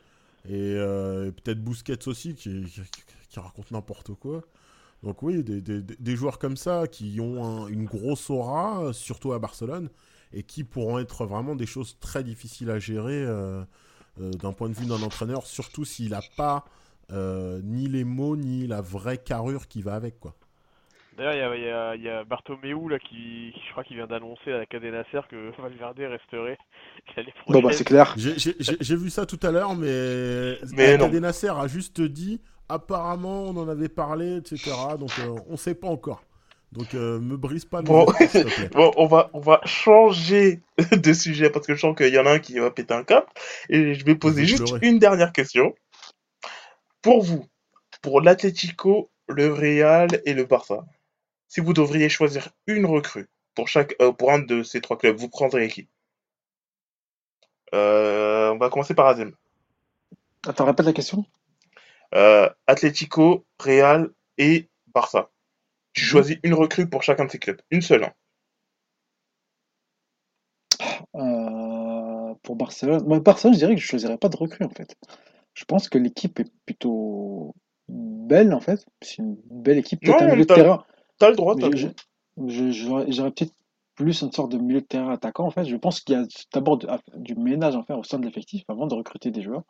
et, 0.48 0.52
euh, 0.54 1.28
et 1.28 1.32
peut-être 1.34 1.62
Busquets 1.64 2.08
aussi, 2.08 2.34
qui, 2.36 2.64
qui, 2.64 2.82
qui 3.30 3.40
raconte 3.40 3.72
n'importe 3.72 4.14
quoi. 4.14 4.42
Donc 5.04 5.22
oui, 5.22 5.44
des, 5.44 5.60
des- 5.62 5.82
des 5.82 6.16
joueurs 6.16 6.40
comme 6.40 6.56
ça 6.56 6.88
qui 6.88 7.20
ont 7.20 7.44
un- 7.66 7.68
une 7.68 7.84
grosse 7.86 8.30
aura, 8.30 8.94
surtout 8.94 9.34
à 9.34 9.40
Barcelone, 9.40 9.90
et 10.32 10.44
qui 10.44 10.64
pourront 10.64 11.00
être 11.00 11.26
vraiment 11.26 11.56
des 11.56 11.66
choses 11.66 11.98
très 12.00 12.24
difficiles 12.24 12.70
à 12.72 12.80
gérer 12.80 13.22
euh, 13.26 13.64
euh, 14.22 14.32
d'un 14.32 14.54
point 14.54 14.70
de 14.70 14.74
vue 14.76 14.86
d'un 14.86 15.02
entraîneur, 15.02 15.46
surtout 15.46 15.84
s'il 15.84 16.12
n'a 16.12 16.22
pas 16.38 16.64
euh, 17.12 17.60
ni 17.64 17.88
les 17.88 18.06
mots, 18.06 18.38
ni 18.38 18.66
la 18.66 18.80
vraie 18.82 19.18
carrure 19.18 19.68
qui 19.68 19.82
va 19.82 19.96
avec, 19.96 20.20
quoi. 20.22 20.36
D'ailleurs, 21.18 21.54
il 21.56 21.62
y 21.62 21.66
a, 21.66 21.68
y 21.68 21.70
a, 21.72 21.96
il 21.96 22.02
y 22.04 22.10
a 22.10 22.24
Bartomeu 22.24 22.90
là 22.90 22.98
qui, 23.00 23.52
qui- 23.54 23.62
je 23.68 23.72
crois 23.72 23.84
qu'il 23.84 23.98
vient 23.98 24.08
d'annoncer 24.08 24.52
à 24.52 24.58
la 24.58 24.66
Cadena 24.66 25.04
Ser 25.12 25.22
que 25.30 25.52
Valverde 25.62 26.00
resterait 26.00 26.58
l'année 27.18 27.34
Bon 27.48 27.62
bah 27.62 27.72
c'est 27.72 27.84
clair. 27.84 28.14
J'ai- 28.18 28.96
vu 28.96 29.10
ça 29.10 29.26
tout 29.26 29.40
à 29.44 29.52
l'heure, 29.52 29.76
mais, 29.76 30.58
Nasser 31.20 31.50
a 31.50 31.68
juste 31.68 32.02
dit 32.02 32.42
apparemment 32.70 33.44
on 33.44 33.58
en 33.58 33.68
avait 33.68 33.90
parlé, 33.90 34.38
etc. 34.38 34.72
Donc 35.00 35.12
euh, 35.20 35.36
on 35.50 35.58
sait 35.58 35.76
pas 35.76 35.88
encore. 35.88 36.24
Donc 36.72 36.96
euh, 36.96 37.20
me 37.20 37.38
brise 37.38 37.66
pas 37.66 37.84
Bon. 37.84 38.06
plaît. 38.32 38.70
Bon, 38.72 38.92
on 38.98 39.06
va, 39.06 39.30
on 39.34 39.40
va 39.40 39.62
changer 39.66 40.62
de 40.92 41.14
sujet 41.14 41.52
parce 41.52 41.68
que 41.68 41.76
je 41.76 41.80
sens 41.80 41.96
qu'il 41.96 42.12
y 42.14 42.18
en 42.18 42.26
a 42.26 42.32
un 42.32 42.40
qui 42.40 42.58
va 42.58 42.72
péter 42.72 42.96
un 42.96 43.04
cap. 43.04 43.30
Et 43.70 43.94
je 43.94 44.04
vais 44.06 44.16
poser 44.16 44.46
juste 44.46 44.66
pleurer. 44.66 44.88
une 44.88 44.98
dernière 44.98 45.32
question. 45.32 45.76
Pour 47.04 47.22
vous, 47.22 47.46
pour 48.02 48.22
l'Atlético, 48.22 49.12
le 49.30 49.54
Real 49.54 50.08
et 50.26 50.34
le 50.34 50.46
Barça, 50.46 50.84
si 51.54 51.62
vous 51.62 51.74
devriez 51.74 52.10
choisir 52.10 52.50
une 52.66 52.88
recrue 52.88 53.30
pour, 53.54 53.68
chaque, 53.68 53.94
euh, 54.02 54.12
pour 54.12 54.32
un 54.32 54.40
de 54.40 54.64
ces 54.64 54.82
trois 54.82 54.98
clubs, 54.98 55.16
vous 55.16 55.30
prendriez 55.30 55.68
qui? 55.68 55.88
Euh, 57.76 58.52
On 58.54 58.58
va 58.58 58.70
commencer 58.72 58.96
par 58.96 59.06
Azem. 59.06 59.36
Attends, 60.48 60.66
répète 60.66 60.88
la 60.88 60.94
question. 60.94 61.26
Euh, 62.16 62.50
Atlético, 62.66 63.46
Real 63.60 64.10
et 64.40 64.68
Barça. 64.96 65.30
Tu 65.94 66.04
Mhm. 66.04 66.10
choisis 66.10 66.38
une 66.42 66.56
recrue 66.56 66.90
pour 66.90 67.04
chacun 67.04 67.26
de 67.26 67.32
ces 67.32 67.38
clubs. 67.40 67.62
Une 67.70 67.82
seule. 67.84 68.04
hein. 68.06 68.14
Euh, 71.16 72.34
pour 72.42 72.56
Barcelone, 72.56 73.04
moi, 73.06 73.20
Barcelone, 73.20 73.54
je 73.54 73.60
dirais 73.60 73.76
que 73.76 73.82
je 73.82 73.86
choisirais 73.86 74.18
pas 74.18 74.30
de 74.30 74.36
recrue 74.38 74.66
en 74.66 74.70
fait. 74.70 74.96
Je 75.54 75.66
pense 75.66 75.88
que 75.88 76.00
l'équipe 76.00 76.40
est 76.40 76.52
plutôt 76.66 77.54
belle 77.88 78.54
en 78.56 78.60
fait. 78.60 78.84
C'est 79.02 79.20
une 79.20 79.38
belle 79.52 79.78
équipe, 79.78 80.02
peut-être 80.02 80.22
Ouais, 80.22 80.24
un 80.24 80.32
milieu 80.32 80.42
de 80.42 80.48
t'as- 80.48 80.56
terrain. 80.56 80.84
T'as 81.20 81.30
le 81.30 81.36
droit, 81.36 81.56
t'as 81.56 81.70
le 81.70 81.76
droit. 81.76 81.92
J'aurais 83.12 83.32
peut-être 83.32 83.54
plus 83.96 84.22
une 84.22 84.32
sorte 84.32 84.52
de 84.52 84.58
milieu 84.58 84.82
de 84.82 84.86
terrain 84.86 85.12
attaquant 85.14 85.46
en 85.46 85.52
fait. 85.52 85.66
Je 85.66 85.76
pense 85.76 86.00
qu'il 86.02 86.16
y 86.16 86.18
a 86.20 86.26
d'abord 86.54 86.78
de- 86.78 86.88
du 87.16 87.36
ménage 87.36 87.76
à 87.76 87.84
faire 87.84 88.00
au 88.00 88.04
sein 88.04 88.18
de 88.20 88.26
l'effectif 88.26 88.64
avant 88.68 88.88
de 88.88 88.96
recruter 88.96 89.30
des 89.32 89.42
joueurs. 89.44 89.64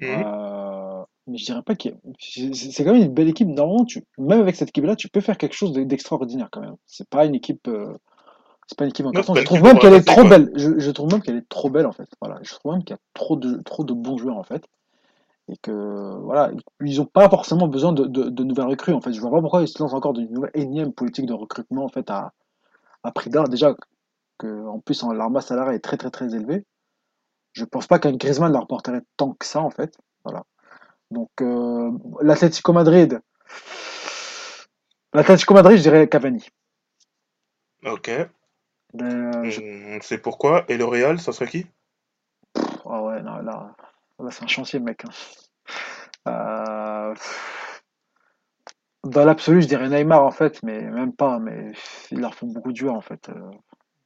Mhm. 0.00 0.08
Euh, 0.24 1.02
mais 1.26 1.38
je 1.38 1.44
dirais 1.44 1.62
pas 1.62 1.74
qu'il 1.74 1.90
y 1.90 1.94
a- 1.94 2.52
c'est 2.54 2.84
quand 2.84 2.92
même 2.92 3.02
une 3.02 3.12
belle 3.12 3.28
équipe. 3.28 3.48
Normalement, 3.48 3.84
tu... 3.84 4.04
même 4.16 4.40
avec 4.40 4.54
cette 4.54 4.68
équipe-là, 4.68 4.94
tu 4.94 5.08
peux 5.08 5.20
faire 5.20 5.36
quelque 5.36 5.54
chose 5.56 5.72
de- 5.72 5.82
d'extraordinaire 5.82 6.48
quand 6.52 6.60
même. 6.60 6.76
C'est 6.86 7.08
pas 7.08 7.24
une 7.26 7.34
équipe, 7.34 7.66
euh, 7.66 7.92
c'est 8.68 8.78
pas 8.78 8.84
une 8.84 8.90
équipe 8.90 9.06
en 9.06 9.10
Non, 9.10 9.14
carton. 9.14 9.34
Je 9.34 9.42
trouve 9.44 9.62
même 9.62 9.78
qu'elle 9.80 9.94
est 9.94 10.06
trop 10.06 10.20
quoi. 10.20 10.30
belle. 10.30 10.52
Je, 10.54 10.78
je 10.78 10.90
trouve 10.92 11.10
même 11.10 11.20
qu'elle 11.22 11.36
est 11.36 11.48
trop 11.48 11.70
belle 11.70 11.86
en 11.86 11.92
fait. 11.92 12.08
Voilà, 12.20 12.38
je 12.42 12.54
trouve 12.54 12.72
même 12.74 12.84
qu'il 12.84 12.94
y 12.94 12.98
a 12.98 13.00
trop 13.14 13.34
de 13.36 13.60
trop 13.62 13.82
de 13.82 13.92
bons 13.92 14.16
joueurs 14.18 14.36
en 14.38 14.44
fait 14.44 14.64
et 15.50 15.56
que 15.62 16.16
voilà, 16.22 16.50
ils 16.82 17.00
ont 17.00 17.06
pas 17.06 17.28
forcément 17.30 17.68
besoin 17.68 17.92
de, 17.92 18.04
de, 18.04 18.28
de 18.28 18.44
nouvelles 18.44 18.66
recrues 18.66 18.92
en 18.92 19.00
fait. 19.00 19.12
Je 19.12 19.20
vois 19.20 19.30
pas 19.30 19.40
pourquoi 19.40 19.62
ils 19.62 19.68
se 19.68 19.82
lancent 19.82 19.94
encore 19.94 20.12
d'une 20.12 20.30
nouvelle 20.32 20.50
énième 20.54 20.92
politique 20.92 21.26
de 21.26 21.32
recrutement 21.32 21.84
en 21.84 21.88
fait 21.88 22.10
à, 22.10 22.32
à 23.02 23.12
prix 23.12 23.30
d'or. 23.30 23.48
Déjà 23.48 23.74
que 24.38 24.66
en 24.66 24.80
plus 24.80 25.02
leur 25.04 25.30
masse 25.30 25.46
salariale 25.46 25.76
est 25.76 25.80
très 25.80 25.96
très 25.96 26.10
très 26.10 26.34
élevée. 26.34 26.64
Je 27.52 27.64
pense 27.64 27.86
pas 27.86 27.98
qu'un 27.98 28.12
Griezmann 28.12 28.52
leur 28.52 28.66
porterait 28.66 29.02
tant 29.16 29.32
que 29.32 29.46
ça 29.46 29.60
en 29.60 29.70
fait. 29.70 29.96
Voilà. 30.24 30.44
Donc 31.10 31.30
euh, 31.40 31.90
l'Atlético 32.22 32.72
Madrid, 32.72 33.20
l'Atlético 35.12 35.54
Madrid, 35.54 35.76
je 35.78 35.82
dirais 35.82 36.08
Cavani. 36.08 36.46
Ok. 37.84 38.08
Euh, 38.08 39.50
je- 39.50 39.98
C'est 40.02 40.18
pourquoi? 40.18 40.64
Et 40.68 40.76
le 40.76 40.84
Real, 40.84 41.20
ça 41.20 41.32
serait 41.32 41.48
qui? 41.48 41.66
Ah 42.84 43.02
ouais, 43.02 43.22
non, 43.22 43.36
là, 43.38 43.74
là 44.18 44.30
c'est 44.30 44.44
un 44.44 44.48
chantier, 44.48 44.80
mec. 44.80 45.04
hein. 45.04 45.10
Euh, 46.28 47.14
Dans 49.04 49.24
l'absolu, 49.24 49.62
je 49.62 49.66
dirais 49.68 49.88
Neymar 49.88 50.24
en 50.24 50.30
fait, 50.30 50.62
mais 50.62 50.82
même 50.82 51.12
pas. 51.14 51.38
Mais 51.40 51.72
il 52.12 52.20
leur 52.20 52.34
faut 52.34 52.46
beaucoup 52.46 52.72
de 52.72 52.76
joueurs 52.76 52.94
en 52.94 53.00
fait. 53.00 53.28
euh, 53.30 53.50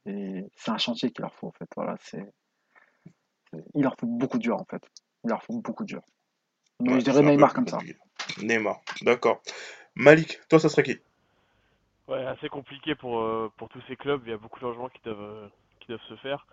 Et 0.07 0.45
c'est 0.55 0.71
un 0.71 0.77
chantier 0.79 1.11
qu'il 1.11 1.23
leur 1.23 1.35
faut 1.35 1.47
en 1.47 1.51
fait. 1.51 1.67
Voilà, 1.75 1.95
c'est. 2.01 2.25
Il 3.75 3.83
leur 3.83 3.95
faut 3.99 4.07
beaucoup 4.07 4.37
de 4.37 4.43
joueurs 4.43 4.61
en 4.61 4.65
fait. 4.65 4.83
Il 5.23 5.29
leur 5.29 5.43
faut 5.43 5.53
beaucoup 5.59 5.83
de 5.83 5.89
joueurs. 5.89 6.05
Mais 6.81 6.93
Ouais, 6.93 6.99
je 6.99 7.05
dirais 7.05 7.23
Neymar 7.23 7.53
comme 7.53 7.67
ça. 7.67 7.79
Neymar, 8.41 8.81
d'accord. 9.01 9.41
Malik, 9.95 10.39
toi, 10.49 10.59
ça 10.59 10.69
serait 10.69 10.83
qui? 10.83 10.97
Ouais, 12.07 12.25
assez 12.25 12.49
compliqué 12.49 12.95
pour, 12.95 13.19
euh, 13.19 13.51
pour 13.57 13.69
tous 13.69 13.81
ces 13.87 13.95
clubs. 13.95 14.21
Il 14.25 14.29
y 14.31 14.33
a 14.33 14.37
beaucoup 14.37 14.59
de 14.59 14.65
changements 14.65 14.89
qui 14.89 15.01
doivent, 15.03 15.21
euh, 15.21 15.47
qui 15.79 15.87
doivent 15.87 16.01
se 16.09 16.15
faire. 16.17 16.45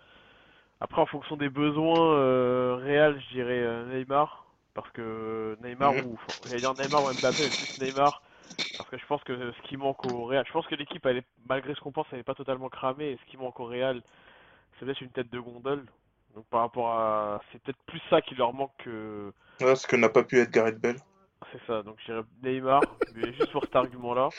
Après, 0.81 1.01
en 1.01 1.05
fonction 1.05 1.37
des 1.37 1.49
besoins 1.49 2.15
euh, 2.15 2.75
réels, 2.81 3.21
je 3.21 3.33
dirais 3.33 3.59
euh, 3.61 3.85
Neymar. 3.85 4.45
Parce 4.73 4.89
que 4.91 5.57
Neymar 5.61 5.95
Mhm. 5.95 6.05
ou. 6.05 6.19
J'allais 6.45 6.59
dire 6.61 6.73
Neymar 6.75 7.03
ou 7.03 7.13
Mbappé, 7.13 7.43
mais 7.43 7.51
plus 7.51 7.77
Neymar. 7.77 8.21
Parce 8.77 8.89
que 8.89 8.97
je 8.97 9.05
pense 9.05 9.23
que 9.23 9.51
ce 9.51 9.61
qui 9.67 9.77
manque 9.77 10.03
au 10.05 10.25
Real. 10.25 10.43
Je 10.47 10.51
pense 10.51 10.65
que 10.67 10.75
l'équipe, 10.75 11.05
elle 11.05 11.17
est, 11.17 11.27
malgré 11.47 11.75
ce 11.75 11.79
qu'on 11.81 11.91
pense, 11.91 12.07
elle 12.11 12.17
n'est 12.19 12.23
pas 12.23 12.33
totalement 12.35 12.69
cramée. 12.69 13.11
Et 13.11 13.17
ce 13.17 13.25
qui 13.29 13.37
manque 13.37 13.59
au 13.59 13.65
Real, 13.65 14.01
c'est 14.79 14.85
peut-être 14.85 15.01
une 15.01 15.11
tête 15.11 15.29
de 15.29 15.39
gondole. 15.39 15.85
Donc 16.35 16.45
par 16.47 16.61
rapport 16.61 16.89
à. 16.89 17.41
C'est 17.51 17.61
peut-être 17.61 17.81
plus 17.85 18.01
ça 18.09 18.21
qui 18.21 18.33
leur 18.35 18.53
manque 18.53 18.71
que. 18.79 19.31
Ouais, 19.59 19.75
Ce 19.75 19.85
que 19.85 19.95
n'a 19.97 20.09
pas 20.09 20.23
pu 20.23 20.39
être 20.39 20.51
Gareth 20.51 20.79
Bell. 20.79 20.95
C'est 21.51 21.61
ça, 21.67 21.83
donc 21.83 21.97
je 21.99 22.05
dirais 22.05 22.23
Neymar, 22.43 22.95
mais 23.13 23.33
juste 23.33 23.51
pour 23.51 23.63
cet 23.65 23.75
argument-là. 23.75 24.33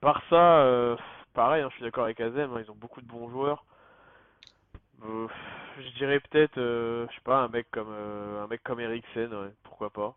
Par 0.00 0.22
ça, 0.30 0.60
euh, 0.60 0.96
pareil, 1.34 1.62
hein, 1.62 1.68
je 1.70 1.74
suis 1.76 1.84
d'accord 1.84 2.04
avec 2.04 2.20
Azem, 2.20 2.52
hein, 2.52 2.62
ils 2.64 2.70
ont 2.70 2.74
beaucoup 2.76 3.00
de 3.00 3.06
bons 3.06 3.30
joueurs. 3.30 3.64
Euh, 5.02 5.26
je 5.78 5.88
dirais 5.98 6.20
peut-être, 6.20 6.58
euh, 6.58 7.06
je 7.08 7.14
sais 7.14 7.20
pas, 7.24 7.38
un 7.44 7.48
mec 7.48 7.66
comme 7.70 7.88
euh, 7.90 8.42
un 8.44 8.46
mec 8.48 8.62
comme 8.62 8.80
Eriksen, 8.80 9.32
ouais, 9.34 9.52
pourquoi 9.64 9.90
pas. 9.90 10.16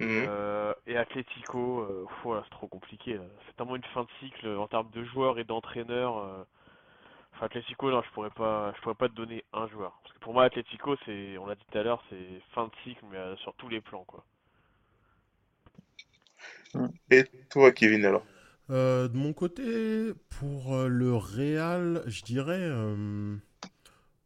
Et, 0.00 0.04
Mhm. 0.04 0.26
euh, 0.26 0.72
et 0.86 0.96
Atlético, 0.96 1.80
euh, 1.82 2.04
pff, 2.08 2.16
voilà, 2.24 2.42
c'est 2.44 2.50
trop 2.50 2.66
compliqué. 2.68 3.14
là. 3.14 3.24
C'est 3.46 3.56
tellement 3.56 3.76
une 3.76 3.84
fin 3.84 4.02
de 4.02 4.08
cycle 4.20 4.48
en 4.48 4.66
termes 4.68 4.90
de 4.90 5.04
joueurs 5.04 5.38
et 5.38 5.44
d'entraîneurs. 5.44 6.18
euh. 6.18 6.44
Enfin, 7.34 7.46
Atlético, 7.46 7.90
non, 7.90 8.02
je 8.02 8.10
pourrais 8.12 8.30
pas, 8.30 8.72
je 8.76 8.82
pourrais 8.82 8.94
pas 8.96 9.08
te 9.08 9.14
donner 9.14 9.44
un 9.52 9.68
joueur. 9.68 9.98
Parce 10.02 10.14
que 10.14 10.20
pour 10.20 10.34
moi, 10.34 10.44
Atlético, 10.44 10.96
c'est, 11.06 11.38
on 11.38 11.46
l'a 11.46 11.56
dit 11.56 11.64
tout 11.70 11.78
à 11.78 11.82
l'heure, 11.84 12.02
c'est 12.10 12.42
fin 12.54 12.66
de 12.66 12.72
cycle, 12.84 13.04
mais 13.10 13.18
euh, 13.18 13.36
sur 13.38 13.54
tous 13.56 13.68
les 13.68 13.80
plans, 13.80 14.04
quoi. 14.06 14.24
Et 17.10 17.24
toi, 17.50 17.72
Kevin, 17.72 18.04
alors? 18.06 18.26
Euh, 18.70 19.08
de 19.08 19.16
mon 19.16 19.32
côté, 19.32 20.12
pour 20.28 20.74
euh, 20.74 20.88
le 20.88 21.14
Real, 21.16 22.02
je 22.06 22.22
dirais. 22.22 22.60
euh, 22.60 23.36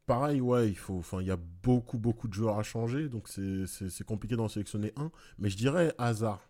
pareil, 0.06 0.40
ouais, 0.40 0.68
il 0.68 0.76
faut. 0.76 0.98
Enfin, 0.98 1.20
il 1.22 1.26
y 1.26 1.30
a 1.30 1.38
beaucoup, 1.62 1.98
beaucoup 1.98 2.28
de 2.28 2.34
joueurs 2.34 2.58
à 2.58 2.62
changer, 2.62 3.08
donc 3.08 3.28
c'est 3.28 4.04
compliqué 4.04 4.36
d'en 4.36 4.48
sélectionner 4.48 4.92
un. 4.96 5.10
Mais 5.38 5.48
je 5.48 5.56
dirais 5.56 5.94
Hazard. 5.98 6.40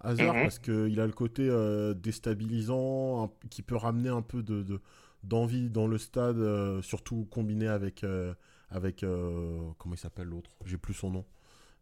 Hazard, 0.00 0.34
Mhm. 0.34 0.42
parce 0.42 0.58
qu'il 0.58 0.98
a 1.00 1.06
le 1.06 1.12
côté 1.12 1.48
euh, 1.48 1.94
déstabilisant, 1.94 3.24
un- 3.26 3.48
qui 3.50 3.62
peut 3.62 3.76
ramener 3.76 4.08
un 4.08 4.22
peu 4.22 4.42
de, 4.42 4.62
de- 4.64 4.80
d'envie 5.22 5.70
dans 5.70 5.86
le 5.86 5.98
stade, 5.98 6.38
euh, 6.38 6.82
surtout 6.82 7.26
combiné 7.30 7.68
avec. 7.68 8.04
euh, 8.04 8.34
avec 8.74 9.02
euh, 9.04 9.58
comment 9.78 9.94
il 9.94 9.98
s'appelle 9.98 10.28
l'autre? 10.28 10.50
J'ai 10.64 10.78
plus 10.78 10.94
son 10.94 11.10
nom. 11.10 11.24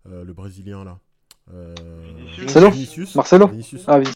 Euh, 0.06 0.24
le 0.24 0.32
Brésilien, 0.32 0.82
là. 0.84 0.98
Euh, 1.54 1.76
Vinicius. 2.04 2.44
Marcelo 2.46 2.70
Vinicius. 2.72 3.14
Marcelo 3.14 3.46
Vinicius. 3.46 3.84
Ah 3.86 3.98
oui. 4.00 4.06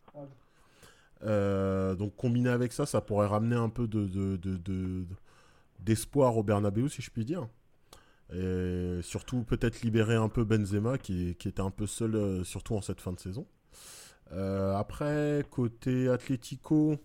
Donc 1.22 2.16
combiné 2.16 2.50
avec 2.50 2.72
ça, 2.72 2.86
ça 2.86 3.00
pourrait 3.00 3.26
ramener 3.26 3.56
un 3.56 3.68
peu 3.68 3.86
de, 3.86 5.06
d'espoir 5.80 6.36
au 6.36 6.42
Bernabeu, 6.42 6.88
si 6.88 7.02
je 7.02 7.10
puis 7.10 7.24
dire. 7.24 7.48
Et 8.32 9.00
surtout 9.02 9.42
peut-être 9.44 9.82
libérer 9.82 10.16
un 10.16 10.28
peu 10.28 10.44
Benzema, 10.44 10.98
qui, 10.98 11.34
qui 11.36 11.48
était 11.48 11.60
un 11.60 11.70
peu 11.70 11.86
seul, 11.86 12.44
surtout 12.44 12.74
en 12.74 12.80
cette 12.80 13.00
fin 13.00 13.12
de 13.12 13.20
saison. 13.20 13.46
après, 14.30 15.44
côté 15.50 16.08
Atlético, 16.08 16.96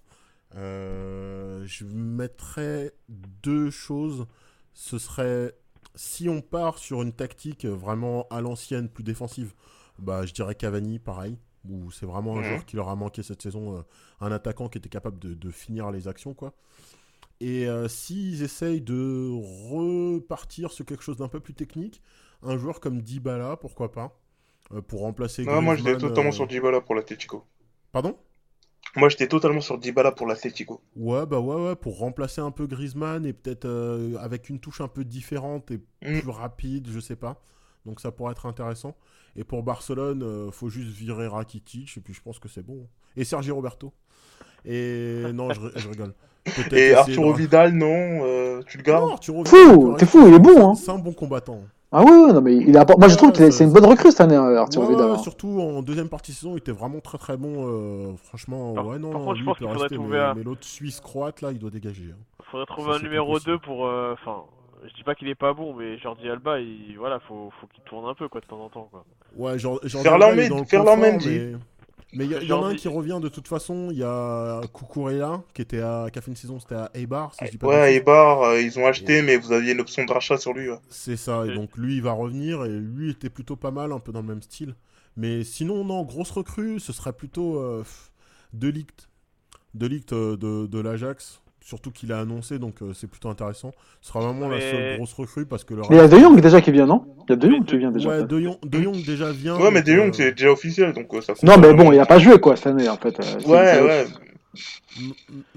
je 0.54 1.84
mettrais 1.86 2.94
deux 3.08 3.70
choses. 3.70 4.28
Ce 4.74 4.98
serait 4.98 5.56
si 5.96 6.30
on 6.30 6.42
part 6.42 6.78
sur 6.78 7.02
une 7.02 7.12
tactique 7.12 7.66
vraiment 7.66 8.26
à 8.30 8.40
l'ancienne, 8.42 8.88
plus 8.90 9.04
défensive, 9.04 9.54
bah, 9.98 10.26
je 10.26 10.34
dirais 10.34 10.56
Cavani, 10.56 11.00
pareil. 11.00 11.38
Où 11.68 11.92
c'est 11.92 12.06
vraiment 12.06 12.38
un 12.38 12.44
joueur 12.44 12.66
qui 12.66 12.76
leur 12.78 12.90
a 12.90 12.96
manqué 12.96 13.22
cette 13.22 13.42
saison, 13.42 13.78
euh, 13.78 13.82
un 14.22 14.32
attaquant 14.32 14.70
qui 14.70 14.78
était 14.78 14.90
capable 14.90 15.20
de, 15.20 15.52
finir 15.52 15.92
les 15.92 16.08
actions, 16.08 16.34
quoi. 16.34 16.54
Et 17.42 17.68
euh, 17.68 17.88
s'ils 17.88 18.44
essayent 18.44 18.82
de 18.82 19.30
repartir 19.70 20.72
sur 20.72 20.86
quelque 20.86 21.04
chose 21.04 21.18
d'un 21.18 21.28
peu 21.28 21.40
plus 21.40 21.54
technique, 21.54 22.02
un 22.44 22.58
joueur 22.58 22.80
comme 22.80 23.02
Dybala, 23.02 23.58
pourquoi 23.58 23.92
pas, 23.92 24.18
euh, 24.74 24.82
pour 24.82 25.02
remplacer. 25.02 25.44
Non, 25.46 25.62
moi 25.62 25.76
j'étais 25.76 25.98
totalement 25.98 26.32
sur 26.32 26.48
Dybala 26.48 26.82
pour 26.82 26.96
l'Atletico. 26.96 27.46
Pardon? 27.92 28.18
Moi, 28.96 29.10
j'étais 29.10 29.28
totalement 29.28 29.62
sur 29.62 29.78
Dybala 29.78 30.12
pour 30.12 30.26
l'Atletico. 30.26 30.82
Ouais, 30.96 31.26
bah 31.28 31.40
ouais, 31.40 31.64
ouais, 31.64 31.76
pour 31.76 32.00
remplacer 32.00 32.42
un 32.42 32.50
peu 32.50 32.66
Griezmann 32.66 33.24
et 33.24 33.34
peut-être 33.34 33.70
avec 34.20 34.50
une 34.50 34.60
touche 34.60 34.82
un 34.82 34.88
peu 34.88 35.06
différente 35.06 35.70
et 35.70 35.78
mm. 36.02 36.22
plus 36.22 36.30
rapide, 36.30 36.88
je 36.90 37.00
sais 37.00 37.16
pas. 37.16 37.40
Donc 37.86 38.00
ça 38.00 38.12
pourrait 38.12 38.32
être 38.32 38.48
intéressant. 38.48 38.96
Et 39.36 39.44
pour 39.44 39.64
Barcelone, 39.64 40.24
euh, 40.24 40.52
faut 40.52 40.70
juste 40.70 40.90
virer 40.90 41.28
Rakitic 41.28 41.98
et 41.98 42.02
puis 42.02 42.14
je 42.14 42.22
pense 42.22 42.40
que 42.40 42.48
c'est 42.48 42.66
bon. 42.66 42.88
Et 43.16 43.24
Sergi 43.24 43.52
Roberto. 43.52 43.94
Et 44.66 45.24
non, 45.34 45.50
je, 45.52 45.88
rigole. 45.88 46.14
Et 46.72 46.94
Arturo 46.94 47.34
Vidal, 47.34 47.74
non, 47.74 47.88
euh, 47.88 48.62
tu 48.66 48.78
le 48.78 48.84
gardes 48.84 49.06
Non, 49.06 49.14
Arturo 49.14 49.46
Fou, 49.46 49.96
t'es 49.98 50.06
fou, 50.06 50.28
il 50.28 50.34
est 50.34 50.40
bon. 50.40 50.72
Hein. 50.72 50.76
C'est 50.76 50.92
un 50.92 50.98
bon 50.98 51.14
combattant. 51.14 51.62
Ah 51.92 52.04
ouais, 52.04 52.32
non, 52.34 52.42
mais 52.42 52.56
il 52.56 52.78
a... 52.78 52.86
moi 52.98 53.08
je 53.08 53.16
trouve 53.16 53.32
que 53.32 53.50
c'est 53.50 53.64
une 53.64 53.74
bonne 53.74 53.86
recrue 53.86 54.12
cette 54.12 54.22
année, 54.22 54.36
euh, 54.36 54.60
Arthur 54.60 54.88
Vidal. 54.88 55.10
Hein. 55.10 55.18
surtout 55.18 55.60
en 55.60 55.82
deuxième 55.82 56.08
partie 56.08 56.32
de 56.32 56.38
saison, 56.38 56.54
il 56.54 56.60
était 56.60 56.72
vraiment 56.72 57.00
très 57.00 57.18
très 57.18 57.36
bon. 57.36 57.66
Euh, 57.68 58.14
franchement, 58.24 58.74
ouais, 58.74 59.00
non, 59.00 59.12
par 59.12 59.22
contre, 59.22 59.40
je 59.40 59.44
pense 59.44 59.58
qu'il 59.58 59.68
faudrait 59.68 59.90
trouver 59.90 60.20
un... 60.20 60.36
mais 60.36 60.44
l'autre 60.44 60.64
Suisse-Croate, 60.64 61.42
là, 61.42 61.52
il 61.52 61.58
doit 61.58 61.72
dégager. 61.72 62.04
Il 62.04 62.12
hein. 62.12 62.44
faudrait 62.52 62.68
trouver 62.68 62.94
un 62.94 63.00
numéro 63.00 63.40
2 63.40 63.58
pour. 63.58 63.88
Euh, 63.88 64.14
enfin, 64.14 64.44
je 64.88 64.94
dis 64.94 65.04
pas 65.04 65.16
qu'il 65.16 65.28
est 65.28 65.36
pas 65.36 65.54
bon, 65.54 65.74
mais 65.74 65.98
Jordi 65.98 66.30
Alba, 66.30 66.60
il... 66.60 66.96
voilà, 66.98 67.20
faut, 67.22 67.52
faut 67.60 67.68
qu'il 67.68 67.84
tourne 67.84 68.08
un 68.10 68.14
peu 68.14 68.28
quoi, 68.28 68.42
de 68.42 68.46
temps 68.46 68.62
en 68.62 68.70
temps. 68.70 68.90
Quoi. 68.92 69.06
Ouais, 69.36 69.60
Jordi 69.60 70.08
Alba, 70.08 70.66
Ferland 70.66 70.98
Mendy. 70.98 71.56
Mais 72.14 72.26
il 72.26 72.44
y, 72.44 72.54
en 72.54 72.64
a 72.64 72.70
un 72.70 72.76
qui 72.76 72.88
revient 72.88 73.20
de 73.22 73.30
toute 73.30 73.48
façon. 73.48 73.90
Il 73.92 73.98
y 73.98 74.04
a 74.04 74.62
Kukurea 74.74 75.44
qui, 75.54 75.62
était 75.62 75.82
à, 75.82 76.08
qui 76.12 76.18
a 76.18 76.22
fait 76.24 76.32
une 76.32 76.38
saison, 76.38 76.60
c'était 76.60 76.76
à 76.76 76.90
Eibar. 76.96 77.36
Si 77.36 77.46
je 77.46 77.52
dis 77.52 77.58
pas 77.60 77.68
ouais, 77.68 77.96
Eibar, 77.96 78.42
euh, 78.42 78.62
ils 78.62 78.80
ont 78.80 78.88
acheté, 78.88 79.22
mais 79.22 79.38
vous 79.38 79.52
aviez 79.52 79.74
une 79.74 79.80
option 79.80 80.04
de 80.06 80.12
rachat 80.12 80.38
sur 80.38 80.54
lui. 80.54 80.70
C'est 80.90 81.18
ça, 81.18 81.46
et 81.46 81.54
donc 81.54 81.78
lui 81.78 81.98
il 81.98 82.02
va 82.02 82.14
revenir, 82.14 82.66
et 82.66 82.70
lui 82.70 83.12
était 83.12 83.30
plutôt 83.30 83.56
pas 83.56 83.70
mal, 83.70 83.92
un 83.92 84.00
peu 84.00 84.12
dans 84.12 84.22
le 84.22 84.28
même 84.28 84.42
style. 84.42 84.74
Mais 85.18 85.44
sinon, 85.44 85.84
non, 85.84 86.04
grosse 86.04 86.32
recrue, 86.32 86.80
ce 86.80 86.94
serait 86.94 87.14
plutôt 87.14 87.60
euh, 87.60 87.84
De 88.54 88.70
Ligt. 88.70 89.10
De 89.76 89.86
Ligt 89.86 90.14
euh, 90.14 90.36
de, 90.36 90.66
de 90.66 90.80
l'Ajax 90.80 91.44
surtout 91.70 91.92
qu'il 91.92 92.12
a 92.12 92.20
annoncé, 92.20 92.58
donc 92.58 92.82
euh, 92.82 92.94
c'est 92.94 93.08
plutôt 93.08 93.30
intéressant. 93.30 93.72
Ce 94.02 94.10
sera 94.10 94.22
vraiment 94.22 94.50
la 94.50 94.60
seule 94.60 94.98
grosse 94.98 95.14
recrue 95.14 95.46
parce 95.46 95.64
que 95.64 95.76
le. 95.76 95.82
Mais 95.90 95.98
il 95.98 96.00
y 96.00 96.02
a 96.02 96.08
De 96.08 96.18
Jong 96.18 96.42
déjà 96.42 96.62
qui 96.62 96.72
vient, 96.72 96.88
non? 96.88 97.06
Il 97.28 97.32
y 97.32 97.34
a 97.34 97.36
De 97.36 97.48
Jong 97.50 97.64
qui 97.64 97.78
vient 97.78 97.92
déjà. 97.92 98.10
Ouais, 98.10 98.24
De 98.24 98.42
Jong, 98.42 98.58
de 98.64 98.82
Jong 98.82 99.06
déjà 99.06 99.32
vient. 99.32 99.56
Ouais, 99.58 99.70
mais 99.70 99.84
De 99.84 99.94
Jong 99.94 100.10
euh, 100.10 100.14
c'est 100.14 100.32
déjà 100.32 100.52
officiel, 100.52 100.94
donc 100.94 101.14
euh, 101.14 101.22
ça. 101.22 101.34
Non, 101.44 101.58
mais 101.60 101.74
bon, 101.74 101.92
il 101.92 102.00
a 102.00 102.08
pas 102.08 102.18
joué 102.18 102.40
quoi 102.40 102.56
cette 102.56 102.68
année 102.68 102.90
en 102.90 102.98
fait. 102.98 103.18
ouais, 103.46 103.82
ouais. 103.82 104.08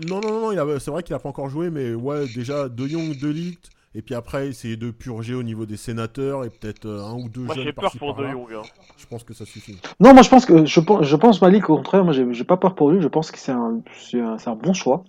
Non, 0.06 0.20
non, 0.20 0.52
non, 0.52 0.78
c'est 0.78 0.90
vrai 0.90 1.02
qu'il 1.02 1.14
a 1.14 1.18
pas 1.18 1.30
encore 1.30 1.48
joué, 1.48 1.70
mais 1.70 1.94
ouais, 1.94 2.26
déjà 2.34 2.68
De 2.68 2.86
Jong, 2.86 3.18
De 3.18 3.28
Ligt. 3.28 3.70
Et 3.94 4.00
puis 4.00 4.14
après, 4.14 4.48
essayer 4.48 4.76
de 4.76 4.90
purger 4.90 5.34
au 5.34 5.42
niveau 5.42 5.66
des 5.66 5.76
sénateurs 5.76 6.46
et 6.46 6.50
peut-être 6.50 6.88
un 6.88 7.12
ou 7.12 7.28
deux 7.28 7.42
moi, 7.42 7.54
jeunes 7.54 7.64
j'ai 7.64 7.72
peur 7.72 7.92
pour 7.98 8.14
De 8.14 8.26
Jong. 8.26 8.46
Hein. 8.54 8.62
Je 8.96 9.06
pense 9.06 9.22
que 9.22 9.34
ça 9.34 9.44
suffit. 9.44 9.78
Non, 10.00 10.14
moi 10.14 10.22
je 10.22 10.30
pense 10.30 10.46
que 10.46 10.64
je, 10.64 10.80
je 11.02 11.16
pense 11.16 11.42
Malik 11.42 11.68
au 11.68 11.76
contraire, 11.76 12.04
moi 12.04 12.14
j'ai 12.14 12.44
pas 12.44 12.56
peur 12.56 12.74
pour 12.74 12.90
lui. 12.90 13.02
Je 13.02 13.08
pense 13.08 13.30
que 13.30 13.38
c'est 13.38 13.52
un, 13.52 13.80
un, 14.14 14.36
un, 14.46 14.54
bon 14.54 14.72
choix. 14.72 15.04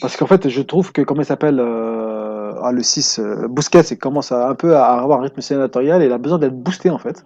Parce 0.00 0.16
qu'en 0.16 0.26
fait, 0.26 0.48
je 0.48 0.62
trouve 0.62 0.92
que, 0.92 1.02
comment 1.02 1.22
il 1.22 1.26
s'appelle, 1.26 1.60
euh, 1.60 2.54
ah, 2.62 2.72
le 2.72 2.82
6, 2.82 3.18
euh, 3.18 3.48
Bousquet, 3.48 3.80
il 3.80 3.98
commence 3.98 4.32
à, 4.32 4.48
un 4.48 4.54
peu 4.54 4.76
à 4.76 4.86
avoir 4.86 5.20
un 5.20 5.22
rythme 5.22 5.40
sénatorial 5.40 6.02
et 6.02 6.06
il 6.06 6.12
a 6.12 6.18
besoin 6.18 6.38
d'être 6.38 6.56
boosté, 6.56 6.90
en 6.90 6.98
fait. 6.98 7.24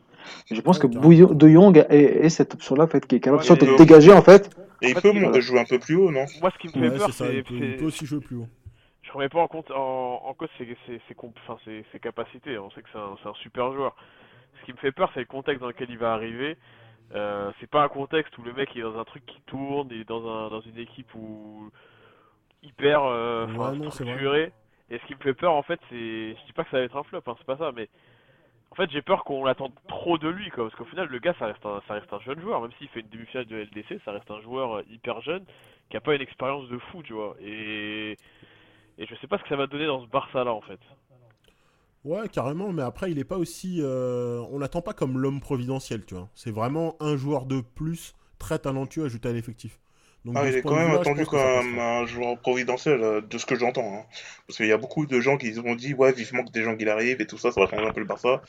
je 0.51 0.61
pense 0.61 0.79
que 0.79 0.87
De 0.87 1.49
Jong 1.49 1.87
est, 1.89 2.29
cette 2.29 2.55
option-là, 2.55 2.85
en 2.85 2.89
fait, 2.89 3.07
qui 3.07 3.17
est 3.17 3.21
capable 3.21 3.43
soit 3.43 3.57
de 3.57 3.77
dégager, 3.77 4.13
en 4.13 4.23
fait. 4.23 4.51
Et 4.83 4.91
il 4.91 4.95
peut 4.95 5.41
jouer 5.41 5.61
un 5.61 5.65
peu 5.65 5.79
plus 5.79 5.97
haut, 5.97 6.11
non? 6.11 6.27
Moi, 6.41 6.53
ce 6.53 6.59
qui 6.59 6.79
me 6.79 6.91
fait 6.91 6.97
peur, 6.97 7.11
c'est. 7.13 7.45
Il, 7.51 7.77
peut 7.77 7.87
aussi 7.87 8.07
jouer 8.07 8.21
plus 8.21 8.37
haut. 8.37 8.47
Je 9.03 9.13
remets 9.13 9.29
pas 9.29 9.41
en 9.41 9.49
compte 9.49 9.71
en, 9.71 10.23
en 10.25 10.35
cause 10.35 10.49
ses, 10.59 10.67
ses, 10.87 11.01
ses, 11.09 11.85
ses, 11.91 11.99
capacités. 11.99 12.59
On 12.59 12.71
sait 12.71 12.83
que 12.83 12.89
c'est 12.93 12.99
un, 12.99 13.31
un, 13.31 13.35
super 13.43 13.73
joueur. 13.73 13.97
Ce 14.61 14.67
qui 14.67 14.73
me 14.73 14.77
fait 14.77 14.93
peur, 14.93 15.11
c'est 15.15 15.21
le 15.21 15.27
contexte 15.27 15.63
dans 15.63 15.69
lequel 15.69 15.89
il 15.91 15.99
va 15.99 16.13
arriver. 16.13 16.59
Euh, 17.15 17.51
c'est 17.59 17.71
pas 17.71 17.83
un 17.83 17.89
contexte 17.89 18.37
où 18.37 18.43
le 18.43 18.53
mec 18.53 18.77
est 18.77 18.83
dans 18.83 18.99
un 18.99 19.05
truc 19.05 19.25
qui 19.25 19.41
tourne, 19.47 19.89
il 19.91 20.03
est 20.03 20.09
dans, 20.09 20.29
un, 20.29 20.51
dans 20.51 20.61
une 20.61 20.77
équipe 20.79 21.15
où 21.15 21.71
hyper 22.63 23.05
euh, 23.05 23.47
structuré. 23.91 24.53
Et 24.91 24.99
ce 24.99 25.07
qui 25.07 25.15
me 25.15 25.21
fait 25.21 25.35
peur 25.35 25.53
en 25.53 25.63
fait, 25.63 25.81
c'est, 25.91 26.35
je 26.35 26.47
dis 26.47 26.53
pas 26.53 26.65
que 26.65 26.71
ça 26.71 26.79
va 26.79 26.85
être 26.85 26.97
un 26.97 27.03
flop, 27.03 27.23
hein, 27.27 27.35
c'est 27.37 27.47
pas 27.47 27.59
ça, 27.59 27.73
mais 27.77 27.89
en 28.71 28.75
fait 28.75 28.91
j'ai 28.91 29.03
peur 29.03 29.23
qu'on 29.25 29.45
l'attende 29.45 29.73
trop 29.87 30.17
de 30.17 30.29
lui, 30.29 30.49
quoi, 30.51 30.65
parce 30.65 30.75
qu'au 30.77 30.87
final 30.87 31.09
le 31.09 31.19
gars 31.19 31.35
ça 31.39 31.47
reste 31.47 31.65
un, 31.67 31.83
ça 31.87 31.95
reste 31.95 32.11
un 32.11 32.21
jeune 32.21 32.41
joueur, 32.41 32.63
même 32.63 32.73
s'il 32.79 32.89
fait 32.89 33.01
une 33.01 33.09
demi-finale 33.09 33.45
de 33.47 33.57
LDC, 33.57 34.01
ça 34.05 34.13
reste 34.13 34.31
un 34.31 34.41
joueur 34.41 34.79
euh, 34.79 34.83
hyper 34.91 35.21
jeune 35.21 35.45
qui 35.91 35.97
a 35.97 36.01
pas 36.01 36.15
une 36.15 36.23
expérience 36.23 36.69
de 36.69 36.79
fou, 36.79 37.03
tu 37.03 37.13
vois. 37.13 37.37
Et 37.41 38.17
et 38.99 39.07
je 39.07 39.15
sais 39.17 39.27
pas 39.27 39.39
ce 39.39 39.43
que 39.43 39.49
ça 39.51 39.57
va 39.57 39.67
donner 39.67 39.87
dans 39.87 40.03
ce 40.03 40.09
Barça 40.09 40.43
là 40.43 40.53
en 40.53 40.63
fait. 40.63 40.81
Ouais, 42.05 42.29
carrément, 42.29 42.73
mais 42.73 42.83
après, 42.83 43.11
il 43.11 43.19
est 43.19 43.25
pas 43.25 43.37
aussi. 43.37 43.81
Euh, 43.81 44.41
on 44.51 44.59
l'attend 44.59 44.81
pas 44.81 44.95
comme 44.95 45.19
l'homme 45.19 45.41
providentiel, 45.41 46.07
tu 46.07 46.15
vois. 46.15 46.29
C'est 46.35 46.53
vraiment 46.53 46.97
un 47.01 47.17
joueur 47.17 47.45
de 47.45 47.61
plus, 47.61 48.15
très 48.39 48.59
talentueux, 48.59 49.05
ajouté 49.05 49.29
à 49.29 49.33
l'effectif 49.33 49.79
ah, 50.35 50.49
il 50.49 50.57
est 50.57 50.63
quand 50.63 50.77
même 50.77 50.91
attendu 50.91 51.25
comme 51.25 51.79
un 51.79 52.05
joueur 52.07 52.39
providentiel, 52.39 53.03
euh, 53.03 53.21
de 53.21 53.39
ce 53.39 53.47
que 53.47 53.55
j'entends. 53.55 53.95
Hein. 53.95 54.03
Parce 54.47 54.57
qu'il 54.57 54.67
y 54.67 54.73
a 54.73 54.77
beaucoup 54.77 55.07
de 55.07 55.21
gens 55.21 55.37
qui 55.37 55.57
ont 55.65 55.75
dit, 55.75 55.95
ouais, 55.95 56.13
vivement 56.13 56.45
que 56.45 56.51
des 56.51 56.65
gens 56.65 56.77
qui 56.77 56.89
arrivent 56.89 57.21
et 57.21 57.27
tout 57.27 57.39
ça, 57.39 57.53
ça 57.53 57.61
va 57.61 57.69
changer 57.69 57.87
un 57.87 57.93
peu 57.93 58.01
le 58.01 58.07
Barça. 58.07 58.43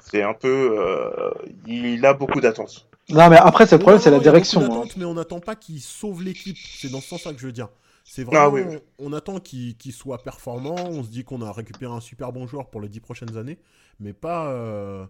C'est 0.00 0.22
un 0.22 0.34
peu. 0.34 0.78
Euh, 0.78 1.30
il 1.66 2.04
a 2.06 2.14
beaucoup 2.14 2.40
d'attentes. 2.40 2.88
Non, 3.08 3.28
mais 3.28 3.36
après, 3.36 3.66
le 3.70 3.78
problème, 3.78 4.00
c'est 4.00 4.10
la 4.10 4.20
direction. 4.20 4.60
Hein. 4.62 4.88
Mais 4.96 5.04
on 5.04 5.14
n'attend 5.14 5.40
pas 5.40 5.56
qu'il 5.56 5.80
sauve 5.80 6.22
l'équipe. 6.22 6.56
C'est 6.58 6.90
dans 6.90 7.00
ce 7.00 7.08
sens-là 7.08 7.32
que 7.32 7.40
je 7.40 7.46
veux 7.46 7.52
dire. 7.52 7.68
C'est 8.04 8.24
ah 8.32 8.48
vraiment. 8.48 8.78
On 8.98 9.12
attend 9.12 9.40
qu'il 9.40 9.92
soit 9.92 10.22
performant. 10.22 10.76
On 10.76 11.02
se 11.02 11.08
dit 11.08 11.24
qu'on 11.24 11.42
a 11.42 11.50
récupéré 11.52 11.92
un 11.92 12.00
super 12.00 12.32
bon 12.32 12.46
joueur 12.46 12.70
pour 12.70 12.80
les 12.80 12.88
dix 12.88 13.00
prochaines 13.00 13.36
années. 13.36 13.58
Mais 13.98 14.12
pas. 14.12 14.46
Euh, 14.50 15.04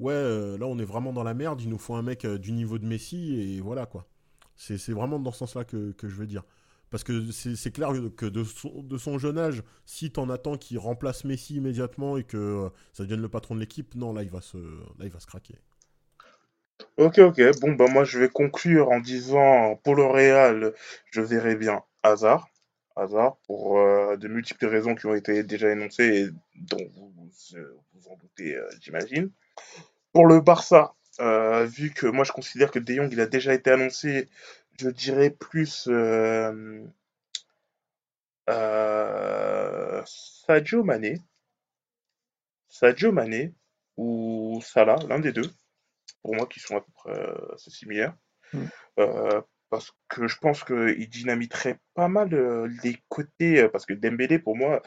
ouais, 0.00 0.14
là, 0.58 0.66
on 0.66 0.78
est 0.78 0.84
vraiment 0.84 1.12
dans 1.12 1.24
la 1.24 1.34
merde. 1.34 1.60
Il 1.60 1.68
nous 1.68 1.78
faut 1.78 1.94
un 1.94 2.02
mec 2.02 2.26
du 2.26 2.52
niveau 2.52 2.78
de 2.78 2.86
Messi. 2.86 3.38
Et 3.38 3.60
voilà, 3.60 3.84
quoi. 3.84 4.06
C'est 4.58 4.92
vraiment 4.92 5.18
dans 5.18 5.32
ce 5.32 5.38
sens-là 5.38 5.64
que, 5.64 5.94
je 6.02 6.14
veux 6.14 6.26
dire. 6.26 6.42
Parce 6.90 7.04
que 7.04 7.30
c'est 7.32 7.70
clair 7.70 7.90
que 8.16 8.26
de 8.26 8.44
son, 8.98 9.18
jeune 9.18 9.38
âge, 9.38 9.62
si 9.84 10.10
t'en 10.10 10.28
attends 10.30 10.56
qu'il 10.56 10.78
remplace 10.78 11.24
Messi 11.24 11.56
immédiatement 11.56 12.16
et 12.16 12.24
que 12.24 12.36
euh, 12.36 12.68
ça 12.92 13.02
devienne 13.02 13.20
le 13.20 13.28
patron 13.28 13.54
de 13.54 13.60
l'équipe, 13.60 13.94
non, 13.94 14.14
là 14.14 14.22
il, 14.22 14.30
va 14.30 14.40
se, 14.40 14.56
là, 14.56 15.04
il 15.04 15.10
va 15.10 15.20
se 15.20 15.26
craquer. 15.26 15.56
Ok, 16.96 17.18
ok. 17.18 17.40
Bon, 17.60 17.72
bah 17.72 17.86
moi 17.90 18.04
je 18.04 18.18
vais 18.18 18.28
conclure 18.28 18.90
en 18.90 19.00
disant 19.00 19.76
pour 19.84 19.96
le 19.96 20.06
Real, 20.06 20.72
je 21.10 21.20
verrai 21.20 21.56
bien 21.56 21.82
Hazard. 22.02 22.48
Hazard, 22.96 23.36
pour 23.46 23.78
euh, 23.78 24.16
de 24.16 24.26
multiples 24.26 24.66
raisons 24.66 24.94
qui 24.94 25.06
ont 25.06 25.14
été 25.14 25.44
déjà 25.44 25.70
énoncées 25.70 26.22
et 26.22 26.28
dont 26.56 26.90
vous 26.96 27.12
vous, 27.92 28.08
en 28.08 28.16
doutez, 28.16 28.56
euh, 28.56 28.68
j'imagine. 28.80 29.30
Pour 30.12 30.26
le 30.26 30.40
Barça, 30.40 30.94
euh, 31.20 31.64
vu 31.64 31.90
que 31.92 32.06
moi 32.06 32.24
je 32.24 32.32
considère 32.32 32.70
que 32.70 32.78
De 32.78 32.94
Jong 32.94 33.08
il 33.12 33.20
a 33.20 33.26
déjà 33.26 33.52
été 33.52 33.70
annoncé, 33.70 34.28
je 34.80 34.88
dirais 34.88 35.30
plus 35.30 35.88
euh, 35.88 36.84
euh, 38.48 40.02
Sadio 40.06 40.84
Mané, 40.84 41.20
Sadio 42.68 43.10
Mané 43.10 43.52
ou 43.96 44.60
Salah, 44.62 44.96
l'un 45.08 45.18
des 45.18 45.32
deux, 45.32 45.50
pour 46.22 46.36
moi 46.36 46.46
qui 46.46 46.60
sont 46.60 46.76
à 46.76 46.80
peu 46.80 46.92
près 46.94 47.20
assez 47.54 47.70
similaires. 47.70 48.14
Mm. 48.54 48.64
parce 49.68 49.92
que 50.08 50.26
je 50.26 50.38
pense 50.38 50.64
qu'il 50.64 51.08
dynamiterait 51.10 51.78
pas 51.92 52.08
mal 52.08 52.30
les 52.82 52.96
côtés, 53.10 53.68
parce 53.68 53.84
que 53.84 53.92
Dembélé 53.92 54.38
pour 54.38 54.56
moi 54.56 54.80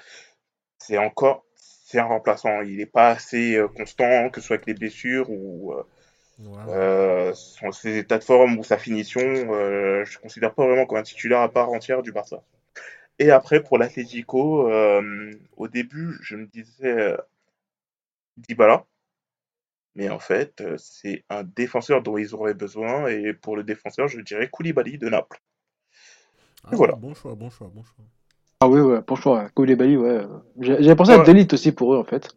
c'est 0.80 0.98
encore 0.98 1.46
c'est 1.56 2.00
un 2.00 2.06
remplaçant, 2.06 2.62
il 2.62 2.78
n'est 2.78 2.86
pas 2.86 3.10
assez 3.10 3.62
constant, 3.76 4.30
que 4.30 4.40
ce 4.40 4.48
soit 4.48 4.56
avec 4.56 4.66
les 4.66 4.74
blessures 4.74 5.30
ou 5.30 5.76
euh, 6.68 7.34
ses 7.72 7.98
états 7.98 8.18
de 8.18 8.24
forme 8.24 8.58
ou 8.60 8.64
sa 8.64 8.78
finition, 8.78 9.22
euh, 9.22 10.04
je 10.06 10.18
ne 10.18 10.22
considère 10.22 10.54
pas 10.54 10.66
vraiment 10.66 10.86
comme 10.86 10.98
un 10.98 11.04
titulaire 11.04 11.42
à 11.42 11.50
part 11.50 11.70
entière 11.70 12.02
du 12.02 12.12
Barça. 12.12 12.44
Et 13.20 13.32
après, 13.32 13.64
pour 13.64 13.78
l'Atlético, 13.78 14.70
euh, 14.70 15.32
au 15.58 15.68
début, 15.68 16.18
je 16.22 16.36
me 16.36 16.48
disais 16.48 16.88
euh, 16.88 17.18
Dybala. 18.38 18.86
Mais 19.96 20.10
en 20.10 20.20
fait, 20.20 20.64
c'est 20.78 21.26
un 21.30 21.44
défenseur 21.44 22.02
dont 22.02 22.18
ils 22.18 22.34
auraient 22.34 22.54
besoin. 22.54 23.08
Et 23.08 23.34
pour 23.34 23.58
le 23.58 23.64
défenseur, 23.64 24.08
je 24.08 24.22
dirais 24.22 24.50
Koulibaly 24.50 24.98
de 24.98 25.10
Naples. 25.10 25.42
Ah, 26.64 26.70
voilà. 26.74 26.94
Bon 26.94 27.14
choix, 27.14 27.36
bon 27.36 27.50
choix, 27.50 27.70
bon 27.74 27.84
choix. 27.84 28.06
Ah 28.62 28.70
oui, 28.70 28.80
ouais, 28.80 29.02
pour 29.02 29.18
choix, 29.18 29.50
Koulibaly, 29.50 29.98
ouais. 29.98 30.22
J'ai- 30.60 30.82
J'avais 30.84 30.96
pensé 30.96 31.12
à. 31.14 31.24
Delite 31.24 31.54
aussi 31.54 31.72
pour 31.72 31.94
eux, 31.94 31.98
en 31.98 32.04
fait. 32.04 32.36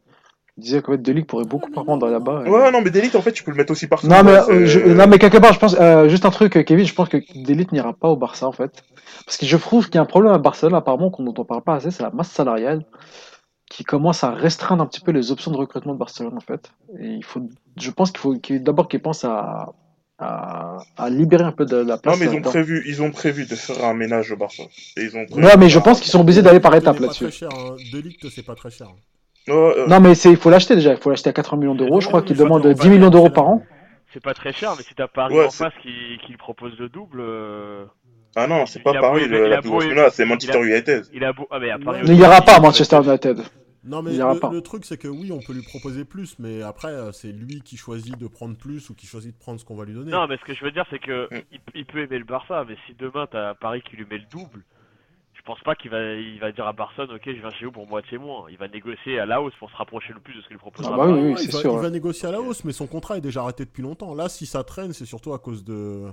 Je 0.56 0.62
disais 0.62 0.82
qu'en 0.82 0.92
fait, 0.92 1.02
Delite 1.02 1.26
pourrait 1.26 1.44
beaucoup 1.46 1.70
prendre 1.70 2.06
là-bas. 2.08 2.42
Ouais, 2.44 2.70
non, 2.70 2.80
mais 2.80 2.90
Delite, 2.90 3.16
en 3.16 3.22
fait, 3.22 3.32
tu 3.32 3.42
peux 3.42 3.50
le 3.50 3.56
mettre 3.56 3.72
aussi 3.72 3.88
partout. 3.88 4.06
Non, 4.06 4.22
mais, 4.22 4.36
euh, 4.36 4.66
je- 4.66 4.78
non, 4.80 5.08
mais 5.08 5.18
quelque 5.18 5.38
part, 5.38 5.52
je 5.52 5.58
pense, 5.58 5.74
euh, 5.80 6.08
juste 6.08 6.24
un 6.26 6.30
truc, 6.30 6.56
euh, 6.56 6.62
Kevin, 6.62 6.86
je 6.86 6.94
pense 6.94 7.08
que 7.08 7.16
Delite 7.34 7.72
n'ira 7.72 7.92
pas 7.92 8.08
au 8.08 8.16
Barça, 8.16 8.46
en 8.46 8.52
fait. 8.52 8.84
Parce 9.26 9.36
que 9.36 9.46
je 9.46 9.56
trouve 9.56 9.86
qu'il 9.86 9.96
y 9.96 9.98
a 9.98 10.02
un 10.02 10.06
problème 10.06 10.32
à 10.32 10.38
Barcelone, 10.38 10.74
apparemment, 10.74 11.10
qu'on- 11.10 11.24
dont 11.24 11.34
on 11.38 11.44
parle 11.44 11.62
pas 11.62 11.74
assez, 11.74 11.90
c'est 11.90 12.04
la 12.04 12.10
masse 12.10 12.30
salariale 12.30 12.84
qui 13.68 13.82
commence 13.82 14.22
à 14.22 14.30
restreindre 14.30 14.84
un 14.84 14.86
petit 14.86 15.00
peu 15.00 15.10
les 15.10 15.32
options 15.32 15.50
de 15.50 15.56
recrutement 15.56 15.94
de 15.94 15.98
Barcelone, 15.98 16.36
en 16.36 16.40
fait. 16.40 16.70
Et 17.00 17.08
il 17.08 17.24
faut, 17.24 17.40
je 17.80 17.90
pense 17.90 18.12
qu'il 18.12 18.20
faut 18.20 18.36
d'abord 18.60 18.86
qu'ils 18.86 19.02
pensent 19.02 19.24
à, 19.24 19.72
à, 20.20 20.76
à 20.96 21.10
libérer 21.10 21.42
un 21.42 21.50
peu 21.50 21.64
de 21.64 21.78
la 21.78 21.94
Non, 21.94 21.98
place. 21.98 22.20
mais 22.20 22.26
ils 22.26 22.36
ont 22.36 22.42
prévu, 22.42 22.84
ils 22.86 23.02
ont 23.02 23.10
prévu 23.10 23.46
de 23.46 23.56
faire 23.56 23.84
un 23.84 23.94
ménage 23.94 24.30
au 24.30 24.36
Barça. 24.36 24.62
Et 24.96 25.02
ils 25.02 25.16
ont 25.16 25.24
prévu- 25.26 25.44
Ouais, 25.44 25.56
mais 25.56 25.68
je 25.68 25.80
pense 25.80 26.00
qu'ils 26.00 26.12
sont 26.12 26.20
obligés 26.20 26.42
d'aller 26.42 26.60
par 26.60 26.76
étapes 26.76 27.00
là-dessus. 27.00 27.24
très 27.24 27.32
cher, 27.32 27.48
hein. 27.52 27.74
De 27.92 27.98
Ligt, 27.98 28.28
c'est 28.30 28.44
pas 28.44 28.54
très 28.54 28.70
cher. 28.70 28.86
Euh, 29.48 29.86
Non, 29.86 30.00
mais 30.00 30.14
c'est, 30.14 30.30
il 30.30 30.36
faut 30.36 30.50
l'acheter 30.50 30.74
déjà. 30.74 30.92
Il 30.92 30.98
faut 30.98 31.10
l'acheter 31.10 31.30
à 31.30 31.32
80 31.32 31.58
millions 31.60 31.74
d'euros. 31.74 32.00
Je 32.00 32.08
crois 32.08 32.22
qu'il 32.22 32.36
demande 32.36 32.62
demande 32.62 32.74
10 32.76 32.80
pas 32.82 32.88
millions 32.88 33.02
cher, 33.02 33.10
d'euros 33.10 33.30
par 33.30 33.48
an. 33.48 33.62
C'est 34.12 34.22
pas 34.22 34.34
très 34.34 34.52
cher, 34.52 34.74
mais 34.76 34.82
si 34.84 34.94
t'as 34.94 35.08
Paris 35.08 35.34
Ouais, 35.34 35.46
en 35.46 35.50
face 35.50 35.72
qui, 35.82 35.90
qui 36.26 36.36
propose 36.36 36.78
le 36.78 36.88
double, 36.88 37.18
euh, 37.20 37.84
Ah 38.36 38.46
non, 38.46 38.64
c'est 38.66 38.82
pas 38.82 38.92
Paris, 38.94 39.26
le- 39.26 39.48
la 39.48 39.60
plus 39.60 39.70
grosse 39.70 39.86
menace, 39.86 40.14
c'est 40.14 40.24
Manchester 40.24 40.60
United. 40.62 41.04
il 41.12 41.24
a 41.24 41.32
beau. 41.32 41.46
Ah, 41.50 41.58
mais 41.58 41.70
à 41.70 41.78
Paris 41.78 41.98
Ouais, 41.98 42.04
Il 42.06 42.10
aussi, 42.12 42.20
n'ira 42.20 42.40
pas 42.40 42.60
Manchester 42.60 43.00
United. 43.04 43.38
Non, 43.86 44.00
mais 44.00 44.12
le, 44.12 44.60
truc, 44.62 44.86
c'est 44.86 44.96
que 44.96 45.08
oui, 45.08 45.30
on 45.30 45.40
peut 45.40 45.52
lui 45.52 45.62
proposer 45.62 46.06
plus, 46.06 46.38
mais 46.38 46.62
après, 46.62 46.88
euh, 46.88 47.12
c'est 47.12 47.28
lui 47.32 47.60
qui 47.60 47.76
choisit 47.76 48.16
de 48.16 48.26
prendre 48.28 48.56
plus 48.56 48.88
ou 48.88 48.94
qui 48.94 49.06
choisit 49.06 49.34
de 49.34 49.38
prendre 49.38 49.60
ce 49.60 49.64
qu'on 49.66 49.74
va 49.76 49.84
lui 49.84 49.92
donner. 49.92 50.10
Non, 50.10 50.26
mais 50.26 50.38
ce 50.38 50.44
que 50.46 50.54
je 50.54 50.64
veux 50.64 50.70
dire, 50.70 50.86
c'est 50.88 50.98
que 51.00 51.24
Mm. 51.30 51.40
il, 51.52 51.60
il 51.74 51.84
peut 51.84 51.98
aimer 52.02 52.16
le 52.18 52.24
Barça, 52.24 52.64
mais 52.66 52.76
si 52.86 52.94
demain 52.98 53.26
t'as 53.30 53.52
Paris 53.54 53.82
qui 53.82 53.96
lui 53.96 54.06
met 54.10 54.16
le 54.16 54.24
double, 54.32 54.62
pense 55.44 55.60
pas 55.60 55.74
qu'il 55.74 55.90
va, 55.90 56.00
il 56.14 56.38
va 56.40 56.52
dire 56.52 56.66
à 56.66 56.72
Barcelone, 56.72 57.14
ok, 57.16 57.22
je 57.26 57.32
viens 57.32 57.50
chez 57.50 57.64
vous 57.66 57.72
pour 57.72 57.86
moitié 57.86 58.18
moins. 58.18 58.46
Il 58.50 58.56
va 58.56 58.68
négocier 58.68 59.18
à 59.18 59.26
la 59.26 59.40
hausse 59.42 59.54
pour 59.58 59.70
se 59.70 59.76
rapprocher 59.76 60.12
le 60.12 60.20
plus 60.20 60.34
de 60.34 60.40
ce 60.42 60.48
qu'il. 60.48 60.56
Ah 60.62 60.96
bah 60.96 61.06
oui, 61.06 61.12
oui, 61.32 61.34
il, 61.42 61.50
va, 61.50 61.60
sûr, 61.60 61.70
il 61.72 61.76
ouais. 61.76 61.82
va 61.82 61.90
négocier 61.90 62.28
à 62.28 62.32
la 62.32 62.40
hausse, 62.40 62.64
mais 62.64 62.72
son 62.72 62.86
contrat 62.86 63.18
est 63.18 63.20
déjà 63.20 63.42
arrêté 63.42 63.64
depuis 63.64 63.82
longtemps. 63.82 64.14
Là, 64.14 64.28
si 64.28 64.46
ça 64.46 64.64
traîne, 64.64 64.92
c'est 64.92 65.04
surtout 65.06 65.32
à 65.34 65.38
cause 65.38 65.64
de, 65.64 66.04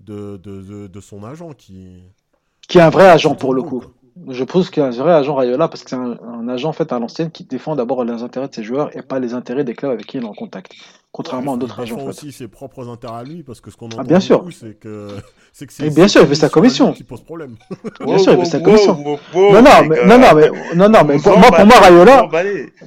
de, 0.00 0.36
de, 0.36 0.62
de- 0.62 0.86
de 0.88 1.00
son 1.00 1.24
agent 1.24 1.52
qui. 1.52 2.02
Qui 2.68 2.78
est 2.78 2.82
un 2.82 2.90
vrai 2.90 3.08
agent 3.08 3.34
pour 3.34 3.54
le 3.54 3.62
coup. 3.62 3.84
Je 4.28 4.44
pense 4.44 4.68
qu'il 4.70 4.82
y 4.82 4.86
a 4.86 4.88
un 4.88 4.92
vrai 4.92 5.12
agent 5.12 5.34
Rayola 5.34 5.68
parce 5.68 5.84
que 5.84 5.90
c'est 5.90 5.96
un, 5.96 6.18
un 6.22 6.46
agent 6.48 6.68
en 6.68 6.72
fait 6.72 6.92
à 6.92 6.98
l'ancienne 6.98 7.30
qui 7.30 7.44
défend 7.44 7.76
d'abord 7.76 8.04
les 8.04 8.22
intérêts 8.22 8.48
de 8.48 8.54
ses 8.54 8.62
joueurs 8.62 8.94
et 8.96 9.00
pas 9.02 9.18
les 9.18 9.32
intérêts 9.32 9.64
des 9.64 9.74
clubs 9.74 9.90
avec 9.90 10.06
qui 10.06 10.18
il 10.18 10.22
est 10.22 10.26
en 10.26 10.34
contact. 10.34 10.72
Contrairement 11.12 11.52
à 11.52 11.56
Il 11.56 11.58
d'autres 11.60 11.80
agents 11.80 11.98
fait. 11.98 12.06
aussi 12.08 12.32
ses 12.32 12.48
propres 12.48 12.88
intérêts 12.88 13.16
à 13.20 13.22
lui, 13.24 13.42
parce 13.42 13.60
que 13.60 13.70
ce 13.70 13.76
qu'on 13.76 13.88
Ah, 13.92 13.94
entend 13.96 14.04
bien 14.04 14.20
sûr. 14.20 14.38
beaucoup, 14.40 14.50
c'est 14.60 14.78
que 14.78 15.08
c'est 15.52 15.66
que 15.66 15.72
c'est 15.72 15.88
bien 15.94 16.08
sûr, 16.08 16.22
il 16.22 16.26
fait 16.28 16.34
sa 16.34 16.48
commission. 16.50 16.92
qui 16.92 17.04
pose 17.04 17.22
problème. 17.22 17.56
Bien 18.04 18.18
sûr, 18.18 18.32
il 18.32 18.38
fait 18.40 18.44
sa 18.44 18.60
commission. 18.60 18.98
Non, 19.34 19.62
non, 19.62 19.70
mais, 19.88 20.04
non, 20.06 20.18
non, 20.18 20.34
mais, 20.34 20.50
non, 20.74 20.88
non, 20.88 21.04
mais 21.06 21.16
Vous 21.16 21.22
pour, 21.22 21.38
moi, 21.38 21.48
pour 21.50 21.66
moi, 21.66 21.76
Rayola, 21.80 22.28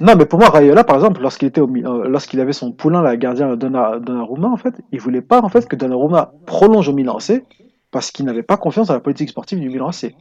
non, 0.01 0.13
mais 0.17 0.25
pour 0.25 0.39
moi, 0.39 0.49
Rayola, 0.49 0.83
par 0.83 0.95
exemple, 0.97 1.21
lorsqu'il 1.21 1.47
était 1.47 1.61
euh, 1.61 2.07
lorsqu'il 2.07 2.39
avait 2.39 2.53
son 2.53 2.71
poulain, 2.71 3.01
la 3.01 3.17
gardien 3.17 3.55
Donna- 3.55 3.99
Donnarumma, 3.99 4.47
en 4.49 4.57
fait, 4.57 4.73
il 4.91 4.99
voulait 4.99 5.21
pas, 5.21 5.41
en 5.41 5.49
fait, 5.49 5.67
que 5.67 5.75
Donnarumma 5.75 6.33
prolonge 6.45 6.87
au 6.89 6.93
Milan 6.93 7.17
AC 7.17 7.43
parce 7.91 8.11
qu'il 8.11 8.25
n'avait 8.25 8.43
pas 8.43 8.57
confiance 8.57 8.87
dans 8.87 8.93
la 8.93 8.99
politique 8.99 9.29
sportive 9.29 9.59
du 9.59 9.69
Milan 9.69 9.87
AC. 9.89 10.13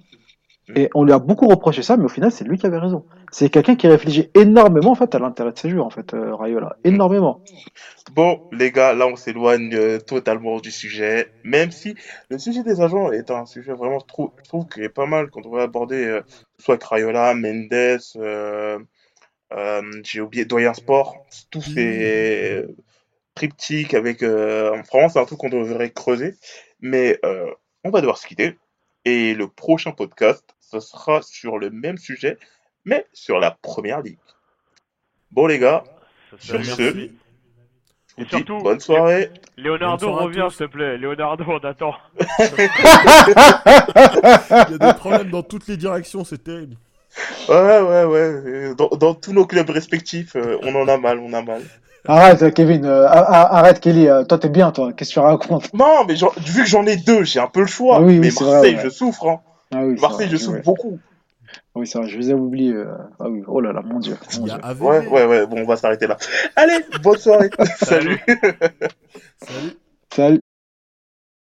Et 0.75 0.89
on 0.95 1.05
lui 1.05 1.13
a 1.13 1.19
beaucoup 1.19 1.47
reproché 1.47 1.83
ça, 1.83 1.97
mais 1.97 2.05
au 2.05 2.09
final, 2.09 2.33
c'est 2.33 2.45
lui 2.45 2.57
qui 2.57 2.67
avait 2.67 2.79
raison. 2.79 3.05
C'est 3.31 3.51
quelqu'un 3.51 3.77
qui 3.77 3.87
réfléchit 3.87 4.31
énormément, 4.35 4.93
en 4.93 4.95
fait, 4.95 5.15
à 5.15 5.19
l'intérêt 5.19 5.53
de 5.53 5.59
ses 5.59 5.69
joueurs, 5.69 5.85
en 5.85 5.91
fait, 5.91 6.15
euh, 6.15 6.35
Rayola. 6.35 6.77
Énormément. 6.85 7.43
Bon, 8.15 8.49
les 8.51 8.71
gars, 8.71 8.95
là, 8.95 9.07
on 9.07 9.17
s'éloigne 9.17 9.75
euh, 9.75 9.99
totalement 9.99 10.61
du 10.61 10.71
sujet. 10.71 11.29
Même 11.43 11.71
si 11.71 11.95
le 12.31 12.39
sujet 12.39 12.63
des 12.63 12.81
agents 12.81 13.13
est 13.13 13.31
un 13.31 13.45
sujet 13.45 13.73
vraiment, 13.73 13.99
je 13.99 14.07
trouve, 14.07 14.31
je 14.43 14.49
trouve 14.49 14.67
qu'il 14.67 14.83
est 14.85 14.89
pas 14.89 15.07
mal 15.07 15.31
quand 15.31 15.45
on 15.45 15.51
va 15.51 15.63
aborder 15.63 16.05
euh, 16.07 16.23
soit 16.59 16.79
Crayola, 16.79 17.35
Mendes, 17.35 18.01
euh, 18.17 18.79
euh, 19.53 19.83
j'ai 20.03 20.21
oublié 20.21 20.45
Doyen 20.45 20.75
Sport, 20.75 21.27
tous 21.51 21.63
ces 21.63 22.63
euh, 22.63 22.77
triptyques 23.35 23.95
avec. 23.95 24.23
Euh, 24.23 24.81
vraiment, 24.91 25.09
c'est 25.09 25.19
un 25.19 25.25
truc 25.25 25.39
qu'on 25.39 25.49
devrait 25.49 25.91
creuser. 25.91 26.35
Mais 26.81 27.19
euh, 27.25 27.51
on 27.85 27.91
va 27.91 28.01
devoir 28.01 28.19
se 28.19 28.27
quitter. 28.27 28.59
Et 29.05 29.35
le 29.35 29.49
prochain 29.49 29.93
podcast, 29.93 30.54
ce 30.81 30.89
sera 30.89 31.23
sur 31.23 31.59
le 31.59 31.71
même 31.71 31.99
sujet, 31.99 32.39
mais 32.85 33.07
sur 33.13 33.39
la 33.39 33.51
première 33.51 34.01
ligue. 34.03 34.19
Bon, 35.31 35.47
les 35.47 35.59
gars, 35.59 35.85
Sur 36.39 36.65
ce, 36.65 36.83
je 36.83 36.91
vous 36.91 36.99
Et 38.19 38.25
dis 38.25 38.29
surtout, 38.29 38.59
bonne 38.59 38.79
soirée. 38.81 39.31
Leonardo, 39.57 40.07
tous. 40.29 40.51
s'il 40.51 40.67
te 40.67 40.71
plaît. 40.71 40.97
Leonardo, 40.99 41.45
on 41.49 41.59
attend. 41.59 41.95
Il 44.69 44.73
y 44.73 44.75
a 44.75 44.79
des 44.93 44.95
problèmes 44.99 45.31
dans 45.31 45.43
toutes 45.43 45.67
les 45.67 45.77
directions, 45.77 46.25
c'est 46.25 46.43
terrible. 46.43 46.77
Ouais, 47.49 47.81
ouais, 47.81 48.05
ouais. 48.05 48.75
Dans, 48.77 48.89
dans 48.89 49.15
tous 49.15 49.33
nos 49.33 49.47
clubs 49.47 49.69
respectifs, 49.71 50.37
euh, 50.37 50.59
on 50.63 50.75
en 50.75 50.89
a 50.89 50.97
mal, 50.97 51.19
on 51.19 51.33
a 51.33 51.43
mal. 51.43 51.63
Arrête, 52.07 52.43
euh, 52.43 52.51
Kevin, 52.51 52.85
euh, 52.85 53.07
arrête, 53.09 53.81
Kelly, 53.81 54.09
euh, 54.09 54.25
toi, 54.25 54.39
t'es 54.39 54.49
bien, 54.49 54.73
toi, 54.73 54.93
qu'est-ce 54.93 55.11
que 55.11 55.15
tu 55.15 55.21
racontes? 55.21 55.73
Non, 55.75 56.05
mais 56.07 56.17
j'en- 56.17 56.33
vu 56.37 56.63
que 56.63 56.69
j'en 56.69 56.85
ai 56.87 56.97
deux, 56.97 57.25
j'ai 57.25 57.41
un 57.41 57.47
peu 57.47 57.61
le 57.61 57.67
choix. 57.67 57.97
Ah 57.97 58.01
oui, 58.01 58.15
oui, 58.15 58.19
mais 58.21 58.31
c'est 58.31 58.45
Marseille, 58.45 58.75
vrai, 58.75 58.85
ouais. 58.85 58.91
je 58.91 58.95
souffre. 58.95 59.27
Hein. 59.29 59.41
Ah 59.73 59.85
oui, 59.85 59.99
Marseille, 60.01 60.29
vrai, 60.29 60.37
je 60.37 60.43
souffre 60.43 60.57
ouais. 60.57 60.63
beaucoup. 60.63 60.99
Oui, 61.75 61.87
c'est 61.87 61.99
vrai, 61.99 62.09
je 62.09 62.17
vous 62.17 62.31
ai 62.31 62.35
oublié. 62.35 62.73
euh, 62.73 62.95
Ah 63.19 63.29
oui, 63.29 63.43
oh 63.47 63.61
là 63.61 63.73
là, 63.73 63.83
mon 63.83 63.99
Dieu. 63.99 64.17
Mon. 64.39 64.47
Ouais, 64.47 65.07
ouais, 65.09 65.27
ouais. 65.27 65.47
Bon, 65.47 65.59
on 65.59 65.65
va 65.67 65.77
s'arrêter 65.77 66.07
là. 66.07 66.17
Allez, 66.57 66.85
bonne 67.03 67.19
soirée. 67.19 67.51
Salut. 67.83 68.21
Salut. 69.43 69.73
Salut. 70.13 70.41